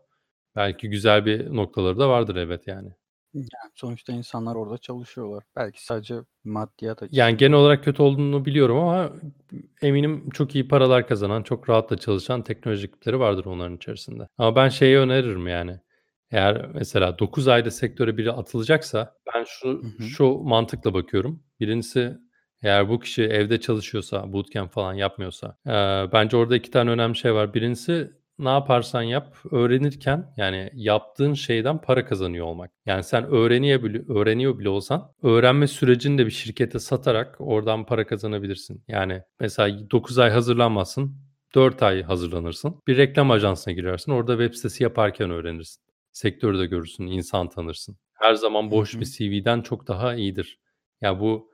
belki 0.56 0.90
güzel 0.90 1.26
bir 1.26 1.56
noktaları 1.56 1.98
da 1.98 2.08
vardır 2.08 2.36
evet 2.36 2.66
yani. 2.66 2.88
Yani 3.34 3.72
sonuçta 3.74 4.12
insanlar 4.12 4.54
orada 4.54 4.78
çalışıyorlar. 4.78 5.44
Belki 5.56 5.84
sadece 5.84 6.14
maddiyat 6.44 7.02
açısından. 7.02 7.26
Yani 7.26 7.36
genel 7.36 7.56
olarak 7.56 7.84
kötü 7.84 8.02
olduğunu 8.02 8.44
biliyorum 8.44 8.76
ama 8.78 9.12
eminim 9.82 10.30
çok 10.30 10.54
iyi 10.54 10.68
paralar 10.68 11.08
kazanan, 11.08 11.42
çok 11.42 11.68
rahatla 11.68 11.96
çalışan 11.96 12.42
teknoloji 12.42 12.86
ekipleri 12.86 13.20
vardır 13.20 13.44
onların 13.44 13.76
içerisinde. 13.76 14.28
Ama 14.38 14.56
ben 14.56 14.68
şeyi 14.68 14.98
öneririm 14.98 15.46
yani. 15.46 15.80
Eğer 16.30 16.66
mesela 16.74 17.18
9 17.18 17.48
ayda 17.48 17.70
sektöre 17.70 18.16
biri 18.16 18.32
atılacaksa 18.32 19.14
ben 19.34 19.44
şu 19.48 19.68
Hı 19.68 19.86
hı. 19.98 20.02
şu 20.02 20.26
mantıkla 20.26 20.94
bakıyorum. 20.94 21.42
Birincisi 21.60 22.18
Eğer 22.62 22.88
bu 22.88 23.00
kişi 23.00 23.22
evde 23.22 23.60
çalışıyorsa, 23.60 24.32
bootcamp 24.32 24.72
falan 24.72 24.94
yapmıyorsa, 24.94 25.56
eee, 25.66 26.08
bence 26.12 26.36
orada 26.36 26.56
2 26.56 26.70
tane 26.70 26.90
önemli 26.90 27.16
şey 27.16 27.34
var. 27.34 27.54
Birincisi 27.54 28.10
ne 28.38 28.48
yaparsan 28.48 29.02
yap, 29.02 29.36
öğrenirken 29.50 30.34
yani 30.36 30.70
yaptığın 30.74 31.34
şeyden 31.34 31.80
para 31.80 32.04
kazanıyor 32.04 32.46
olmak. 32.46 32.70
Yani 32.86 33.02
sen 33.02 33.24
öğreniyor 33.24 33.82
bile 33.82 34.02
öğreniyor 34.08 34.58
bile 34.58 34.68
olsan 34.68 35.12
öğrenme 35.22 35.66
sürecini 35.66 36.18
de 36.18 36.26
bir 36.26 36.30
şirkete 36.30 36.78
satarak 36.78 37.36
oradan 37.38 37.86
para 37.86 38.06
kazanabilirsin. 38.06 38.84
Yani 38.88 39.22
mesela 39.40 39.90
9 39.90 40.18
ay 40.18 40.30
hazırlanmazsın, 40.30 41.16
4 41.54 41.82
ay 41.82 42.02
hazırlanırsın. 42.02 42.76
Bir 42.86 42.96
reklam 42.96 43.30
ajansına 43.30 43.74
girersin, 43.74 44.12
orada 44.12 44.32
web 44.32 44.54
sitesi 44.54 44.82
yaparken 44.82 45.30
öğrenirsin. 45.30 45.82
Sektörü 46.12 46.58
de 46.58 46.66
görürsün, 46.66 47.06
insan 47.06 47.48
tanırsın. 47.48 47.96
Her 48.14 48.34
zaman 48.34 48.70
boş 48.70 48.94
hı. 48.94 49.00
bir 49.00 49.06
CV'den 49.06 49.60
çok 49.60 49.88
daha 49.88 50.14
iyidir. 50.14 50.58
Ya 51.00 51.20
bu 51.20 51.49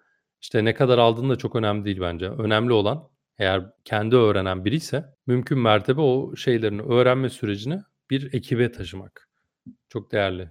işte 0.47 0.65
ne 0.65 0.75
kadar 0.75 0.99
aldığın 0.99 1.31
da 1.31 1.37
çok 1.37 1.57
önemli 1.57 1.85
değil 1.85 2.01
bence. 2.01 2.29
Önemli 2.29 2.73
olan 2.73 3.09
eğer 3.39 3.73
kendi 3.85 4.17
öğrenen 4.17 4.65
biriyse 4.65 5.15
mümkün 5.27 5.59
mertebe 5.59 6.01
o 6.01 6.37
şeylerini 6.37 6.83
öğrenme 6.83 7.29
sürecini 7.31 7.83
bir 8.11 8.35
ekibe 8.35 8.73
taşımak. 8.73 9.29
Çok 9.89 10.13
değerli 10.13 10.51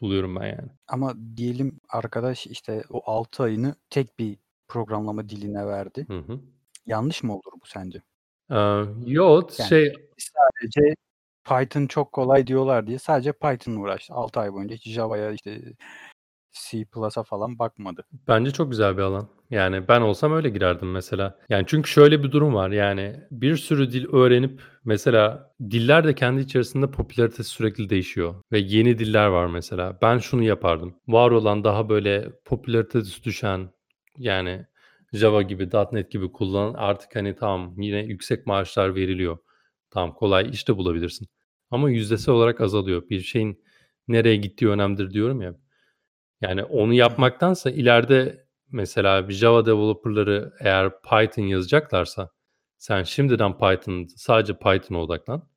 buluyorum 0.00 0.36
ben 0.36 0.46
yani. 0.46 0.70
Ama 0.88 1.14
diyelim 1.36 1.80
arkadaş 1.88 2.46
işte 2.46 2.84
o 2.90 3.10
6 3.10 3.42
ayını 3.42 3.74
tek 3.90 4.18
bir 4.18 4.38
programlama 4.68 5.28
diline 5.28 5.66
verdi. 5.66 6.06
Hı 6.08 6.18
hı. 6.18 6.40
Yanlış 6.86 7.22
mı 7.22 7.34
olur 7.34 7.52
bu 7.62 7.66
sence? 7.66 8.02
Eee, 8.50 8.84
yo, 9.06 9.42
Yani 9.58 9.68
şey 9.68 9.92
sadece 10.18 10.94
Python 11.44 11.86
çok 11.86 12.12
kolay 12.12 12.46
diyorlar 12.46 12.86
diye 12.86 12.98
sadece 12.98 13.32
Python'la 13.32 13.80
uğraştı. 13.80 14.14
6 14.14 14.40
ay 14.40 14.52
boyunca 14.52 14.74
hiç 14.74 14.88
Java'ya 14.88 15.32
işte 15.32 15.62
C+'a 16.70 17.22
falan 17.22 17.58
bakmadı. 17.58 18.04
Bence 18.28 18.50
çok 18.50 18.70
güzel 18.70 18.96
bir 18.96 19.02
alan. 19.02 19.28
Yani 19.50 19.88
ben 19.88 20.00
olsam 20.00 20.32
öyle 20.32 20.48
girerdim 20.48 20.90
mesela. 20.90 21.38
Yani 21.48 21.64
çünkü 21.66 21.90
şöyle 21.90 22.22
bir 22.22 22.32
durum 22.32 22.54
var. 22.54 22.70
Yani 22.70 23.20
bir 23.30 23.56
sürü 23.56 23.92
dil 23.92 24.06
öğrenip 24.12 24.62
mesela 24.84 25.52
diller 25.70 26.06
de 26.06 26.14
kendi 26.14 26.40
içerisinde 26.40 26.90
popülaritesi 26.90 27.50
sürekli 27.50 27.90
değişiyor 27.90 28.34
ve 28.52 28.58
yeni 28.58 28.98
diller 28.98 29.26
var 29.26 29.46
mesela. 29.46 29.98
Ben 30.02 30.18
şunu 30.18 30.42
yapardım. 30.42 30.94
Var 31.08 31.30
olan 31.30 31.64
daha 31.64 31.88
böyle 31.88 32.32
popülaritesi 32.44 33.24
düşen 33.24 33.70
yani 34.18 34.66
Java 35.12 35.42
gibi, 35.42 35.68
.NET 35.92 36.10
gibi 36.10 36.32
kullanan 36.32 36.74
artık 36.74 37.16
hani 37.16 37.36
tamam 37.36 37.80
yine 37.80 37.98
yüksek 37.98 38.46
maaşlar 38.46 38.94
veriliyor. 38.94 39.38
Tamam 39.90 40.14
kolay 40.14 40.50
iş 40.50 40.68
de 40.68 40.76
bulabilirsin. 40.76 41.28
Ama 41.70 41.90
yüzdesel 41.90 42.34
olarak 42.34 42.60
azalıyor. 42.60 43.02
Bir 43.10 43.20
şeyin 43.20 43.62
nereye 44.08 44.36
gittiği 44.36 44.68
önemlidir 44.68 45.10
diyorum 45.10 45.42
ya. 45.42 45.54
Yani 46.40 46.64
onu 46.64 46.94
yapmaktansa 46.94 47.70
ileride 47.70 48.46
mesela 48.72 49.28
bir 49.28 49.34
Java 49.34 49.66
developer'ları 49.66 50.52
eğer 50.60 50.90
Python 51.02 51.42
yazacaklarsa 51.42 52.30
sen 52.78 53.02
şimdiden 53.02 53.58
Python 53.58 54.06
sadece 54.16 54.52
Python'a 54.54 54.98
odaklan. 55.02 55.48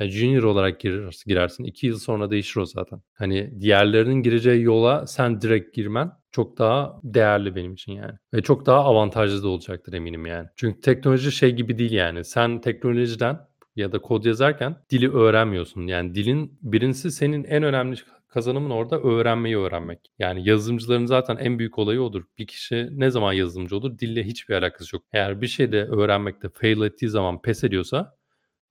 Eee, 0.00 0.08
junior 0.10 0.42
olarak 0.42 0.80
girer 0.80 1.14
girersin. 1.26 1.64
2 1.64 1.86
yıl 1.86 1.98
sonra 1.98 2.30
değişir 2.30 2.60
o 2.60 2.66
zaten. 2.66 3.02
Hani 3.14 3.60
diğerlerinin 3.60 4.22
gireceği 4.22 4.62
yola 4.62 5.06
sen 5.06 5.40
direkt 5.40 5.76
girmen 5.76 6.12
çok 6.32 6.58
daha 6.58 7.00
değerli 7.04 7.56
benim 7.56 7.72
için 7.74 7.92
yani 7.92 8.12
ve 8.34 8.42
çok 8.42 8.66
daha 8.66 8.80
avantajlı 8.80 9.42
da 9.42 9.48
olacaktır 9.48 9.92
eminim 9.92 10.26
yani. 10.26 10.48
Çünkü 10.56 10.80
teknoloji 10.80 11.32
şey 11.32 11.52
gibi 11.52 11.78
değil 11.78 11.92
yani. 11.92 12.24
Sen 12.24 12.60
teknolojiden 12.60 13.38
ya 13.76 13.92
da 13.92 13.98
kod 13.98 14.24
yazarken 14.24 14.76
dili 14.90 15.12
öğrenmiyorsun. 15.12 15.86
Yani 15.86 16.14
dilin 16.14 16.58
birincisi 16.62 17.10
senin 17.10 17.44
en 17.44 17.62
önemli 17.62 17.96
kazanımın 18.34 18.70
orada 18.70 19.00
öğrenmeyi 19.00 19.58
öğrenmek. 19.58 19.98
Yani 20.18 20.48
yazılımcıların 20.48 21.06
zaten 21.06 21.36
en 21.36 21.58
büyük 21.58 21.78
olayı 21.78 22.02
odur. 22.02 22.24
Bir 22.38 22.46
kişi 22.46 22.88
ne 22.90 23.10
zaman 23.10 23.32
yazılımcı 23.32 23.76
olur? 23.76 23.98
Dille 23.98 24.24
hiçbir 24.24 24.54
alakası 24.54 24.96
yok. 24.96 25.04
Eğer 25.12 25.40
bir 25.40 25.46
şeyde 25.46 25.84
öğrenmekte 25.84 26.48
fail 26.48 26.82
ettiği 26.82 27.08
zaman 27.08 27.42
pes 27.42 27.64
ediyorsa 27.64 28.16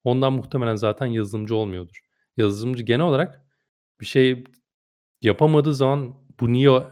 ondan 0.03 0.34
muhtemelen 0.34 0.76
zaten 0.76 1.06
yazılımcı 1.06 1.56
olmuyordur. 1.56 1.99
Yazılımcı 2.38 2.84
genel 2.84 3.06
olarak 3.06 3.41
bir 4.02 4.06
şey 4.06 4.44
yapamadığı 5.22 5.73
zaman 5.73 6.15
bu 6.40 6.53
niye 6.53 6.84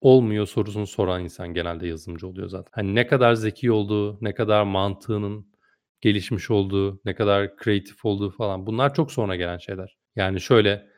olmuyor 0.00 0.46
sorusunu 0.46 0.86
soran 0.86 1.22
insan 1.24 1.54
genelde 1.54 1.86
yazılımcı 1.86 2.26
oluyor 2.28 2.48
zaten. 2.48 2.70
Hani 2.72 2.94
ne 2.94 3.06
kadar 3.06 3.34
zeki 3.34 3.72
olduğu, 3.72 4.18
ne 4.24 4.34
kadar 4.34 4.62
mantığının 4.62 5.52
gelişmiş 6.00 6.50
olduğu, 6.50 7.00
ne 7.04 7.14
kadar 7.14 7.56
kreatif 7.56 8.04
olduğu 8.04 8.30
falan 8.30 8.66
bunlar 8.66 8.94
çok 8.94 9.12
sonra 9.12 9.36
gelen 9.36 9.58
şeyler. 9.58 9.96
Yani 10.16 10.40
şöyle, 10.40 10.91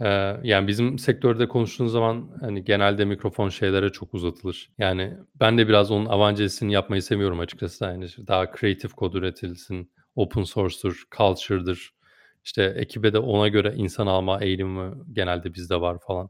eee, 0.00 0.40
yani 0.42 0.68
bizim 0.68 0.98
sektörde 0.98 1.48
konuştuğun 1.48 1.86
zaman 1.86 2.30
hani 2.40 2.64
genelde 2.64 3.04
mikrofon 3.04 3.48
şeylere 3.48 3.90
çok 3.92 4.14
uzatılır. 4.14 4.70
Yani 4.78 5.14
ben 5.40 5.58
de 5.58 5.68
biraz 5.68 5.90
onun 5.90 6.06
avancesini 6.06 6.72
yapmayı 6.72 7.02
seviyorum 7.02 7.40
açıkçası. 7.40 7.84
Yani 7.84 8.06
daha 8.26 8.50
kreatif 8.50 8.92
kod 8.94 9.14
üretilsin, 9.14 9.92
open 10.16 10.42
source'tur, 10.42 11.04
culture'dır. 11.16 11.90
İşte 12.44 12.62
ekibe 12.76 13.12
de 13.12 13.18
ona 13.18 13.48
göre 13.48 13.74
insan 13.76 14.06
alma 14.06 14.40
eğilimi 14.40 14.94
genelde 15.12 15.54
bizde 15.54 15.80
var 15.80 15.98
falan. 16.06 16.28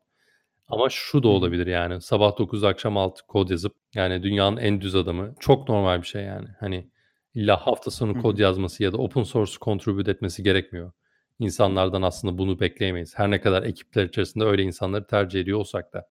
Ama 0.69 0.89
şu 0.91 1.23
da 1.23 1.29
Hı 1.29 1.33
hı. 1.33 1.37
olabilir 1.37 1.67
yani 1.67 2.01
sabah 2.01 2.39
9 2.39 2.65
akşam 2.65 2.97
6 2.97 3.27
kod 3.27 3.51
yazıp 3.51 3.75
yani 3.95 4.23
dünyanın 4.23 4.57
en 4.57 4.81
düz 4.81 4.95
adamı 4.95 5.35
çok 5.41 5.69
normal 5.69 6.03
bir 6.03 6.07
şey 6.07 6.23
yani. 6.25 6.49
Hani 6.61 6.91
illa 7.35 7.57
hafta 7.67 7.91
sonu 7.91 8.15
Hı 8.15 8.19
kod 8.19 8.39
hı. 8.39 8.43
yazması 8.43 8.83
ya 8.83 8.93
da 8.93 8.97
open 8.97 9.23
source 9.23 9.53
contribute 9.63 10.11
etmesi 10.11 10.43
gerekmiyor. 10.43 10.93
İnsanlardan 11.39 12.03
aslında 12.03 12.39
bunu 12.39 12.61
bekleyemeyiz. 12.61 13.19
Her 13.19 13.31
ne 13.31 13.41
kadar 13.41 13.63
ekipler 13.63 14.05
içerisinde 14.05 14.45
öyle 14.45 14.63
insanları 14.63 15.07
tercih 15.07 15.41
ediyor 15.41 15.59
olsak 15.59 15.93
da. 15.93 16.09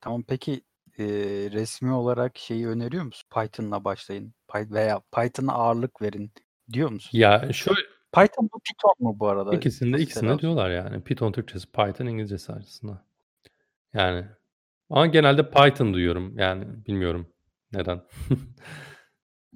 Tamam 0.00 0.22
peki, 0.28 0.60
eee, 0.98 1.06
resmi 1.50 1.92
olarak 1.92 2.38
şeyi 2.38 2.68
öneriyor 2.68 3.04
musun? 3.04 3.28
Python'la 3.34 3.84
başlayın 3.84 4.34
pay 4.48 4.66
veya 4.70 5.00
Python'a 5.16 5.52
ağırlık 5.52 6.02
verin 6.02 6.32
diyor 6.72 6.90
musun? 6.90 7.18
Ya 7.18 7.52
şöyle 7.52 7.80
Python 8.12 8.44
mu 8.44 8.60
Python 8.64 8.94
mu 8.98 9.20
bu 9.20 9.28
arada? 9.28 9.56
İkisini 9.56 9.88
de 9.88 9.92
Nasıl 9.92 10.02
ikisini 10.02 10.22
de 10.22 10.26
telaffuz? 10.26 10.42
diyorlar 10.42 10.70
yani. 10.70 11.04
Python 11.04 11.32
Türkçesi, 11.32 11.66
Python 11.72 12.06
İngilizcesi 12.06 12.52
aslında. 12.52 13.04
Yani 13.94 14.26
ama 14.90 15.06
genelde 15.06 15.50
Python 15.50 15.94
duyuyorum 15.94 16.38
yani 16.38 16.86
bilmiyorum 16.86 17.28
neden. 17.72 18.02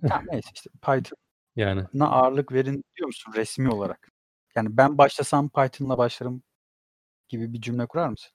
Tamam 0.09 0.25
neyse 0.33 0.51
işte 0.55 0.71
Python'a 0.83 1.17
Yani. 1.57 1.85
ağırlık 2.01 2.53
verin 2.53 2.85
diyor 2.97 3.07
musun 3.07 3.33
resmi 3.37 3.71
olarak? 3.71 4.09
Yani 4.57 4.77
ben 4.77 4.99
başlasam 4.99 5.49
Python'la 5.49 5.99
başlarım 5.99 6.43
gibi 7.29 7.53
bir 7.53 7.61
cümle 7.61 7.87
kurar 7.87 8.09
mısın? 8.09 8.33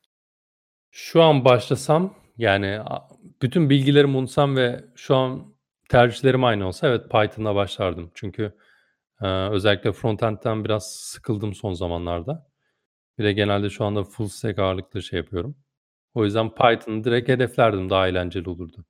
Şu 0.92 1.24
an 1.24 1.46
başlasam 1.46 2.16
yani 2.38 2.80
bütün 3.42 3.70
bilgilerimi 3.70 4.18
unutsam 4.18 4.56
ve 4.56 4.86
şu 4.96 5.16
an 5.16 5.56
tercihlerim 5.90 6.44
aynı 6.44 6.68
olsa 6.68 6.88
evet 6.88 7.12
Python'la 7.12 7.56
başlardım. 7.56 8.12
Çünkü, 8.16 8.58
eee, 9.24 9.50
özellikle 9.52 9.92
frontend'den 9.94 10.66
biraz 10.66 10.92
sıkıldım 10.96 11.54
son 11.54 11.74
zamanlarda. 11.74 12.48
Bir 13.20 13.24
de 13.24 13.34
genelde 13.34 13.70
şu 13.70 13.86
anda 13.86 14.04
full 14.04 14.28
stack 14.28 14.60
ağırlıklı 14.60 15.04
şey 15.04 15.18
yapıyorum. 15.20 15.58
O 16.14 16.26
yüzden 16.26 16.50
Python'ı 16.56 17.04
direkt 17.04 17.30
hedeflerdim. 17.30 17.90
Daha 17.90 18.08
eğlenceli 18.08 18.50
olurdu. 18.50 18.86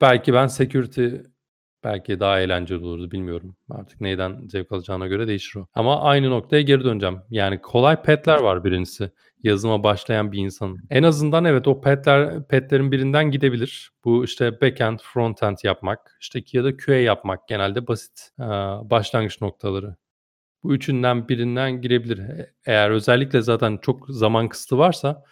Belki 0.00 0.34
ben 0.34 0.46
security 0.46 1.08
belki 1.84 2.20
daha 2.20 2.40
eğlenceli 2.40 2.84
olurdu 2.84 3.10
bilmiyorum. 3.10 3.56
Artık 3.70 4.00
neyden 4.00 4.48
zevk 4.48 4.72
alacağına 4.72 5.06
göre 5.06 5.28
değişir 5.28 5.58
o. 5.58 5.66
Ama 5.74 6.02
aynı 6.02 6.30
noktaya 6.30 6.62
geri 6.62 6.84
döneceğim. 6.84 7.18
Yani 7.30 7.60
kolay 7.60 8.02
path'ler 8.02 8.40
var 8.40 8.64
birincisi 8.64 9.10
yazılıma 9.42 9.84
başlayan 9.84 10.32
bir 10.32 10.38
insanın. 10.38 10.78
En 10.90 11.02
azından 11.02 11.44
evet 11.44 11.68
o 11.68 11.80
path'ler 11.80 12.48
path'lerin 12.48 12.92
birinden 12.92 13.30
gidebilir. 13.30 13.90
Bu 14.04 14.24
işte 14.24 14.60
backend, 14.60 14.98
frontend 15.02 15.56
yapmak, 15.64 16.16
işte 16.20 16.42
ya 16.52 16.64
da 16.64 16.76
QA 16.76 16.94
yapmak 16.94 17.48
genelde 17.48 17.86
basit, 17.86 18.30
başlangıç 18.82 19.40
noktaları. 19.40 19.96
Bu 20.62 20.74
üçünden 20.74 21.28
birinden 21.28 21.80
girebilir. 21.80 22.18
E 22.18 22.52
eğer 22.66 22.90
özellikle 22.90 23.42
zaten 23.42 23.78
çok 23.82 24.06
zaman 24.08 24.48
kısıtı 24.48 24.78
varsa 24.78 25.24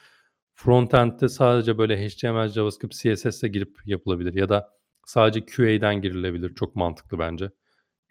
frontend'de 0.55 1.29
sadece 1.29 1.79
böyle 1.79 2.09
HTML, 2.09 2.49
JavaScript, 2.49 2.95
CSS'le 2.95 3.47
girip 3.47 3.77
yapılabilir 3.85 4.35
ya 4.35 4.49
da 4.49 4.78
sadece 5.09 5.47
QA'den 5.47 6.03
girilebilir. 6.03 6.55
Çok 6.55 6.77
mantıklı 6.77 7.19
bence. 7.19 7.51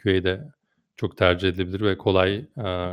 QA 0.03 0.23
de 0.23 0.47
çok 0.95 1.17
tercih 1.17 1.49
edilebilir 1.49 1.81
ve 1.81 1.97
kolay, 1.97 2.45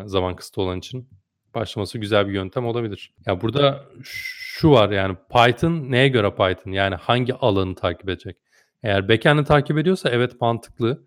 zaman 0.04 0.36
kısıtı 0.36 0.60
olan 0.60 0.78
için 0.78 1.08
başlaması 1.54 1.98
güzel 1.98 2.28
bir 2.28 2.32
yöntem 2.32 2.66
olabilir. 2.66 3.14
Ya, 3.26 3.40
burada 3.40 3.84
şu 4.02 4.70
var 4.70 4.90
yani 4.90 5.16
Python 5.30 5.90
neye 5.90 6.08
göre 6.08 6.30
Python? 6.30 6.72
Yani 6.72 6.94
hangi 6.94 7.34
alanı 7.34 7.74
takip 7.74 8.08
edecek? 8.08 8.36
Eğer 8.82 9.08
backend'i 9.08 9.44
takip 9.44 9.78
ediyorsa 9.78 10.10
evet 10.10 10.40
mantıklı 10.40 11.04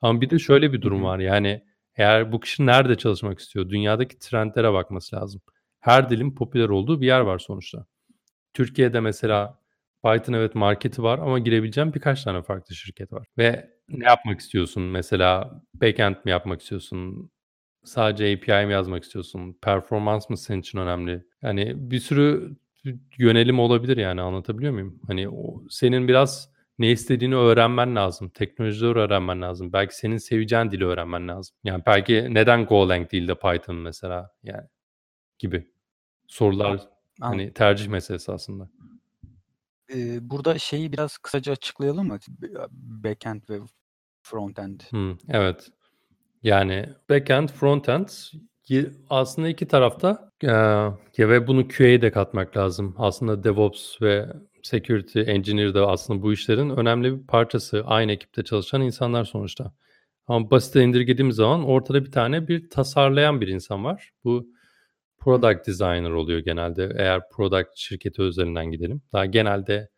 ama 0.00 0.20
bir 0.20 0.30
de 0.30 0.38
şöyle 0.38 0.72
bir 0.72 0.82
durum 0.82 1.04
var 1.04 1.18
yani 1.18 1.64
eğer 1.96 2.32
bu 2.32 2.40
kişi 2.40 2.66
nerede 2.66 2.98
çalışmak 2.98 3.38
istiyor? 3.38 3.70
Dünyadaki 3.70 4.18
trendlere 4.18 4.72
bakması 4.72 5.16
lazım. 5.16 5.40
Her 5.80 6.10
dilin 6.10 6.34
popüler 6.34 6.68
olduğu 6.68 7.00
bir 7.00 7.06
yer 7.06 7.20
var 7.20 7.38
sonuçta. 7.38 7.86
Türkiye'de 8.54 9.00
mesela 9.00 9.59
Python 10.04 10.32
evet 10.32 10.54
marketi 10.54 11.02
var 11.02 11.18
ama 11.18 11.38
girebileceğin 11.38 11.94
birkaç 11.94 12.24
tane 12.24 12.42
farklı 12.42 12.74
şirket 12.74 13.12
var 13.12 13.26
ve 13.38 13.70
ne 13.88 14.06
yapmak 14.06 14.40
istiyorsun? 14.40 14.82
Mesela 14.82 15.62
backend 15.74 16.16
mi 16.24 16.30
yapmak 16.30 16.60
istiyorsun? 16.60 17.30
Sadece 17.84 18.32
API 18.32 18.66
mi 18.66 18.72
yazmak 18.72 19.04
istiyorsun? 19.04 19.58
Performans 19.62 20.30
mı 20.30 20.36
senin 20.36 20.60
için 20.60 20.78
önemli? 20.78 21.24
Yani 21.42 21.72
bir 21.76 21.98
sürü 21.98 22.56
yönelim 23.18 23.60
olabilir 23.60 23.96
yani 23.96 24.20
anlatabiliyor 24.20 24.72
muyum? 24.72 25.00
Hani 25.06 25.28
o 25.28 25.62
senin 25.70 26.08
biraz 26.08 26.50
ne 26.78 26.90
istediğini 26.90 27.36
öğrenmen 27.36 27.96
lazım. 27.96 28.28
Teknolojileri 28.28 28.98
öğrenmen 28.98 29.42
lazım. 29.42 29.72
Belki 29.72 29.96
senin 29.96 30.16
seveceğin 30.16 30.70
dili 30.70 30.84
öğrenmen 30.84 31.28
lazım. 31.28 31.56
Yani 31.64 31.82
belki 31.86 32.34
neden 32.34 32.66
Golang 32.66 33.12
değil 33.12 33.28
de 33.28 33.34
Python 33.34 33.76
mesela 33.76 34.30
yani 34.42 34.66
gibi 35.38 35.70
sorular 36.26 36.68
Anladım. 36.68 36.88
hani 37.20 37.52
tercih 37.52 37.88
meselesi 37.88 38.32
aslında. 38.32 38.70
Eee, 39.94 40.18
burada 40.22 40.58
şeyi 40.58 40.92
biraz 40.92 41.18
kısaca 41.18 41.52
açıklayalım 41.52 42.06
mı? 42.08 42.18
Backend 42.72 43.42
ve 43.50 43.58
frontend. 44.22 44.80
Hımm, 44.90 45.18
evet. 45.28 45.68
Yani 46.42 46.86
backend, 47.10 47.48
frontend 47.48 48.08
aslında 49.10 49.48
iki 49.48 49.68
tarafta, 49.68 50.32
eee, 50.42 50.50
ya 51.18 51.28
ve 51.28 51.46
bunu 51.46 51.68
QA'ya 51.68 52.02
de 52.02 52.10
katmak 52.10 52.56
lazım. 52.56 52.94
Aslında 52.98 53.44
DevOps 53.44 54.02
ve 54.02 54.26
security 54.62 55.20
engineer 55.26 55.74
de 55.74 55.80
aslında 55.80 56.22
bu 56.22 56.32
işlerin 56.32 56.70
önemli 56.70 57.20
bir 57.20 57.26
parçası. 57.26 57.82
Aynı 57.86 58.12
ekipte 58.12 58.44
çalışan 58.44 58.82
insanlar 58.82 59.24
sonuçta. 59.24 59.72
Ama 60.26 60.50
basite 60.50 60.82
indirgediğimiz 60.84 61.36
zaman 61.36 61.64
ortada 61.64 62.04
bir 62.04 62.12
tane 62.12 62.48
bir 62.48 62.70
tasarlayan 62.70 63.40
bir 63.40 63.48
insan 63.48 63.84
var. 63.84 64.10
Bu 64.24 64.48
product 65.20 65.66
designer 65.66 66.10
oluyor 66.10 66.40
genelde 66.40 66.92
eğer 66.98 67.28
product 67.30 67.68
şirketi 67.76 68.22
üzerinden 68.22 68.70
gidelim. 68.70 69.02
Daha 69.12 69.26
genelde 69.26 69.88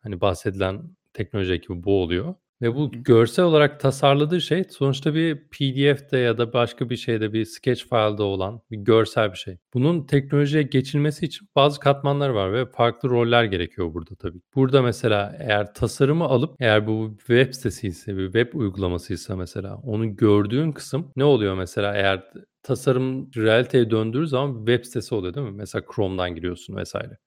hani 0.00 0.20
bahsedilen 0.20 0.96
teknoloji 1.12 1.52
ekibi 1.52 1.84
bu 1.84 2.02
oluyor 2.02 2.34
ve 2.62 2.74
bu 2.74 2.90
görsel 2.92 3.44
olarak 3.44 3.80
tasarladığı 3.80 4.40
şey 4.40 4.64
sonuçta 4.64 5.14
bir 5.14 5.36
PDF'de 5.36 6.18
ya 6.18 6.38
da 6.38 6.52
başka 6.52 6.90
bir 6.90 6.96
şeyde 6.96 7.32
bir 7.32 7.44
sketch 7.44 7.82
file'da 7.82 8.24
olan 8.24 8.60
bir 8.70 8.76
görsel 8.76 9.32
bir 9.32 9.36
şey. 9.36 9.58
Bunun 9.74 10.06
teknolojiye 10.06 10.62
geçilmesi 10.62 11.26
için 11.26 11.48
bazı 11.56 11.80
katmanlar 11.80 12.28
var 12.28 12.52
ve 12.52 12.66
farklı 12.66 13.10
roller 13.10 13.44
gerekiyor 13.44 13.94
burada 13.94 14.14
tabii. 14.14 14.40
Burada 14.54 14.82
mesela 14.82 15.36
eğer 15.38 15.74
tasarımı 15.74 16.24
alıp 16.24 16.56
eğer 16.60 16.86
bu 16.86 17.12
bir 17.12 17.18
web 17.18 17.54
sitesiyse, 17.54 18.16
bir 18.16 18.24
web 18.24 18.54
uygulamasıysa 18.54 19.36
mesela 19.36 19.76
onu 19.76 20.16
gördüğün 20.16 20.72
kısım 20.72 21.12
ne 21.16 21.24
oluyor 21.24 21.54
mesela 21.54 21.94
eğer 21.94 22.24
tasarım 22.62 23.30
realiteye 23.36 23.90
döndüğü 23.90 24.26
zaman 24.26 24.56
web 24.66 24.84
sitesi 24.84 25.14
oluyor 25.14 25.34
değil 25.34 25.46
mi? 25.46 25.52
Mesela 25.56 25.82
Chrome'dan 25.94 26.34
giriyorsun 26.34 26.76
vesaire. 26.76 27.18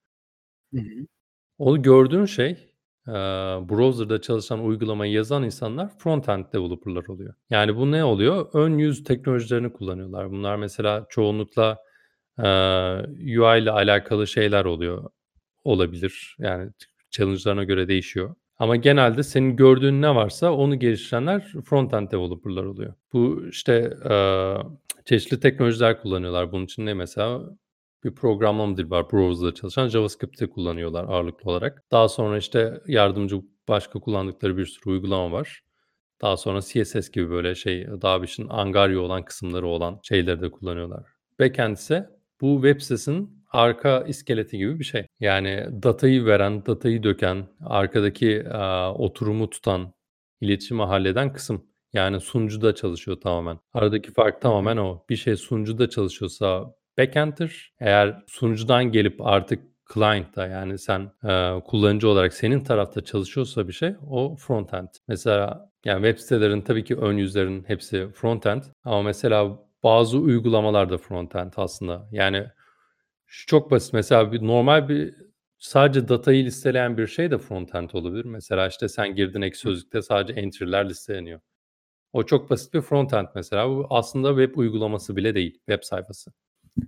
Hı 0.74 0.80
hı. 0.82 1.06
Onu 1.57 1.82
gördüğün 1.82 2.26
şey, 2.26 2.74
eee, 3.07 3.14
browser'da 3.69 4.22
çalışan 4.22 4.64
uygulamayı 4.65 5.11
yazan 5.14 5.44
insanlar 5.44 5.90
frontend 5.99 6.45
developer'lar 6.53 7.06
oluyor. 7.07 7.34
Yani 7.49 7.76
bu 7.76 7.91
ne 7.91 8.03
oluyor? 8.03 8.48
Ön 8.53 8.77
yüz 8.77 9.03
teknolojilerini 9.03 9.73
kullanıyorlar. 9.73 10.32
Bunlar 10.32 10.56
mesela 10.56 11.06
çoğunlukla, 11.10 11.77
eee, 12.40 12.45
UI 13.40 13.61
ile 13.61 13.72
alakalı 13.72 14.27
şeyler 14.27 14.65
oluyor 14.65 15.03
olabilir. 15.64 16.36
Yani 16.40 16.72
challenge'larına 17.11 17.64
göre 17.64 17.88
değişiyor. 17.88 18.36
Ama 18.60 18.76
genelde 18.76 19.23
senin 19.23 19.56
gördüğün 19.56 20.02
ne 20.02 20.15
varsa 20.15 20.53
onu 20.53 20.80
geliştirenler 20.80 21.53
frontend 21.65 22.11
developer'lar 22.11 22.64
oluyor. 22.65 22.94
Bu 23.14 23.44
işte, 23.49 23.98
eee, 24.10 24.57
çeşitli 25.06 25.40
teknolojiler 25.40 26.02
kullanıyorlar. 26.02 26.52
Bunun 26.52 26.65
için 26.65 26.86
ne 26.86 26.94
mesela? 26.94 27.41
Bir 28.04 28.16
programlama 28.16 28.78
dili 28.78 28.90
var 28.90 29.12
browser'da 29.12 29.54
çalışan. 29.54 29.88
JavaScript'i 29.88 30.50
kullanıyorlar 30.50 31.04
ağırlıklı 31.04 31.52
olarak. 31.52 31.84
Daha 31.92 32.10
sonra 32.10 32.38
işte 32.38 32.82
yardımcı 32.88 33.42
başka 33.68 34.00
kullandıkları 34.00 34.58
bir 34.58 34.66
sürü 34.66 34.90
uygulama 34.94 35.32
var. 35.32 35.62
Daha 36.22 36.38
sonra 36.38 36.62
CSS 36.62 37.12
gibi 37.12 37.30
böyle 37.30 37.56
şey, 37.56 37.88
daha 38.02 38.22
bir 38.22 38.28
işin 38.28 38.48
angarya 38.50 39.00
olan 39.00 39.26
kısımları 39.26 39.68
olan 39.68 40.00
şeyleri 40.04 40.42
de 40.42 40.52
kullanıyorlar. 40.52 41.04
Backend 41.40 41.78
ise 41.78 42.10
bu 42.42 42.56
web 42.56 42.82
sitesinin 42.82 43.46
arka 43.52 44.02
iskeleti 44.02 44.58
gibi 44.58 44.80
bir 44.80 44.84
şey. 44.84 45.06
Yani 45.20 45.68
datayı 45.84 46.26
veren, 46.26 46.66
datayı 46.66 47.04
döken, 47.04 47.48
arkadaki, 47.66 48.50
aaa, 48.50 48.94
oturumu 48.94 49.50
tutan, 49.50 49.94
iletişimi 50.42 50.84
halleden 50.84 51.34
kısım. 51.34 51.66
Yani 51.94 52.20
sunucuda 52.20 52.76
çalışıyor 52.76 53.22
tamamen. 53.22 53.60
Aradaki 53.74 54.14
fark 54.14 54.42
tamamen 54.42 54.78
o. 54.78 55.06
Bir 55.10 55.16
şey 55.16 55.36
sunucuda 55.36 55.90
çalışıyorsa 55.90 56.76
backend'tir. 56.98 57.74
Eğer 57.80 58.24
sunucudan 58.28 58.86
gelip 58.92 59.22
artık 59.28 59.64
client'ta 59.94 60.48
yani 60.48 60.78
sen, 60.80 61.12
eee, 61.24 61.62
kullanıcı 61.68 62.10
olarak 62.10 62.34
senin 62.34 62.64
tarafta 62.64 63.02
çalışıyorsa 63.04 63.68
bir 63.68 63.74
şey 63.74 63.96
o 64.10 64.36
frontend. 64.36 64.88
Mesela 65.08 65.72
yani 65.86 66.06
web 66.08 66.20
sitelerin 66.24 66.62
tabii 66.62 66.84
ki 66.84 66.96
ön 66.98 67.18
yüzlerin 67.18 67.64
hepsi 67.68 68.08
frontend 68.16 68.64
ama 68.84 69.02
mesela 69.02 69.60
bazı 69.84 70.18
uygulamalar 70.18 70.90
da 70.90 70.98
frontend 70.98 71.54
aslında. 71.58 72.08
Yani 72.12 72.48
şu 73.26 73.48
çok 73.48 73.72
basit 73.72 73.94
mesela 73.94 74.32
bir 74.32 74.42
normal 74.48 74.90
bir 74.90 75.16
sadece 75.60 76.08
datayı 76.10 76.46
listeleyen 76.46 76.98
bir 76.98 77.08
şey 77.08 77.32
de 77.32 77.38
frontend 77.38 77.90
olabilir. 77.94 78.26
Mesela 78.26 78.68
işte 78.68 78.88
sen 78.90 79.16
girdin 79.16 79.42
Hı. 79.42 79.58
Sözlük'te 79.58 80.02
sadece 80.02 80.34
entry'ler 80.42 80.90
listeleniyor. 80.90 81.40
O 82.14 82.24
çok 82.26 82.50
basit 82.50 82.74
bir 82.74 82.82
frontend 82.82 83.28
mesela. 83.36 83.70
Bu 83.70 83.88
aslında 83.90 84.30
web 84.30 84.58
uygulaması 84.60 85.16
bile 85.16 85.36
değil, 85.36 85.54
web 85.70 85.84
sayfası. 85.84 86.32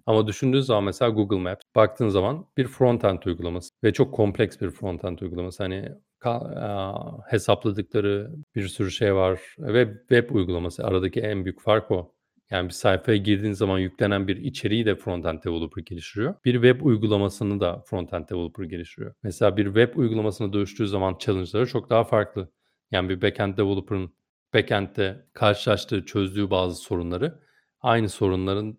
Ama 0.05 0.27
düşündüğün 0.27 0.59
zaman 0.59 0.83
mesela 0.83 1.11
Google 1.11 1.39
Maps 1.39 1.61
baktığın 1.75 2.09
zaman 2.09 2.45
bir 2.57 2.67
frontend 2.67 3.23
uygulaması 3.23 3.69
ve 3.83 3.93
çok 3.93 4.13
kompleks 4.13 4.61
bir 4.61 4.69
frontend 4.69 5.19
uygulaması. 5.19 5.63
Hani 5.63 5.89
ka 6.19 7.17
hesapladıkları 7.29 8.31
bir 8.55 8.67
sürü 8.67 8.91
şey 8.91 9.15
var 9.15 9.41
ve 9.59 9.93
web 10.09 10.29
uygulaması. 10.35 10.85
Aradaki 10.85 11.19
en 11.19 11.45
büyük 11.45 11.61
fark 11.61 11.91
o. 11.91 12.13
Yani 12.51 12.67
bir 12.67 12.73
sayfaya 12.73 13.17
girdiğin 13.17 13.53
zaman 13.53 13.79
yüklenen 13.79 14.27
bir 14.27 14.37
içeriği 14.37 14.85
de 14.85 14.95
frontend 14.95 15.43
developer 15.43 15.83
geliştiriyor. 15.83 16.35
Bir 16.45 16.53
web 16.53 16.81
uygulamasını 16.81 17.59
da 17.59 17.83
frontend 17.85 18.29
developer 18.29 18.63
geliştiriyor. 18.63 19.13
Mesela 19.23 19.57
bir 19.57 19.65
web 19.65 19.95
uygulamasına 19.97 20.53
dönüştüğü 20.53 20.87
zaman 20.87 21.17
challenge'ları 21.19 21.67
çok 21.67 21.89
daha 21.89 22.03
farklı. 22.03 22.51
Yani 22.91 23.09
bir 23.09 23.21
backend 23.21 23.57
developer'ın 23.57 24.13
backend'de 24.53 25.25
karşılaştığı, 25.33 26.05
çözdüğü 26.05 26.49
bazı 26.49 26.75
sorunları 26.75 27.39
aynı 27.81 28.09
sorunların 28.09 28.77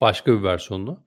başka 0.00 0.32
bir 0.38 0.42
versiyonunu 0.42 1.04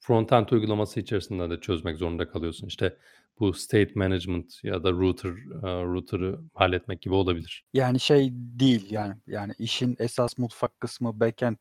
frontend 0.00 0.48
uygulaması 0.48 1.00
içerisinde 1.00 1.50
de 1.50 1.60
çözmek 1.60 1.98
zorunda 1.98 2.28
kalıyorsun. 2.28 2.66
İşte 2.66 2.96
bu 3.40 3.52
state 3.52 3.92
management 3.94 4.64
ya 4.64 4.84
da 4.84 4.92
router, 4.92 5.30
eee, 5.30 5.84
router'ı 5.84 6.40
halletmek 6.54 7.02
gibi 7.02 7.14
olabilir. 7.14 7.64
Yani 7.72 8.00
şey 8.00 8.28
değil 8.32 8.90
yani 8.90 9.14
yani 9.26 9.52
işin 9.58 9.96
esas 9.98 10.38
mutfak 10.38 10.80
kısmı 10.80 11.20
backend. 11.20 11.56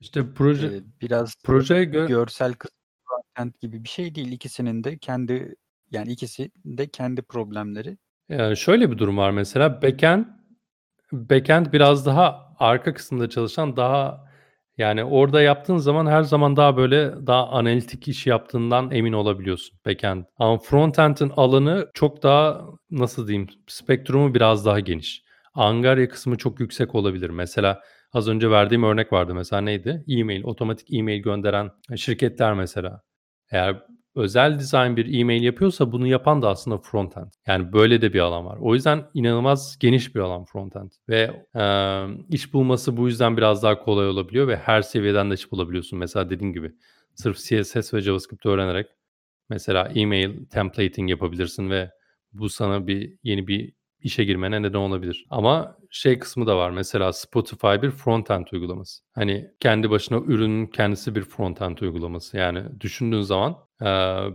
İşte 0.00 0.32
proje 0.34 0.66
Eee, 0.72 0.82
biraz 1.02 1.34
projeye 1.44 1.84
gö 1.84 2.06
görsel 2.08 2.52
kısmı 2.54 2.78
frontend 3.08 3.52
gibi 3.60 3.84
bir 3.84 3.88
şey 3.88 4.14
değil. 4.14 4.32
İkisinin 4.32 4.84
de 4.84 4.98
kendi 4.98 5.54
yani 5.90 6.12
ikisi 6.12 6.50
de 6.64 6.86
kendi 6.88 7.22
problemleri. 7.22 7.98
Eee, 8.30 8.54
şöyle 8.56 8.90
bir 8.90 8.98
durum 8.98 9.16
var 9.16 9.30
mesela 9.30 9.82
backend 9.82 10.24
backend 11.12 11.66
biraz 11.72 12.06
daha 12.06 12.54
arka 12.58 12.94
kısımda 12.94 13.28
çalışan 13.30 13.76
daha 13.76 14.28
yani 14.78 15.04
orada 15.04 15.42
yaptığın 15.42 15.76
zaman 15.76 16.06
her 16.06 16.22
zaman 16.22 16.56
daha 16.56 16.76
böyle 16.76 17.26
daha 17.26 17.48
analitik 17.48 18.08
iş 18.08 18.26
yaptığından 18.26 18.90
emin 18.90 19.12
olabiliyorsun 19.12 19.78
backend. 19.86 20.24
Ama 20.38 20.58
frontend'in 20.58 21.32
alanı 21.36 21.90
çok 21.94 22.22
daha 22.22 22.60
nasıl 22.90 23.28
diyeyim 23.28 23.48
spektrumu 23.66 24.34
biraz 24.34 24.66
daha 24.66 24.80
geniş. 24.80 25.24
Angarya 25.54 26.08
kısmı 26.08 26.36
çok 26.36 26.60
yüksek 26.60 26.94
olabilir. 26.94 27.30
Mesela 27.30 27.80
az 28.12 28.28
önce 28.28 28.50
verdiğim 28.50 28.82
örnek 28.82 29.12
vardı 29.12 29.34
mesela 29.34 29.62
neydi? 29.62 30.04
E-mail, 30.08 30.44
otomatik 30.44 30.94
e-mail 30.94 31.22
gönderen 31.22 31.70
şirketler 31.96 32.54
mesela. 32.54 33.00
Eğer 33.50 33.82
özel 34.14 34.58
dizayn 34.58 34.96
bir 34.96 35.20
e-mail 35.20 35.42
yapıyorsa 35.42 35.92
bunu 35.92 36.06
yapan 36.06 36.42
da 36.42 36.48
aslında 36.48 36.78
frontend. 36.78 37.32
Yani 37.46 37.72
böyle 37.72 38.02
de 38.02 38.12
bir 38.12 38.20
alan 38.20 38.46
var. 38.46 38.58
O 38.60 38.74
yüzden 38.74 39.04
inanılmaz 39.14 39.78
geniş 39.80 40.14
bir 40.14 40.20
alan 40.20 40.44
frontend 40.44 40.90
ve, 41.08 41.44
eee, 41.56 42.06
iş 42.30 42.52
bulması 42.54 42.96
bu 42.96 43.08
yüzden 43.08 43.36
biraz 43.36 43.62
daha 43.62 43.78
kolay 43.84 44.08
olabiliyor 44.08 44.48
ve 44.48 44.56
her 44.56 44.82
seviyeden 44.82 45.30
de 45.30 45.34
iş 45.34 45.52
bulabiliyorsun. 45.52 45.98
Mesela 45.98 46.30
dediğim 46.30 46.52
gibi 46.52 46.72
sırf 47.14 47.36
CSS 47.38 47.94
ve 47.96 48.00
JavaScript 48.00 48.46
öğrenerek 48.46 48.86
mesela 49.50 49.88
e-mail 49.94 50.44
templating 50.46 51.10
yapabilirsin 51.10 51.70
ve 51.70 51.90
bu 52.32 52.48
sana 52.48 52.86
bir 52.86 53.18
yeni 53.22 53.46
bir 53.48 53.72
işe 54.04 54.24
girmene 54.24 54.62
neden 54.62 54.78
olabilir. 54.78 55.26
Ama 55.30 55.76
şey 55.90 56.18
kısmı 56.18 56.46
da 56.46 56.56
var 56.56 56.70
mesela 56.70 57.12
Spotify 57.12 57.66
bir 57.82 57.90
frontend 57.90 58.46
uygulaması. 58.52 59.02
Hani 59.14 59.50
kendi 59.60 59.90
başına 59.90 60.18
ürünün 60.18 60.66
kendisi 60.66 61.14
bir 61.14 61.22
frontend 61.22 61.78
uygulaması. 61.78 62.36
Yani 62.36 62.80
düşündüğün 62.80 63.20
zaman, 63.22 63.56
eee, 63.82 63.86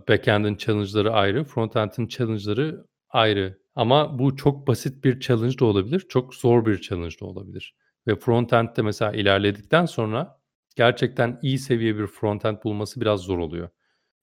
backend'in 0.09 0.57
challenge'ları 0.57 1.13
ayrı, 1.13 1.43
frontend'in 1.43 2.07
challenge'ları 2.07 2.85
ayrı. 3.09 3.59
Ama 3.75 4.19
bu 4.19 4.35
çok 4.35 4.67
basit 4.67 5.03
bir 5.03 5.19
challenge 5.19 5.59
da 5.59 5.65
olabilir, 5.65 6.05
çok 6.09 6.35
zor 6.35 6.65
bir 6.65 6.81
challenge 6.81 7.15
da 7.21 7.25
olabilir. 7.25 7.75
Ve 8.07 8.15
frontend'de 8.15 8.81
mesela 8.81 9.11
ilerledikten 9.11 9.85
sonra 9.85 10.39
gerçekten 10.75 11.39
iyi 11.41 11.57
seviye 11.59 11.97
bir 11.97 12.07
frontend 12.07 12.57
bulması 12.63 13.01
biraz 13.01 13.19
zor 13.21 13.37
oluyor. 13.37 13.69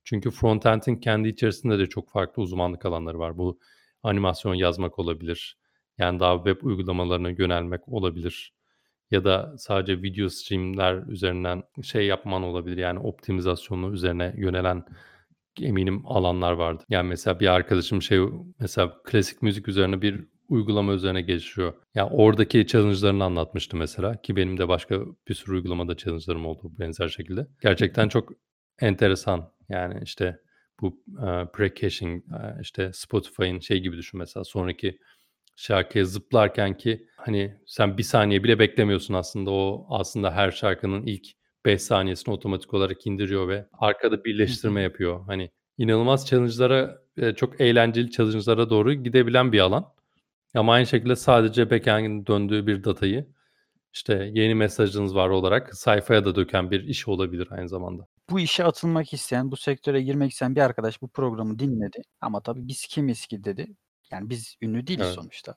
Çünkü 0.04 0.30
frontend'in 0.30 0.96
kendi 0.96 1.28
içerisinde 1.28 1.78
de 1.78 1.86
çok 1.86 2.10
farklı 2.10 2.42
uzmanlık 2.42 2.86
alanları 2.86 3.18
var. 3.18 3.38
Bu 3.38 3.58
animasyon 4.02 4.54
yazmak 4.54 4.98
olabilir. 4.98 5.56
Yani 5.98 6.20
daha 6.20 6.36
web 6.36 6.62
uygulamalarına 6.62 7.30
yönelmek 7.30 7.88
olabilir. 7.88 8.52
Ya 9.10 9.24
da 9.24 9.54
sadece 9.58 10.02
video 10.02 10.28
stream'ler 10.28 10.94
üzerinden 11.08 11.62
şey 11.82 12.06
yapman 12.06 12.42
olabilir. 12.42 12.76
Yani 12.76 12.98
optimizasyonu 12.98 13.92
üzerine 13.92 14.34
yönelen 14.36 14.84
eminim 15.60 16.02
alanlar 16.06 16.52
vardır. 16.52 16.84
Yani 16.88 17.08
mesela 17.08 17.40
bir 17.40 17.46
arkadaşım 17.46 18.02
şey 18.02 18.18
mesela 18.58 19.02
klasik 19.04 19.42
müzik 19.42 19.68
üzerine 19.68 20.02
bir 20.02 20.28
uygulama 20.48 20.92
üzerine 20.92 21.22
geliştiriyor. 21.22 21.74
Yani 21.94 22.10
oradaki 22.12 22.66
challenge'larını 22.66 23.24
anlatmıştı 23.24 23.76
mesela 23.76 24.20
ki 24.20 24.36
benim 24.36 24.58
de 24.58 24.68
başka 24.68 25.00
bir 25.28 25.34
sürü 25.34 25.54
uygulamada 25.54 25.96
challenge'larım 25.96 26.46
oldu 26.46 26.72
benzer 26.78 27.08
şekilde. 27.08 27.46
Gerçekten 27.62 28.08
çok 28.08 28.32
enteresan. 28.80 29.52
Yani 29.68 30.00
işte 30.04 30.40
bu 30.80 31.02
e, 31.18 31.26
pre-caching 31.26 32.18
e, 32.18 32.60
işte 32.62 32.90
Spotify'ın 32.94 33.60
şey 33.60 33.80
gibi 33.80 33.96
düşün 33.96 34.18
mesela 34.18 34.44
sonraki 34.44 34.98
şarkıya 35.56 36.04
zıplarken 36.04 36.76
ki 36.76 37.06
hani 37.16 37.56
sen 37.66 37.98
bir 37.98 38.02
saniye 38.02 38.44
bile 38.44 38.58
beklemiyorsun 38.58 39.14
aslında 39.14 39.50
o 39.50 39.86
aslında 39.90 40.32
her 40.32 40.50
şarkının 40.50 41.02
ilk 41.06 41.26
5 41.64 41.82
saniyesini 41.82 42.34
otomatik 42.34 42.74
olarak 42.74 43.06
indiriyor 43.06 43.48
ve 43.48 43.66
arkada 43.72 44.24
birleştirme 44.24 44.82
yapıyor. 44.82 45.24
Hani 45.26 45.50
inanılmaz 45.78 46.28
challenge'lara 46.28 46.98
e, 47.16 47.32
çok 47.34 47.60
eğlenceli 47.60 48.10
challenge'lara 48.10 48.70
doğru 48.70 48.92
gidebilen 48.94 49.52
bir 49.52 49.60
alan. 49.60 49.92
Ama 50.54 50.72
aynı 50.72 50.86
şekilde 50.86 51.16
sadece 51.16 51.70
backend'in 51.70 52.26
döndüğü 52.26 52.66
bir 52.66 52.84
datayı 52.84 53.26
işte 53.92 54.30
yeni 54.34 54.54
mesajınız 54.54 55.14
var 55.14 55.28
olarak 55.28 55.74
sayfaya 55.74 56.24
da 56.24 56.34
döken 56.34 56.70
bir 56.70 56.84
iş 56.84 57.08
olabilir 57.08 57.48
aynı 57.50 57.68
zamanda. 57.68 58.06
Bu 58.30 58.40
işe 58.40 58.64
atılmak 58.64 59.12
isteyen, 59.12 59.50
bu 59.50 59.56
sektöre 59.56 60.02
girmek 60.02 60.32
isteyen 60.32 60.56
bir 60.56 60.60
arkadaş 60.60 61.02
bu 61.02 61.08
programı 61.08 61.58
dinledi. 61.58 62.02
Ama 62.20 62.40
tabii 62.42 62.68
biz 62.68 62.86
kimiz 62.86 63.26
ki 63.26 63.44
dedi. 63.44 63.76
Yani 64.10 64.30
biz 64.30 64.56
ünlü 64.62 64.86
değiliz 64.86 65.04
Evet. 65.06 65.14
sonuçta. 65.14 65.54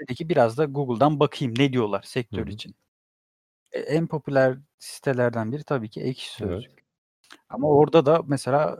Dedi 0.00 0.14
ki 0.14 0.28
biraz 0.28 0.58
da 0.58 0.64
Google'dan 0.64 1.20
bakayım 1.20 1.54
ne 1.58 1.72
diyorlar 1.72 2.02
sektör 2.02 2.42
Hı 2.46 2.50
hı. 2.50 2.54
için. 2.54 2.74
E, 3.72 3.80
en 3.80 4.06
popüler 4.06 4.58
sitelerden 4.78 5.52
biri 5.52 5.64
tabii 5.64 5.90
ki 5.90 6.00
Ekşi 6.02 6.44
Evet. 6.44 6.52
Sözlük. 6.62 6.84
Ama 7.48 7.68
orada 7.68 8.06
da 8.06 8.22
mesela 8.26 8.78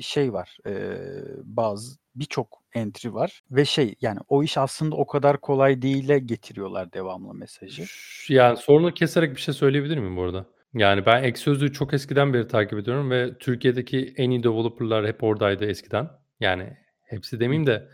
şey 0.00 0.32
var. 0.32 0.58
eee, 0.66 1.24
bazı 1.44 1.98
birçok 2.16 2.62
entry 2.74 3.14
var 3.14 3.42
ve 3.50 3.64
şey 3.64 3.94
yani 4.00 4.20
o 4.28 4.42
iş 4.44 4.58
aslında 4.58 4.96
o 4.96 5.06
kadar 5.06 5.40
kolay 5.42 5.82
değile 5.82 6.18
getiriyorlar 6.18 6.92
devamlı 6.94 7.34
mesajı. 7.34 7.84
Yani 8.28 8.56
sorunu 8.56 8.94
keserek 8.94 9.36
bir 9.36 9.40
şey 9.40 9.54
söyleyebilir 9.54 9.98
miyim 9.98 10.16
bu 10.16 10.22
arada? 10.22 10.46
Yani 10.76 11.06
ben 11.06 11.22
Ek 11.22 11.38
Sözlüğü 11.38 11.72
çok 11.72 11.94
eskiden 11.94 12.34
beri 12.34 12.48
takip 12.48 12.78
ediyorum 12.78 13.10
ve 13.10 13.38
Türkiye'deki 13.38 14.14
en 14.16 14.30
iyi 14.30 14.42
developerlar 14.42 15.06
hep 15.06 15.22
oradaydı 15.22 15.64
eskiden. 15.66 16.10
Yani 16.40 16.76
hepsi 17.02 17.40
demeyeyim 17.40 17.66
de 17.66 17.88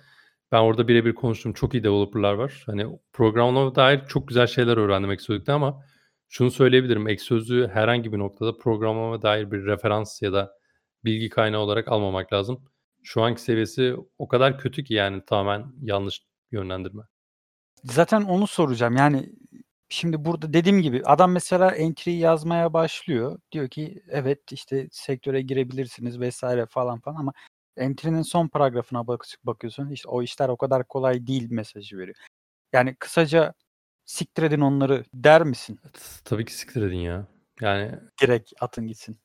ben 0.52 0.58
orada 0.58 0.88
birebir 0.88 1.14
konuştuğum 1.14 1.52
çok 1.52 1.74
iyi 1.74 1.84
developerlar 1.84 2.32
var. 2.34 2.62
Hani 2.66 2.86
programlama 3.12 3.74
dair 3.74 4.00
çok 4.08 4.28
güzel 4.28 4.46
şeyler 4.46 4.76
öğrendim 4.76 5.10
Ek 5.10 5.22
Sözlük'te 5.22 5.52
ama 5.52 5.84
şunu 6.28 6.50
söyleyebilirim. 6.50 7.08
Ek 7.08 7.22
Sözlüğü 7.22 7.68
herhangi 7.68 8.12
bir 8.12 8.18
noktada 8.18 8.58
programlama 8.58 9.22
dair 9.22 9.50
bir 9.50 9.66
referans 9.66 10.22
ya 10.22 10.32
da 10.32 10.52
bilgi 11.04 11.28
kaynağı 11.28 11.60
olarak 11.60 11.88
almamak 11.88 12.32
lazım. 12.32 12.64
Şu 13.02 13.22
anki 13.22 13.42
seviyesi 13.42 13.96
o 14.18 14.28
kadar 14.28 14.58
kötü 14.58 14.84
ki 14.84 14.94
yani 14.94 15.22
tamamen 15.26 15.72
yanlış 15.82 16.22
yönlendirme. 16.52 17.02
Zaten 17.84 18.22
onu 18.22 18.46
soracağım. 18.46 18.96
Yani 18.96 19.32
şimdi 19.92 20.24
burada 20.24 20.52
dediğim 20.52 20.82
gibi 20.82 21.02
adam 21.04 21.32
mesela 21.32 21.70
entry 21.70 22.10
yazmaya 22.10 22.72
başlıyor. 22.72 23.38
Diyor 23.52 23.68
ki 23.68 24.02
evet 24.08 24.52
işte 24.52 24.88
sektöre 24.92 25.42
girebilirsiniz 25.42 26.20
vesaire 26.20 26.66
falan 26.66 27.00
falan 27.00 27.16
ama 27.16 27.32
entry'nin 27.76 28.22
son 28.22 28.48
paragrafına 28.48 29.06
bak 29.06 29.26
bakıyorsun 29.44 29.90
işte 29.90 30.08
o 30.08 30.22
işler 30.22 30.48
o 30.48 30.56
kadar 30.56 30.84
kolay 30.88 31.26
değil 31.26 31.50
mesajı 31.50 31.98
veriyor. 31.98 32.16
Yani 32.72 32.94
kısaca 32.94 33.54
siktir 34.04 34.42
edin 34.42 34.60
onları 34.60 35.04
der 35.14 35.42
misin? 35.42 35.80
Tabii 36.24 36.44
ki 36.44 36.54
siktir 36.54 36.82
edin 36.82 36.98
ya. 36.98 37.26
Yani 37.60 37.92
Direkt 38.22 38.52
atın 38.60 38.86
gitsin. 38.86 39.18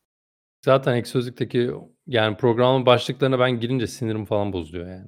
zaten 0.65 0.95
Ek 0.95 1.09
Sözlük'teki 1.09 1.71
yani 2.07 2.37
programın 2.37 2.85
başlıklarına 2.85 3.39
ben 3.39 3.59
girince 3.59 3.87
sinirim 3.87 4.25
falan 4.25 4.53
bozuluyor 4.53 4.87
yani. 4.89 5.07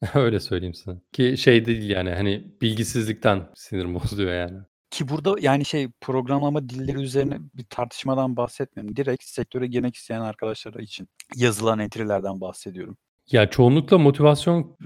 Öyle 0.14 0.40
söyleyeyim 0.40 0.74
sana. 0.74 1.00
Ki 1.12 1.36
şey 1.38 1.64
değil 1.64 1.90
yani 1.90 2.10
hani 2.10 2.54
bilgisizlikten 2.60 3.48
sinirim 3.54 3.94
bozuluyor 4.00 4.32
yani. 4.34 4.69
Ki 4.90 5.08
burada 5.08 5.36
yani 5.40 5.64
şey 5.64 5.88
programlama 6.00 6.68
dilleri 6.68 7.02
üzerine 7.02 7.38
bir 7.54 7.64
tartışmadan 7.64 8.36
bahsetmiyorum. 8.36 8.96
Direkt 8.96 9.24
sektöre 9.24 9.66
girmek 9.66 9.94
isteyen 9.94 10.20
arkadaşlar 10.20 10.74
için 10.74 11.08
yazılan 11.36 11.78
entry'lerden 11.78 12.40
bahsediyorum. 12.40 12.96
Ya 13.30 13.50
çoğunlukla 13.50 13.98
motivasyon 13.98 14.76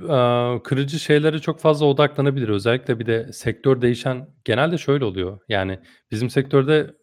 kırıcı 0.58 0.98
şeylere 0.98 1.38
çok 1.38 1.60
fazla 1.60 1.86
odaklanabilir. 1.86 2.48
Özellikle 2.48 2.98
bir 2.98 3.06
de 3.06 3.32
sektör 3.32 3.80
değişen 3.82 4.28
genelde 4.44 4.78
şöyle 4.78 5.04
oluyor. 5.04 5.40
Yani 5.48 5.80
bizim 6.10 6.30
sektörde 6.30 6.94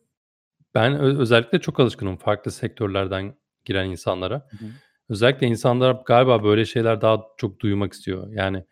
ben 0.76 0.99
özellikle 0.99 1.60
çok 1.60 1.80
alışkınım 1.80 2.18
farklı 2.18 2.52
sektörlerden 2.52 3.36
giren 3.65 3.90
insanlara. 3.90 4.36
Hı 4.36 4.65
hı. 4.65 4.69
Özellikle 5.10 5.48
insanlar 5.48 6.02
galiba 6.06 6.44
böyle 6.44 6.65
şeyler 6.65 7.02
daha 7.02 7.22
çok 7.38 7.60
duymak 7.60 7.94
istiyor. 7.94 8.28
Yani 8.34 8.65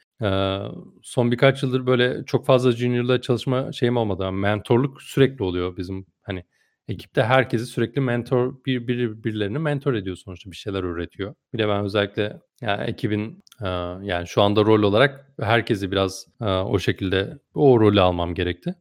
son 1.02 1.32
birkaç 1.32 1.64
yıldır 1.64 1.86
böyle 1.86 2.26
çok 2.26 2.46
fazla 2.46 2.72
junior'la 2.72 3.22
çalışma 3.22 3.72
şeyim 3.72 3.98
olmadı. 3.98 4.26
ama 4.26 4.38
mentorluk 4.38 5.02
sürekli 5.02 5.44
oluyor 5.44 5.78
bizim 5.78 6.06
hani 6.22 6.44
ekipte 6.88 7.24
herkesi 7.24 7.66
sürekli 7.66 8.02
mentor 8.02 8.56
bir, 8.66 8.88
bir 8.88 9.24
birilerini 9.24 9.60
mentor 9.60 9.94
ediyor 9.94 10.16
sonuçta 10.16 10.52
bir 10.52 10.56
şeyler 10.56 10.84
öğretiyor. 10.84 11.36
Bir 11.54 11.60
de 11.60 11.68
ben 11.68 11.84
özellikle 11.84 12.42
yani 12.62 12.84
ekibin 12.84 13.44
yani 14.02 14.28
şu 14.28 14.42
anda 14.42 14.66
rol 14.66 14.84
olarak 14.84 15.34
herkesi 15.42 15.92
biraz 15.92 16.28
o 16.42 16.80
şekilde 16.80 17.40
o 17.54 17.80
rolü 17.80 18.02
almam 18.02 18.34
gerekti. 18.34 18.76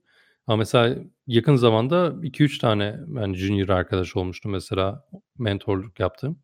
Ama 0.46 0.56
mesela 0.56 0.96
yakın 1.26 1.56
zamanda 1.56 2.14
2-3 2.22 2.58
tane 2.58 2.96
ben 3.06 3.34
junior 3.34 3.68
arkadaş 3.68 4.16
olmuştu 4.16 4.48
mesela 4.48 5.04
mentorluk 5.38 6.00
yaptığım. 6.00 6.38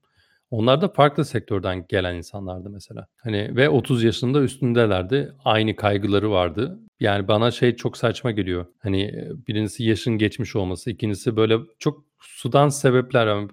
Onlar 0.50 0.80
da 0.80 0.88
farklı 0.88 1.24
sektörden 1.24 1.86
gelen 1.88 2.14
insanlardı 2.14 2.70
mesela. 2.70 3.06
Hani 3.16 3.56
ve 3.56 3.68
30 3.68 4.04
yaşında 4.04 4.42
üstündelerdi. 4.42 5.32
Aynı 5.44 5.76
kaygıları 5.76 6.30
vardı. 6.30 6.78
Yani 7.00 7.28
bana 7.28 7.50
şey 7.50 7.76
çok 7.76 7.96
saçma 7.96 8.30
geliyor. 8.30 8.66
Hani 8.78 9.02
e, 9.02 9.30
birincisi 9.48 9.84
yaşın 9.84 10.18
geçmiş 10.18 10.56
olması, 10.56 10.90
ikincisi 10.90 11.36
böyle 11.36 11.58
çok 11.78 12.04
sudan 12.20 12.68
sebepler. 12.68 13.48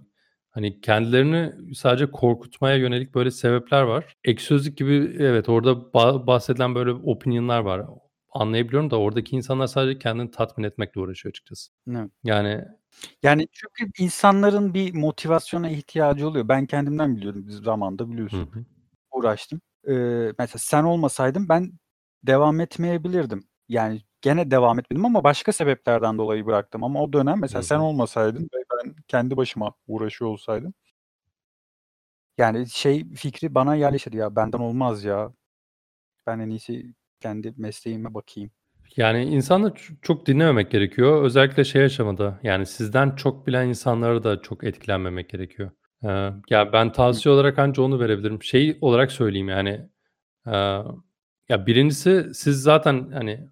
Hani 0.51 0.81
kendilerini 0.81 1.53
sadece 1.76 2.11
korkutmaya 2.11 2.76
yönelik 2.76 3.15
böyle 3.15 3.31
sebepler 3.31 3.81
var. 3.81 4.15
Ek 4.23 4.41
sözlük 4.43 4.77
gibi 4.77 5.15
evet 5.19 5.49
orada 5.49 5.72
ba- 5.72 6.27
bahsedilen 6.27 6.76
böyle 6.76 6.91
opinionlar 6.91 7.59
var. 7.59 7.85
Anlayabiliyorum 8.34 8.91
da 8.91 8.99
oradaki 8.99 9.35
insanlar 9.35 9.68
sadece 9.68 9.99
kendini 9.99 10.31
tatmin 10.31 10.63
etmekle 10.63 11.01
uğraşıyor 11.01 11.31
açıkçası. 11.31 11.72
Evet. 11.89 12.11
Yani 12.23 12.65
Yani 13.23 13.47
çünkü 13.51 13.91
insanların 14.03 14.73
bir 14.73 14.93
motivasyona 14.93 15.69
ihtiyacı 15.69 16.27
oluyor. 16.27 16.47
Ben 16.47 16.65
kendimden 16.65 17.15
biliyorum 17.15 17.47
bir 17.47 17.51
zamanda 17.51 18.03
hı 18.03 18.11
biliyorsun. 18.11 18.49
hı. 18.53 18.65
Uğraştım. 19.11 19.61
Eee, 19.88 20.34
mesela 20.39 20.59
sen 20.59 20.84
olmasaydın 20.84 21.49
ben 21.49 21.72
devam 22.23 22.59
etmeyebilirdim. 22.59 23.43
Yani 23.69 24.01
gene 24.22 24.51
devam 24.51 24.80
etmedim 24.80 25.05
ama 25.05 25.23
başka 25.23 25.51
sebeplerden 25.53 26.18
dolayı 26.18 26.45
bıraktım. 26.45 26.84
Ama 26.84 27.01
o 27.03 27.13
dönem 27.13 27.39
mesela 27.41 27.61
Hı 27.61 27.65
sen 27.68 27.77
hı. 27.77 27.84
olmasaydın 27.84 28.43
ve 28.43 28.57
ben 28.84 28.95
kendi 29.07 29.38
başıma 29.38 29.73
uğraşıyor 29.88 30.31
olsaydım 30.31 30.73
yani 32.38 32.69
şey 32.69 33.09
fikri 33.15 33.55
bana 33.55 33.76
yerleşir 33.76 34.13
ya 34.13 34.35
benden 34.35 34.59
olmaz 34.59 35.03
ya. 35.03 35.34
Ben 36.27 36.39
en 36.39 36.49
iyisi 36.49 36.95
kendi 37.22 37.53
mesleğime 37.57 38.13
bakayım. 38.13 38.51
Yani 38.97 39.23
insanları 39.23 39.73
ç- 39.73 39.93
çok 40.01 40.26
dinlememek 40.26 40.72
gerekiyor. 40.72 41.23
Özellikle 41.23 41.63
şey 41.63 41.84
aşamada 41.84 42.39
yani 42.43 42.65
sizden 42.65 43.15
çok 43.15 43.47
bilen 43.47 43.68
insanlara 43.68 44.23
da 44.23 44.41
çok 44.41 44.63
etkilenmemek 44.63 45.30
gerekiyor. 45.30 45.72
Ee, 46.03 46.30
ya 46.49 46.73
ben 46.73 46.88
Hı. 46.88 46.91
tavsiye 46.91 47.34
olarak 47.35 47.59
anca 47.59 47.84
onu 47.84 47.99
verebilirim. 47.99 48.43
Şey 48.43 48.77
olarak 48.81 49.11
söyleyeyim 49.11 49.49
yani 49.49 49.89
e, 50.47 50.51
ya 51.49 51.65
birincisi 51.68 52.30
siz 52.34 52.61
zaten 52.61 53.11
hani 53.11 53.49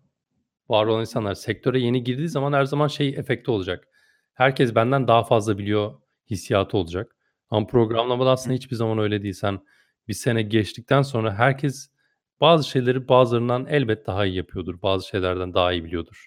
var 0.70 0.86
olan 0.86 1.02
insanlar 1.02 1.34
sektöre 1.36 1.80
yeni 1.80 2.04
girdiği 2.04 2.30
zaman 2.30 2.54
her 2.54 2.66
zaman 2.66 2.88
şey 2.88 3.10
efekti 3.10 3.52
olacak. 3.52 3.88
Herkes 4.34 4.76
benden 4.76 5.08
daha 5.08 5.24
fazla 5.24 5.58
biliyor 5.58 6.02
hissiyatı 6.30 6.78
olacak. 6.78 7.16
Ama 7.50 7.68
programlamada 7.68 8.30
Hı. 8.30 8.34
aslında 8.34 8.56
hiçbir 8.56 8.76
zaman 8.76 9.00
öyle 9.00 9.24
değil. 9.24 9.34
Sen 9.34 9.60
bir 10.08 10.14
sene 10.14 10.42
geçtikten 10.42 11.02
sonra 11.02 11.34
herkes 11.36 11.90
bazı 12.42 12.70
şeyleri 12.70 13.08
bazılarından 13.08 13.66
elbet 13.66 14.08
daha 14.08 14.26
iyi 14.26 14.36
yapıyordur. 14.36 14.82
Bazı 14.82 15.08
şeylerden 15.08 15.54
daha 15.54 15.74
iyi 15.74 15.84
biliyordur. 15.86 16.26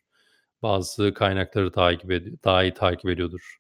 Bazı 0.62 1.14
kaynakları 1.14 1.72
takip 1.72 2.10
ed- 2.10 2.44
daha 2.44 2.62
iyi 2.64 2.74
takip 2.74 3.10
ediyordur. 3.10 3.58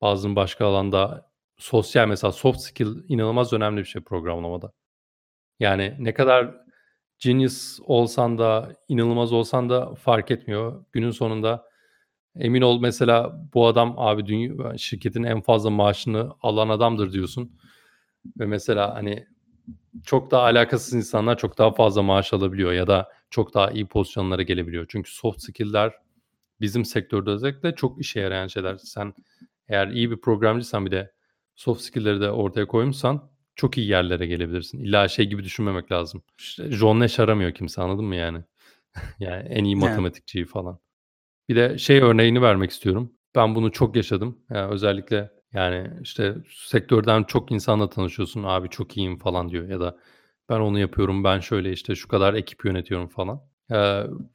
Bazının 0.00 0.36
başka 0.36 0.66
alanda 0.66 1.30
sosyal 1.58 2.08
mesela 2.08 2.32
soft 2.32 2.60
skill 2.60 3.04
inanılmaz 3.08 3.52
önemli 3.52 3.80
bir 3.80 3.84
şey 3.84 4.02
programlamada. 4.02 4.72
Yani 5.60 5.96
ne 5.98 6.14
kadar 6.14 6.54
genius 7.18 7.78
olsan 7.84 8.38
da, 8.38 8.72
inanılmaz 8.88 9.32
olsan 9.32 9.70
da 9.70 9.94
fark 9.94 10.30
etmiyor. 10.30 10.84
Günün 10.92 11.10
sonunda 11.10 11.64
emin 12.36 12.62
ol 12.62 12.80
mesela 12.80 13.40
bu 13.54 13.66
adam 13.66 13.94
abi 13.98 14.26
dünya 14.26 14.78
şirketin 14.78 15.22
en 15.24 15.40
fazla 15.42 15.70
maaşını 15.70 16.32
alan 16.42 16.68
adamdır 16.68 17.12
diyorsun. 17.12 17.58
Ve 18.38 18.46
mesela 18.46 18.94
hani 18.94 19.26
çok 20.04 20.30
daha 20.30 20.42
alakasız 20.42 20.94
insanlar 20.94 21.38
çok 21.38 21.58
daha 21.58 21.72
fazla 21.72 22.02
maaş 22.02 22.32
alabiliyor 22.32 22.72
ya 22.72 22.86
da 22.86 23.08
çok 23.30 23.54
daha 23.54 23.70
iyi 23.70 23.86
pozisyonlara 23.86 24.42
gelebiliyor. 24.42 24.86
Çünkü 24.88 25.14
soft 25.14 25.42
skill'ler 25.42 25.92
bizim 26.60 26.84
sektörde 26.84 27.30
özellikle 27.30 27.74
çok 27.74 28.00
işe 28.00 28.20
yarayan 28.20 28.46
şeyler. 28.46 28.76
Sen 28.76 29.14
eğer 29.68 29.88
iyi 29.88 30.10
bir 30.10 30.20
programcıysan 30.20 30.86
bir 30.86 30.90
de 30.90 31.12
soft 31.54 31.82
skill'leri 31.82 32.20
de 32.20 32.30
ortaya 32.30 32.66
koymuşsan 32.66 33.30
çok 33.56 33.78
iyi 33.78 33.88
yerlere 33.88 34.26
gelebilirsin. 34.26 34.78
İlla 34.78 35.08
şey 35.08 35.26
gibi 35.26 35.44
düşünmemek 35.44 35.92
lazım. 35.92 36.22
İşte 36.38 36.70
John 36.70 37.00
Nash 37.00 37.20
aramıyor 37.20 37.52
kimse 37.52 37.82
anladın 37.82 38.04
mı 38.04 38.16
yani? 38.16 38.38
yani 39.18 39.48
en 39.48 39.64
iyi 39.64 39.76
matematikçiyi 39.76 40.44
falan. 40.44 40.78
Bir 41.48 41.56
de 41.56 41.78
şey 41.78 41.98
örneğini 41.98 42.42
vermek 42.42 42.70
istiyorum. 42.70 43.12
Ben 43.34 43.54
bunu 43.54 43.72
çok 43.72 43.96
yaşadım. 43.96 44.38
Yani 44.50 44.72
özellikle 44.72 45.30
yani 45.52 45.90
işte 46.02 46.34
sektörden 46.50 47.24
çok 47.24 47.52
insanla 47.52 47.88
tanışıyorsun. 47.90 48.42
Abi 48.42 48.68
çok 48.68 48.96
iyiyim 48.96 49.18
falan 49.18 49.50
diyor 49.50 49.68
ya 49.68 49.80
da 49.80 49.98
ben 50.48 50.60
onu 50.60 50.78
yapıyorum. 50.78 51.24
Ben 51.24 51.40
şöyle 51.40 51.72
işte 51.72 51.94
şu 51.94 52.08
kadar 52.08 52.34
ekip 52.34 52.64
yönetiyorum 52.64 53.08
falan. 53.08 53.42
Ee, 53.70 53.76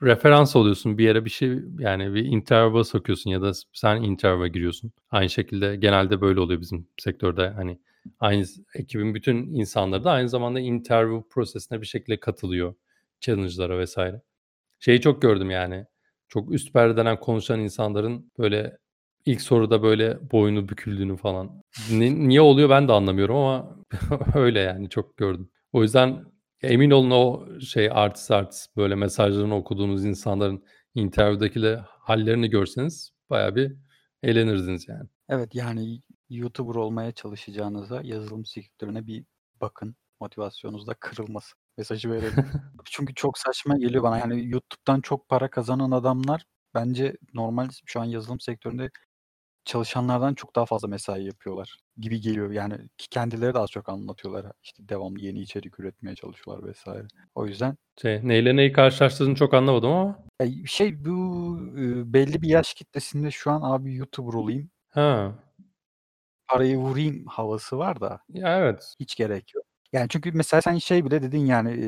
referans 0.03 0.55
oluyorsun 0.55 0.97
bir 0.97 1.03
yere 1.03 1.25
bir 1.25 1.29
şey 1.29 1.59
yani 1.79 2.13
bir 2.13 2.25
interview'a 2.25 2.83
sokuyorsun 2.83 3.29
ya 3.29 3.41
da 3.41 3.51
sen 3.73 4.01
interview'a 4.01 4.47
giriyorsun. 4.47 4.91
Aynı 5.11 5.29
şekilde 5.29 5.75
genelde 5.75 6.21
böyle 6.21 6.39
oluyor 6.39 6.61
bizim 6.61 6.87
sektörde. 6.97 7.49
Hani 7.49 7.79
aynı 8.19 8.45
ekibin 8.75 9.15
bütün 9.15 9.53
insanları 9.53 10.03
da 10.03 10.11
aynı 10.11 10.29
zamanda 10.29 10.59
interview 10.59 11.29
prosesine 11.29 11.81
bir 11.81 11.85
şekilde 11.87 12.19
katılıyor. 12.19 12.75
Challenge'lara 13.21 13.79
vesaire. 13.79 14.21
Şeyi 14.79 15.01
çok 15.01 15.21
gördüm 15.21 15.51
yani. 15.51 15.85
Çok 16.29 16.53
üst 16.53 16.73
perdeden 16.73 17.19
konuşan 17.19 17.59
insanların 17.59 18.31
böyle 18.39 18.77
ilk 19.27 19.41
soruda 19.41 19.83
böyle 19.83 20.31
boynu 20.31 20.69
büküldüğünü 20.69 21.17
falan. 21.17 21.63
Ni- 21.91 22.27
niye 22.27 22.41
oluyor 22.41 22.69
ben 22.69 22.87
de 22.87 22.91
anlamıyorum 22.93 23.35
ama 23.35 23.77
öyle 24.35 24.59
yani 24.59 24.89
çok 24.89 25.17
gördüm. 25.17 25.49
O 25.71 25.81
yüzden 25.81 26.25
emin 26.61 26.91
olun 26.91 27.11
o 27.11 27.47
şey 27.59 27.89
artist 27.91 28.31
artist 28.31 28.77
böyle 28.77 28.95
mesajlarını 28.95 29.55
okuduğunuz 29.55 30.05
insanların 30.05 30.63
interview'dakiyle 30.95 31.75
hallerini 31.87 32.49
görseniz 32.49 33.11
bayağı 33.29 33.55
bir 33.55 33.75
eğlenirdiniz 34.23 34.87
yani. 34.87 35.09
Evet 35.29 35.55
yani 35.55 36.01
YouTuber 36.29 36.75
olmaya 36.75 37.11
çalışacağınıza 37.11 38.01
yazılım 38.03 38.45
sektörüne 38.45 39.07
bir 39.07 39.25
bakın. 39.61 39.95
Motivasyonunuz 40.19 40.87
da 40.87 40.93
kırılmasın. 40.93 41.59
Mesajı 41.77 42.11
verelim. 42.11 42.45
Çünkü 42.85 43.13
çok 43.13 43.37
saçma 43.37 43.77
geliyor 43.77 44.03
bana. 44.03 44.17
Yani 44.17 44.49
YouTube'dan 44.49 45.01
çok 45.01 45.29
para 45.29 45.49
kazanan 45.49 45.91
adamlar 45.91 46.45
bence 46.73 47.17
normal 47.33 47.69
şu 47.85 47.99
an 47.99 48.05
yazılım 48.05 48.39
sektöründe 48.39 48.89
çalışanlardan 49.67 50.33
çok 50.33 50.55
daha 50.55 50.65
fazla 50.65 50.87
mesai 50.87 51.23
yapıyorlar 51.25 51.77
gibi 51.97 52.21
geliyor. 52.21 52.51
Yani 52.51 52.73
ki 52.97 53.09
kendileri 53.09 53.53
de 53.53 53.59
az 53.59 53.69
çok 53.71 53.89
anlatıyorlar. 53.89 54.45
İşte 54.63 54.89
devamlı 54.89 55.19
yeni 55.19 55.39
içerik 55.39 55.79
üretmeye 55.79 56.15
çalışıyorlar 56.15 56.69
vesaire. 56.69 57.07
O 57.35 57.45
yüzden 57.47 57.77
Şey, 58.01 58.19
neyle 58.27 58.55
neyi 58.55 58.71
karşılaştırdığını 58.71 59.35
çok 59.35 59.53
anlamadım 59.53 59.91
ama. 59.91 60.19
ya 60.41 60.47
şey 60.65 61.05
bu 61.05 61.11
e, 61.77 62.13
belli 62.13 62.41
bir 62.41 62.49
yaş 62.49 62.73
kitlesinde 62.73 63.31
şu 63.31 63.51
an 63.51 63.61
abi 63.63 63.95
YouTuber 63.95 64.33
olayım, 64.33 64.69
Ha. 64.89 65.35
parayı 66.47 66.77
vurayım 66.77 67.25
havası 67.25 67.77
var 67.77 68.01
da 68.01 68.19
Ya 68.29 68.57
evet. 68.59 68.95
hiç 68.99 69.15
gerek 69.15 69.55
yok. 69.55 69.65
Yani 69.93 70.09
çünkü 70.09 70.31
mesela 70.31 70.61
sen 70.61 70.77
şey 70.77 71.05
bile 71.05 71.21
dedin 71.23 71.45
yani 71.45 71.71
e, 71.85 71.87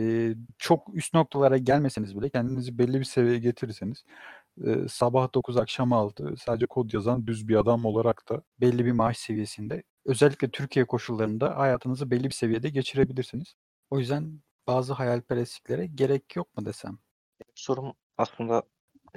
çok 0.57 0.95
üst 0.95 1.13
noktalara 1.13 1.57
gelmeseniz 1.57 2.17
bile 2.17 2.29
kendinizi 2.29 2.77
belli 2.77 2.99
bir 2.99 3.03
seviyeye 3.05 3.39
getirirseniz 3.39 4.03
e, 4.65 4.87
sabah 4.87 5.33
9 5.33 5.57
akşam 5.57 5.93
6 5.93 6.35
sadece 6.45 6.65
kod 6.65 6.93
yazan 6.93 7.27
düz 7.27 7.47
bir 7.47 7.55
adam 7.55 7.85
olarak 7.85 8.29
da 8.29 8.41
belli 8.61 8.85
bir 8.85 8.91
maaş 8.91 9.17
seviyesinde 9.17 9.83
özellikle 10.05 10.51
Türkiye 10.51 10.85
koşullarında 10.85 11.57
hayatınızı 11.57 12.11
belli 12.11 12.23
bir 12.23 12.33
seviyede 12.33 12.69
geçirebilirsiniz. 12.69 13.53
O 13.89 13.99
yüzden 13.99 14.41
bazı 14.67 14.93
hayalperestliklere 14.93 15.85
gerek 15.85 16.35
yok 16.35 16.57
mu 16.57 16.65
desem? 16.65 16.97
Sorum 17.55 17.93
aslında 18.17 18.63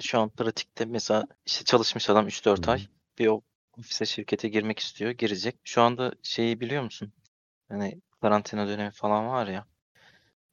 şu 0.00 0.18
an 0.20 0.30
pratikte 0.30 0.84
mesela 0.84 1.26
işte 1.46 1.64
çalışmış 1.64 2.10
adam 2.10 2.28
3-4 2.28 2.70
ay 2.70 2.86
bir 3.18 3.26
o 3.26 3.42
ofise 3.78 4.06
şirkete 4.06 4.48
girmek 4.48 4.78
istiyor, 4.78 5.10
girecek. 5.10 5.56
Şu 5.64 5.82
anda 5.82 6.12
şeyi 6.22 6.60
biliyor 6.60 6.82
musun? 6.82 7.12
Hani 7.68 8.00
karantina 8.20 8.68
dönemi 8.68 8.90
falan 8.90 9.26
var 9.26 9.46
ya. 9.46 9.66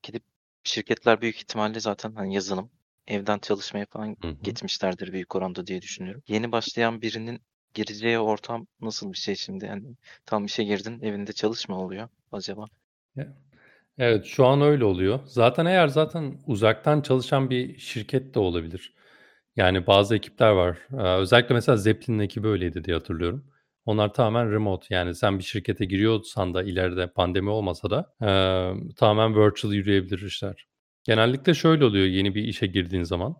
Gidip 0.04 0.24
şirketler 0.64 1.22
büyük 1.22 1.36
ihtimalle 1.36 1.80
zaten 1.80 2.16
hani 2.16 2.36
yazılım, 2.36 2.72
evden 3.10 3.40
çalışmaya 3.40 3.86
falan 3.86 4.18
Hı 4.22 4.28
hı. 4.28 4.36
geçmişlerdir 4.44 5.14
büyük 5.14 5.36
oranda 5.36 5.68
diye 5.68 5.82
düşünüyorum. 5.82 6.24
Yeni 6.28 6.52
başlayan 6.52 7.02
birinin 7.02 7.42
gireceği 7.74 8.20
ortam 8.20 8.68
nasıl 8.82 9.14
bir 9.14 9.18
şey 9.18 9.36
şimdi? 9.36 9.66
Yani 9.66 9.84
tam 10.26 10.46
işe 10.46 10.64
girdin, 10.64 11.02
evinde 11.02 11.34
çalışma 11.34 11.78
oluyor 11.80 12.10
acaba? 12.32 12.66
Evet, 13.98 14.26
şu 14.26 14.46
an 14.46 14.62
öyle 14.62 14.86
oluyor. 14.86 15.20
Zaten 15.26 15.66
eğer 15.66 15.88
zaten 15.88 16.40
uzaktan 16.48 17.02
çalışan 17.02 17.50
bir 17.50 17.78
şirket 17.78 18.36
de 18.36 18.40
olabilir. 18.40 18.94
Yani 19.56 19.88
bazı 19.88 20.16
ekipler 20.16 20.50
var. 20.52 20.78
Özellikle 21.20 21.56
mesela 21.56 21.78
Zeppelin'in 21.78 22.20
ekibi 22.20 22.48
öyleydi 22.48 22.84
diye 22.84 22.96
hatırlıyorum. 22.98 23.46
Onlar 23.86 24.14
tamamen 24.14 24.52
remote. 24.52 24.96
Yani 24.96 25.16
sen 25.16 25.40
bir 25.40 25.44
şirkete 25.44 25.86
giriyorsan 25.86 26.54
da 26.54 26.64
ileride 26.64 27.08
pandemi 27.08 27.50
olmasa 27.50 27.90
da 27.90 28.14
e, 28.22 28.30
tamamen 28.96 29.46
virtual 29.46 29.74
yürüyebilir 29.74 30.22
işler. 30.22 30.68
Genellikle 31.10 31.54
şöyle 31.54 31.86
oluyor 31.86 32.06
yeni 32.06 32.36
bir 32.36 32.44
işe 32.44 32.68
girdiğin 32.68 33.04
zaman. 33.04 33.36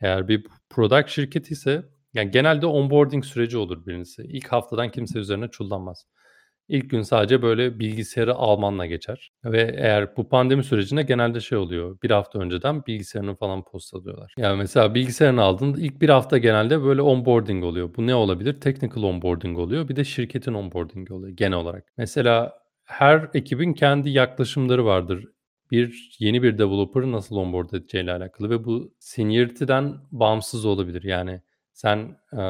Eğer 0.00 0.28
bir 0.28 0.46
product 0.70 1.08
şirketi 1.08 1.52
ise 1.52 1.82
yani 2.14 2.30
genelde 2.30 2.66
onboarding 2.66 3.24
süreci 3.24 3.58
olur 3.58 3.86
birincisi. 3.86 4.22
İlk 4.22 4.52
haftadan 4.52 4.90
kimse 4.90 5.18
üzerine 5.18 5.48
çullanmaz. 5.48 6.06
İlk 6.68 6.90
gün 6.90 7.02
sadece 7.02 7.42
böyle 7.42 7.78
bilgisayarı 7.78 8.34
almanla 8.34 8.86
geçer. 8.86 9.32
Ve 9.44 9.74
eğer 9.78 10.16
bu 10.16 10.28
pandemi 10.28 10.64
sürecinde 10.64 11.02
genelde 11.02 11.40
şey 11.40 11.58
oluyor. 11.58 11.98
Bir 12.02 12.10
hafta 12.10 12.38
önceden 12.38 12.86
bilgisayarını 12.86 13.36
falan 13.36 13.64
postalıyorlar. 13.64 14.34
Yani 14.38 14.56
mesela 14.56 14.94
bilgisayarını 14.94 15.42
aldın 15.42 15.74
ilk 15.74 16.02
bir 16.02 16.08
hafta 16.08 16.38
genelde 16.38 16.82
böyle 16.82 17.02
onboarding 17.02 17.64
oluyor. 17.64 17.94
Bu 17.96 18.06
ne 18.06 18.14
olabilir? 18.14 18.60
Technical 18.60 19.02
onboarding 19.02 19.58
oluyor. 19.58 19.88
Bir 19.88 19.96
de 19.96 20.04
şirketin 20.04 20.54
onboarding 20.54 21.10
oluyor 21.10 21.36
genel 21.36 21.58
olarak. 21.58 21.84
Mesela 21.96 22.58
her 22.84 23.30
ekibin 23.34 23.72
kendi 23.72 24.10
yaklaşımları 24.10 24.84
vardır. 24.84 25.24
Bir 25.70 26.16
yeni 26.18 26.42
bir 26.42 26.58
developer'ı 26.58 27.12
nasıl 27.12 27.36
onboard 27.36 27.70
edeceğiyle 27.70 28.12
alakalı 28.12 28.50
ve 28.50 28.64
bu 28.64 28.94
seniority'den 28.98 29.96
bağımsız 30.12 30.64
olabilir. 30.64 31.02
Yani 31.02 31.42
sen 31.72 32.16
e, 32.32 32.40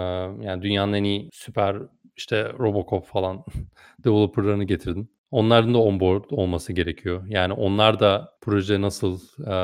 yani 0.44 0.62
dünyanın 0.62 0.92
en 0.92 1.04
iyi 1.04 1.28
süper 1.32 1.76
işte 2.16 2.52
Robocop 2.52 3.06
falan 3.06 3.44
developer'larını 4.04 4.64
getirdin. 4.64 5.12
Onların 5.30 5.74
da 5.74 5.78
onboard 5.78 6.24
olması 6.30 6.72
gerekiyor. 6.72 7.24
Yani 7.28 7.52
onlar 7.52 8.00
da 8.00 8.32
proje 8.40 8.80
nasıl 8.80 9.20
e, 9.46 9.54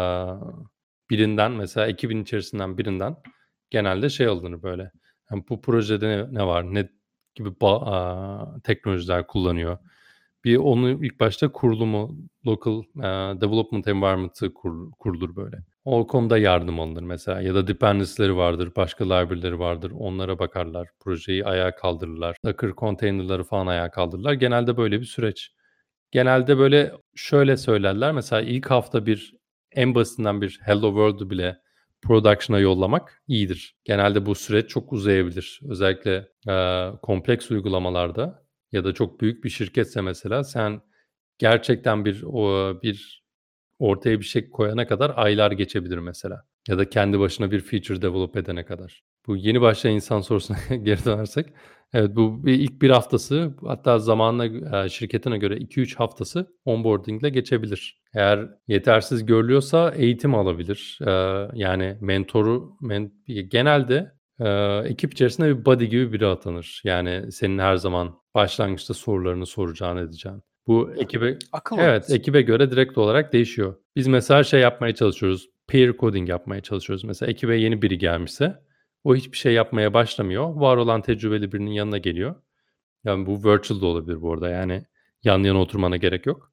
birinden 1.11 1.53
mesela 1.53 1.87
ekibin 1.87 2.23
içerisinden 2.23 2.79
birinden 2.79 3.17
genelde 3.71 4.09
şey 4.09 4.27
alınır 4.27 4.63
böyle. 4.63 4.91
Yani 5.31 5.45
bu 5.49 5.61
projede 5.61 6.09
ne, 6.09 6.35
ne 6.35 6.47
var, 6.47 6.75
ne 6.75 6.89
gibi 7.35 7.49
ba- 7.49 7.85
a, 7.85 8.61
teknolojiler 8.63 9.27
kullanıyor. 9.27 9.79
Bir 10.47 10.57
onu 10.57 11.05
ilk 11.05 11.21
başta 11.21 11.53
kurulumu, 11.53 12.17
local 12.47 12.83
e, 12.99 13.41
development 13.41 13.89
environment'ı 13.89 14.55
kur, 14.55 14.91
kurulur 14.99 15.37
böyle. 15.37 15.57
O 15.85 16.07
konuda 16.07 16.39
yardım 16.39 16.81
alınır 16.81 17.03
mesela 17.03 17.41
ya 17.41 17.55
da 17.55 17.67
dependency'leri 17.67 18.37
vardır, 18.37 18.73
başka 18.77 19.05
library'leri 19.05 19.59
vardır. 19.59 19.93
Onlara 19.99 20.39
bakarlar, 20.39 20.89
projeyi 21.01 21.45
ayağa 21.45 21.75
kaldırırlar. 21.75 22.37
Docker 22.45 22.71
container'ları 22.77 23.45
falan 23.45 23.67
ayağa 23.67 23.91
kaldırırlar. 23.91 24.33
Genelde 24.33 24.77
böyle 24.77 25.01
bir 25.01 25.07
süreç. 25.07 25.51
Genelde 26.11 26.59
böyle 26.59 26.93
şöyle 27.17 27.57
söylerler. 27.57 28.13
Mesela 28.13 28.43
ilk 28.43 28.71
hafta 28.71 29.07
bir 29.07 29.35
en 29.73 29.95
basitinden 29.95 30.41
bir 30.41 30.61
Hello 30.63 30.89
World'u 30.89 31.31
bile 31.31 31.57
production'a 32.03 32.61
yollamak 32.61 33.23
iyidir. 33.29 33.77
Genelde 33.85 34.27
bu 34.27 34.35
süreç 34.35 34.69
çok 34.69 34.93
uzayabilir. 34.93 35.61
Özellikle 35.69 36.29
e, 36.49 36.87
kompleks 37.03 37.51
uygulamalarda 37.51 38.46
ya 38.77 38.85
da 38.85 38.95
çok 38.95 39.21
büyük 39.21 39.45
bir 39.45 39.51
şirketse 39.51 40.01
mesela 40.01 40.45
sen 40.45 40.81
gerçekten 41.39 42.05
bir 42.05 42.23
o 42.23 42.75
bir 42.83 43.27
ortaya 43.79 44.21
bir 44.21 44.25
şey 44.25 44.51
koyana 44.51 44.87
kadar 44.87 45.13
aylar 45.17 45.53
geçebilir 45.53 45.99
mesela. 45.99 46.45
Ya 46.69 46.79
da 46.79 46.91
kendi 46.91 47.21
başına 47.21 47.51
bir 47.51 47.61
feature 47.61 48.03
develop 48.03 48.37
edene 48.37 48.65
kadar. 48.65 49.03
Bu 49.27 49.37
yeni 49.37 49.61
başlayan 49.61 49.95
insan 49.95 50.21
sorusuna 50.21 50.57
geri 50.83 51.05
dönersek. 51.05 51.47
Evet 51.93 52.17
bu 52.17 52.47
bir 52.47 52.55
ilk 52.55 52.83
bir 52.83 52.91
haftası 52.91 53.55
hatta 53.67 53.99
zamanla 53.99 54.47
e, 54.85 54.89
şirketine 54.89 55.39
göre 55.39 55.57
2-3 55.57 55.97
haftası 55.97 56.47
onboarding 56.65 57.23
ile 57.23 57.31
geçebilir. 57.31 58.01
Eğer 58.15 58.49
yetersiz 58.69 59.27
görülüyorsa 59.27 59.91
eğitim 59.97 60.35
alabilir. 60.35 60.99
Ee, 61.07 61.11
yani 61.55 61.99
mentoru 62.01 62.77
men, 62.81 63.13
genelde 63.27 64.16
e, 64.41 64.49
ekip 64.85 65.13
içerisinde 65.13 65.59
bir 65.59 65.65
buddy 65.65 65.85
gibi 65.85 66.13
biri 66.13 66.27
atanır. 66.27 66.81
Yani 66.85 67.33
senin 67.33 67.59
her 67.59 67.77
zaman 67.77 68.15
başlangıçta 68.35 68.95
sorularını 68.95 69.47
soracağını 69.47 70.01
edeceğin. 70.01 70.43
Bu 70.67 70.91
ekibe 70.97 71.39
Akıl 71.53 71.77
Evet, 71.79 71.89
oyuncusu. 71.89 72.15
ekibe 72.15 72.43
göre 72.43 72.71
direkt 72.71 72.99
olarak 72.99 73.33
değişiyor. 73.33 73.75
Biz 73.97 74.07
mesela 74.07 74.45
şey 74.45 74.61
yapmaya 74.61 74.95
çalışıyoruz. 74.95 75.49
Peer 75.67 75.97
coding 75.97 76.29
yapmaya 76.29 76.61
çalışıyoruz. 76.61 77.05
Mesela 77.05 77.31
ekibe 77.31 77.57
yeni 77.57 77.83
biri 77.83 77.99
gelmişse 77.99 78.63
o 79.05 79.15
hiçbir 79.17 79.37
şey 79.37 79.53
yapmaya 79.53 79.95
başlamıyor. 79.95 80.55
Var 80.55 80.77
olan 80.77 81.03
tecrübeli 81.03 81.53
birinin 81.53 81.71
yanına 81.71 81.99
geliyor. 81.99 82.35
Yani 83.05 83.27
bu 83.27 83.45
virtual 83.45 83.81
da 83.81 83.87
olabilir 83.87 84.23
bu 84.23 84.33
arada. 84.33 84.49
Yani 84.49 84.85
yan 85.25 85.43
yana 85.43 85.61
oturmana 85.61 85.97
gerek 85.97 86.27
yok. 86.27 86.53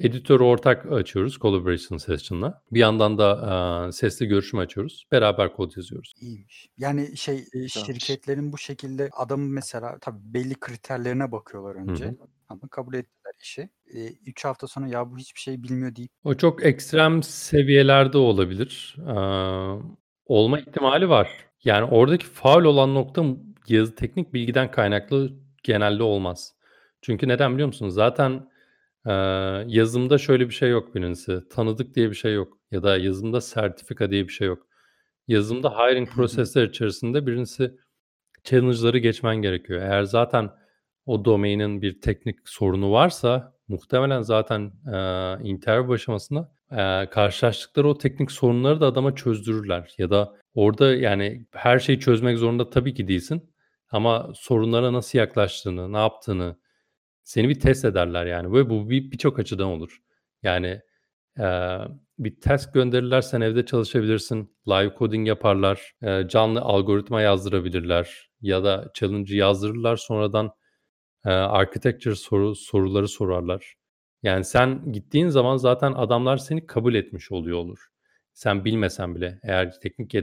Editörü 0.00 0.42
ortak 0.42 0.92
açıyoruz 0.92 1.38
collaboration 1.38 1.98
session'la. 1.98 2.62
Bir 2.72 2.80
yandan 2.80 3.18
da, 3.18 3.42
aaa, 3.42 3.92
sesli 3.92 4.26
görüşüm 4.26 4.58
açıyoruz. 4.60 5.06
Beraber 5.12 5.52
kod 5.52 5.76
yazıyoruz. 5.76 6.14
İyiymiş. 6.20 6.68
Yani 6.78 7.16
şey, 7.16 7.44
Güzelmiş. 7.52 7.72
şirketlerin 7.72 8.52
bu 8.52 8.58
şekilde 8.58 9.10
adamın 9.12 9.50
mesela 9.50 9.98
tabii 10.00 10.18
belli 10.22 10.54
kriterlerine 10.54 11.32
bakıyorlar 11.32 11.74
önce 11.74 12.04
hı. 12.04 12.16
ama 12.48 12.60
kabul 12.70 12.94
ettiler 12.94 13.32
işi. 13.42 13.68
Eee, 13.94 14.12
3 14.26 14.44
hafta 14.44 14.66
sonra 14.66 14.88
ya 14.88 15.10
bu 15.10 15.18
hiçbir 15.18 15.40
şey 15.40 15.62
bilmiyor 15.62 15.96
deyip 15.96 16.10
O 16.24 16.34
çok 16.34 16.64
ekstrem 16.66 17.22
seviyelerde 17.22 18.18
olabilir. 18.18 18.96
Aaa, 19.06 19.76
olma 20.26 20.60
ihtimali 20.60 21.08
var. 21.08 21.30
Yani 21.64 21.84
oradaki 21.84 22.26
faul 22.26 22.64
olan 22.64 22.94
nokta 22.94 23.24
yazı 23.68 23.94
teknik 23.94 24.34
bilgiden 24.34 24.70
kaynaklı 24.70 25.30
genelde 25.62 26.02
olmaz. 26.02 26.54
Çünkü 27.02 27.28
neden 27.28 27.52
biliyor 27.52 27.66
musunuz? 27.66 27.94
Zaten, 27.94 28.48
eee, 29.08 29.64
yazılımda 29.68 30.18
şöyle 30.18 30.48
bir 30.50 30.54
şey 30.54 30.70
yok 30.70 30.96
birincisi, 30.96 31.40
tanıdık 31.50 31.96
diye 31.96 32.10
bir 32.10 32.16
şey 32.16 32.34
yok 32.34 32.58
ya 32.72 32.84
da 32.84 32.98
yazılımda 32.98 33.40
sertifika 33.42 34.10
diye 34.12 34.24
bir 34.28 34.32
şey 34.32 34.48
yok. 34.48 34.66
Yazılımda 35.28 35.70
hiring 35.78 36.08
Hı 36.10 36.64
içerisinde 36.70 37.26
birincisi 37.28 37.76
challenge'ları 38.44 38.98
geçmen 38.98 39.36
gerekiyor. 39.36 39.82
Eğer 39.82 40.02
zaten 40.04 40.50
o 41.06 41.24
domain'in 41.24 41.82
bir 41.82 42.00
teknik 42.00 42.36
sorunu 42.48 42.92
varsa 42.92 43.54
muhtemelen 43.68 44.22
zaten, 44.22 44.60
eee, 44.86 45.38
interview 45.50 45.94
aşamasında, 45.94 46.52
eee, 46.72 47.08
karşılaştıkları 47.10 47.88
o 47.88 47.98
teknik 47.98 48.32
sorunları 48.32 48.80
da 48.80 48.86
adama 48.86 49.14
çözdürürler 49.14 49.94
ya 49.98 50.10
da 50.10 50.34
orada, 50.54 50.94
yani, 50.96 51.46
her 51.52 51.78
şeyi 51.78 52.00
çözmek 52.00 52.38
zorunda 52.38 52.70
tabii 52.70 52.94
ki 52.94 53.08
değilsin 53.08 53.50
ama 53.90 54.30
sorunlara 54.34 54.92
nasıl 54.92 55.18
yaklaştığını, 55.18 55.92
ne 55.92 55.98
yaptığını, 55.98 56.56
seni 57.28 57.48
bir 57.48 57.60
test 57.60 57.84
ederler, 57.84 58.26
yani, 58.26 58.52
ve 58.52 58.70
bu 58.70 58.90
bir 58.90 59.10
birçok 59.12 59.38
açıdan 59.38 59.68
olur. 59.68 59.98
Yani, 60.42 60.80
eee, 61.40 61.78
bir 62.18 62.40
task 62.42 62.74
gönderirler, 62.74 63.20
sen 63.22 63.40
evde 63.42 63.66
çalışabilirsin, 63.66 64.56
live 64.68 64.94
coding 64.98 65.28
yaparlar, 65.28 65.92
eee, 66.02 66.26
canlı 66.30 66.60
algoritma 66.62 67.22
yazdırabilirler 67.22 68.30
ya 68.42 68.64
da 68.64 68.90
challenge'ı 68.94 69.36
yazdırırlar, 69.38 69.96
sonradan, 69.96 70.52
eee, 71.26 71.32
architecture 71.32 72.14
soru 72.16 72.54
soruları 72.56 73.08
sorarlar. 73.08 73.74
Yani, 74.22 74.44
sen 74.44 74.92
gittiğin 74.92 75.28
zaman 75.28 75.56
zaten 75.56 75.92
adamlar 75.92 76.36
seni 76.38 76.66
kabul 76.66 76.94
etmiş 76.94 77.32
oluyor 77.32 77.58
olur. 77.58 77.88
Sen 78.34 78.64
bilmesen 78.66 79.16
bile 79.16 79.40
eğer 79.44 79.80
teknik 79.80 80.14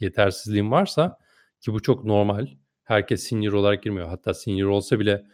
yetersizliğin 0.00 0.70
varsa 0.72 1.18
ki 1.60 1.72
bu 1.74 1.82
çok 1.82 2.04
normal. 2.04 2.48
Herkes 2.84 3.22
senior 3.24 3.52
olarak 3.54 3.82
girmiyor. 3.84 4.08
Hatta 4.08 4.34
senior 4.34 4.68
olsa 4.68 5.00
bile 5.00 5.24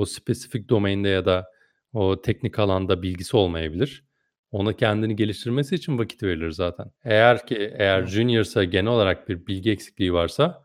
o 0.00 0.04
spesifik 0.06 0.68
domain'de 0.68 1.08
ya 1.08 1.24
da 1.24 1.46
o 1.92 2.22
teknik 2.22 2.58
alanda 2.58 3.02
bilgisi 3.02 3.36
olmayabilir. 3.36 4.04
Ona 4.50 4.72
kendini 4.72 5.16
geliştirmesi 5.16 5.74
için 5.74 5.98
vakit 5.98 6.22
verilir 6.22 6.50
zaten. 6.50 6.86
Eğer 7.04 7.46
ki 7.46 7.72
eğer 7.78 8.06
junior'sa 8.06 8.64
genel 8.64 8.92
olarak 8.92 9.28
bir 9.28 9.46
bilgi 9.46 9.70
eksikliği 9.70 10.12
varsa, 10.12 10.64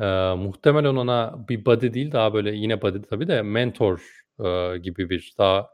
eee, 0.00 0.34
muhtemelen 0.34 0.96
ona 0.96 1.46
bir 1.48 1.64
buddy 1.64 1.92
değil, 1.94 2.12
daha 2.12 2.34
böyle 2.34 2.56
yine 2.56 2.82
buddy 2.82 2.98
tabii 3.10 3.28
de 3.28 3.42
mentor, 3.42 4.00
eee, 4.40 4.78
gibi 4.78 5.10
bir 5.10 5.34
daha, 5.38 5.68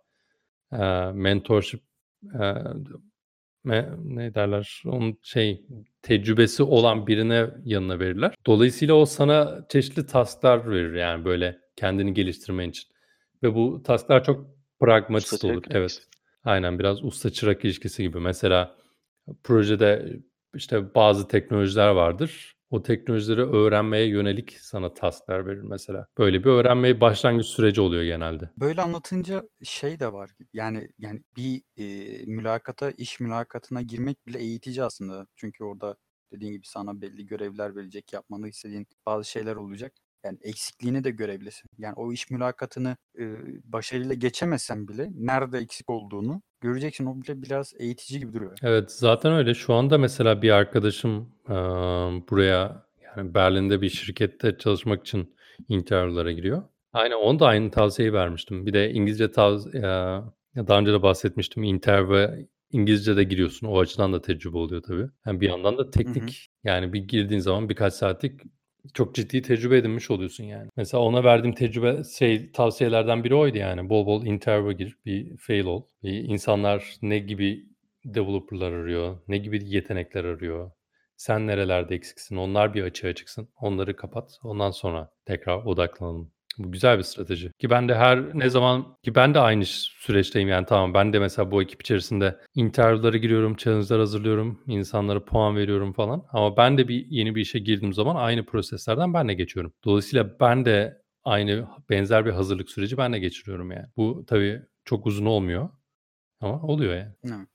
eee, 0.73 1.13
mentorship, 1.15 1.83
eee, 2.41 2.55
me 3.65 3.89
ne 4.05 4.35
derler, 4.35 4.83
onun 4.87 5.19
şey, 5.23 5.67
tecrübesi 6.03 6.63
olan 6.63 7.07
birine 7.07 7.47
yanına 7.65 8.01
verirler. 8.01 8.35
Dolayısıyla 8.47 8.95
o 8.95 9.07
sana 9.07 9.67
çeşitli 9.69 10.07
task'lar 10.07 10.71
verir, 10.71 10.95
yani, 10.95 11.25
böyle 11.25 11.59
kendini 11.77 12.15
geliştirmen 12.15 12.71
için 12.71 12.90
ve 13.43 13.55
bu 13.55 13.83
task'lar 13.83 14.25
çok 14.25 14.47
Usta 15.09 15.37
pragmatist 15.37 15.45
olur. 15.45 15.63
çırak 15.63 15.77
Evet, 15.77 16.03
aynen 16.45 16.79
biraz 16.79 17.05
usta 17.05 17.31
çırak 17.31 17.65
ilişkisi 17.65 18.03
gibi. 18.03 18.21
Mesela 18.21 18.77
projede, 19.45 20.21
işte, 20.55 20.95
bazı 20.95 21.29
teknolojiler 21.29 21.89
vardır. 21.89 22.55
O 22.71 22.83
teknolojileri 22.83 23.43
öğrenmeye 23.43 24.07
yönelik 24.09 24.53
sana 24.61 24.95
task'lar 24.95 25.47
verir 25.47 25.63
mesela. 25.63 26.07
Böyle 26.19 26.45
bir 26.45 26.49
öğrenme 26.51 27.01
başlangıç 27.01 27.47
süreci 27.47 27.81
oluyor 27.81 28.03
genelde. 28.03 28.51
Böyle 28.57 28.83
anlatınca 28.83 29.49
şey 29.63 30.01
de 30.01 30.13
var 30.13 30.31
yani 30.53 30.89
yani 30.99 31.23
bir, 31.37 31.63
eee, 31.77 32.25
mülakata, 32.27 32.91
iş 32.91 33.21
mülakatına 33.21 33.83
girmek 33.83 34.27
bile 34.27 34.39
eğitici 34.39 34.83
aslında. 34.85 35.27
Çünkü 35.37 35.65
orada 35.65 35.97
dediğin 36.33 36.53
gibi 36.53 36.67
sana 36.67 37.01
belli 37.01 37.27
görevler 37.27 37.77
verecek, 37.77 38.13
yapmanı 38.13 38.49
istediğin 38.49 38.87
bazı 39.07 39.25
şeyler 39.31 39.57
olacak. 39.57 39.93
Yani 40.25 40.39
eksikliğini 40.43 41.05
de 41.05 41.11
görebilirsin. 41.11 41.71
Yani 41.79 41.95
o 41.97 42.13
iş 42.13 42.31
mülakatını, 42.31 42.97
ııı, 43.21 43.39
başarıyla 43.65 44.15
geçemesen 44.15 44.89
bile 44.89 45.09
nerede 45.15 45.59
eksik 45.59 45.91
olduğunu 45.91 46.43
göreceksin. 46.61 47.07
O 47.07 47.23
bile 47.23 47.43
biraz 47.43 47.73
eğitici 47.79 48.21
gibi 48.21 48.33
duruyor. 48.33 48.59
Evet, 48.63 48.93
zaten 48.93 49.33
öyle. 49.33 49.55
Şu 49.55 49.75
anda 49.75 49.99
mesela 49.99 50.43
bir 50.43 50.51
arkadaşım, 50.51 51.29
emm, 51.49 52.23
buraya, 52.31 52.87
yani, 53.17 53.35
Berlin'de 53.35 53.81
bir 53.81 53.89
şirkette 53.89 54.59
çalışmak 54.59 55.01
için 55.07 55.35
interview'lara 55.69 56.33
giriyor. 56.33 56.63
Aynen, 56.93 57.17
ona 57.17 57.39
da 57.39 57.47
aynı 57.47 57.71
tavsiyeyi 57.71 58.13
vermiştim. 58.13 58.67
Bir 58.67 58.73
de 58.73 58.91
İngilizce 58.91 59.31
tavs 59.31 59.67
eee, 59.75 59.83
daha 60.57 60.79
önce 60.81 60.93
de 60.93 61.03
bahsetmiştim. 61.03 61.63
Interview'a 61.63 62.37
İngilizce 62.71 63.17
de 63.17 63.25
giriyorsun. 63.25 63.67
O 63.67 63.79
açıdan 63.79 64.13
da 64.13 64.21
tecrübe 64.23 64.57
oluyor 64.57 64.83
tabii. 64.83 65.07
Hem 65.25 65.41
bir 65.41 65.49
yandan 65.49 65.79
da 65.79 65.83
Hı 65.83 65.87
hı. 65.87 65.91
teknik, 65.91 66.49
yani, 66.65 66.93
bir 66.93 67.01
girdiğin 67.01 67.41
zaman 67.41 67.69
birkaç 67.69 67.95
saatlik 67.95 68.41
çok 68.95 69.15
ciddi 69.15 69.43
tecrübe 69.43 69.77
edinmiş 69.77 70.11
oluyorsun, 70.11 70.45
yani. 70.45 70.69
Mesela 70.77 71.03
ona 71.03 71.25
verdiğim 71.25 71.55
tecrübe 71.55 72.05
şey, 72.19 72.53
tavsiyelerden 72.53 73.25
biri 73.25 73.35
oydu, 73.35 73.59
yani. 73.59 73.89
Bol 73.89 74.07
bol 74.07 74.27
interview'a 74.27 74.73
gir, 74.73 74.97
bir 75.07 75.37
fail 75.37 75.65
ol. 75.65 75.83
İii, 76.03 76.23
insanlar 76.23 76.95
ne 77.03 77.19
gibi 77.19 77.67
developer'lar 78.05 78.73
arıyor, 78.73 79.19
ne 79.29 79.39
gibi 79.39 79.65
yetenekler 79.65 80.25
arıyor, 80.25 80.71
sen 81.17 81.47
nerelerde 81.47 81.95
eksiksin, 81.95 82.37
onlar 82.37 82.75
bir 82.75 82.83
açığa 82.83 83.15
çıksın, 83.15 83.49
onları 83.61 83.97
kapat, 83.97 84.39
ondan 84.43 84.71
sonra 84.71 85.11
tekrar 85.27 85.65
odaklanalım. 85.65 86.33
Bu 86.59 86.73
güzel 86.73 86.99
bir 86.99 87.03
strateji 87.03 87.53
ki 87.59 87.71
ben 87.71 87.89
de 87.89 87.95
her 87.95 88.39
ne 88.39 88.51
zaman 88.51 88.97
ki 89.03 89.15
ben 89.15 89.35
de 89.35 89.39
aynı 89.41 89.65
süreçteyim, 89.67 90.49
yani, 90.49 90.67
tamam, 90.67 90.95
ben 90.95 91.13
de 91.13 91.19
mesela 91.19 91.51
bu 91.51 91.63
ekip 91.63 91.83
içerisinde 91.83 92.41
interview'lara 92.55 93.17
giriyorum, 93.17 93.57
challenge'lar 93.57 93.99
hazırlıyorum, 93.99 94.63
insanlara 94.67 95.25
puan 95.25 95.57
veriyorum 95.57 95.93
falan 95.93 96.27
ama 96.33 96.57
ben 96.57 96.79
de 96.79 96.89
bir 96.89 97.07
yeni 97.07 97.35
bir 97.35 97.41
işe 97.41 97.59
girdiğim 97.59 97.93
zaman 97.93 98.17
aynı 98.17 98.47
proseslerden 98.47 99.15
ben 99.15 99.29
de 99.29 99.35
geçiyorum. 99.35 99.73
Dolayısıyla 99.85 100.41
ben 100.41 100.65
de 100.65 101.03
aynı 101.25 101.69
benzer 101.91 102.27
bir 102.27 102.31
hazırlık 102.31 102.71
süreci 102.71 102.97
ben 102.97 103.13
de 103.13 103.19
geçiriyorum, 103.19 103.71
yani. 103.73 103.87
Bu 103.97 104.25
tabii 104.27 104.63
çok 104.85 105.07
uzun 105.07 105.27
olmuyor 105.27 105.71
ama 106.41 106.63
oluyor, 106.63 106.95
yani. 106.95 107.13
Evet. 107.25 107.49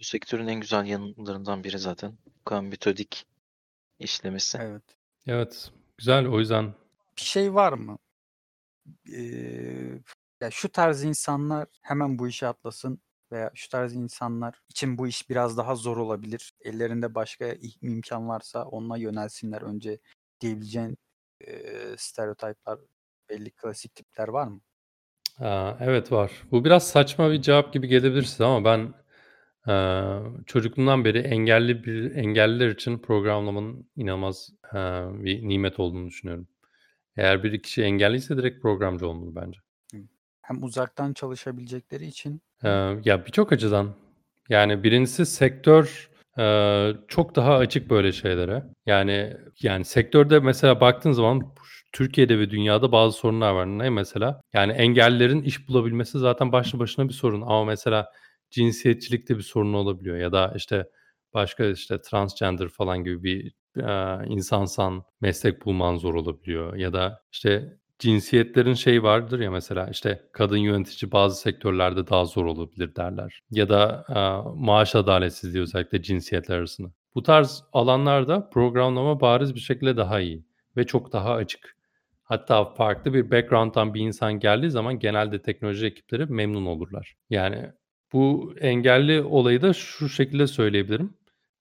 Bu 0.00 0.04
sektörün 0.04 0.46
en 0.46 0.60
güzel 0.60 0.86
yanlarından 0.86 1.64
biri 1.64 1.78
zaten 1.78 2.18
bu 2.40 2.44
kadar 2.44 2.60
metodik 2.60 3.26
işlemesi. 3.98 4.58
Evet. 4.62 4.82
Evet, 5.26 5.70
güzel. 5.98 6.26
O 6.26 6.38
yüzden 6.38 6.74
Bir 7.16 7.22
şey 7.22 7.54
var 7.54 7.72
mı? 7.72 7.98
Eee, 9.08 10.02
ya, 10.40 10.50
şu 10.50 10.68
tarz 10.72 11.04
insanlar 11.04 11.68
hemen 11.82 12.18
bu 12.18 12.28
işe 12.28 12.46
atlasın 12.46 13.00
veya 13.32 13.50
şu 13.54 13.68
tarz 13.68 13.94
insanlar 13.94 14.62
için 14.68 14.98
bu 14.98 15.06
iş 15.08 15.30
biraz 15.30 15.56
daha 15.58 15.74
zor 15.76 15.96
olabilir. 15.96 16.52
Ellerinde 16.64 17.14
başka 17.14 17.46
i 17.52 17.70
imkân 17.82 18.28
varsa 18.28 18.64
onunla 18.64 18.96
yönelsinler 18.96 19.62
önce 19.62 19.98
diyebileceğin, 20.40 20.98
eee, 21.46 21.94
stereotipler, 21.98 22.78
belli 23.28 23.50
klasik 23.50 23.94
tipler 23.94 24.28
var 24.28 24.46
mı? 24.48 24.60
Aaa, 25.40 25.76
evet 25.80 26.12
var. 26.12 26.32
Bu 26.50 26.64
biraz 26.64 26.88
saçma 26.88 27.30
bir 27.32 27.42
cevap 27.42 27.72
gibi 27.72 27.88
gelebilir 27.88 28.22
size 28.22 28.44
ama 28.44 28.64
ben, 28.64 28.94
eee, 29.68 30.44
çocukluğumdan 30.46 31.04
beri 31.04 31.18
engelli 31.18 31.84
bir 31.84 32.16
engelliler 32.16 32.68
için 32.70 32.98
programlamanın 32.98 33.90
inanılmaz, 33.96 34.50
eee, 34.74 35.04
bir 35.12 35.48
nimet 35.48 35.80
olduğunu 35.80 36.06
düşünüyorum. 36.08 36.48
Eğer 37.16 37.42
bir 37.42 37.62
kişi 37.62 37.82
engelliyse 37.82 38.36
direkt 38.36 38.62
programcı 38.62 39.08
olmalı 39.08 39.30
bence. 39.34 39.58
Hem 40.42 40.62
uzaktan 40.62 41.12
çalışabilecekleri 41.12 42.06
için 42.06 42.42
Eee, 42.64 43.00
ya, 43.04 43.26
birçok 43.26 43.52
açıdan. 43.52 43.94
Yani, 44.48 44.82
birincisi 44.84 45.26
sektör, 45.26 46.10
eee, 46.38 46.96
çok 47.08 47.36
daha 47.36 47.56
açık 47.56 47.90
böyle 47.90 48.12
şeylere. 48.12 48.64
Yani 48.86 49.36
yani, 49.62 49.84
sektörde 49.84 50.38
mesela 50.40 50.80
baktığın 50.80 51.12
zaman 51.12 51.54
Türkiye'de 51.92 52.38
ve 52.38 52.50
dünyada 52.50 52.92
bazı 52.92 53.16
sorunlar 53.18 53.52
var. 53.52 53.66
Ne 53.66 53.90
mesela? 53.90 54.40
Yani, 54.52 54.72
engellilerin 54.72 55.42
iş 55.42 55.68
bulabilmesi 55.68 56.18
zaten 56.18 56.52
başlı 56.52 56.78
başına 56.78 57.08
bir 57.08 57.14
sorun 57.14 57.40
ama 57.42 57.64
mesela 57.64 58.12
cinsiyetçilikte 58.50 59.36
bir 59.36 59.42
sorun 59.42 59.72
olabiliyor 59.74 60.16
ya 60.16 60.32
da, 60.32 60.52
işte, 60.56 60.88
başka, 61.34 61.64
işte, 61.66 62.00
transgender 62.00 62.68
falan 62.68 63.04
gibi 63.04 63.22
bir, 63.22 63.52
insansan 64.28 65.02
meslek 65.20 65.64
bulman 65.64 65.96
zor 65.96 66.14
olabiliyor 66.14 66.76
ya 66.76 66.92
da, 66.92 67.22
işte, 67.32 67.78
cinsiyetlerin 67.98 68.74
şeyi 68.74 69.02
vardır 69.02 69.40
ya 69.40 69.50
mesela, 69.50 69.88
işte, 69.90 70.22
kadın 70.32 70.56
yönetici 70.56 71.12
bazı 71.12 71.40
sektörlerde 71.40 72.06
daha 72.06 72.24
zor 72.24 72.44
olabilir 72.44 72.96
derler 72.96 73.40
ya 73.50 73.68
da, 73.68 74.04
maaş 74.56 74.94
adaletsizliği 74.94 75.62
özellikle 75.62 76.02
cinsiyetler 76.02 76.58
arasında. 76.58 76.88
Bu 77.14 77.22
tarz 77.22 77.64
alanlarda 77.72 78.48
programlama 78.50 79.20
bariz 79.20 79.54
bir 79.54 79.60
şekilde 79.60 79.96
daha 79.96 80.20
iyi 80.20 80.44
ve 80.76 80.86
çok 80.86 81.12
daha 81.12 81.32
açık. 81.34 81.76
Hatta 82.22 82.64
farklı 82.64 83.14
bir 83.14 83.30
background'dan 83.30 83.94
bir 83.94 84.00
insan 84.00 84.38
geldiği 84.40 84.70
zaman 84.70 84.98
genelde 84.98 85.42
teknoloji 85.42 85.86
ekipleri 85.86 86.26
memnun 86.26 86.66
olurlar. 86.66 87.14
Yani, 87.30 87.70
bu 88.12 88.54
engelli 88.60 89.22
olayı 89.22 89.62
da 89.62 89.72
şu 89.72 90.08
şekilde 90.08 90.46
söyleyebilirim. 90.46 91.14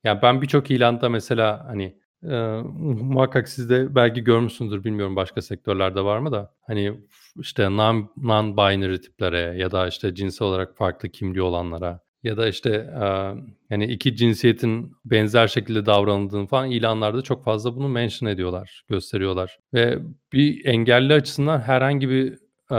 Ya, 0.03 0.21
ben 0.21 0.41
birçok 0.41 0.71
ilanda 0.71 1.09
mesela, 1.09 1.65
hani, 1.67 1.97
eee, 2.23 2.61
muhakkak 3.03 3.49
siz 3.49 3.69
de 3.69 3.95
belki 3.95 4.21
görmüşsünüzdür, 4.23 4.83
bilmiyorum 4.83 5.15
başka 5.15 5.41
sektörlerde 5.41 6.03
var 6.03 6.19
mı 6.19 6.31
da, 6.31 6.53
hani, 6.67 7.01
işte 7.39 7.63
non 7.77 8.09
non-binary 8.17 9.01
tiplere 9.01 9.57
ya 9.57 9.71
da, 9.71 9.87
işte, 9.87 10.15
cinsel 10.15 10.47
olarak 10.47 10.77
farklı 10.77 11.09
kimliği 11.09 11.41
olanlara 11.41 11.99
ya 12.23 12.37
da, 12.37 12.47
işte, 12.47 12.69
eee, 13.01 13.35
hani, 13.69 13.85
iki 13.85 14.15
cinsiyetin 14.15 14.91
benzer 15.05 15.47
şekilde 15.47 15.85
davranıldığını 15.85 16.47
falan 16.47 16.71
ilanlarda 16.71 17.21
çok 17.21 17.43
fazla 17.43 17.75
bunu 17.75 17.89
mention 17.89 18.29
ediyorlar, 18.29 18.83
gösteriyorlar 18.89 19.57
ve 19.73 19.99
bir 20.33 20.65
engelli 20.65 21.13
açısından 21.13 21.59
herhangi 21.59 22.09
bir, 22.09 22.31
eee, 22.71 22.77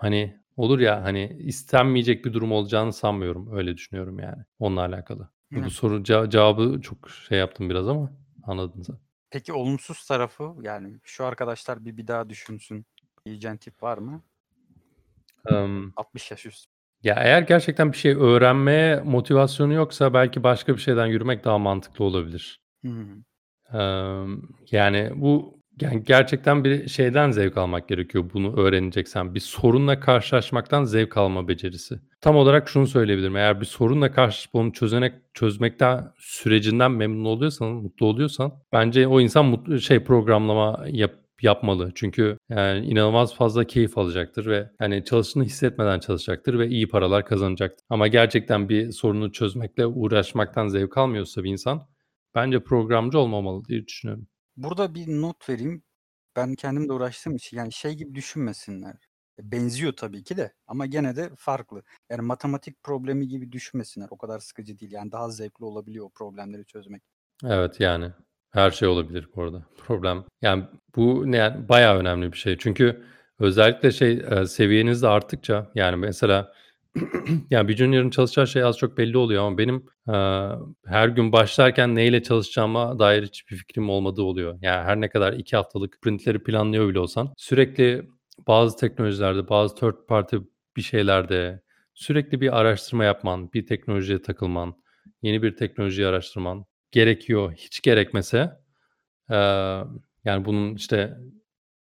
hani, 0.00 0.36
olur 0.56 0.78
ya, 0.80 1.04
hani, 1.04 1.36
istenmeyecek 1.40 2.24
bir 2.24 2.32
durum 2.32 2.52
olacağını 2.52 2.92
sanmıyorum. 2.92 3.48
Öyle 3.56 3.74
düşünüyorum 3.76 4.18
yani 4.18 4.42
onunla 4.58 4.80
alakalı. 4.80 5.28
Bu 5.52 5.70
soru 5.70 6.04
ce 6.04 6.24
cevabı 6.28 6.80
çok 6.80 7.10
şey 7.10 7.38
yaptım 7.38 7.70
biraz 7.70 7.88
ama 7.88 8.12
anladın 8.46 8.82
sen. 8.82 8.96
Peki 9.30 9.52
olumsuz 9.52 10.06
tarafı, 10.06 10.54
yani 10.62 10.96
şu 11.04 11.24
arkadaşlar 11.24 11.84
bir 11.84 11.96
bir 11.96 12.06
daha 12.06 12.30
düşünsün 12.30 12.86
diyeceğin 13.26 13.56
tip 13.56 13.82
var 13.82 13.98
mı? 13.98 14.22
Emm 15.50 15.92
60 15.96 16.30
yaş 16.30 16.46
üstü. 16.46 16.72
Ya, 17.02 17.14
eğer 17.14 17.42
gerçekten 17.42 17.92
bir 17.92 17.96
şey 17.96 18.12
öğrenmeye 18.12 19.00
motivasyonu 19.00 19.72
yoksa 19.74 20.14
belki 20.14 20.42
başka 20.42 20.74
bir 20.74 20.80
şeyden 20.80 21.06
yürümek 21.06 21.44
daha 21.44 21.58
mantıklı 21.58 22.04
olabilir. 22.04 22.60
Hımm. 22.82 23.24
Emm, 23.72 24.42
yani, 24.70 25.10
bu 25.14 25.55
yani, 25.80 26.04
gerçekten 26.04 26.64
bir 26.64 26.88
şeyden 26.88 27.30
zevk 27.30 27.56
almak 27.56 27.88
gerekiyor 27.88 28.24
bunu 28.34 28.60
öğreneceksen. 28.60 29.34
Bir 29.34 29.40
sorunla 29.40 30.00
karşılaşmaktan 30.00 30.84
zevk 30.84 31.16
alma 31.16 31.48
becerisi. 31.48 32.00
Tam 32.20 32.36
olarak 32.36 32.68
şunu 32.68 32.86
söyleyebilirim, 32.86 33.36
eğer 33.36 33.60
bir 33.60 33.66
sorunla 33.66 34.12
karşılaşıp 34.12 34.54
onu 34.54 34.72
çözene 34.72 35.20
çözmekten 35.34 36.12
sürecinden 36.18 36.90
memnun 36.90 37.24
oluyorsan, 37.24 37.68
mutlu 37.68 38.06
oluyorsan 38.06 38.52
bence 38.72 39.06
o 39.06 39.20
insan 39.20 39.44
mutlu 39.46 39.80
şey, 39.80 40.04
programlama 40.04 40.84
yap 40.88 41.14
yapmalı. 41.42 41.92
Çünkü, 41.94 42.38
yani, 42.48 42.86
inanılmaz 42.86 43.34
fazla 43.34 43.64
keyif 43.64 43.98
alacaktır 43.98 44.46
ve, 44.46 44.70
hani, 44.78 45.04
çalıştığını 45.04 45.44
hissetmeden 45.44 45.98
çalışacaktır 46.00 46.58
ve 46.58 46.68
iyi 46.68 46.88
paralar 46.88 47.26
kazanacaktır. 47.26 47.84
Ama 47.90 48.08
gerçekten 48.08 48.68
bir 48.68 48.90
sorunu 48.92 49.32
çözmekle 49.32 49.86
uğraşmaktan 49.86 50.68
zevk 50.68 50.98
almıyorsa 50.98 51.44
bir 51.44 51.50
insan 51.50 51.88
bence 52.34 52.60
programcı 52.60 53.18
olmamalı 53.18 53.64
diye 53.64 53.86
düşünüyorum. 53.86 54.26
Burada 54.56 54.94
bir 54.94 55.08
not 55.08 55.48
vereyim. 55.48 55.82
Ben 56.36 56.54
kendim 56.54 56.88
de 56.88 56.92
uğraştığım 56.92 57.36
için, 57.36 57.56
yani, 57.56 57.72
şey 57.72 57.94
gibi 57.94 58.14
düşünmesinler. 58.14 58.96
Benziyor 59.42 59.92
tabii 59.92 60.24
ki 60.24 60.36
de 60.36 60.52
ama 60.66 60.86
gene 60.86 61.16
de 61.16 61.30
farklı. 61.36 61.82
Yani, 62.10 62.22
matematik 62.22 62.82
problemi 62.82 63.28
gibi 63.28 63.52
düşünmesinler. 63.52 64.08
O 64.10 64.18
kadar 64.18 64.38
sıkıcı 64.38 64.78
değil. 64.78 64.92
Yani, 64.92 65.12
daha 65.12 65.30
zevkli 65.30 65.64
olabiliyor 65.64 66.06
o 66.06 66.10
problemleri 66.10 66.64
çözmek. 66.64 67.02
Evet, 67.44 67.80
yani, 67.80 68.12
her 68.50 68.70
şey 68.70 68.88
olabilir 68.88 69.28
bu 69.36 69.42
arada. 69.42 69.62
Problem 69.86 70.24
yani, 70.42 70.64
bu 70.96 71.32
ne 71.32 71.36
yani, 71.36 71.68
bayağı 71.68 71.98
önemli 71.98 72.32
bir 72.32 72.38
şey. 72.38 72.58
Çünkü 72.58 73.04
özellikle 73.38 73.92
şey, 73.92 74.14
eee, 74.14 74.46
seviyeniz 74.46 75.02
de 75.02 75.08
arttıkça, 75.08 75.70
yani, 75.74 75.96
mesela 75.96 76.52
ya, 77.50 77.68
bir 77.68 77.76
junior'ın 77.76 78.10
çalışacağı 78.10 78.46
şey 78.46 78.62
az 78.64 78.78
çok 78.78 78.98
belli 78.98 79.18
oluyor 79.18 79.44
ama 79.44 79.58
benim, 79.58 79.86
eee, 80.08 80.50
her 80.86 81.08
gün 81.08 81.32
başlarken 81.32 81.94
neyle 81.94 82.22
çalışacağıma 82.22 82.98
dair 82.98 83.22
hiçbir 83.22 83.56
fikrim 83.56 83.90
olmadığı 83.90 84.22
oluyor. 84.22 84.58
Yani, 84.62 84.84
her 84.84 85.00
ne 85.00 85.08
kadar 85.08 85.32
2 85.32 85.56
haftalık 85.56 85.96
sprint'leri 85.96 86.42
planlıyor 86.42 86.88
bile 86.88 86.98
olsan 86.98 87.34
sürekli 87.36 88.08
bazı 88.48 88.76
teknolojilerde, 88.76 89.48
bazı 89.48 89.74
third 89.74 90.06
party 90.08 90.36
bir 90.76 90.82
şeylerde 90.82 91.62
sürekli 91.94 92.40
bir 92.40 92.60
araştırma 92.60 93.04
yapman, 93.04 93.52
bir 93.52 93.66
teknolojiye 93.66 94.22
takılman, 94.22 94.74
yeni 95.22 95.42
bir 95.42 95.56
teknolojiyi 95.56 96.06
araştırman 96.08 96.64
gerekiyor. 96.92 97.52
Hiç 97.52 97.82
gerekmese, 97.82 98.50
eee, 99.30 99.84
yani, 100.24 100.44
bunun, 100.44 100.74
işte, 100.74 101.18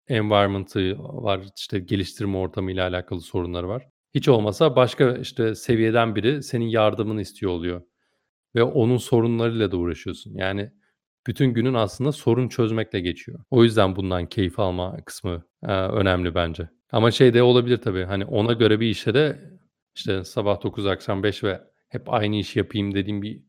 environment'ı 0.08 0.96
var, 0.98 1.40
işte, 1.58 1.78
geliştirme 1.80 2.38
ortamıyla 2.38 2.88
alakalı 2.88 3.20
sorunları 3.20 3.68
var. 3.68 3.88
Hiç 4.14 4.28
olmasa 4.28 4.76
başka, 4.76 5.12
işte, 5.16 5.54
seviyeden 5.54 6.14
biri 6.16 6.42
senin 6.42 6.66
yardımını 6.68 7.20
istiyor 7.20 7.52
oluyor 7.52 7.82
ve 8.56 8.62
onun 8.62 8.96
sorunlarıyla 8.98 9.72
da 9.72 9.76
uğraşıyorsun. 9.76 10.34
Yani, 10.34 10.72
bütün 11.26 11.46
günün 11.46 11.74
aslında 11.74 12.12
sorun 12.12 12.48
çözmekle 12.48 13.00
geçiyor. 13.00 13.40
O 13.50 13.64
yüzden 13.64 13.96
bundan 13.96 14.26
keyif 14.26 14.58
alma 14.60 14.96
kısmı, 15.04 15.46
eee, 15.64 15.70
önemli 15.74 16.34
bence. 16.34 16.68
Ama 16.92 17.10
şey 17.10 17.34
de 17.34 17.42
olabilir 17.42 17.78
tabii, 17.78 18.04
hani, 18.04 18.24
ona 18.24 18.52
göre 18.52 18.80
bir 18.80 18.86
işe 18.88 19.14
de, 19.14 19.50
işte, 19.96 20.24
sabah 20.24 20.62
9 20.62 20.86
akşam 20.86 21.22
5 21.22 21.44
ve 21.44 21.60
hep 21.88 22.12
aynı 22.12 22.36
işi 22.36 22.58
yapayım 22.58 22.94
dediğin 22.94 23.22
bir 23.22 23.42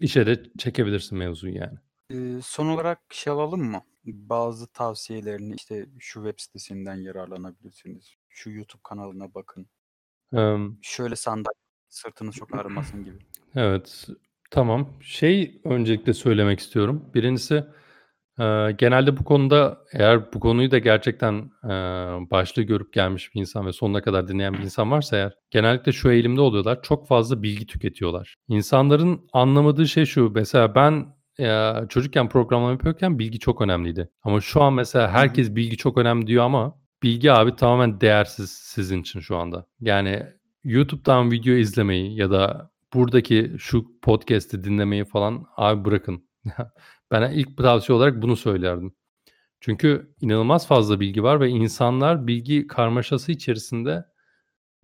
işe 0.00 0.26
de 0.26 0.42
çekebilirsin 0.58 1.18
mevzuyu 1.18 1.54
yani. 1.56 1.78
Eee, 2.10 2.40
son 2.42 2.66
olarak 2.68 3.00
şey 3.10 3.32
alalım 3.32 3.62
mı? 3.64 3.82
Bazı 4.04 4.66
tavsiyelerini, 4.72 5.54
işte, 5.56 5.86
şu 5.98 6.24
web 6.24 6.40
sitesinden 6.40 6.94
yararlanabilirsiniz, 6.96 8.14
şu 8.28 8.50
YouTube 8.50 8.80
kanalına 8.84 9.34
bakın. 9.34 9.66
Emm 10.32 10.76
Şöyle 10.82 11.16
sandalye, 11.16 11.54
sırtınız 11.88 12.34
çok 12.34 12.54
ağrımasın 12.58 13.04
gibi. 13.04 13.16
Evet, 13.56 14.06
tamam. 14.50 14.88
Şey 15.00 15.60
öncelikle 15.64 16.12
söylemek 16.14 16.60
istiyorum. 16.60 17.04
1'incisi, 17.14 17.64
eee, 18.40 18.72
genelde 18.78 19.16
bu 19.16 19.24
konuda 19.24 19.78
eğer 19.92 20.32
bu 20.32 20.40
konuyu 20.40 20.70
da 20.70 20.78
gerçekten, 20.78 21.34
eee, 21.64 21.70
başta 22.30 22.62
görüp 22.62 22.92
gelmiş 22.92 23.34
bir 23.34 23.40
insan 23.40 23.66
ve 23.66 23.72
sonuna 23.72 24.02
kadar 24.02 24.28
dinleyen 24.28 24.54
bir 24.54 24.58
insan 24.62 24.90
varsa 24.90 25.16
eğer, 25.16 25.34
genellikle 25.50 25.92
şu 25.92 26.10
eğilimde 26.10 26.40
oluyorlar, 26.40 26.82
çok 26.82 27.08
fazla 27.08 27.42
bilgi 27.42 27.66
tüketiyorlar. 27.66 28.36
İnsanların 28.48 29.28
anlamadığı 29.32 29.88
şey 29.88 30.04
şu, 30.06 30.30
mesela 30.34 30.74
ben, 30.74 31.06
eee, 31.38 31.74
çocukken 31.88 32.28
programlama 32.28 32.72
yapıyorken 32.72 33.18
bilgi 33.18 33.38
çok 33.38 33.60
önemliydi. 33.62 34.10
Ama 34.22 34.40
şu 34.40 34.62
an 34.62 34.72
mesela 34.74 35.04
Hı 35.08 35.12
hı. 35.12 35.12
herkes 35.12 35.54
bilgi 35.54 35.76
çok 35.76 35.98
önemli 35.98 36.26
diyor 36.26 36.44
ama 36.44 36.78
bilgi 37.02 37.32
abi 37.32 37.56
tamamen 37.56 38.00
değersiz 38.00 38.50
sizin 38.50 39.00
için 39.00 39.20
şu 39.20 39.36
anda. 39.36 39.66
Yani, 39.80 40.26
YouTube'dan 40.64 41.30
video 41.30 41.54
izlemeyi 41.54 42.16
ya 42.16 42.30
da 42.30 42.70
buradaki 42.94 43.52
şu 43.58 44.00
podcast'i 44.02 44.64
dinlemeyi 44.64 45.04
falan 45.04 45.46
abi 45.56 45.84
bırakın. 45.84 46.28
Ben 47.10 47.32
ilk 47.32 47.56
tavsiye 47.56 47.96
olarak 47.96 48.22
bunu 48.22 48.36
söylerdim. 48.36 48.94
Çünkü 49.60 50.14
inanılmaz 50.20 50.66
fazla 50.66 51.00
bilgi 51.00 51.22
var 51.22 51.40
ve 51.40 51.48
insanlar 51.48 52.26
bilgi 52.26 52.66
karmaşası 52.66 53.32
içerisinde 53.32 54.04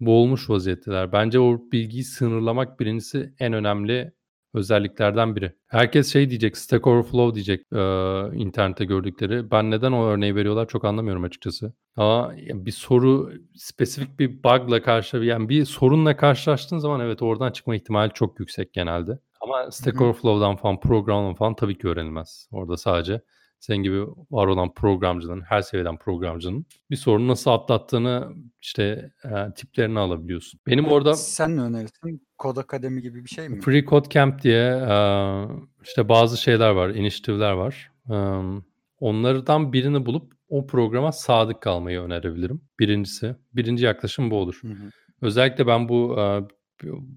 boğulmuş 0.01 0.51
vaziyetteler. 0.51 1.13
Bence 1.13 1.41
o 1.41 1.59
bilgiyi 1.73 2.05
sınırlamak 2.05 2.81
1'incisi 2.81 3.35
en 3.39 3.53
önemli 3.53 4.13
özelliklerden 4.57 5.37
biri. 5.37 5.53
Herkes 5.67 6.13
şey 6.13 6.31
diyecek, 6.31 6.57
Stack 6.57 6.87
Overflow 6.87 7.35
diyecek, 7.35 7.67
eee, 7.73 8.41
internette 8.45 8.85
gördükleri. 8.85 9.51
Ben 9.51 9.71
neden 9.71 9.93
o 9.93 10.05
örneği 10.05 10.37
veriyorlar 10.37 10.69
çok 10.69 10.85
anlamıyorum 10.85 11.25
açıkçası. 11.25 11.73
Ama 11.97 12.33
bir 12.39 12.71
soru, 12.71 13.33
spesifik 13.55 14.19
bir 14.19 14.43
bug'la 14.45 14.83
karşı 14.83 15.17
yani 15.17 15.49
bir 15.49 15.65
sorunla 15.65 16.17
karşılaştığın 16.17 16.79
zaman 16.79 17.01
evet 17.01 17.23
oradan 17.23 17.51
çıkma 17.51 17.77
ihtimali 17.77 18.13
çok 18.13 18.41
yüksek 18.41 18.73
genelde. 18.73 19.19
Ama 19.41 19.71
Stack. 19.71 20.01
Overflow'dan 20.01 20.57
falan, 20.57 20.81
programlama 20.81 21.35
falan 21.35 21.55
tabii 21.55 21.79
ki 21.79 21.89
öğrenilmez. 21.89 22.49
Orada 22.53 22.77
sadece 22.77 23.21
senin 23.67 23.83
gibi 23.83 24.03
var 24.31 24.47
olan 24.47 24.75
programcıların, 24.75 25.41
her 25.41 25.63
seviyeden 25.63 25.97
programcının 25.99 26.67
bir 26.91 26.97
sorunu 26.97 27.29
nasıl 27.29 27.51
atlattığını, 27.51 28.29
işte, 28.63 29.11
eee, 29.25 29.53
tiplerini 29.57 29.99
alabiliyorsun. 29.99 30.61
Benim 30.67 30.85
orada 30.87 31.15
Sen 31.15 31.57
ne 31.57 31.61
önerirsin? 31.61 32.27
Codecademy 32.39 33.03
gibi 33.03 33.25
bir 33.25 33.29
şey 33.29 33.49
mi? 33.49 33.61
Free 33.61 33.85
Code 33.85 34.09
Camp 34.09 34.43
diye, 34.43 34.65
eee, 34.89 35.45
işte, 35.85 36.09
bazı 36.09 36.37
şeyler 36.43 36.71
var, 36.71 36.89
inisiyatifler 36.91 37.53
var. 37.53 37.91
Emm, 38.11 38.63
onlardan 39.01 39.73
birini 39.73 40.07
bulup 40.07 40.33
o 40.49 40.67
programa 40.67 41.13
sadık 41.13 41.61
kalmayı 41.61 42.01
önerebilirim 42.01 42.61
1'incisi. 42.81 43.37
1'inci 43.55 43.85
yaklaşım 43.85 44.31
bu 44.31 44.37
olur. 44.37 44.59
Hı 44.63 44.69
hı. 44.69 44.91
Özellikle 45.23 45.67
ben 45.67 45.89
bu, 45.89 46.15
eee, 46.19 46.43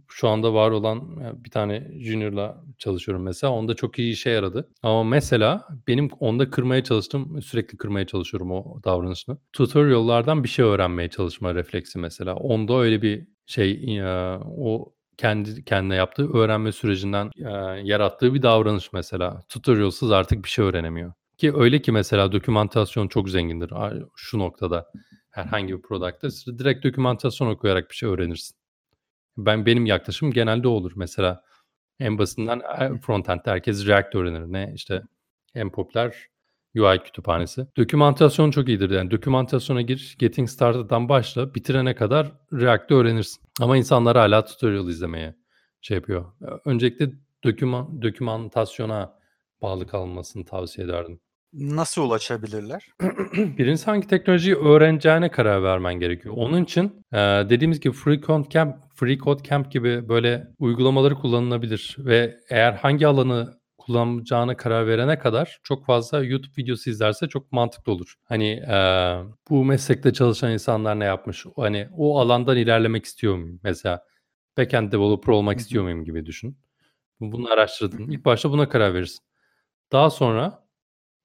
şu 0.08 0.28
anda 0.28 0.54
var 0.54 0.72
olan, 0.72 1.18
bir 1.44 1.50
tane 1.50 1.92
junior'la 2.00 2.64
çalışıyorum 2.78 3.24
mesela. 3.24 3.54
Onda 3.54 3.74
çok 3.74 4.00
iyi 4.00 4.14
işe 4.14 4.30
yaradı. 4.30 4.70
Ama 4.84 5.04
mesela 5.04 5.68
benim 5.88 6.10
onda 6.20 6.50
kırmaya 6.50 6.84
çalıştığım, 6.84 7.42
sürekli 7.42 7.78
kırmaya 7.78 8.08
çalışıyorum 8.08 8.52
o 8.52 8.84
davranışını. 8.84 9.38
Tutorial'lardan 9.54 10.44
bir 10.44 10.50
şey 10.50 10.66
öğrenmeye 10.66 11.10
çalışma 11.10 11.56
refleksi 11.56 12.00
mesela. 12.00 12.36
Onda 12.36 12.80
öyle 12.80 13.02
bir 13.02 13.28
şey, 13.46 14.02
o 14.58 14.94
kendi 15.18 15.64
kendine 15.64 15.96
yaptığı 15.96 16.34
öğrenme 16.34 16.72
sürecinden, 16.72 17.32
yarattığı 17.84 18.34
bir 18.34 18.42
davranış 18.42 18.94
mesela. 18.94 19.42
Tutorial'sız 19.50 20.12
artık 20.12 20.44
bir 20.44 20.50
şey 20.50 20.66
öğrenemiyor. 20.66 21.14
Ki 21.38 21.54
öyle 21.56 21.82
ki 21.82 21.92
mesela 21.92 22.32
dokümantasyon 22.32 23.08
çok 23.08 23.30
zengindir 23.30 23.72
şu 24.16 24.40
noktada 24.40 24.92
herhangi 25.30 25.78
bir 25.78 25.82
product'ta. 25.82 26.30
Direkt 26.60 26.86
dokümantasyon 26.86 27.48
okuyarak 27.48 27.90
bir 27.90 27.96
şey 27.96 28.10
öğrenirsin. 28.10 28.59
Ben 29.46 29.66
benim 29.66 29.86
yaklaşımım 29.86 30.34
genelde 30.34 30.68
o 30.68 30.72
olur. 30.72 30.92
Mesela 30.96 31.44
en 32.00 32.18
basitinden 32.18 32.62
eee, 32.80 32.98
frontend'de 33.02 33.52
herkes 33.52 33.88
React 33.88 34.16
öğrenir. 34.16 34.42
Ne, 34.54 34.72
işte, 34.76 35.02
en 35.56 35.70
popüler 35.72 36.16
UI 36.78 37.00
kütüphanesi. 37.00 37.68
Dokümantasyon 37.78 38.52
çok 38.52 38.68
iyidir. 38.68 38.90
Yani 38.90 39.12
dokümantasyona 39.12 39.82
gir, 39.82 40.16
Getting 40.20 40.50
Started'dan 40.50 41.10
başla, 41.10 41.56
bitirene 41.56 41.96
kadar 41.96 42.32
React'ı 42.54 42.96
öğrenirsin. 42.96 43.42
Ama 43.62 43.78
insanlar 43.78 44.18
hala 44.18 44.46
tutorial 44.46 44.88
izlemeye 44.90 45.36
şey 45.82 45.96
yapıyor. 45.96 46.26
Öncelikle 46.66 47.12
doküman, 47.44 48.02
dokümantasyona 48.02 49.14
bağlı 49.62 49.88
kalmasını 49.88 50.46
tavsiye 50.46 50.88
ederdim. 50.88 51.20
Nasıl 51.54 52.02
ulaşabilirler? 52.02 52.88
Birincisi 53.34 53.86
hangi 53.86 54.08
teknolojiyi 54.08 54.56
öğreneceğine 54.56 55.32
karar 55.32 55.64
vermen 55.64 56.00
gerekiyor. 56.00 56.36
Onun 56.38 56.64
için 56.64 57.06
e, 57.14 57.18
dediğimiz 57.50 57.80
gibi 57.80 57.94
Free 57.94 58.22
Camp, 58.50 58.89
Free 59.00 59.18
Code 59.18 59.44
Camp 59.44 59.72
gibi 59.72 60.10
böyle 60.10 60.48
uygulamaları 60.60 61.16
kullanılabilir 61.16 61.96
ve 62.00 62.40
eğer 62.50 62.74
hangi 62.74 63.08
alanı 63.08 63.60
kullanacağına 63.78 64.58
karar 64.58 64.88
verene 64.88 65.20
kadar 65.20 65.60
çok 65.64 65.86
fazla 65.86 66.24
YouTube 66.24 66.54
videosu 66.58 66.90
izlerse 66.90 67.28
çok 67.28 67.52
mantıklı 67.52 67.92
olur. 67.92 68.16
Hani 68.24 68.50
e, 68.50 68.78
bu 69.50 69.66
meslekte 69.66 70.14
çalışan 70.14 70.52
insanlar 70.52 71.00
ne 71.00 71.06
yapmış? 71.06 71.46
Hani 71.56 71.88
o 71.98 72.20
alandan 72.20 72.58
ilerlemek 72.58 73.06
istiyor 73.06 73.36
muyum? 73.36 73.60
Mesela 73.64 74.04
backend 74.58 74.92
developer 74.92 75.34
olmak 75.34 75.60
istiyor 75.60 75.84
muyum 75.84 76.04
gibi 76.04 76.26
düşün. 76.26 76.58
Bunu 77.20 77.52
araştırdın. 77.52 78.10
İlk 78.10 78.26
başta 78.26 78.52
buna 78.52 78.70
karar 78.70 78.94
verirsin. 78.94 79.26
Daha 79.92 80.10
sonra 80.10 80.68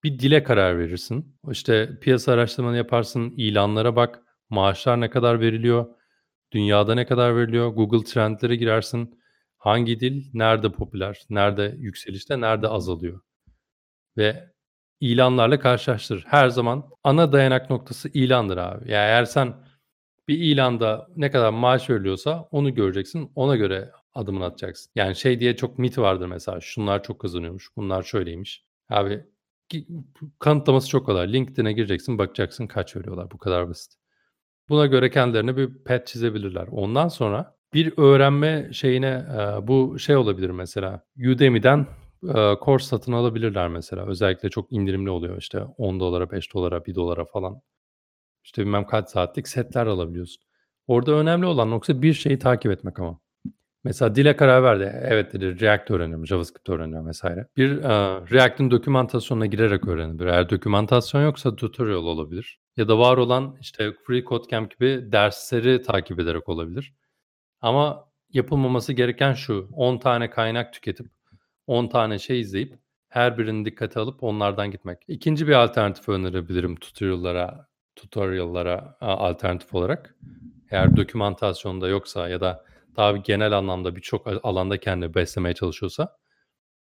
bir 0.04 0.18
dile 0.18 0.42
karar 0.42 0.78
verirsin. 0.78 1.38
İşte 1.50 1.98
piyasa 2.00 2.32
araştırmanı 2.32 2.76
yaparsın, 2.76 3.34
ilanlara 3.36 3.96
bak, 3.96 4.22
maaşlar 4.50 5.00
ne 5.00 5.10
kadar 5.10 5.40
veriliyor, 5.40 5.86
dünyada 6.54 6.94
ne 6.94 7.06
kadar 7.06 7.36
veriliyor, 7.36 7.68
Google 7.68 8.04
trendlere 8.04 8.56
girersin. 8.56 9.20
Hangi 9.58 10.00
dil 10.00 10.24
nerede 10.34 10.72
popüler, 10.72 11.22
nerede 11.30 11.74
yükselişte, 11.78 12.40
nerede 12.40 12.68
azalıyor. 12.68 13.20
Ve 14.16 14.50
ilanlarla 15.00 15.58
karşılaştır. 15.60 16.24
Her 16.28 16.48
zaman 16.48 16.90
ana 17.04 17.32
dayanak 17.32 17.70
noktası 17.70 18.08
ilandır 18.14 18.56
abi. 18.56 18.90
Yani 18.90 19.06
eğer 19.06 19.24
sen 19.24 19.54
bir 20.28 20.38
ilanda 20.38 21.08
ne 21.16 21.30
kadar 21.30 21.50
maaş 21.50 21.90
veriliyorsa 21.90 22.48
onu 22.50 22.74
göreceksin. 22.74 23.32
Ona 23.34 23.56
göre 23.56 23.92
adımını 24.14 24.44
atacaksın. 24.44 24.92
Yani 24.94 25.16
şey 25.16 25.40
diye 25.40 25.56
çok 25.56 25.78
mit 25.78 25.98
vardır 25.98 26.26
mesela. 26.26 26.60
Şunlar 26.60 27.02
çok 27.02 27.20
kazanıyormuş. 27.20 27.68
Bunlar 27.76 28.02
şöyleymiş. 28.02 28.64
Abi 28.90 29.26
kanıtlaması 30.38 30.88
çok 30.88 31.06
kolay. 31.06 31.32
LinkedIn'e 31.32 31.72
gireceksin, 31.72 32.18
bakacaksın 32.18 32.66
kaç 32.66 32.96
veriyorlar. 32.96 33.30
Bu 33.30 33.38
kadar 33.38 33.68
basit. 33.68 34.03
Buna 34.68 34.86
göre 34.86 35.10
kendilerine 35.10 35.56
bir 35.56 35.84
pet 35.84 36.06
çizebilirler. 36.06 36.66
Ondan 36.70 37.08
sonra 37.08 37.56
bir 37.74 37.94
öğrenme 37.98 38.72
şeyine 38.72 39.26
e, 39.32 39.66
bu 39.66 39.98
şey 39.98 40.16
olabilir 40.16 40.50
mesela. 40.50 41.04
Udemy'den 41.32 41.86
e, 42.28 42.56
course 42.64 42.86
satın 42.86 43.12
alabilirler 43.12 43.68
mesela. 43.68 44.06
Özellikle 44.06 44.50
çok 44.50 44.72
indirimli 44.72 45.10
oluyor 45.10 45.38
işte 45.38 45.60
10 45.78 46.00
dolara, 46.00 46.30
5 46.30 46.54
dolara, 46.54 46.84
1 46.84 46.94
dolara 46.94 47.24
falan. 47.24 47.60
İşte 48.44 48.62
bilmem 48.62 48.86
kaç 48.86 49.08
saatlik 49.08 49.48
setler 49.48 49.86
alabiliyorsun. 49.86 50.42
Orada 50.86 51.12
önemli 51.12 51.46
olan 51.46 51.70
nokta 51.70 52.02
bir 52.02 52.12
şeyi 52.14 52.38
takip 52.38 52.72
etmek 52.72 52.98
ama. 53.00 53.20
Mesela 53.84 54.14
dile 54.14 54.36
karar 54.36 54.62
verdi. 54.62 54.92
Evet 55.02 55.32
dedi 55.32 55.60
React 55.60 55.90
öğreniyorum, 55.90 56.26
JavaScript 56.26 56.68
öğreniyorum 56.68 57.08
vesaire. 57.08 57.46
Bir 57.56 57.70
e, 57.78 57.88
React'ın 58.30 58.70
dokümantasyonuna 58.70 59.46
girerek 59.46 59.88
öğrenebilir. 59.88 60.26
Eğer 60.26 60.50
dokümantasyon 60.50 61.22
yoksa 61.22 61.56
tutorial 61.56 62.04
olabilir. 62.04 62.58
Ya 62.76 62.88
da 62.88 62.98
var 62.98 63.16
olan 63.16 63.56
işte 63.60 63.92
Free 64.06 64.24
Code 64.24 64.48
Camp 64.50 64.78
gibi 64.78 65.12
dersleri 65.12 65.82
takip 65.82 66.20
ederek 66.20 66.48
olabilir. 66.48 66.94
Ama 67.60 68.08
yapılmaması 68.30 68.92
gereken 68.92 69.32
şu. 69.32 69.68
10 69.72 69.98
tane 69.98 70.30
kaynak 70.30 70.72
tüketip 70.72 71.06
10 71.66 71.88
tane 71.88 72.18
şey 72.18 72.40
izleyip 72.40 72.78
her 73.08 73.38
birini 73.38 73.64
dikkate 73.64 74.00
alıp 74.00 74.22
onlardan 74.22 74.70
gitmek. 74.70 74.98
İkinci 75.08 75.48
bir 75.48 75.52
alternatif 75.52 76.08
önerebilirim 76.08 76.76
tutorial'lara, 76.76 77.68
tutorial'lara 77.96 78.96
alternatif 79.00 79.74
olarak. 79.74 80.14
Eğer 80.70 80.96
dokümantasyonda 80.96 81.88
yoksa 81.88 82.28
ya 82.28 82.40
da 82.40 82.64
daha 82.96 83.12
genel 83.12 83.52
anlamda 83.52 83.96
birçok 83.96 84.26
alanda 84.46 84.78
kendini 84.80 85.14
beslemeye 85.14 85.54
çalışıyorsa 85.54 86.16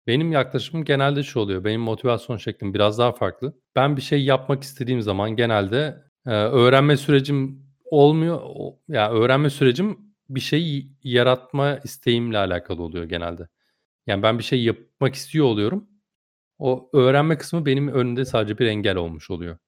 benim 0.06 0.32
yaklaşımım 0.32 0.84
genelde 0.84 1.22
şu 1.22 1.40
oluyor. 1.40 1.64
Benim 1.64 1.80
motivasyon 1.80 2.36
şeklim 2.36 2.74
biraz 2.74 2.98
daha 2.98 3.12
farklı. 3.12 3.54
Ben 3.76 3.96
bir 3.96 4.02
şey 4.02 4.24
yapmak 4.24 4.62
istediğim 4.62 5.02
zaman 5.02 5.36
genelde 5.36 6.04
e, 6.26 6.30
öğrenme 6.30 6.96
sürecim 6.96 7.66
olmuyor. 7.84 8.40
O- 8.44 8.78
Ya 8.88 9.10
öğrenme 9.12 9.50
sürecim 9.50 9.98
bir 10.28 10.40
şey 10.40 10.88
yaratma 11.02 11.78
isteğimle 11.84 12.38
alakalı 12.38 12.82
oluyor 12.82 13.04
genelde. 13.04 13.48
Yani 14.06 14.22
ben 14.22 14.38
bir 14.38 14.44
şey 14.44 14.64
yapmak 14.64 15.14
istiyor 15.14 15.46
oluyorum. 15.46 15.88
O 16.58 16.90
öğrenme 16.92 17.38
kısmı 17.38 17.66
benim 17.66 17.88
önünde 17.88 18.24
sadece 18.24 18.58
bir 18.58 18.66
engel 18.66 18.96
olmuş 18.96 19.30
oluyor. 19.30 19.58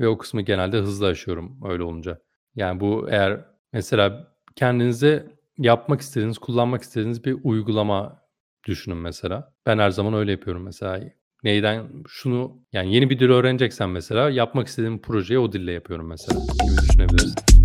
Ve 0.00 0.08
o 0.08 0.18
kısmı 0.18 0.42
genelde 0.42 0.78
hızlı 0.78 1.06
aşıyorum 1.06 1.60
öyle 1.64 1.82
olunca. 1.82 2.18
Yani 2.54 2.80
bu 2.80 3.06
eğer 3.10 3.44
mesela 3.72 4.34
kendinize 4.56 5.26
yapmak 5.58 6.00
istediğiniz, 6.00 6.38
kullanmak 6.38 6.82
istediğiniz 6.82 7.24
bir 7.24 7.36
uygulama 7.44 8.22
düşünün 8.66 8.96
mesela. 8.96 9.52
Ben 9.66 9.78
her 9.78 9.90
zaman 9.90 10.14
öyle 10.14 10.30
yapıyorum 10.30 10.62
mesela. 10.62 11.00
Neyden 11.44 11.86
şunu 12.08 12.58
yani 12.72 12.94
yeni 12.94 13.10
bir 13.10 13.18
dil 13.18 13.30
öğreneceksen 13.30 13.90
mesela 13.90 14.30
yapmak 14.30 14.66
istediğim 14.66 15.02
projeyi 15.02 15.38
o 15.38 15.52
dille 15.52 15.72
yapıyorum 15.72 16.06
mesela 16.06 16.40
gibi 16.40 16.76
düşünebilirsin. 16.82 17.55